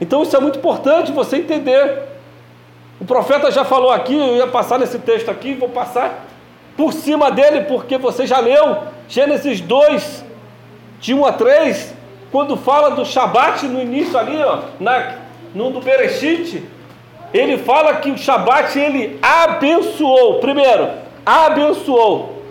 Então 0.00 0.22
isso 0.22 0.34
é 0.34 0.40
muito 0.40 0.58
importante 0.58 1.12
você 1.12 1.36
entender. 1.36 2.04
O 2.98 3.04
profeta 3.04 3.50
já 3.50 3.66
falou 3.66 3.90
aqui, 3.90 4.16
eu 4.16 4.36
ia 4.36 4.46
passar 4.46 4.78
nesse 4.78 4.98
texto 4.98 5.30
aqui, 5.30 5.52
vou 5.54 5.68
passar 5.68 6.24
por 6.78 6.92
cima 6.92 7.28
dele, 7.28 7.62
porque 7.62 7.98
você 7.98 8.24
já 8.24 8.38
leu 8.38 8.84
Gênesis 9.08 9.60
2, 9.60 10.24
de 11.00 11.12
1 11.12 11.26
a 11.26 11.32
3, 11.32 11.94
quando 12.30 12.56
fala 12.56 12.90
do 12.90 13.04
Shabat 13.04 13.66
no 13.66 13.82
início 13.82 14.16
ali, 14.16 14.40
ó, 14.40 14.60
na, 14.78 15.16
no 15.52 15.72
do 15.72 15.80
Bereshit, 15.80 16.62
ele 17.34 17.58
fala 17.58 17.96
que 17.96 18.12
o 18.12 18.16
Shabat 18.16 18.78
ele 18.78 19.18
abençoou. 19.20 20.38
Primeiro, 20.38 20.88
abençoou. 21.26 22.44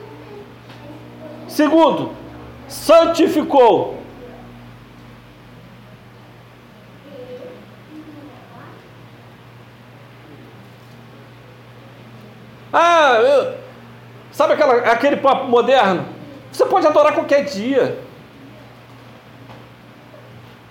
Segundo, 1.47 2.11
santificou. 2.67 3.95
Ah, 12.73 13.19
eu... 13.21 13.66
sabe 14.37 14.53
aquela, 14.53 14.75
aquele 14.91 15.17
papo 15.17 15.47
moderno? 15.47 16.05
Você 16.51 16.63
pode 16.63 16.85
adorar 16.85 17.11
qualquer 17.15 17.43
dia. 17.45 17.97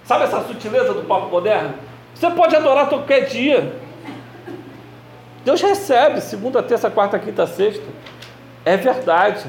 Sabe 0.04 0.22
essa 0.22 0.40
sutileza 0.44 0.94
do 0.94 1.02
papo 1.02 1.26
moderno? 1.26 1.74
Você 2.14 2.30
pode 2.30 2.54
adorar 2.54 2.88
qualquer 2.88 3.26
dia. 3.26 3.74
Deus 5.44 5.60
recebe 5.60 6.20
segunda, 6.20 6.62
terça, 6.62 6.88
quarta, 6.88 7.18
quinta, 7.18 7.44
sexta. 7.44 7.84
É 8.64 8.76
verdade. 8.76 9.44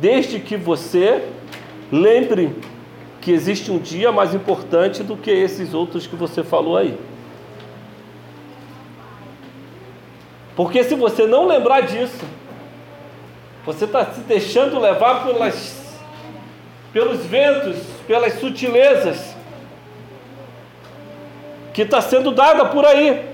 Desde 0.00 0.40
que 0.40 0.56
você 0.56 1.28
lembre 1.92 2.56
que 3.20 3.30
existe 3.30 3.70
um 3.70 3.78
dia 3.78 4.10
mais 4.10 4.34
importante 4.34 5.04
do 5.04 5.16
que 5.16 5.30
esses 5.30 5.74
outros 5.74 6.08
que 6.08 6.16
você 6.16 6.42
falou 6.42 6.76
aí. 6.76 6.98
Porque 10.56 10.82
se 10.82 10.96
você 10.96 11.24
não 11.24 11.46
lembrar 11.46 11.82
disso, 11.82 12.24
você 13.68 13.84
está 13.84 14.02
se 14.06 14.20
deixando 14.20 14.80
levar 14.80 15.26
pelas, 15.26 15.94
pelos 16.90 17.26
ventos, 17.26 17.76
pelas 18.06 18.40
sutilezas 18.40 19.36
que 21.74 21.82
está 21.82 22.00
sendo 22.00 22.30
dada 22.30 22.64
por 22.64 22.86
aí. 22.86 23.26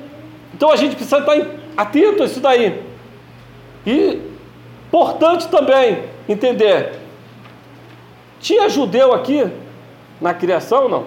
Então 0.52 0.72
a 0.72 0.76
gente 0.76 0.96
precisa 0.96 1.18
estar 1.18 1.36
atento 1.76 2.24
a 2.24 2.26
isso 2.26 2.40
daí. 2.40 2.82
E 3.86 4.20
importante 4.88 5.46
também 5.46 6.02
entender: 6.28 6.94
tinha 8.40 8.68
judeu 8.68 9.12
aqui 9.12 9.48
na 10.20 10.34
criação, 10.34 10.88
não? 10.88 11.06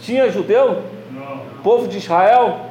Tinha 0.00 0.30
judeu? 0.30 0.82
Não. 1.10 1.42
Povo 1.62 1.86
de 1.86 1.98
Israel? 1.98 2.70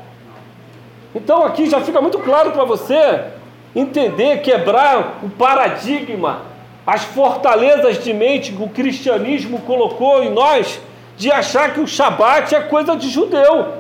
Então 1.14 1.44
aqui 1.44 1.70
já 1.70 1.80
fica 1.80 2.02
muito 2.02 2.18
claro 2.18 2.52
para 2.54 2.64
você 2.64 3.38
entender, 3.76 4.42
quebrar 4.42 5.20
o 5.24 5.30
paradigma, 5.30 6.44
as 6.86 7.04
fortalezas 7.04 8.04
de 8.04 8.14
mente 8.14 8.52
que 8.52 8.64
o 8.64 8.70
cristianismo 8.70 9.60
colocou 9.62 10.24
em 10.24 10.32
nós 10.32 10.80
de 11.16 11.32
achar 11.32 11.74
que 11.74 11.80
o 11.80 11.88
Shabat 11.88 12.56
é 12.56 12.62
coisa 12.62 12.96
de 12.96 13.10
judeu. 13.10 13.74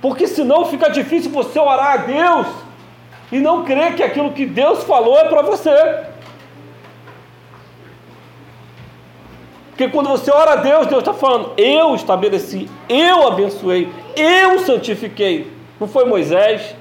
Porque 0.00 0.26
senão 0.26 0.64
fica 0.64 0.88
difícil 0.88 1.30
você 1.30 1.58
orar 1.58 1.92
a 1.92 1.96
Deus 1.98 2.46
e 3.30 3.38
não 3.38 3.64
crer 3.64 3.94
que 3.94 4.02
aquilo 4.02 4.32
que 4.32 4.46
Deus 4.46 4.82
falou 4.84 5.18
é 5.18 5.28
para 5.28 5.42
você. 5.42 6.04
Porque 9.68 9.88
quando 9.88 10.08
você 10.08 10.30
ora 10.30 10.52
a 10.52 10.56
Deus, 10.56 10.86
Deus 10.86 11.00
está 11.00 11.14
falando, 11.14 11.52
eu 11.56 11.94
estabeleci, 11.94 12.68
eu 12.88 13.28
abençoei, 13.28 13.90
eu 14.16 14.58
santifiquei. 14.60 15.59
Não 15.80 15.88
foi 15.88 16.04
Moisés, 16.04 16.76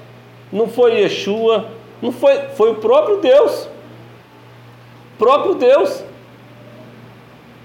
não 0.51 0.67
foi 0.67 0.99
Yeshua, 0.99 1.69
não 2.01 2.11
foi, 2.11 2.38
foi 2.49 2.71
o 2.71 2.76
próprio 2.76 3.17
Deus. 3.17 3.69
Próprio 5.17 5.55
Deus. 5.55 6.03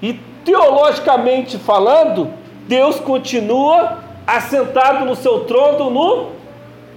E 0.01 0.15
teologicamente 0.45 1.59
falando, 1.59 2.33
Deus 2.69 3.01
continua 3.01 3.99
assentado 4.27 5.05
no 5.05 5.17
seu 5.17 5.45
trono 5.45 5.91
no 5.91 6.31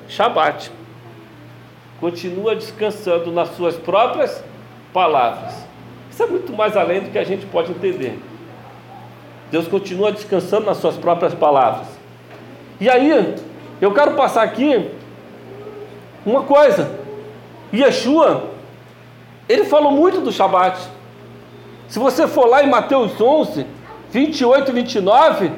Shabat. 0.08 0.72
Continua 2.00 2.56
descansando 2.56 3.32
nas 3.32 3.50
suas 3.56 3.76
próprias 3.76 4.44
palavras. 4.94 5.66
Isso 6.12 6.22
é 6.22 6.28
muito 6.28 6.54
mais 6.54 6.78
além 6.78 7.02
do 7.02 7.10
que 7.10 7.18
a 7.18 7.24
gente 7.24 7.46
pode 7.48 7.72
entender. 7.72 8.20
Deus 9.52 9.68
continua 9.68 10.12
descansando 10.12 10.66
nas 10.66 10.78
suas 10.78 10.98
próprias 10.98 11.34
palavras. 11.34 11.88
E 12.80 12.90
aí, 12.90 13.36
eu 13.80 13.94
quero 13.94 14.14
passar 14.16 14.44
aqui 14.44 14.90
uma 16.26 16.44
coisa. 16.44 17.00
Yeshua, 17.74 18.52
ele 19.48 19.66
falou 19.66 19.92
muito 19.92 20.22
do 20.22 20.32
Shabat. 20.32 20.80
Se 21.88 22.00
você 22.00 22.28
for 22.28 22.48
lá 22.48 22.64
em 22.64 22.70
Mateus 22.70 23.20
11, 23.20 23.66
28 24.12 24.72
e 24.72 24.74
29, 24.74 25.52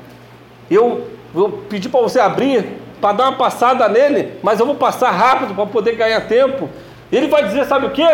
eu 0.70 1.08
vou 1.34 1.50
pedir 1.50 1.90
para 1.90 2.02
você 2.02 2.20
abrir, 2.20 2.80
para 3.02 3.14
dar 3.14 3.24
uma 3.30 3.38
passada 3.38 3.88
nele, 3.88 4.38
mas 4.44 4.60
eu 4.60 4.66
vou 4.66 4.76
passar 4.76 5.12
rápido 5.12 5.56
para 5.56 5.66
poder 5.66 5.96
ganhar 5.96 6.22
tempo. 6.28 6.70
Ele 7.12 7.28
vai 7.28 7.46
dizer: 7.46 7.66
sabe 7.66 7.88
o 7.88 7.92
que? 7.92 8.08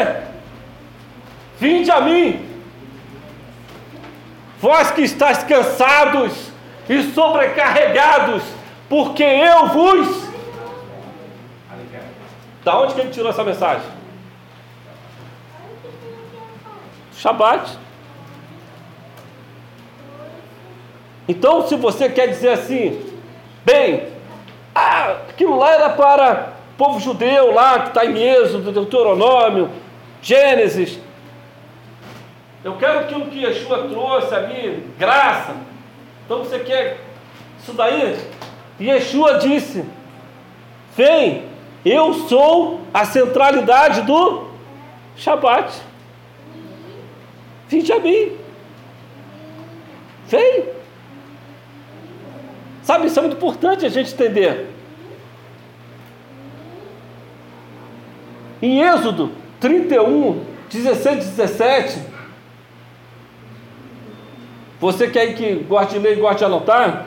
Vinde 1.59 1.89
a 1.89 2.01
mim, 2.01 2.45
vós 4.59 4.91
que 4.91 5.01
estáis 5.01 5.43
cansados 5.43 6.51
e 6.89 7.03
sobrecarregados, 7.03 8.43
porque 8.89 9.23
eu 9.23 9.67
vos. 9.67 10.25
Da 12.63 12.79
onde 12.79 12.95
que 12.95 13.01
ele 13.01 13.11
tirou 13.11 13.29
essa 13.29 13.43
mensagem? 13.43 13.87
Shabat. 17.17 17.77
Então, 21.27 21.67
se 21.67 21.75
você 21.75 22.09
quer 22.09 22.27
dizer 22.27 22.49
assim, 22.49 23.03
bem, 23.63 24.07
ah, 24.73 25.17
aquilo 25.29 25.57
lá 25.57 25.71
era 25.71 25.89
para 25.89 26.53
o 26.73 26.77
povo 26.77 26.99
judeu 26.99 27.53
lá 27.53 27.79
que 27.79 27.87
está 27.89 28.05
em 28.05 28.17
Êxodo, 28.17 28.71
Deuteronômio, 28.71 29.69
Gênesis. 30.21 30.99
Eu 32.63 32.75
quero 32.77 32.99
aquilo 32.99 33.27
que 33.27 33.43
Yeshua 33.43 33.87
trouxe 33.87 34.33
ali, 34.35 34.85
graça. 34.97 35.55
Então 36.25 36.39
você 36.39 36.59
quer 36.59 36.99
isso 37.59 37.73
daí? 37.73 38.17
Yeshua 38.79 39.39
disse: 39.39 39.85
Vem, 40.95 41.43
eu 41.85 42.13
sou 42.13 42.81
a 42.93 43.05
centralidade 43.05 44.01
do 44.01 44.47
Shabat. 45.15 45.81
Vinde 47.67 47.91
a 47.91 47.99
mim. 47.99 48.31
Vem. 50.27 50.65
Sabe, 52.83 53.07
isso 53.07 53.17
é 53.17 53.21
muito 53.21 53.37
importante 53.37 53.85
a 53.85 53.89
gente 53.89 54.13
entender. 54.13 54.67
Em 58.61 58.81
Êxodo 58.81 59.31
31, 59.59 60.43
16 60.69 61.25
e 61.25 61.29
17, 61.29 61.99
você 64.79 65.09
que 65.09 65.19
aí 65.19 65.33
que 65.33 65.55
gosta 65.55 65.93
de 65.93 65.99
ler 65.99 66.17
e 66.17 66.21
gosta 66.21 66.37
de 66.37 66.45
anotar, 66.45 67.05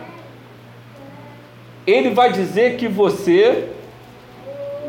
ele 1.90 2.10
vai 2.10 2.32
dizer 2.32 2.77
que 2.77 2.86
você, 2.86 3.70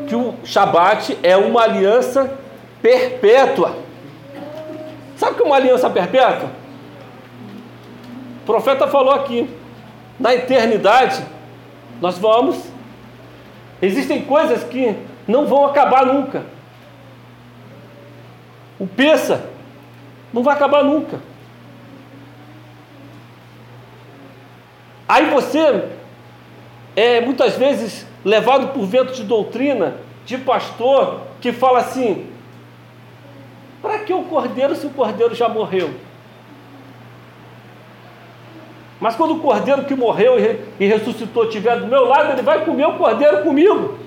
que 0.06 0.14
o 0.14 0.34
Shabat 0.44 1.16
é 1.22 1.36
uma 1.36 1.62
aliança 1.62 2.36
perpétua. 2.82 3.76
Sabe 5.16 5.32
o 5.32 5.36
que 5.36 5.42
é 5.42 5.46
uma 5.46 5.56
aliança 5.56 5.88
perpétua? 5.88 6.50
O 8.42 8.46
profeta 8.46 8.86
falou 8.86 9.14
aqui 9.14 9.48
na 10.18 10.34
eternidade, 10.34 11.24
nós 12.00 12.18
vamos. 12.18 12.62
Existem 13.80 14.22
coisas 14.22 14.62
que 14.64 14.94
não 15.26 15.46
vão 15.46 15.64
acabar 15.64 16.04
nunca. 16.04 16.44
O 18.78 18.86
peça 18.86 19.48
não 20.32 20.42
vai 20.42 20.54
acabar 20.54 20.84
nunca. 20.84 21.18
Aí 25.08 25.30
você 25.30 25.99
é 26.96 27.20
muitas 27.20 27.56
vezes 27.56 28.06
levado 28.24 28.68
por 28.68 28.84
vento 28.84 29.12
de 29.12 29.22
doutrina, 29.24 29.96
de 30.24 30.38
pastor, 30.38 31.20
que 31.40 31.52
fala 31.52 31.80
assim: 31.80 32.26
para 33.80 34.00
que 34.00 34.12
o 34.12 34.24
cordeiro 34.24 34.76
se 34.76 34.86
o 34.86 34.90
cordeiro 34.90 35.34
já 35.34 35.48
morreu? 35.48 35.90
Mas 39.00 39.16
quando 39.16 39.34
o 39.34 39.40
cordeiro 39.40 39.84
que 39.84 39.94
morreu 39.94 40.36
e 40.78 40.86
ressuscitou 40.86 41.44
estiver 41.44 41.80
do 41.80 41.86
meu 41.86 42.04
lado, 42.04 42.32
ele 42.32 42.42
vai 42.42 42.64
comer 42.66 42.86
o 42.86 42.98
cordeiro 42.98 43.42
comigo. 43.42 43.98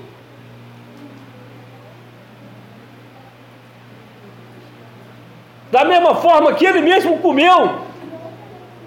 Da 5.72 5.84
mesma 5.84 6.14
forma 6.14 6.54
que 6.54 6.64
ele 6.64 6.82
mesmo 6.82 7.18
comeu, 7.18 7.80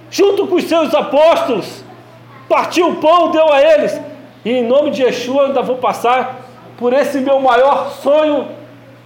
junto 0.09 0.47
com 0.47 0.55
os 0.55 0.65
seus 0.65 0.95
apóstolos, 0.95 1.83
partiu 2.49 2.91
o 2.91 2.97
pão, 2.97 3.31
deu 3.31 3.53
a 3.53 3.61
eles, 3.61 4.01
e 4.45 4.51
em 4.51 4.67
nome 4.67 4.91
de 4.91 5.03
Yeshua 5.03 5.47
ainda 5.47 5.63
vou 5.63 5.77
passar 5.77 6.47
por 6.79 6.93
esse 6.93 7.21
meu 7.21 7.41
maior 7.41 7.91
sonho 7.91 8.49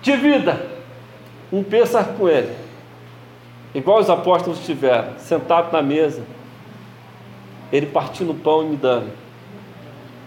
de 0.02 0.16
vida, 0.16 0.66
um 1.52 1.62
pensar 1.62 2.04
com 2.18 2.28
ele, 2.28 2.54
igual 3.74 3.98
os 3.98 4.10
apóstolos 4.10 4.64
tiveram, 4.64 5.18
sentado 5.18 5.72
na 5.72 5.82
mesa, 5.82 6.22
ele 7.72 7.86
partindo 7.86 8.32
o 8.32 8.34
pão 8.34 8.62
e 8.62 8.66
me 8.66 8.76
dando. 8.76 9.10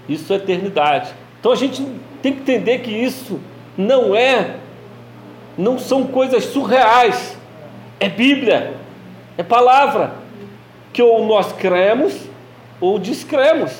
Isso 0.07 0.31
é 0.33 0.37
eternidade. 0.37 1.13
Então 1.39 1.51
a 1.51 1.55
gente 1.55 1.85
tem 2.21 2.33
que 2.33 2.39
entender 2.39 2.79
que 2.79 2.91
isso 2.91 3.39
não 3.77 4.15
é, 4.15 4.55
não 5.57 5.77
são 5.77 6.05
coisas 6.05 6.45
surreais. 6.45 7.37
É 7.99 8.09
Bíblia, 8.09 8.73
é 9.37 9.43
palavra 9.43 10.13
que 10.91 11.01
ou 11.01 11.25
nós 11.25 11.51
cremos 11.53 12.32
ou 12.83 12.99
descremos. 12.99 13.71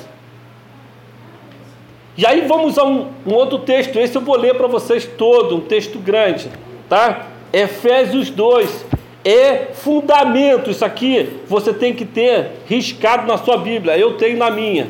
E 2.16 2.24
aí 2.24 2.40
vamos 2.42 2.78
a 2.78 2.84
um, 2.84 3.08
um 3.26 3.34
outro 3.34 3.58
texto, 3.58 3.98
esse 3.98 4.16
eu 4.16 4.22
vou 4.22 4.34
ler 4.34 4.54
para 4.54 4.66
vocês 4.66 5.04
todo, 5.04 5.56
um 5.56 5.60
texto 5.60 5.98
grande, 5.98 6.48
tá? 6.88 7.26
Efésios 7.52 8.30
2, 8.30 8.86
é 9.22 9.66
fundamento. 9.74 10.70
Isso 10.70 10.84
aqui 10.84 11.40
você 11.46 11.74
tem 11.74 11.92
que 11.92 12.06
ter 12.06 12.52
riscado 12.66 13.26
na 13.26 13.36
sua 13.36 13.58
Bíblia. 13.58 13.98
Eu 13.98 14.16
tenho 14.16 14.38
na 14.38 14.50
minha. 14.50 14.88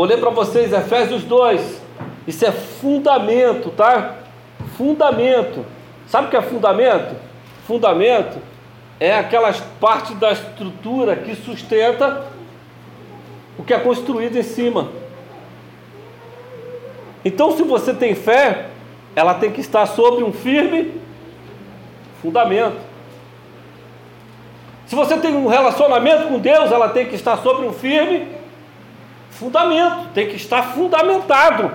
Vou 0.00 0.08
ler 0.08 0.18
para 0.18 0.30
vocês 0.30 0.72
Efésios 0.72 1.24
2, 1.24 1.82
isso 2.26 2.46
é 2.46 2.50
fundamento, 2.50 3.68
tá? 3.68 4.16
Fundamento. 4.74 5.66
Sabe 6.06 6.26
o 6.26 6.30
que 6.30 6.38
é 6.38 6.40
fundamento? 6.40 7.14
Fundamento 7.66 8.38
é 8.98 9.14
aquelas 9.14 9.60
partes 9.78 10.18
da 10.18 10.32
estrutura 10.32 11.16
que 11.16 11.34
sustenta 11.34 12.28
o 13.58 13.62
que 13.62 13.74
é 13.74 13.78
construído 13.78 14.38
em 14.38 14.42
cima. 14.42 14.88
Então, 17.22 17.54
se 17.54 17.62
você 17.62 17.92
tem 17.92 18.14
fé, 18.14 18.68
ela 19.14 19.34
tem 19.34 19.52
que 19.52 19.60
estar 19.60 19.84
sobre 19.84 20.24
um 20.24 20.32
firme 20.32 20.98
fundamento. 22.22 22.80
Se 24.86 24.96
você 24.96 25.18
tem 25.18 25.36
um 25.36 25.46
relacionamento 25.46 26.28
com 26.28 26.38
Deus, 26.38 26.72
ela 26.72 26.88
tem 26.88 27.04
que 27.04 27.16
estar 27.16 27.36
sobre 27.42 27.66
um 27.66 27.72
firme 27.74 28.39
fundamento, 29.30 30.08
tem 30.14 30.28
que 30.28 30.36
estar 30.36 30.62
fundamentado. 30.74 31.72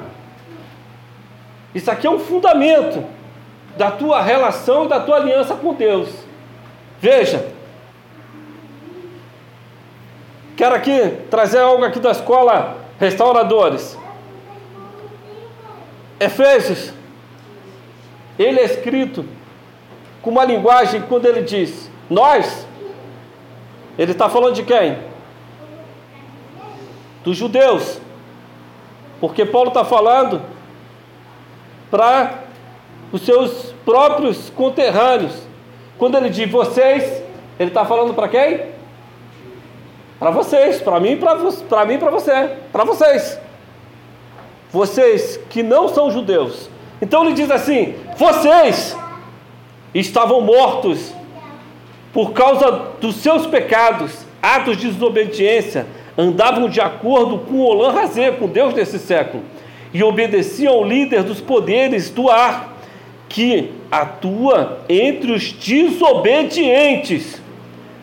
Isso 1.74 1.90
aqui 1.90 2.08
é 2.08 2.10
um 2.10 2.20
fundamento 2.20 3.04
da 3.78 3.92
tua 3.92 4.22
relação 4.22 4.86
e 4.86 4.88
da 4.88 5.00
tua 5.00 5.18
aliança 5.18 5.56
com 5.56 5.74
Deus. 5.74 6.10
Veja, 7.00 7.48
quero 10.56 10.76
aqui 10.76 11.18
trazer 11.30 11.60
algo 11.60 11.84
aqui 11.84 12.00
da 12.00 12.12
escola 12.12 12.78
Restauradores. 13.00 13.98
Efésios, 16.18 16.94
ele 18.40 18.60
é 18.60 18.64
escrito 18.64 19.26
com 20.22 20.30
uma 20.30 20.46
linguagem 20.46 21.02
quando 21.02 21.26
ele 21.26 21.42
diz 21.42 21.90
nós, 22.10 22.68
ele 23.98 24.12
está 24.12 24.30
falando 24.30 24.56
de 24.56 24.64
quem? 24.64 24.98
Dos 27.26 27.36
judeus, 27.36 28.00
porque 29.20 29.44
Paulo 29.44 29.70
está 29.70 29.84
falando 29.84 30.42
para 31.92 32.46
os 33.12 33.24
seus 33.24 33.74
próprios 33.84 34.50
conterrâneos. 34.52 35.34
Quando 35.98 36.18
ele 36.18 36.30
diz 36.30 36.50
vocês, 36.50 37.24
ele 37.60 37.70
está 37.70 37.84
falando 37.84 38.14
para 38.14 38.28
quem? 38.28 38.62
Para 40.20 40.30
vocês, 40.30 40.82
para 40.82 41.00
mim, 41.00 41.18
para 41.18 41.86
mim, 41.86 41.98
para 41.98 42.12
você, 42.12 42.52
para 42.72 42.84
vocês. 42.84 43.40
Vocês 44.72 45.40
que 45.50 45.64
não 45.64 45.88
são 45.88 46.12
judeus. 46.12 46.70
Então 47.02 47.26
ele 47.26 47.34
diz 47.34 47.50
assim: 47.52 47.96
vocês 48.18 48.96
estavam 49.94 50.42
mortos 50.42 51.14
por 52.14 52.32
causa 52.32 52.72
dos 53.02 53.16
seus 53.18 53.46
pecados, 53.46 54.26
atos 54.42 54.78
de 54.78 54.92
desobediência, 54.92 55.86
andavam 56.18 56.70
de 56.70 56.80
acordo 56.80 57.40
com 57.40 57.60
Olan 57.60 57.92
Razê, 57.92 58.32
com 58.32 58.48
Deus 58.48 58.74
desse 58.74 59.00
século, 59.00 59.44
e 59.94 60.04
obedeciam 60.04 60.74
ao 60.74 60.84
líder 60.84 61.24
dos 61.24 61.42
poderes 61.42 62.10
do 62.10 62.30
ar, 62.30 62.78
que 63.28 63.72
atua 63.92 64.80
entre 64.88 65.32
os 65.32 65.52
desobedientes. 65.52 67.42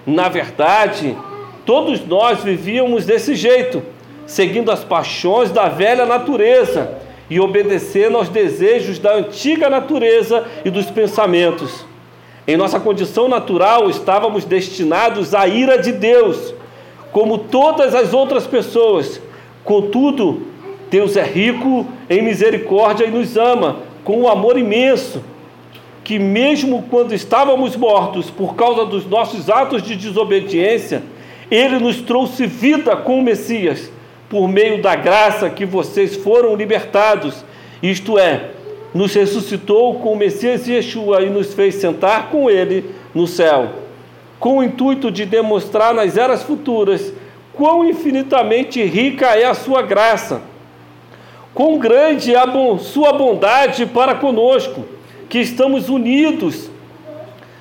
Na 0.06 0.28
verdade, 0.28 1.16
todos 1.64 2.04
nós 2.06 2.42
vivíamos 2.42 3.06
desse 3.06 3.34
jeito, 3.34 3.82
seguindo 4.26 4.70
as 4.70 4.82
paixões 4.82 5.50
da 5.50 5.68
velha 5.68 6.04
natureza 6.04 6.98
e 7.30 7.40
obedecendo 7.40 8.18
aos 8.18 8.28
desejos 8.28 8.98
da 8.98 9.14
antiga 9.14 9.70
natureza 9.70 10.44
e 10.64 10.70
dos 10.70 10.90
pensamentos. 10.90 11.86
Em 12.46 12.56
nossa 12.56 12.80
condição 12.80 13.28
natural, 13.28 13.88
estávamos 13.88 14.44
destinados 14.44 15.34
à 15.34 15.46
ira 15.46 15.78
de 15.78 15.92
Deus, 15.92 16.52
como 17.12 17.38
todas 17.38 17.94
as 17.94 18.12
outras 18.12 18.46
pessoas. 18.46 19.20
Contudo, 19.64 20.42
Deus 20.90 21.16
é 21.16 21.22
rico 21.22 21.86
em 22.10 22.22
misericórdia 22.22 23.04
e 23.04 23.10
nos 23.10 23.36
ama 23.36 23.80
com 24.02 24.22
um 24.22 24.28
amor 24.28 24.58
imenso, 24.58 25.22
que 26.02 26.18
mesmo 26.18 26.84
quando 26.90 27.14
estávamos 27.14 27.76
mortos 27.76 28.28
por 28.28 28.56
causa 28.56 28.84
dos 28.84 29.06
nossos 29.06 29.48
atos 29.48 29.82
de 29.82 29.94
desobediência, 29.94 31.02
Ele 31.50 31.78
nos 31.78 32.00
trouxe 32.00 32.46
vida 32.46 32.96
com 32.96 33.18
o 33.18 33.22
Messias 33.22 33.90
por 34.28 34.48
meio 34.48 34.80
da 34.80 34.96
graça 34.96 35.50
que 35.50 35.66
vocês 35.66 36.16
foram 36.16 36.56
libertados, 36.56 37.44
isto 37.82 38.18
é, 38.18 38.50
nos 38.94 39.14
ressuscitou 39.14 39.96
com 39.96 40.14
o 40.14 40.16
Messias 40.16 40.66
Yeshua 40.66 41.22
e 41.22 41.28
nos 41.28 41.52
fez 41.52 41.74
sentar 41.74 42.30
com 42.30 42.48
ele 42.48 42.86
no 43.14 43.26
céu, 43.26 43.68
com 44.42 44.58
o 44.58 44.62
intuito 44.64 45.08
de 45.08 45.24
demonstrar 45.24 45.94
nas 45.94 46.16
eras 46.16 46.42
futuras 46.42 47.12
quão 47.52 47.88
infinitamente 47.88 48.82
rica 48.82 49.26
é 49.26 49.44
a 49.44 49.54
sua 49.54 49.82
graça, 49.82 50.42
quão 51.54 51.78
grande 51.78 52.34
é 52.34 52.38
a 52.38 52.78
sua 52.80 53.12
bondade 53.12 53.86
para 53.86 54.16
conosco, 54.16 54.84
que 55.28 55.38
estamos 55.38 55.88
unidos 55.88 56.68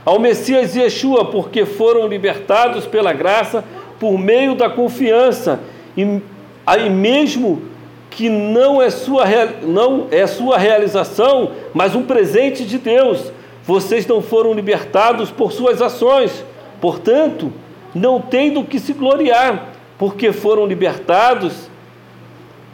ao 0.04 0.18
Messias 0.18 0.76
Yeshua, 0.76 1.26
porque 1.26 1.68
foram 1.68 2.08
libertados 2.08 2.88
pela 2.88 3.14
graça 3.14 3.64
por 4.00 4.18
meio 4.18 4.56
da 4.56 4.68
confiança 4.68 5.60
e 5.96 6.20
aí 6.66 6.90
mesmo 6.90 7.62
que 8.10 8.28
não 8.28 8.82
é 8.82 8.90
sua, 8.90 9.26
não 9.62 10.08
é 10.10 10.26
sua 10.26 10.58
realização, 10.58 11.52
mas 11.76 11.94
um 11.94 12.02
presente 12.02 12.66
de 12.66 12.80
Deus. 12.80 13.32
Vocês 13.64 14.08
não 14.08 14.20
foram 14.20 14.52
libertados 14.52 15.30
por 15.30 15.52
suas 15.52 15.80
ações, 15.80 16.44
portanto, 16.82 17.54
não 17.96 18.20
tem 18.20 18.52
do 18.52 18.64
que 18.64 18.80
se 18.80 18.92
gloriar, 18.92 19.70
porque 19.98 20.34
foram 20.34 20.66
libertados 20.66 21.70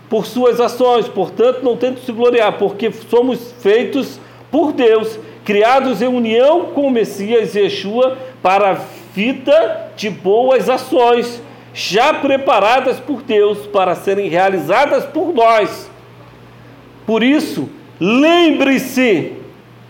por 0.09 0.25
suas 0.25 0.59
ações, 0.59 1.07
portanto, 1.07 1.61
não 1.61 1.75
tem 1.75 1.91
do 1.91 1.99
que 1.99 2.05
se 2.05 2.11
gloriar, 2.11 2.57
porque 2.57 2.91
somos 2.91 3.51
feitos 3.59 4.19
por 4.49 4.71
Deus, 4.71 5.19
criados 5.43 6.01
em 6.01 6.07
união 6.07 6.67
com 6.67 6.87
o 6.87 6.91
Messias 6.91 7.53
Yeshua 7.53 8.17
para 8.41 8.71
a 8.71 8.77
vida 9.13 9.91
de 9.95 10.09
boas 10.09 10.69
ações 10.69 11.41
já 11.73 12.13
preparadas 12.13 12.99
por 12.99 13.21
Deus 13.21 13.67
para 13.67 13.93
serem 13.93 14.29
realizadas 14.29 15.05
por 15.05 15.33
nós. 15.33 15.89
Por 17.05 17.21
isso, 17.21 17.69
lembre-se 17.99 19.33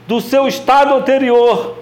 do 0.07 0.19
seu 0.19 0.47
estado 0.47 0.93
anterior. 0.93 1.77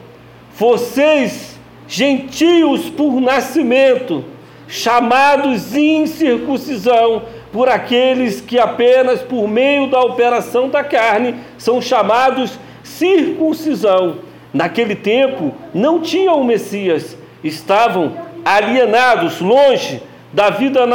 Vocês, 0.58 1.55
gentios 1.88 2.90
por 2.90 3.20
nascimento, 3.20 4.24
chamados 4.68 5.76
incircuncisão, 5.76 7.24
por 7.52 7.70
aqueles 7.70 8.42
que 8.42 8.60
apenas 8.60 9.22
por 9.22 9.48
meio 9.48 9.90
da 9.90 10.02
operação 10.02 10.68
da 10.70 10.84
carne 10.84 11.36
são 11.58 11.82
chamados 11.82 12.60
circuncisão. 12.84 14.18
Naquele 14.54 14.96
tempo 14.96 15.54
não 15.74 16.02
tinham 16.02 16.40
o 16.40 16.44
Messias, 16.44 17.18
estavam 17.44 18.14
alienados, 18.44 19.40
longe 19.40 20.02
da 20.34 20.50
vida 20.50 20.86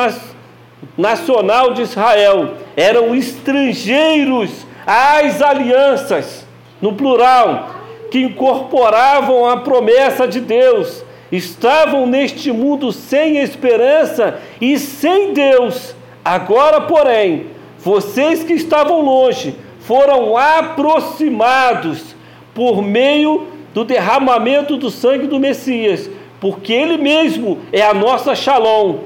nacional 0.97 1.73
de 1.73 1.83
Israel, 1.83 2.55
eram 2.77 3.15
estrangeiros 3.15 4.67
às 4.87 5.41
alianças, 5.43 6.47
no 6.81 6.95
plural, 6.95 7.80
que 8.11 8.21
incorporavam 8.21 9.47
a 9.47 9.59
promessa 9.59 10.27
de 10.27 10.41
Deus, 10.41 11.05
estavam 11.31 12.07
neste 12.07 12.51
mundo 12.51 12.93
sem 12.93 13.39
esperança 13.39 14.41
e 14.61 14.79
sem 14.79 15.33
Deus. 15.33 15.95
Agora, 16.25 16.81
porém, 16.83 17.47
vocês 17.79 18.43
que 18.43 18.53
estavam 18.53 19.01
longe 19.01 19.55
foram 19.81 20.37
aproximados 20.37 22.15
por 22.53 22.83
meio 22.83 23.47
do 23.73 23.85
derramamento 23.85 24.77
do 24.77 24.91
sangue 24.91 25.27
do 25.27 25.39
Messias 25.39 26.11
porque 26.41 26.73
Ele 26.73 26.97
mesmo 26.97 27.59
é 27.71 27.83
a 27.83 27.93
nossa 27.93 28.35
Shalom. 28.35 28.97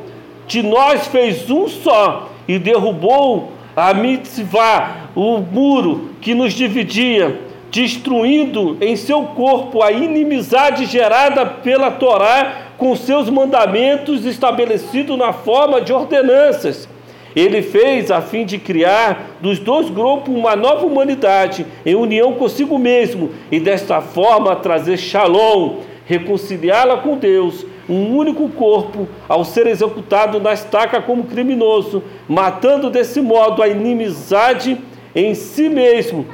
De 0.46 0.62
nós 0.62 1.06
fez 1.08 1.50
um 1.50 1.66
só 1.68 2.30
e 2.46 2.58
derrubou 2.58 3.52
a 3.74 3.92
mitzvah, 3.92 5.08
o 5.16 5.38
muro 5.38 6.10
que 6.20 6.34
nos 6.34 6.52
dividia, 6.52 7.40
destruindo 7.74 8.76
em 8.80 8.94
seu 8.94 9.24
corpo 9.24 9.82
a 9.82 9.90
inimizade 9.90 10.86
gerada 10.86 11.44
pela 11.44 11.90
Torá 11.90 12.68
com 12.78 12.94
seus 12.94 13.28
mandamentos 13.28 14.24
estabelecidos 14.24 15.18
na 15.18 15.32
forma 15.32 15.80
de 15.80 15.92
ordenanças. 15.92 16.88
Ele 17.34 17.62
fez 17.62 18.12
a 18.12 18.22
fim 18.22 18.44
de 18.44 18.58
criar 18.58 19.38
dos 19.40 19.58
dois 19.58 19.90
grupos 19.90 20.32
uma 20.32 20.54
nova 20.54 20.86
humanidade 20.86 21.66
em 21.84 21.96
união 21.96 22.34
consigo 22.34 22.78
mesmo 22.78 23.30
e 23.50 23.58
desta 23.58 24.00
forma 24.00 24.54
trazer 24.54 24.96
Shalom 24.96 25.78
reconciliá-la 26.06 26.98
com 26.98 27.16
Deus, 27.16 27.66
um 27.88 28.14
único 28.14 28.48
corpo, 28.50 29.08
ao 29.28 29.44
ser 29.44 29.66
executado 29.66 30.38
na 30.38 30.52
estaca 30.52 31.02
como 31.02 31.24
criminoso, 31.24 32.04
matando 32.28 32.88
desse 32.88 33.20
modo 33.20 33.60
a 33.60 33.66
inimizade 33.66 34.78
em 35.14 35.34
si 35.34 35.68
mesmo. 35.68 36.26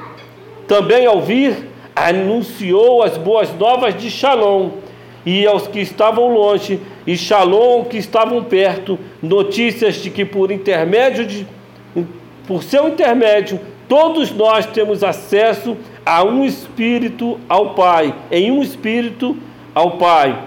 Também 0.67 1.05
ao 1.05 1.21
vir, 1.21 1.69
anunciou 1.95 3.03
as 3.03 3.17
boas 3.17 3.53
novas 3.57 3.95
de 3.95 4.09
Shalom, 4.09 4.69
e 5.25 5.45
aos 5.45 5.67
que 5.67 5.79
estavam 5.79 6.33
longe, 6.33 6.79
e 7.05 7.15
Shalom 7.15 7.85
que 7.85 7.97
estavam 7.97 8.43
perto, 8.43 8.97
notícias 9.21 9.95
de 9.95 10.09
que 10.09 10.25
por 10.25 10.51
intermédio 10.51 11.25
de 11.25 11.47
por 12.47 12.63
seu 12.63 12.87
intermédio, 12.87 13.59
todos 13.87 14.31
nós 14.31 14.65
temos 14.65 15.03
acesso 15.03 15.77
a 16.05 16.23
um 16.23 16.43
espírito 16.43 17.39
ao 17.47 17.75
Pai, 17.75 18.13
em 18.29 18.51
um 18.51 18.61
espírito 18.61 19.37
ao 19.73 19.91
Pai. 19.91 20.37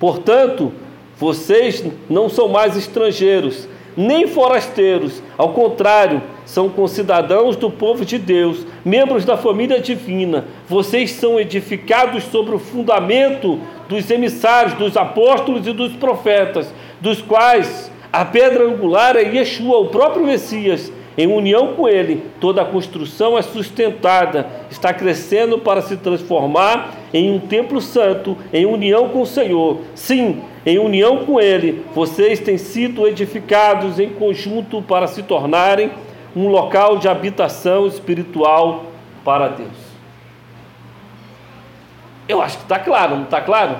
Portanto, 0.00 0.72
vocês 1.16 1.84
não 2.08 2.28
são 2.28 2.48
mais 2.48 2.76
estrangeiros, 2.76 3.68
nem 3.96 4.26
forasteiros. 4.26 5.22
Ao 5.38 5.50
contrário, 5.50 6.22
são 6.44 6.68
concidadãos 6.68 7.56
do 7.56 7.70
povo 7.70 8.04
de 8.04 8.18
Deus, 8.18 8.66
membros 8.84 9.24
da 9.24 9.36
família 9.36 9.80
divina. 9.80 10.44
Vocês 10.68 11.12
são 11.12 11.40
edificados 11.40 12.24
sobre 12.24 12.54
o 12.54 12.58
fundamento 12.58 13.58
dos 13.88 14.10
emissários, 14.10 14.74
dos 14.74 14.96
apóstolos 14.96 15.66
e 15.66 15.72
dos 15.72 15.92
profetas, 15.94 16.72
dos 17.00 17.22
quais 17.22 17.90
a 18.12 18.24
pedra 18.24 18.64
angular 18.64 19.16
é 19.16 19.22
Yeshua, 19.22 19.78
o 19.78 19.88
próprio 19.88 20.24
Messias. 20.24 20.92
Em 21.18 21.26
união 21.26 21.74
com 21.74 21.88
ele, 21.88 22.22
toda 22.38 22.60
a 22.60 22.64
construção 22.64 23.38
é 23.38 23.42
sustentada, 23.42 24.46
está 24.70 24.92
crescendo 24.92 25.58
para 25.58 25.80
se 25.80 25.96
transformar 25.96 26.94
em 27.12 27.30
um 27.30 27.38
templo 27.38 27.80
santo, 27.80 28.36
em 28.52 28.66
união 28.66 29.08
com 29.08 29.22
o 29.22 29.26
Senhor. 29.26 29.78
Sim, 29.94 30.42
em 30.66 30.80
união 30.80 31.24
com 31.24 31.40
ele, 31.40 31.86
vocês 31.94 32.40
têm 32.40 32.58
sido 32.58 33.06
edificados 33.06 34.00
em 34.00 34.10
conjunto 34.10 34.82
para 34.82 35.06
se 35.06 35.22
tornarem 35.22 35.92
um 36.34 36.48
local 36.48 36.98
de 36.98 37.08
habitação 37.08 37.86
espiritual 37.86 38.86
para 39.24 39.46
Deus. 39.46 39.86
Eu 42.28 42.42
acho 42.42 42.56
que 42.58 42.64
está 42.64 42.80
claro, 42.80 43.14
não 43.14 43.22
está 43.22 43.40
claro? 43.40 43.76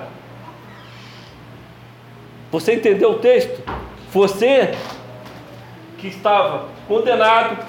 Você 2.52 2.74
entendeu 2.74 3.10
o 3.10 3.18
texto? 3.18 3.60
Você 4.12 4.72
que 5.98 6.06
estava 6.06 6.68
condenado, 6.86 7.66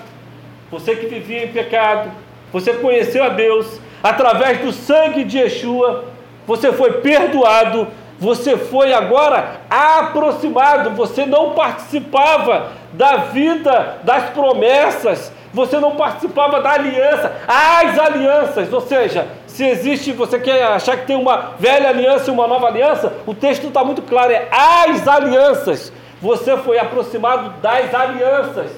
você 0.69 0.95
que 0.95 1.07
vivia 1.07 1.45
em 1.45 1.51
pecado, 1.51 2.11
você 2.53 2.73
conheceu 2.73 3.23
a 3.23 3.29
Deus, 3.29 3.81
através 4.03 4.59
do 4.59 4.71
sangue 4.71 5.23
de 5.23 5.39
Yeshua, 5.39 6.05
você 6.45 6.71
foi 6.71 7.01
perdoado, 7.01 7.87
você 8.19 8.57
foi 8.57 8.93
agora 8.93 9.61
aproximado, 9.69 10.91
você 10.91 11.25
não 11.25 11.51
participava 11.51 12.71
da 12.93 13.17
vida, 13.17 13.97
das 14.03 14.29
promessas, 14.31 15.31
você 15.53 15.79
não 15.79 15.95
participava 15.95 16.61
da 16.61 16.71
aliança, 16.71 17.35
as 17.47 17.97
alianças, 17.99 18.73
ou 18.73 18.81
seja, 18.81 19.27
se 19.45 19.63
existe, 19.63 20.11
você 20.11 20.39
quer 20.39 20.63
achar 20.63 20.97
que 20.97 21.05
tem 21.05 21.15
uma 21.15 21.53
velha 21.59 21.89
aliança 21.89 22.29
e 22.29 22.33
uma 22.33 22.47
nova 22.47 22.67
aliança, 22.67 23.13
o 23.25 23.33
texto 23.33 23.67
está 23.67 23.83
muito 23.83 24.01
claro, 24.01 24.31
é 24.31 24.47
as 24.51 25.07
alianças. 25.07 25.91
Você 26.21 26.57
foi 26.57 26.79
aproximado 26.79 27.61
das 27.61 27.93
alianças. 27.93 28.71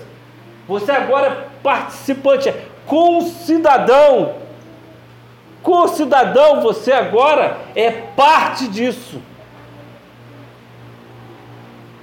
Você 0.67 0.91
agora 0.91 1.27
é 1.27 1.37
participante, 1.63 2.49
é 2.49 2.61
concidadão. 2.85 4.35
Concidadão, 5.63 6.61
você 6.61 6.91
agora 6.91 7.57
é 7.75 7.91
parte 7.91 8.67
disso. 8.67 9.21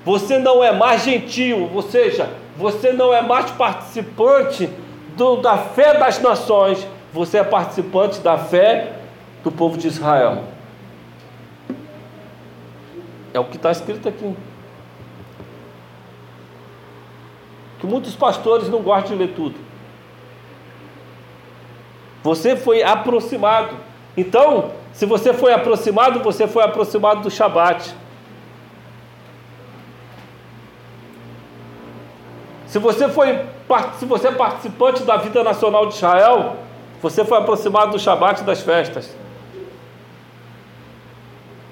Você 0.07 0.39
não 0.39 0.63
é 0.63 0.71
mais 0.71 1.03
gentil, 1.03 1.69
ou 1.75 1.83
seja, 1.83 2.31
você 2.57 2.93
não 2.93 3.13
é 3.13 3.21
mais 3.21 3.51
participante 3.51 4.71
do, 5.17 5.39
da 5.39 5.59
fé 5.59 5.99
das 5.99 6.23
nações, 6.23 6.87
você 7.13 7.39
é 7.39 7.43
participante 7.43 8.21
da 8.21 8.39
fé 8.39 8.93
do 9.43 9.51
povo 9.51 9.77
de 9.77 9.89
Israel. 9.89 10.45
É 13.35 13.41
o 13.41 13.47
que 13.47 13.57
está 13.57 13.73
escrito 13.73 14.09
aqui. 14.09 14.33
Que 17.81 17.87
muitos 17.89 18.15
pastores 18.15 18.69
não 18.69 18.83
gostam 18.83 19.17
de 19.17 19.25
ler 19.25 19.35
tudo. 19.35 19.57
Você 22.23 22.55
foi 22.55 22.85
aproximado. 22.85 23.75
Então, 24.17 24.71
se 24.93 25.05
você 25.05 25.35
foi 25.35 25.53
aproximado, 25.53 26.21
você 26.21 26.47
foi 26.47 26.63
aproximado 26.63 27.23
do 27.23 27.31
Shabat. 27.31 28.06
Se 32.67 32.79
você 32.79 33.09
foi 33.09 33.45
se 33.99 34.05
você 34.05 34.29
é 34.29 34.33
participante 34.33 35.03
da 35.03 35.17
vida 35.17 35.43
nacional 35.43 35.87
de 35.87 35.95
Israel, 35.95 36.57
você 37.03 37.25
foi 37.25 37.39
aproximado 37.39 37.93
do 37.93 37.99
Shabat 37.99 38.45
das 38.45 38.61
festas. 38.61 39.15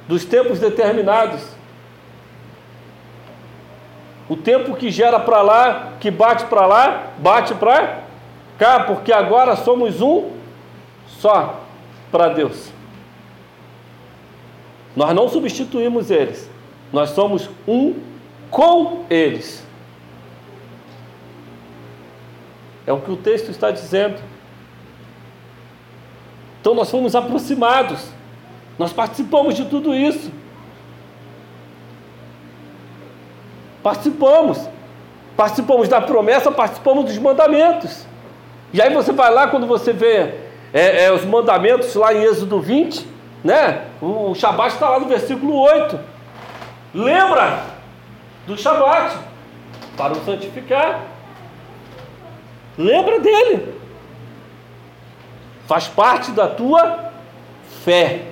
Dos 0.08 0.24
tempos 0.24 0.58
determinados. 0.58 1.42
O 4.28 4.36
tempo 4.36 4.74
que 4.74 4.90
gera 4.90 5.20
para 5.20 5.42
lá, 5.42 5.92
que 6.00 6.10
bate 6.10 6.46
para 6.46 6.66
lá, 6.66 7.02
bate 7.18 7.54
para 7.54 8.00
cá, 8.58 8.80
porque 8.80 9.12
agora 9.12 9.54
somos 9.56 10.00
um 10.00 10.30
só 11.06 11.60
para 12.10 12.28
Deus. 12.28 12.72
Nós 14.96 15.14
não 15.14 15.28
substituímos 15.28 16.10
eles, 16.10 16.48
nós 16.92 17.10
somos 17.10 17.50
um 17.66 17.94
com 18.50 19.04
eles. 19.10 19.63
É 22.86 22.92
o 22.92 23.00
que 23.00 23.10
o 23.10 23.16
texto 23.16 23.50
está 23.50 23.70
dizendo. 23.70 24.20
Então 26.60 26.74
nós 26.74 26.90
fomos 26.90 27.14
aproximados, 27.14 28.08
nós 28.78 28.92
participamos 28.92 29.54
de 29.54 29.66
tudo 29.66 29.94
isso. 29.94 30.30
Participamos, 33.82 34.66
participamos 35.36 35.88
da 35.88 36.00
promessa, 36.00 36.50
participamos 36.50 37.04
dos 37.04 37.18
mandamentos. 37.18 38.06
E 38.72 38.80
aí 38.80 38.92
você 38.92 39.12
vai 39.12 39.30
lá, 39.30 39.48
quando 39.48 39.66
você 39.66 39.92
vê 39.92 40.34
é, 40.72 41.04
é, 41.04 41.12
os 41.12 41.24
mandamentos 41.24 41.94
lá 41.94 42.14
em 42.14 42.22
Êxodo 42.22 42.60
20, 42.60 43.06
né? 43.44 43.84
O, 44.00 44.30
o 44.30 44.34
Shabat 44.34 44.74
está 44.74 44.88
lá 44.88 44.98
no 44.98 45.06
versículo 45.06 45.60
8. 45.60 46.00
Lembra 46.94 47.62
do 48.46 48.56
Shabat 48.56 49.16
para 49.96 50.14
o 50.14 50.24
santificar. 50.24 51.13
Lembra 52.76 53.20
dele. 53.20 53.74
Faz 55.66 55.86
parte 55.88 56.30
da 56.32 56.48
tua 56.48 57.10
fé. 57.84 58.22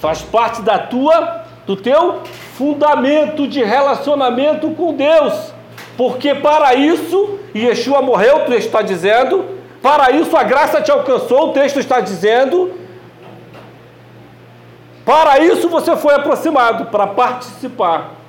Faz 0.00 0.22
parte 0.22 0.62
da 0.62 0.78
tua 0.78 1.44
do 1.66 1.76
teu 1.76 2.22
fundamento 2.54 3.46
de 3.46 3.62
relacionamento 3.62 4.70
com 4.70 4.94
Deus. 4.94 5.52
Porque 5.96 6.34
para 6.34 6.74
isso 6.74 7.38
Yeshua 7.54 8.00
morreu, 8.02 8.46
texto 8.46 8.66
está 8.66 8.82
dizendo, 8.82 9.44
para 9.82 10.10
isso 10.10 10.36
a 10.36 10.42
graça 10.42 10.80
te 10.80 10.90
alcançou, 10.90 11.50
o 11.50 11.52
texto 11.52 11.78
está 11.78 12.00
dizendo. 12.00 12.72
Para 15.04 15.40
isso 15.40 15.68
você 15.68 15.96
foi 15.96 16.14
aproximado, 16.14 16.86
para 16.86 17.06
participar. 17.06 18.19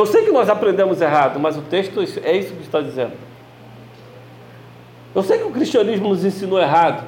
Eu 0.00 0.06
sei 0.06 0.24
que 0.24 0.32
nós 0.32 0.48
aprendemos 0.48 1.02
errado, 1.02 1.38
mas 1.38 1.58
o 1.58 1.60
texto 1.60 2.00
é 2.00 2.34
isso 2.34 2.54
que 2.54 2.62
está 2.62 2.80
dizendo. 2.80 3.12
Eu 5.14 5.22
sei 5.22 5.36
que 5.36 5.44
o 5.44 5.50
cristianismo 5.50 6.08
nos 6.08 6.24
ensinou 6.24 6.58
errado. 6.58 7.04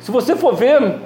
Se 0.00 0.10
você 0.10 0.34
for 0.34 0.54
ver, 0.54 1.00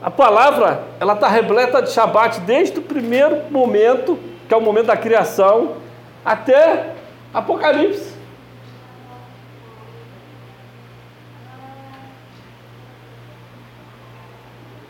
a 0.00 0.08
palavra 0.08 0.84
ela 1.00 1.14
está 1.14 1.26
repleta 1.26 1.82
de 1.82 1.90
Shabat 1.90 2.42
desde 2.42 2.78
o 2.78 2.82
primeiro 2.82 3.50
momento, 3.50 4.16
que 4.46 4.54
é 4.54 4.56
o 4.56 4.60
momento 4.60 4.86
da 4.86 4.96
criação, 4.96 5.78
até 6.24 6.92
Apocalipse. 7.34 8.15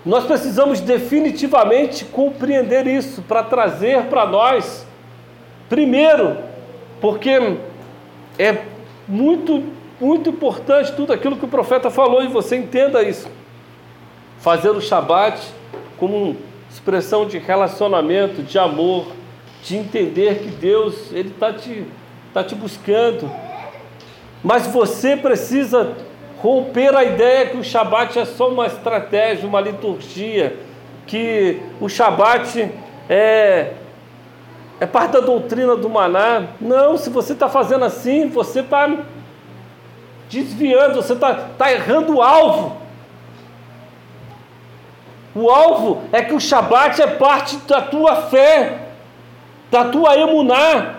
Nós 0.07 0.24
precisamos 0.24 0.81
definitivamente 0.81 2.05
compreender 2.05 2.87
isso 2.87 3.23
para 3.23 3.43
trazer 3.43 4.05
para 4.05 4.24
nós, 4.24 4.87
primeiro, 5.69 6.37
porque 7.01 7.57
é 8.39 8.62
muito, 9.09 9.65
muito 10.01 10.31
importante 10.31 10.93
tudo 10.93 11.12
aquilo 11.12 11.37
que 11.37 11.45
o 11.45 11.49
profeta 11.49 11.91
falou 11.91 12.23
e 12.23 12.28
você 12.28 12.55
entenda 12.55 13.03
isso. 13.03 13.28
Fazer 14.39 14.70
o 14.70 14.81
Shabat 14.81 15.41
como 15.99 16.37
expressão 16.70 17.27
de 17.27 17.39
relacionamento, 17.39 18.45
de 18.45 18.61
amor, 18.61 19.09
de 19.65 19.77
entender 19.77 20.39
que 20.39 20.51
Deus 20.51 21.11
ele 21.11 21.31
está 21.31 21.53
te, 21.53 21.85
tá 22.33 22.45
te 22.45 22.55
buscando. 22.55 23.28
Mas 24.45 24.69
você 24.69 25.16
precisa 25.16 25.97
romper 26.43 26.95
a 26.95 27.05
ideia 27.05 27.47
que 27.47 27.57
o 27.57 27.65
Shabat 27.65 28.19
é 28.19 28.25
só 28.25 28.49
uma 28.49 28.67
estratégia, 28.67 29.49
uma 29.49 29.61
liturgia, 29.61 30.57
que 31.07 31.61
o 31.81 31.89
Shabat 31.89 32.71
é, 33.09 33.73
é 34.81 34.87
parte 34.87 35.13
da 35.13 35.21
doutrina 35.21 35.77
do 35.77 35.89
maná. 35.89 36.45
Não, 36.61 36.97
se 36.97 37.11
você 37.11 37.33
está 37.33 37.49
fazendo 37.49 37.85
assim, 37.85 38.29
você 38.29 38.61
está 38.61 38.89
desviando, 40.29 40.97
você 40.97 41.13
está 41.13 41.35
tá 41.57 41.73
errando 41.73 42.17
o 42.17 42.23
alvo. 42.23 42.77
O 45.35 45.51
alvo 45.51 46.03
é 46.13 46.23
que 46.23 46.33
o 46.33 46.41
Shabat 46.41 47.01
é 47.01 47.07
parte 47.07 47.57
da 47.59 47.83
tua 47.83 48.23
fé, 48.23 48.79
da 49.71 49.85
tua 49.85 50.17
emuná. 50.17 50.95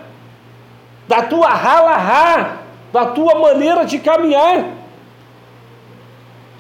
da 1.08 1.22
tua 1.22 1.48
rala 1.48 2.60
da 2.92 3.06
tua 3.06 3.36
maneira 3.36 3.86
de 3.86 3.98
caminhar. 4.00 4.66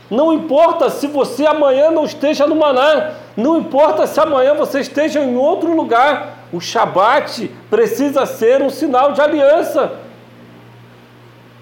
Não 0.09 0.31
importa 0.33 0.89
se 0.89 1.07
você 1.07 1.45
amanhã 1.45 1.91
não 1.91 2.05
esteja 2.05 2.47
no 2.47 2.55
maná, 2.55 3.15
não 3.35 3.57
importa 3.57 4.07
se 4.07 4.19
amanhã 4.19 4.53
você 4.53 4.79
esteja 4.79 5.19
em 5.19 5.35
outro 5.35 5.75
lugar, 5.75 6.45
o 6.51 6.61
Shabat 6.61 7.49
precisa 7.69 8.25
ser 8.25 8.61
um 8.61 8.69
sinal 8.69 9.11
de 9.11 9.19
aliança 9.19 9.99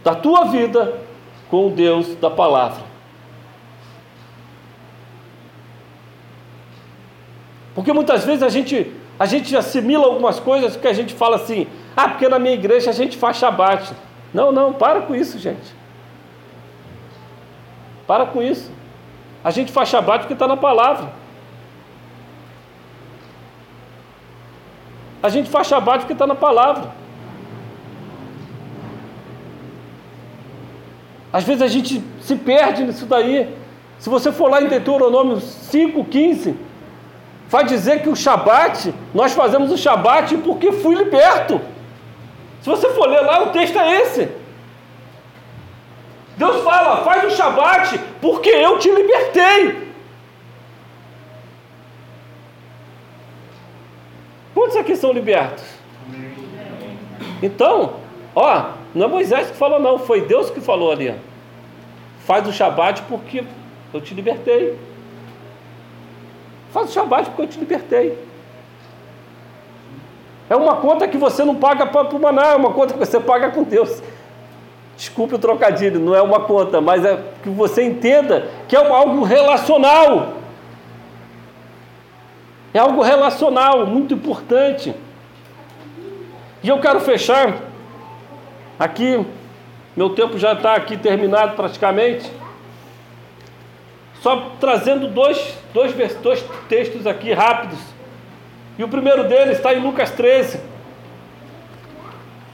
da 0.03 0.13
tua 0.13 0.45
vida 0.45 0.93
com 1.49 1.67
o 1.67 1.69
Deus 1.72 2.15
da 2.15 2.30
palavra. 2.30 2.84
Porque 7.73 7.91
muitas 7.91 8.23
vezes 8.23 8.43
a 8.43 8.49
gente, 8.49 8.93
a 9.19 9.26
gente 9.26 9.57
assimila 9.57 10.05
algumas 10.05 10.39
coisas 10.39 10.77
que 10.77 10.88
a 10.88 10.93
gente 10.93 11.13
fala 11.13 11.38
assim, 11.38 11.67
ah, 11.97 12.09
porque 12.09 12.30
na 12.30 12.38
minha 12.38 12.53
igreja 12.53 12.91
a 12.91 12.93
gente 12.93 13.17
faz 13.17 13.38
Shabat. 13.38 13.91
Não, 14.31 14.51
não, 14.51 14.72
para 14.72 15.01
com 15.01 15.15
isso, 15.15 15.39
gente. 15.39 15.85
Para 18.07 18.26
com 18.26 18.41
isso. 18.41 18.72
A 19.44 19.52
gente 19.52 19.72
faz 19.72 19.90
Shabat 19.90 20.19
porque 20.22 20.34
está 20.34 20.48
na 20.48 20.57
palavra. 20.57 21.11
A 25.22 25.30
gente 25.30 25.49
faz 25.49 25.68
Shabat 25.68 25.99
porque 25.99 26.14
está 26.14 26.27
na 26.27 26.36
palavra. 26.36 26.91
Às 31.34 31.44
vezes 31.44 31.61
a 31.61 31.68
gente 31.68 32.02
se 32.22 32.36
perde 32.36 32.84
nisso 32.84 33.06
daí. 33.06 33.53
Se 33.99 34.10
você 34.10 34.32
for 34.32 34.49
lá 34.49 34.61
em 34.61 34.68
Deuteronômio 34.68 35.38
5,15, 35.38 36.56
vai 37.49 37.65
dizer 37.65 38.02
que 38.02 38.10
o 38.10 38.15
Shabat, 38.15 38.94
nós 39.14 39.34
fazemos 39.34 39.72
o 39.72 39.77
Shabat 39.77 40.38
porque 40.38 40.72
fui 40.72 40.95
liberto. 40.95 41.60
Se 42.61 42.69
você 42.69 42.90
for 42.91 43.07
ler 43.07 43.22
lá, 43.22 43.44
o 43.44 43.49
texto 43.49 43.77
é 43.77 44.02
esse. 44.02 44.44
Deus 46.38 46.64
fala, 46.64 47.03
faz 47.03 47.32
o 47.32 47.36
Shabat 47.36 47.98
porque 48.22 48.49
eu 48.49 48.78
te 48.78 48.91
libertei. 48.91 49.86
Quantos 54.53 54.76
aqui 54.78 54.95
são 54.95 55.12
libertos? 55.12 55.64
Então, 57.41 57.95
ó, 58.36 58.72
não 58.94 59.06
é 59.06 59.10
Moisés 59.10 59.52
que 59.52 59.57
falou, 59.57 59.80
não, 59.80 59.99
foi 59.99 60.22
Deus 60.22 60.49
que 60.49 60.60
falou 60.60 60.91
ali. 60.91 61.14
Faz 62.26 62.48
o 62.48 62.53
Shabat 62.53 63.03
porque 63.03 63.44
eu 63.94 64.02
te 64.02 64.14
libertei. 64.14 64.78
Faz 66.72 66.90
o 66.90 66.94
Shabat 66.94 67.30
porque 67.30 67.41
eu 67.44 67.48
te 67.48 67.60
libertei. 67.60 68.18
É 70.49 70.56
uma 70.56 70.76
conta 70.78 71.07
que 71.07 71.18
você 71.18 71.44
não 71.44 71.56
paga 71.56 71.86
para 71.86 72.16
o 72.16 72.20
maná, 72.20 72.48
é 72.48 72.56
uma 72.56 72.72
conta 72.72 72.94
que 72.94 72.99
você 72.99 73.20
paga 73.20 73.52
com 73.52 73.64
Deus. 73.64 74.02
Desculpe 74.97 75.35
o 75.35 75.39
trocadilho, 75.39 75.99
não 75.99 76.15
é 76.15 76.22
uma 76.22 76.41
conta, 76.41 76.80
mas 76.80 77.03
é 77.03 77.22
que 77.43 77.49
você 77.49 77.84
entenda 77.84 78.49
que 78.67 78.76
é 78.76 78.88
algo 78.88 79.23
relacional. 79.23 80.35
É 82.73 82.80
algo 82.80 83.01
relacional, 83.01 83.85
muito 83.85 84.13
importante. 84.13 84.93
E 86.63 86.69
eu 86.69 86.80
quero 86.80 86.99
fechar 87.01 87.57
aqui, 88.80 89.26
meu 89.95 90.09
tempo 90.09 90.38
já 90.38 90.53
está 90.53 90.76
aqui 90.76 90.97
terminado 90.97 91.55
praticamente. 91.55 92.31
Só 94.22 94.51
trazendo 94.59 95.07
dois, 95.07 95.57
dois, 95.73 95.93
dois 96.15 96.43
textos 96.67 97.05
aqui 97.05 97.31
rápidos 97.34 97.80
e 98.77 98.84
o 98.84 98.88
primeiro 98.88 99.26
deles 99.26 99.57
está 99.57 99.73
em 99.73 99.81
Lucas 99.81 100.11
13. 100.11 100.59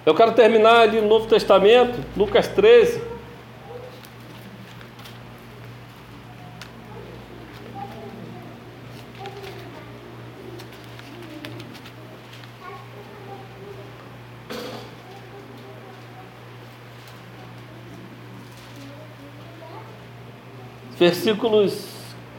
Eu 0.04 0.16
quero 0.16 0.32
terminar 0.32 0.82
ali 0.82 1.00
no 1.00 1.08
Novo 1.08 1.28
Testamento, 1.28 2.04
Lucas 2.18 2.48
13. 2.48 3.12
Versículos 20.98 21.88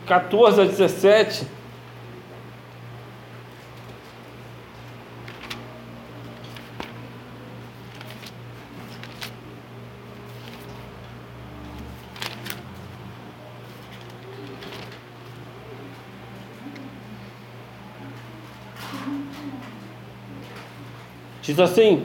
14 0.06 0.60
a 0.62 0.64
17. 0.64 1.61
Diz 21.42 21.58
assim: 21.58 22.04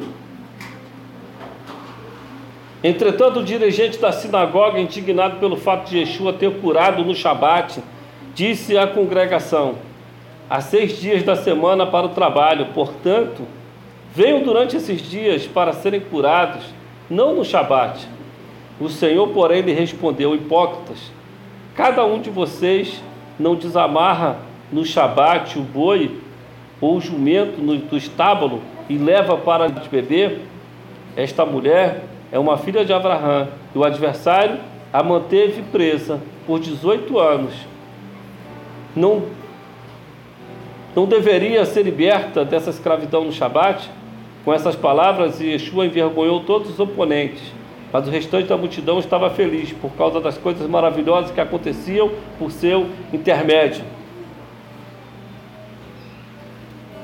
Entretanto, 2.84 3.40
o 3.40 3.44
dirigente 3.44 4.00
da 4.00 4.12
sinagoga, 4.12 4.80
indignado 4.80 5.40
pelo 5.40 5.56
fato 5.56 5.90
de 5.90 6.00
Yeshua 6.00 6.34
ter 6.34 6.60
curado 6.60 7.06
no 7.06 7.14
Shabat, 7.14 7.82
disse 8.34 8.76
à 8.76 8.88
congregação: 8.88 9.76
Há 10.50 10.60
seis 10.60 11.00
dias 11.00 11.22
da 11.22 11.36
semana 11.36 11.86
para 11.86 12.08
o 12.08 12.10
trabalho, 12.10 12.68
portanto, 12.74 13.44
venham 14.14 14.42
durante 14.42 14.76
esses 14.76 15.08
dias 15.08 15.46
para 15.46 15.72
serem 15.72 16.00
curados, 16.00 16.64
não 17.08 17.36
no 17.36 17.46
Shabat. 17.46 18.08
O 18.80 18.90
Senhor, 18.90 19.28
porém, 19.30 19.62
lhe 19.62 19.74
respondeu: 19.74 20.34
Hipócritas, 20.34 21.12
cada 21.76 22.04
um 22.04 22.20
de 22.20 22.32
vocês 22.32 23.04
não 23.40 23.54
desamarra 23.54 24.38
no 24.72 24.84
Shabat 24.84 25.60
o 25.60 25.62
boi 25.62 26.20
ou 26.82 26.98
o 26.98 27.02
jumento 27.02 27.62
do 27.62 27.98
estábulo 27.98 28.62
e 28.90 28.98
leva 28.98 29.38
para 29.38 29.68
beber, 29.68 30.42
esta 31.16 31.46
mulher 31.46 32.04
é 32.32 32.40
uma 32.40 32.58
filha 32.58 32.86
de 32.86 32.94
Abraão 32.94 33.48
e 33.74 33.78
o 33.78 33.84
adversário 33.84 34.60
a 34.92 35.04
manteve 35.04 35.62
presa 35.72 36.20
por 36.46 36.60
18 36.60 37.20
anos. 37.20 37.54
Não, 38.96 39.24
não 40.96 41.06
deveria 41.06 41.66
ser 41.66 41.84
liberta 41.84 42.44
dessa 42.46 42.70
escravidão 42.70 43.24
no 43.24 43.32
Shabat? 43.32 43.90
Com 44.44 44.54
essas 44.54 44.76
palavras, 44.76 45.42
Yeshua 45.42 45.86
envergonhou 45.86 46.40
todos 46.42 46.70
os 46.70 46.80
oponentes, 46.80 47.42
mas 47.92 48.08
o 48.08 48.12
restante 48.12 48.48
da 48.48 48.56
multidão 48.56 48.98
estava 48.98 49.30
feliz 49.30 49.74
por 49.74 49.92
causa 49.92 50.22
das 50.22 50.38
coisas 50.38 50.68
maravilhosas 50.70 51.32
que 51.32 51.42
aconteciam 51.42 52.10
por 52.40 52.52
seu 52.52 52.88
intermédio. 53.12 53.84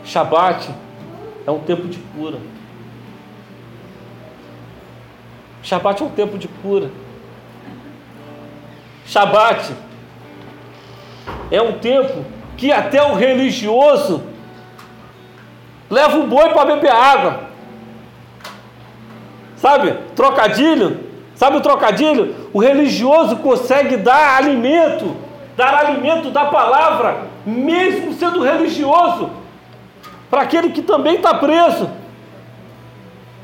Shabat 0.05 0.69
é 1.45 1.51
um 1.51 1.59
tempo 1.59 1.87
de 1.87 1.97
cura. 1.97 2.37
Shabat 5.61 6.01
é 6.01 6.05
um 6.05 6.09
tempo 6.09 6.37
de 6.37 6.47
cura. 6.47 6.89
Shabat 9.05 9.73
é 11.51 11.61
um 11.61 11.79
tempo 11.79 12.25
que 12.57 12.71
até 12.71 13.01
o 13.03 13.15
religioso 13.15 14.23
leva 15.89 16.17
o 16.17 16.27
boi 16.27 16.49
para 16.49 16.75
beber 16.75 16.91
água. 16.91 17.49
Sabe? 19.55 19.93
Trocadilho. 20.15 20.99
Sabe 21.35 21.57
o 21.57 21.61
trocadilho? 21.61 22.49
O 22.53 22.59
religioso 22.59 23.37
consegue 23.37 23.97
dar 23.97 24.37
alimento, 24.37 25.15
dar 25.57 25.73
alimento 25.73 26.29
da 26.29 26.45
palavra, 26.45 27.27
mesmo 27.45 28.13
sendo 28.13 28.41
religioso 28.41 29.42
para 30.33 30.41
aquele 30.41 30.71
que 30.71 30.81
também 30.81 31.17
está 31.17 31.35
preso. 31.35 31.87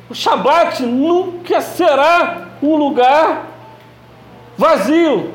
O 0.09 0.15
Shabat 0.15 0.81
nunca 0.81 1.61
será 1.61 2.47
um 2.63 2.75
lugar 2.75 3.45
vazio. 4.57 5.31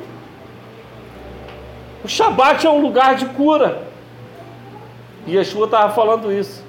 O 2.02 2.08
Shabat 2.08 2.66
é 2.66 2.70
um 2.70 2.80
lugar 2.80 3.14
de 3.14 3.26
cura. 3.26 3.86
E 5.28 5.36
Yeshua 5.36 5.66
estava 5.66 5.94
falando 5.94 6.32
isso. 6.32 6.60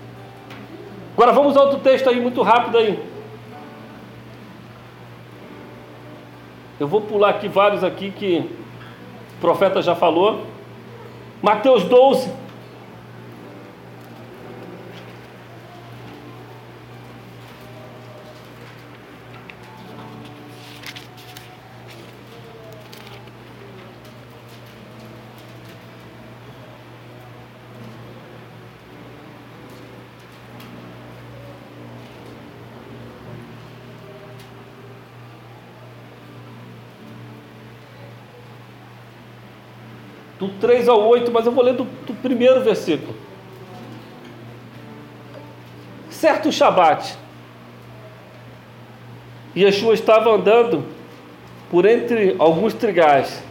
Agora 1.16 1.32
vamos 1.32 1.58
a 1.58 1.64
outro 1.64 1.80
texto 1.80 2.08
aí, 2.08 2.22
muito 2.22 2.44
rápido 2.44 2.78
aí. 2.78 3.04
Eu 6.80 6.88
vou 6.88 7.02
pular 7.02 7.30
aqui 7.32 7.48
vários 7.48 7.84
aqui 7.84 8.12
que 8.12 8.48
o 9.38 9.42
profeta 9.42 9.82
já 9.82 9.96
falou. 9.96 10.46
Mateus 11.42 11.86
12. 11.86 12.45
Do 40.48 40.60
3 40.60 40.88
ao 40.88 41.08
8, 41.08 41.32
mas 41.32 41.46
eu 41.46 41.52
vou 41.52 41.64
ler 41.64 41.74
do, 41.74 41.84
do 41.84 42.14
primeiro 42.14 42.62
versículo. 42.62 43.16
Certo 46.10 46.52
Shabat, 46.52 47.18
Yeshua 49.56 49.94
estava 49.94 50.32
andando 50.32 50.86
por 51.70 51.86
entre 51.86 52.36
alguns 52.40 52.74
trigais. 52.74 53.44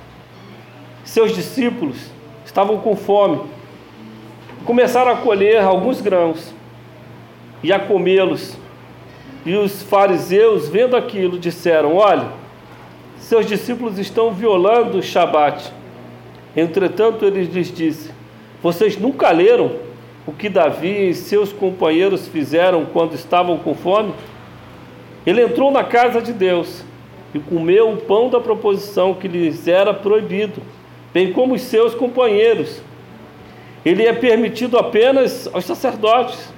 Seus 1.04 1.34
discípulos 1.34 1.96
estavam 2.44 2.78
com 2.78 2.96
fome. 2.96 3.42
Começaram 4.64 5.12
a 5.12 5.16
colher 5.16 5.62
alguns 5.62 6.00
grãos 6.00 6.54
e 7.62 7.72
a 7.72 7.78
comê-los. 7.78 8.56
E 9.44 9.54
os 9.54 9.82
fariseus, 9.82 10.68
vendo 10.68 10.96
aquilo, 10.96 11.38
disseram: 11.38 11.96
Olha, 11.96 12.28
seus 13.18 13.46
discípulos 13.46 13.98
estão 13.98 14.32
violando 14.32 14.98
o 14.98 15.02
Shabat. 15.02 15.72
Entretanto, 16.56 17.24
ele 17.24 17.44
lhes 17.44 17.72
disse: 17.72 18.10
Vocês 18.62 18.96
nunca 18.96 19.30
leram 19.30 19.72
o 20.26 20.32
que 20.32 20.48
Davi 20.48 21.08
e 21.08 21.14
seus 21.14 21.52
companheiros 21.52 22.28
fizeram 22.28 22.86
quando 22.86 23.14
estavam 23.14 23.58
com 23.58 23.74
fome? 23.74 24.12
Ele 25.26 25.42
entrou 25.42 25.70
na 25.70 25.82
casa 25.82 26.20
de 26.20 26.32
Deus 26.32 26.84
e 27.34 27.38
comeu 27.38 27.90
o 27.90 27.96
pão 27.96 28.28
da 28.30 28.40
proposição 28.40 29.14
que 29.14 29.26
lhes 29.26 29.66
era 29.66 29.92
proibido, 29.92 30.62
bem 31.12 31.32
como 31.32 31.54
os 31.54 31.62
seus 31.62 31.94
companheiros. 31.94 32.80
Ele 33.84 34.06
é 34.06 34.12
permitido 34.12 34.78
apenas 34.78 35.48
aos 35.52 35.64
sacerdotes. 35.64 36.52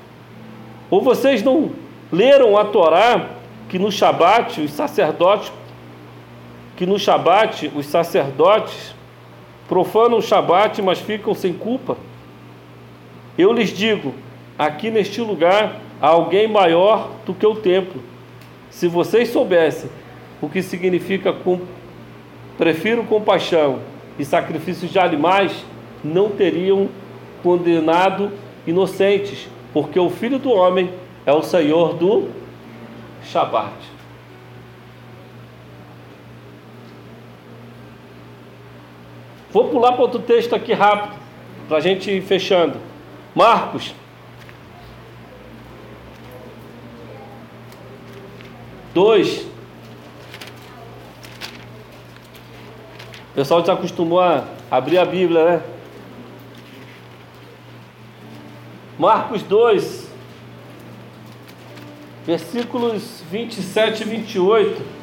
Ou 0.90 1.00
vocês 1.00 1.42
não 1.42 1.70
leram 2.12 2.56
a 2.56 2.64
Torá 2.64 3.30
que 3.68 3.78
no 3.78 3.90
Shabat 3.90 4.60
os 4.60 4.70
sacerdotes 4.70 5.52
que 6.76 6.86
no 6.86 6.98
Shabat 6.98 7.72
os 7.74 7.86
sacerdotes 7.86 8.94
profanam 9.68 10.18
o 10.18 10.22
Shabat, 10.22 10.80
mas 10.82 10.98
ficam 10.98 11.34
sem 11.34 11.52
culpa? 11.52 11.96
Eu 13.36 13.52
lhes 13.52 13.70
digo, 13.70 14.14
aqui 14.58 14.90
neste 14.90 15.20
lugar 15.20 15.80
há 16.00 16.08
alguém 16.08 16.48
maior 16.48 17.10
do 17.24 17.34
que 17.34 17.46
o 17.46 17.54
templo. 17.54 18.02
Se 18.70 18.88
vocês 18.88 19.28
soubessem 19.28 19.90
o 20.40 20.48
que 20.48 20.62
significa 20.62 21.32
com, 21.32 21.60
prefiro 22.58 23.04
compaixão 23.04 23.80
e 24.18 24.24
sacrifícios 24.24 24.90
de 24.90 24.98
animais, 24.98 25.52
não 26.02 26.30
teriam 26.30 26.88
condenado 27.42 28.32
inocentes, 28.66 29.48
porque 29.72 29.98
o 29.98 30.10
Filho 30.10 30.38
do 30.38 30.50
Homem 30.50 30.90
é 31.24 31.32
o 31.32 31.42
Senhor 31.42 31.94
do 31.94 32.28
Shabat. 33.24 33.95
Vou 39.56 39.70
pular 39.70 39.92
para 39.92 40.02
outro 40.02 40.20
texto 40.20 40.54
aqui 40.54 40.74
rápido, 40.74 41.16
para 41.66 41.78
a 41.78 41.80
gente 41.80 42.10
ir 42.10 42.20
fechando. 42.20 42.78
Marcos. 43.34 43.94
Dois. 48.92 49.46
O 53.30 53.34
pessoal 53.34 53.64
já 53.64 53.72
acostumou 53.72 54.20
a 54.20 54.44
abrir 54.70 54.98
a 54.98 55.06
Bíblia, 55.06 55.42
né? 55.42 55.62
Marcos 58.98 59.42
2, 59.42 60.12
versículos 62.26 63.22
27 63.30 64.02
e 64.02 64.04
28. 64.04 64.95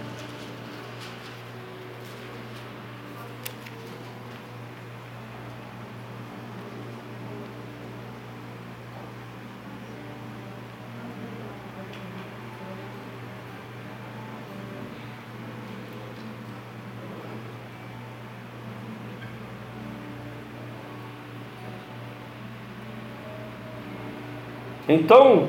Então, 24.93 25.47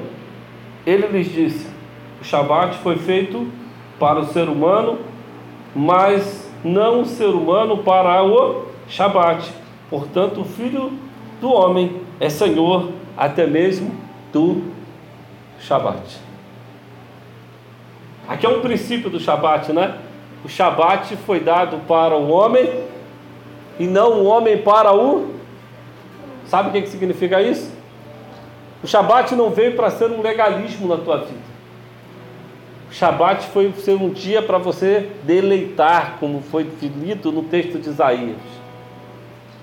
ele 0.87 1.07
lhes 1.07 1.31
disse: 1.31 1.69
O 2.21 2.25
Shabat 2.25 2.79
foi 2.79 2.97
feito 2.97 3.47
para 3.99 4.19
o 4.21 4.27
ser 4.27 4.49
humano, 4.49 4.99
mas 5.75 6.51
não 6.65 7.03
o 7.03 7.05
ser 7.05 7.29
humano 7.29 7.79
para 7.79 8.25
o 8.25 8.65
Shabat. 8.89 9.53
Portanto, 9.91 10.41
o 10.41 10.45
filho 10.45 10.93
do 11.43 11.53
homem 11.53 12.01
é 12.19 12.31
senhor 12.31 12.91
até 13.15 13.47
mesmo 13.47 13.95
do 14.33 14.63
Shabat. 15.61 16.21
Aqui 18.27 18.47
é 18.47 18.49
um 18.49 18.63
princípio 18.63 19.11
do 19.11 19.21
Shabat, 19.21 19.75
né? 19.75 19.99
O 20.43 20.49
Shabat 20.49 21.17
foi 21.19 21.41
dado 21.41 21.87
para 21.87 22.17
o 22.17 22.31
homem 22.31 22.67
e 23.79 23.87
não 23.87 24.23
o 24.23 24.25
homem 24.25 24.57
para 24.57 24.95
o. 24.95 25.35
Sabe 26.47 26.71
o 26.71 26.73
que 26.73 26.89
significa 26.89 27.43
isso? 27.43 27.74
O 28.85 28.87
Shabat 28.87 29.35
não 29.35 29.49
veio 29.49 29.75
para 29.77 29.91
ser 29.91 30.11
um 30.11 30.21
legalismo 30.21 30.87
na 30.87 30.99
tua 30.99 31.17
vida. 31.17 31.41
O 32.91 32.93
Shabat 32.93 33.47
foi 33.47 33.73
ser 33.79 33.95
um 33.95 34.11
dia 34.11 34.43
para 34.43 34.59
você 34.59 35.09
deleitar, 35.23 36.19
como 36.21 36.43
foi 36.43 36.65
dito 36.65 37.33
no 37.33 37.45
texto 37.45 37.79
de 37.79 37.89
Isaías. 37.89 38.37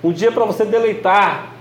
Um 0.02 0.10
dia 0.10 0.32
para 0.32 0.44
você 0.44 0.64
deleitar. 0.64 1.52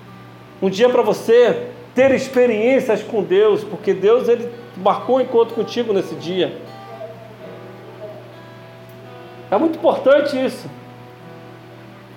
Um 0.59 0.71
dia 0.71 0.89
para 0.89 1.03
você 1.03 1.67
ter 1.93 2.09
experiências 2.15 3.03
com 3.03 3.21
Deus, 3.21 3.63
porque 3.63 3.93
Deus 3.93 4.27
ele 4.27 4.49
marcou 4.77 5.17
um 5.17 5.21
encontro 5.21 5.53
contigo 5.53 5.93
nesse 5.93 6.15
dia. 6.15 6.59
É 9.51 9.57
muito 9.59 9.77
importante 9.77 10.35
isso. 10.35 10.67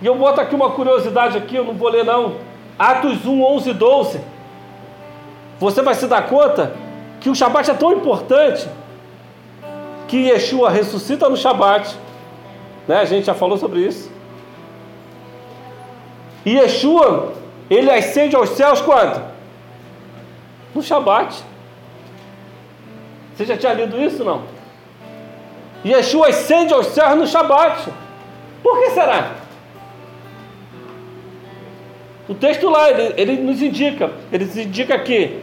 E 0.00 0.06
eu 0.06 0.14
boto 0.14 0.40
aqui 0.40 0.54
uma 0.54 0.70
curiosidade 0.70 1.36
aqui, 1.36 1.54
eu 1.54 1.64
não 1.64 1.74
vou 1.74 1.90
ler 1.90 2.02
não. 2.02 2.36
Atos 2.78 3.26
1, 3.26 3.42
11 3.42 3.68
e 3.68 3.74
12 3.74 4.33
você 5.64 5.80
vai 5.80 5.94
se 5.94 6.06
dar 6.06 6.28
conta 6.28 6.74
que 7.20 7.30
o 7.30 7.34
Shabat 7.34 7.70
é 7.70 7.74
tão 7.74 7.92
importante 7.92 8.68
que 10.06 10.28
Yeshua 10.28 10.68
ressuscita 10.68 11.26
no 11.26 11.38
Shabat. 11.38 11.96
Né? 12.86 12.98
A 12.98 13.06
gente 13.06 13.24
já 13.24 13.32
falou 13.32 13.56
sobre 13.56 13.80
isso. 13.80 14.12
E 16.44 16.58
Yeshua, 16.58 17.32
ele 17.70 17.90
ascende 17.90 18.36
aos 18.36 18.50
céus 18.50 18.82
quando? 18.82 19.24
No 20.74 20.82
Shabat. 20.82 21.42
Você 23.34 23.46
já 23.46 23.56
tinha 23.56 23.72
lido 23.72 23.98
isso 23.98 24.22
não? 24.22 24.42
Yeshua 25.82 26.28
ascende 26.28 26.74
aos 26.74 26.88
céus 26.88 27.16
no 27.16 27.26
Shabat. 27.26 27.88
Por 28.62 28.80
que 28.80 28.90
será? 28.90 29.30
O 32.28 32.34
texto 32.34 32.68
lá, 32.68 32.90
ele, 32.90 33.14
ele 33.16 33.42
nos 33.42 33.62
indica, 33.62 34.10
ele 34.30 34.44
nos 34.44 34.58
indica 34.58 34.98
que 34.98 35.42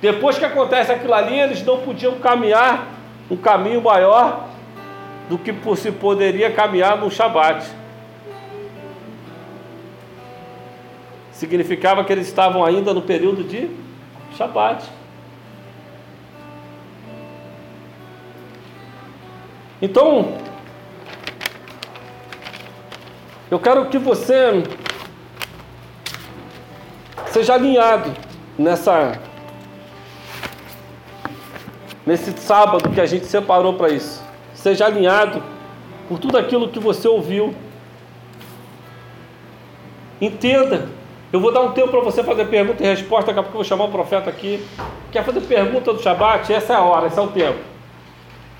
depois 0.00 0.38
que 0.38 0.44
acontece 0.44 0.92
aquilo 0.92 1.14
ali, 1.14 1.38
eles 1.38 1.62
não 1.64 1.80
podiam 1.80 2.18
caminhar 2.18 2.88
um 3.30 3.36
caminho 3.36 3.80
maior 3.80 4.48
do 5.28 5.38
que 5.38 5.54
se 5.76 5.90
poderia 5.90 6.52
caminhar 6.52 6.98
no 6.98 7.10
Shabat. 7.10 7.66
Significava 11.32 12.04
que 12.04 12.12
eles 12.12 12.26
estavam 12.26 12.64
ainda 12.64 12.92
no 12.92 13.02
período 13.02 13.42
de 13.42 13.70
Shabat. 14.36 14.84
Então, 19.80 20.38
eu 23.50 23.58
quero 23.58 23.86
que 23.86 23.98
você 23.98 24.62
seja 27.26 27.54
alinhado 27.54 28.10
nessa 28.58 29.18
nesse 32.06 32.32
sábado 32.38 32.90
que 32.90 33.00
a 33.00 33.06
gente 33.06 33.26
separou 33.26 33.74
para 33.74 33.88
isso. 33.90 34.22
Seja 34.54 34.86
alinhado 34.86 35.42
por 36.08 36.18
tudo 36.18 36.36
aquilo 36.36 36.68
que 36.68 36.78
você 36.78 37.08
ouviu. 37.08 37.54
Entenda. 40.20 40.88
Eu 41.32 41.40
vou 41.40 41.52
dar 41.52 41.62
um 41.62 41.72
tempo 41.72 41.88
para 41.88 42.00
você 42.00 42.22
fazer 42.22 42.44
pergunta 42.46 42.82
e 42.82 42.86
resposta, 42.86 43.26
daqui 43.26 43.40
a 43.40 43.42
pouco 43.42 43.56
eu 43.56 43.62
vou 43.62 43.64
chamar 43.64 43.84
o 43.86 43.90
profeta 43.90 44.30
aqui. 44.30 44.64
Quer 45.10 45.24
fazer 45.24 45.40
pergunta 45.40 45.92
do 45.92 46.00
Shabat? 46.00 46.52
Essa 46.52 46.74
é 46.74 46.76
a 46.76 46.82
hora, 46.82 47.08
esse 47.08 47.18
é 47.18 47.22
o 47.22 47.26
tempo. 47.26 47.58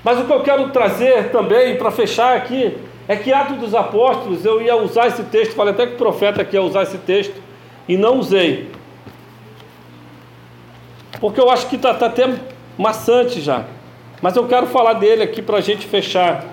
Mas 0.03 0.19
o 0.19 0.25
que 0.25 0.33
eu 0.33 0.41
quero 0.41 0.69
trazer 0.69 1.31
também, 1.31 1.77
para 1.77 1.89
fechar 1.89 2.35
aqui, 2.35 2.77
é 3.07 3.15
que 3.15 3.31
Atos 3.31 3.57
dos 3.57 3.73
Apóstolos, 3.73 4.43
eu 4.43 4.61
ia 4.61 4.75
usar 4.75 5.07
esse 5.07 5.23
texto, 5.23 5.55
falei 5.55 5.73
até 5.73 5.87
que 5.87 5.93
o 5.93 5.97
profeta 5.97 6.41
aqui 6.41 6.55
ia 6.55 6.61
usar 6.61 6.83
esse 6.83 6.97
texto, 6.97 7.41
e 7.87 7.95
não 7.95 8.19
usei. 8.19 8.69
Porque 11.19 11.39
eu 11.39 11.49
acho 11.49 11.67
que 11.69 11.75
está 11.75 11.93
tá 11.93 12.07
até 12.07 12.27
maçante 12.77 13.41
já. 13.41 13.65
Mas 14.21 14.35
eu 14.35 14.47
quero 14.47 14.67
falar 14.67 14.93
dele 14.93 15.23
aqui 15.23 15.41
para 15.41 15.57
a 15.57 15.61
gente 15.61 15.85
fechar. 15.85 16.45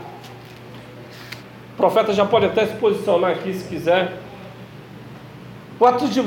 O 1.72 1.76
profeta 1.76 2.12
já 2.12 2.24
pode 2.24 2.46
até 2.46 2.66
se 2.66 2.74
posicionar 2.76 3.32
aqui 3.32 3.54
se 3.54 3.68
quiser. 3.68 4.18
O, 5.80 5.86
Atos 5.86 6.12
de, 6.12 6.20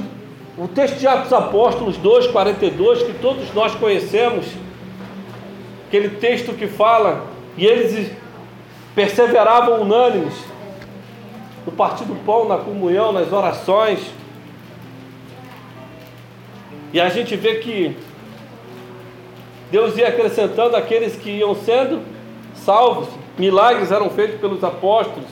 o 0.57 0.67
texto 0.67 0.97
de 0.97 1.07
Atos 1.07 1.31
Apóstolos 1.31 1.97
2, 1.97 2.27
42, 2.27 3.03
que 3.03 3.13
todos 3.13 3.53
nós 3.53 3.75
conhecemos, 3.75 4.45
aquele 5.87 6.09
texto 6.09 6.53
que 6.53 6.67
fala, 6.67 7.25
e 7.57 7.65
eles 7.65 8.11
perseveravam 8.93 9.81
unânimes 9.81 10.33
no 11.65 11.71
partir 11.71 12.05
do 12.05 12.15
pão, 12.25 12.47
na 12.47 12.57
comunhão, 12.57 13.11
nas 13.11 13.31
orações. 13.31 13.99
E 16.93 16.99
a 16.99 17.09
gente 17.09 17.35
vê 17.35 17.55
que 17.55 17.97
Deus 19.75 19.97
ia 19.97 20.07
acrescentando 20.07 20.77
aqueles 20.77 21.17
que 21.17 21.29
iam 21.29 21.53
sendo 21.53 22.01
salvos, 22.53 23.09
milagres 23.37 23.91
eram 23.91 24.09
feitos 24.09 24.39
pelos 24.39 24.63
apóstolos. 24.63 25.27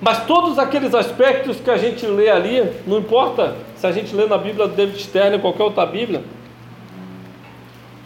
Mas 0.00 0.24
todos 0.24 0.56
aqueles 0.56 0.94
aspectos 0.94 1.58
que 1.58 1.68
a 1.68 1.76
gente 1.76 2.06
lê 2.06 2.30
ali, 2.30 2.62
não 2.86 2.98
importa 2.98 3.56
se 3.74 3.84
a 3.84 3.90
gente 3.90 4.14
lê 4.14 4.26
na 4.26 4.38
Bíblia 4.38 4.68
do 4.68 4.76
David 4.76 5.02
Stern 5.02 5.34
ou 5.34 5.42
qualquer 5.42 5.64
outra 5.64 5.84
Bíblia, 5.84 6.22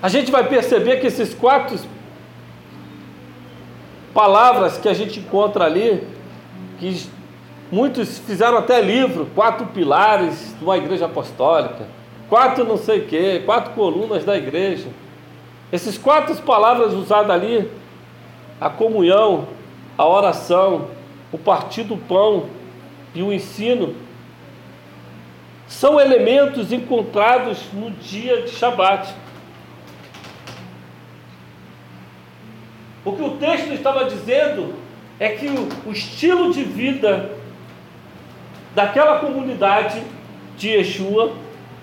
a 0.00 0.08
gente 0.08 0.30
vai 0.30 0.48
perceber 0.48 0.96
que 0.96 1.08
esses 1.08 1.34
quatro 1.34 1.78
palavras 4.14 4.78
que 4.78 4.88
a 4.88 4.94
gente 4.94 5.20
encontra 5.20 5.66
ali, 5.66 6.06
que 6.78 7.06
muitos 7.70 8.18
fizeram 8.20 8.56
até 8.56 8.80
livro, 8.80 9.28
quatro 9.34 9.66
pilares 9.66 10.54
de 10.58 10.64
uma 10.64 10.78
igreja 10.78 11.04
apostólica, 11.04 11.97
quatro 12.28 12.64
não 12.64 12.76
sei 12.76 13.00
o 13.00 13.06
quê, 13.06 13.42
quatro 13.44 13.72
colunas 13.72 14.24
da 14.24 14.36
igreja. 14.36 14.88
Essas 15.70 15.98
quatro 15.98 16.34
palavras 16.42 16.94
usadas 16.94 17.30
ali, 17.30 17.70
a 18.60 18.70
comunhão, 18.70 19.48
a 19.96 20.06
oração, 20.06 20.88
o 21.32 21.38
partir 21.38 21.84
do 21.84 21.96
pão 21.96 22.46
e 23.14 23.22
o 23.22 23.32
ensino, 23.32 23.94
são 25.66 26.00
elementos 26.00 26.72
encontrados 26.72 27.62
no 27.72 27.90
dia 27.90 28.42
de 28.42 28.50
Shabat. 28.50 29.14
O 33.04 33.12
que 33.12 33.22
o 33.22 33.36
texto 33.36 33.72
estava 33.72 34.04
dizendo 34.04 34.74
é 35.20 35.30
que 35.30 35.46
o, 35.46 35.68
o 35.88 35.92
estilo 35.92 36.52
de 36.52 36.62
vida 36.64 37.30
daquela 38.74 39.18
comunidade 39.18 40.02
de 40.56 40.68
Yeshua 40.68 41.32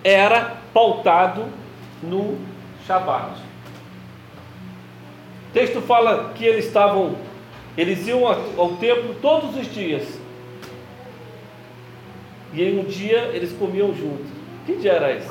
era 0.05 0.57
pautado 0.71 1.47
no 2.03 2.37
Shabat. 2.85 3.39
O 5.49 5.51
texto 5.51 5.81
fala 5.81 6.31
que 6.35 6.45
eles 6.45 6.65
estavam, 6.65 7.15
eles 7.75 8.05
iam 8.05 8.27
ao 8.27 8.73
templo 8.73 9.15
todos 9.19 9.57
os 9.57 9.73
dias. 9.73 10.19
E 12.53 12.61
em 12.61 12.79
um 12.79 12.83
dia 12.83 13.31
eles 13.33 13.51
comiam 13.53 13.95
juntos. 13.95 14.27
Que 14.67 14.75
dia 14.75 14.93
era 14.93 15.11
esse? 15.11 15.29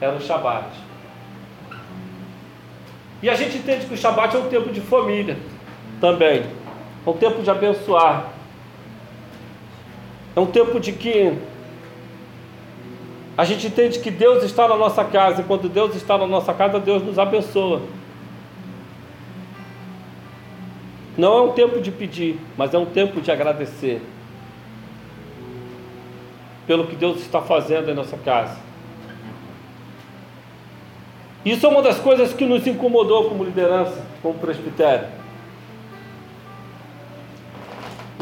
Era 0.00 0.14
o 0.14 0.20
Shabat. 0.20 0.68
E 3.20 3.28
a 3.28 3.34
gente 3.34 3.56
entende 3.56 3.86
que 3.86 3.94
o 3.94 3.96
Shabat 3.96 4.36
é 4.36 4.38
um 4.38 4.48
tempo 4.48 4.70
de 4.70 4.80
família 4.80 5.36
também. 6.00 6.44
É 7.04 7.10
um 7.10 7.14
tempo 7.14 7.42
de 7.42 7.50
abençoar. 7.50 8.33
É 10.36 10.40
um 10.40 10.46
tempo 10.46 10.80
de 10.80 10.92
que 10.92 11.36
a 13.36 13.44
gente 13.44 13.66
entende 13.66 13.98
que 13.98 14.10
Deus 14.10 14.44
está 14.44 14.68
na 14.68 14.76
nossa 14.76 15.04
casa. 15.04 15.42
E 15.42 15.44
quando 15.44 15.68
Deus 15.68 15.94
está 15.94 16.16
na 16.16 16.26
nossa 16.26 16.54
casa, 16.54 16.78
Deus 16.78 17.02
nos 17.02 17.18
abençoa. 17.18 17.82
Não 21.16 21.38
é 21.38 21.42
um 21.42 21.52
tempo 21.52 21.80
de 21.80 21.90
pedir, 21.90 22.38
mas 22.56 22.74
é 22.74 22.78
um 22.78 22.86
tempo 22.86 23.20
de 23.20 23.30
agradecer 23.30 24.02
pelo 26.66 26.86
que 26.86 26.96
Deus 26.96 27.20
está 27.20 27.40
fazendo 27.40 27.90
em 27.90 27.94
nossa 27.94 28.16
casa. 28.16 28.56
Isso 31.44 31.66
é 31.66 31.68
uma 31.68 31.82
das 31.82 32.00
coisas 32.00 32.32
que 32.32 32.44
nos 32.44 32.66
incomodou 32.66 33.28
como 33.28 33.44
liderança, 33.44 34.02
como 34.22 34.38
presbitério. 34.38 35.23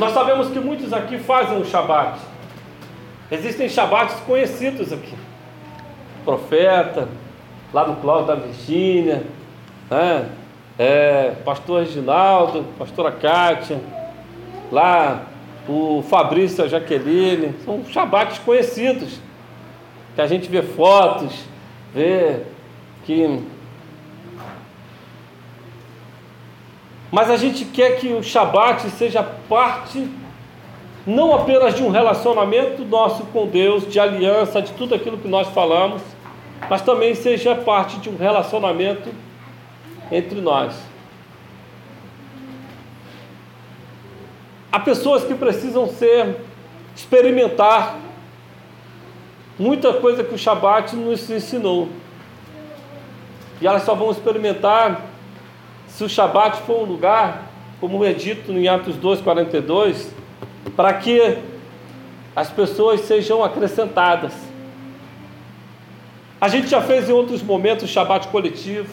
Nós 0.03 0.15
sabemos 0.15 0.49
que 0.49 0.59
muitos 0.59 0.93
aqui 0.93 1.16
fazem 1.16 1.61
o 1.61 1.65
Shabat. 1.65 2.19
Existem 3.31 3.69
Shabats 3.69 4.19
conhecidos 4.27 4.93
aqui. 4.93 5.15
Profeta, 6.24 7.07
lá 7.73 7.87
no 7.87 7.95
Cláudio 7.95 8.27
da 8.27 8.35
Virgínia, 8.35 9.23
né? 9.89 10.29
é, 10.77 11.35
pastor 11.45 11.85
Reginaldo, 11.85 12.65
pastora 12.77 13.12
Kátia, 13.12 13.81
lá 14.73 15.23
o 15.69 16.03
Fabrício, 16.11 16.65
a 16.65 16.66
Jaqueline, 16.66 17.55
são 17.65 17.85
Shabats 17.85 18.41
conhecidos, 18.41 19.20
que 20.16 20.20
a 20.20 20.27
gente 20.27 20.51
vê 20.51 20.62
fotos, 20.62 21.45
vê 21.95 22.41
que 23.05 23.41
mas 27.13 27.29
a 27.29 27.37
gente 27.37 27.67
quer 27.67 28.01
que 28.01 28.09
o 28.15 28.23
Shabat 28.23 28.89
seja 28.89 29.23
parte 29.23 30.09
não 31.07 31.35
apenas 31.35 31.75
de 31.75 31.83
um 31.83 31.91
relacionamento 31.91 32.87
nosso 32.87 33.25
com 33.27 33.47
Deus, 33.47 33.87
de 33.87 34.01
aliança, 34.01 34.63
de 34.63 34.73
tudo 34.73 34.95
aquilo 34.95 35.19
que 35.19 35.29
nós 35.29 35.49
falamos, 35.49 36.01
mas 36.71 36.81
também 36.81 37.15
seja 37.15 37.55
parte 37.55 37.99
de 37.99 38.09
um 38.09 38.17
relacionamento 38.17 39.11
entre 40.11 40.41
nós. 40.41 40.75
Há 44.71 44.81
pessoas 44.81 45.23
que 45.23 45.35
precisam 45.35 45.87
ser 45.87 46.37
experimentar 46.97 47.99
muita 49.59 49.93
coisa 49.93 50.25
que 50.25 50.35
o 50.35 50.39
Shabat 50.39 50.97
nos 50.97 51.29
ensinou. 51.29 51.91
E 53.61 53.67
elas 53.67 53.83
só 53.83 53.95
vão 53.95 54.11
experimentar 54.11 55.12
se 55.93 56.02
o 56.05 56.09
Shabat 56.09 56.62
for 56.62 56.81
um 56.81 56.85
lugar, 56.85 57.51
como 57.78 58.02
é 58.02 58.14
dito 58.14 58.51
em 58.51 58.66
Atos 58.66 58.97
2,42, 58.97 60.06
para 60.74 60.94
que 60.94 61.39
as 62.35 62.51
pessoas 62.51 63.02
sejam 63.02 63.44
acrescentadas. 63.44 64.32
A 66.40 66.48
gente 66.48 66.69
já 66.69 66.81
fez 66.81 67.10
em 67.10 67.12
outros 67.12 67.43
momentos 67.43 67.90
Shabat 67.90 68.28
coletivo, 68.28 68.89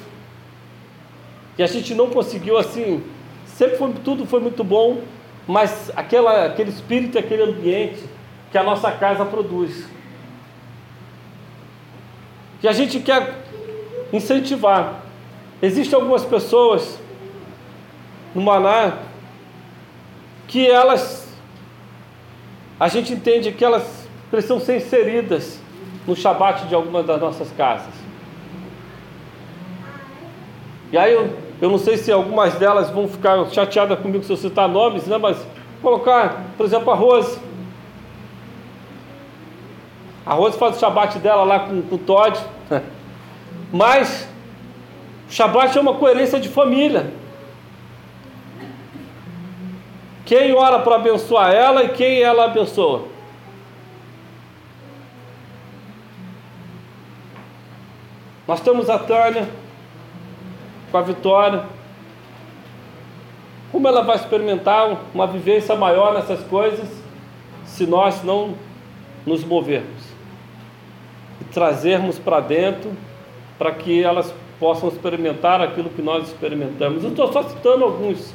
e 1.57 1.63
a 1.63 1.67
gente 1.67 1.95
não 1.95 2.09
conseguiu 2.09 2.57
assim, 2.57 3.01
sempre 3.45 3.77
foi, 3.77 3.93
tudo 4.03 4.26
foi 4.26 4.41
muito 4.41 4.63
bom, 4.63 5.01
mas 5.47 5.89
aquela, 5.95 6.45
aquele 6.45 6.69
espírito, 6.69 7.17
aquele 7.17 7.43
ambiente 7.43 8.03
que 8.51 8.57
a 8.57 8.63
nossa 8.63 8.91
casa 8.91 9.23
produz. 9.23 9.88
E 12.61 12.67
a 12.67 12.73
gente 12.73 12.99
quer 12.99 13.39
incentivar. 14.11 15.09
Existem 15.61 15.99
algumas 15.99 16.23
pessoas 16.23 16.98
no 18.34 18.41
Maná 18.41 18.94
que 20.48 20.65
elas, 20.65 21.27
a 22.80 22.88
gente 22.88 23.14
entende 23.14 23.52
que 23.52 23.64
elas 23.64 24.07
precisam 24.31 24.60
ser 24.60 24.77
inseridas 24.77 25.60
no 26.07 26.15
Shabat 26.15 26.68
de 26.68 26.76
algumas 26.76 27.06
das 27.06 27.19
nossas 27.19 27.52
casas. 27.52 27.94
E 30.91 30.98
aí 30.98 31.14
eu, 31.14 31.36
eu 31.61 31.69
não 31.69 31.77
sei 31.77 31.98
se 31.98 32.11
algumas 32.11 32.56
delas 32.56 32.90
vão 32.90 33.07
ficar 33.07 33.45
chateadas 33.49 33.99
comigo 33.99 34.23
se 34.23 34.31
eu 34.31 34.38
citar 34.38 34.68
nomes, 34.68 35.06
né? 35.06 35.18
mas 35.18 35.38
colocar, 35.81 36.45
por 36.57 36.65
exemplo, 36.65 36.90
a 36.91 36.95
Rose. 36.95 37.38
A 40.26 40.34
Rose 40.34 40.57
faz 40.57 40.77
o 40.77 40.80
Shabat 40.80 41.19
dela 41.19 41.44
lá 41.44 41.60
com, 41.60 41.81
com 41.81 41.95
o 41.95 41.98
Todd. 41.98 42.40
Mas 43.72 44.28
Shabat 45.30 45.77
é 45.77 45.81
uma 45.81 45.93
coerência 45.93 46.39
de 46.39 46.49
família. 46.49 47.14
Quem 50.26 50.53
ora 50.53 50.80
para 50.80 50.95
abençoar 50.95 51.51
ela 51.51 51.84
e 51.84 51.89
quem 51.89 52.22
ela 52.22 52.45
abençoa? 52.45 53.07
Nós 58.47 58.61
temos 58.61 58.89
a 58.89 58.97
Tânia 58.97 59.47
com 60.91 60.97
a 60.97 61.01
Vitória. 61.01 61.65
Como 63.72 63.88
ela 63.88 64.01
vai 64.01 64.15
experimentar 64.15 64.97
uma 65.14 65.27
vivência 65.27 65.76
maior 65.76 66.15
nessas 66.15 66.43
coisas 66.45 66.89
se 67.64 67.85
nós 67.85 68.23
não 68.23 68.56
nos 69.26 69.43
movermos 69.43 70.03
e 71.39 71.43
trazermos 71.45 72.18
para 72.18 72.39
dentro 72.39 72.91
para 73.60 73.72
que 73.72 74.03
elas 74.03 74.34
possam 74.60 74.90
experimentar 74.90 75.61
aquilo 75.61 75.90
que 75.90 76.02
nós 76.02 76.27
experimentamos. 76.27 77.03
Eu 77.03 77.11
estou 77.11 77.31
só 77.31 77.44
citando 77.44 77.84
alguns. 77.86 78.34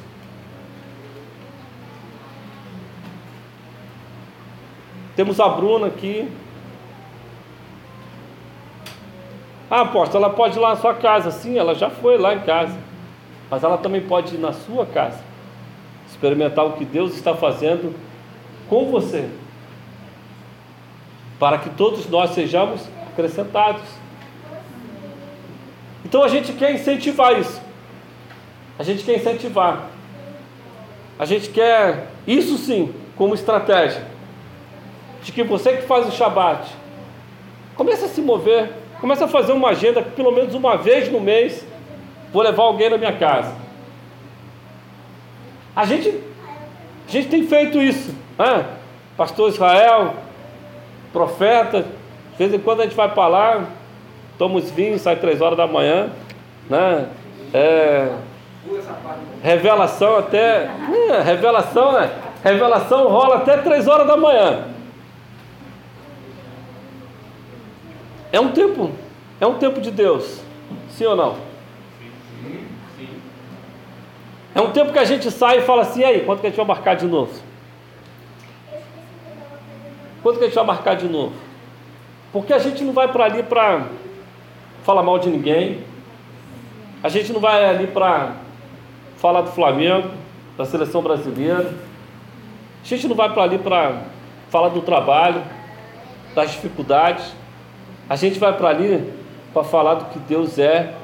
Temos 5.14 5.38
a 5.38 5.48
Bruna 5.48 5.86
aqui. 5.86 6.28
Ah, 9.70 9.82
apóstolo, 9.82 10.24
ela 10.24 10.34
pode 10.34 10.59
ir 10.59 10.60
lá 10.60 10.70
na 10.70 10.76
sua 10.76 10.94
casa. 10.94 11.30
Sim, 11.30 11.59
ela 11.59 11.74
já 11.74 11.90
foi 11.90 12.18
lá 12.18 12.34
em 12.34 12.40
casa. 12.40 12.76
Mas 13.51 13.62
ela 13.62 13.78
também 13.78 14.01
pode 14.01 14.34
ir 14.34 14.38
na 14.38 14.52
sua 14.52 14.86
casa. 14.86 15.20
experimentar 16.09 16.64
o 16.64 16.72
que 16.72 16.84
Deus 16.84 17.14
está 17.14 17.34
fazendo 17.34 17.94
com 18.68 18.90
você, 18.90 19.28
para 21.38 21.59
que 21.59 21.70
todos 21.70 22.09
nós 22.09 22.30
sejamos 22.30 22.88
acrescentados. 23.09 24.03
Então 26.05 26.22
a 26.22 26.28
gente 26.28 26.52
quer 26.52 26.74
incentivar 26.74 27.39
isso. 27.39 27.60
A 28.78 28.82
gente 28.82 29.05
quer 29.05 29.16
incentivar. 29.16 29.89
A 31.18 31.24
gente 31.24 31.48
quer 31.51 32.09
isso 32.26 32.56
sim 32.59 32.93
como 33.16 33.35
estratégia 33.35 34.05
de 35.22 35.32
que 35.32 35.43
você 35.43 35.76
que 35.76 35.82
faz 35.82 36.06
o 36.06 36.12
Shabat 36.12 36.70
comece 37.76 38.05
a 38.05 38.09
se 38.09 38.20
mover, 38.20 38.72
comece 39.01 39.24
a 39.24 39.28
fazer 39.28 39.52
uma 39.52 39.70
agenda 39.70 40.02
que 40.02 40.10
pelo 40.10 40.31
menos 40.31 40.55
uma 40.55 40.76
vez 40.76 41.10
no 41.10 41.20
mês 41.20 41.64
vou 42.32 42.43
levar 42.43 42.64
alguém 42.64 42.90
na 42.90 42.98
minha 42.98 43.16
casa. 43.16 43.55
A 45.74 45.85
gente, 45.85 46.09
a 47.09 47.10
gente 47.10 47.28
tem 47.28 47.47
feito 47.47 47.81
isso, 47.81 48.14
né? 48.39 48.66
Pastor 49.16 49.48
Israel, 49.48 50.14
profeta, 51.12 51.82
de 51.82 52.39
vez 52.39 52.52
em 52.52 52.59
quando 52.59 52.81
a 52.81 52.85
gente 52.85 52.97
vai 52.97 53.09
para 53.09 53.28
lá, 53.28 53.66
toma 54.39 54.59
os 54.59 54.70
vinhos, 54.70 55.02
sai 55.02 55.16
três 55.16 55.40
horas 55.40 55.56
da 55.56 55.66
manhã, 55.66 56.11
né? 56.69 57.09
É, 57.52 58.12
revelação 59.43 60.16
até. 60.16 60.70
É, 61.11 61.20
revelação, 61.23 61.93
né? 61.93 62.11
Revelação 62.43 63.09
rola 63.09 63.36
até 63.36 63.56
três 63.59 63.86
horas 63.89 64.06
da 64.06 64.16
manhã. 64.16 64.65
É 68.32 68.40
um 68.40 68.51
tempo, 68.51 68.90
é 69.40 69.47
um 69.47 69.55
tempo 69.55 69.81
de 69.81 69.90
Deus, 69.90 70.40
sim 70.90 71.06
ou 71.06 71.15
não? 71.15 71.36
É 74.55 74.61
um 74.61 74.70
tempo 74.70 74.93
que 74.93 74.98
a 74.98 75.05
gente 75.05 75.31
sai 75.31 75.59
e 75.59 75.62
fala 75.62 75.82
assim, 75.82 76.01
e 76.01 76.05
aí, 76.05 76.20
quanto 76.24 76.40
que 76.40 76.47
a 76.47 76.51
gente 76.51 76.56
vai 76.56 76.66
marcar 76.66 76.94
de 76.94 77.06
novo? 77.06 77.32
Quanto 80.23 80.39
que 80.39 80.44
a 80.44 80.47
gente 80.47 80.55
vai 80.55 80.65
marcar 80.65 80.94
de 80.94 81.09
novo? 81.09 81.32
Porque 82.32 82.52
a 82.52 82.59
gente 82.59 82.82
não 82.82 82.93
vai 82.93 83.09
para 83.09 83.24
ali 83.24 83.43
para 83.43 83.86
falar 84.85 85.02
mal 85.02 85.19
de 85.19 85.28
ninguém. 85.31 85.81
A 87.02 87.09
gente 87.09 87.32
não 87.32 87.40
vai 87.40 87.65
ali 87.65 87.86
para 87.89 88.35
falar 89.16 89.40
do 89.40 89.51
Flamengo, 89.51 90.11
da 90.56 90.65
seleção 90.65 91.02
brasileira. 91.02 91.74
A 92.82 92.86
gente 92.86 93.09
não 93.09 93.16
vai 93.16 93.32
para 93.32 93.43
ali 93.43 93.59
para 93.59 94.02
falar 94.51 94.69
do 94.69 94.82
trabalho, 94.82 95.43
das 96.35 96.52
dificuldades. 96.52 97.35
A 98.09 98.15
gente 98.15 98.39
vai 98.39 98.56
para 98.56 98.69
ali 98.69 99.12
para 99.52 99.65
falar 99.65 99.94
do 99.94 100.05
que 100.06 100.19
Deus 100.19 100.59
é, 100.59 100.94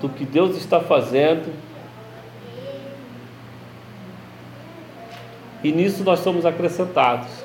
do 0.00 0.08
que 0.08 0.24
Deus 0.24 0.56
está 0.56 0.80
fazendo. 0.80 1.52
E 5.62 5.70
nisso 5.70 6.02
nós 6.02 6.20
somos 6.20 6.46
acrescentados. 6.46 7.37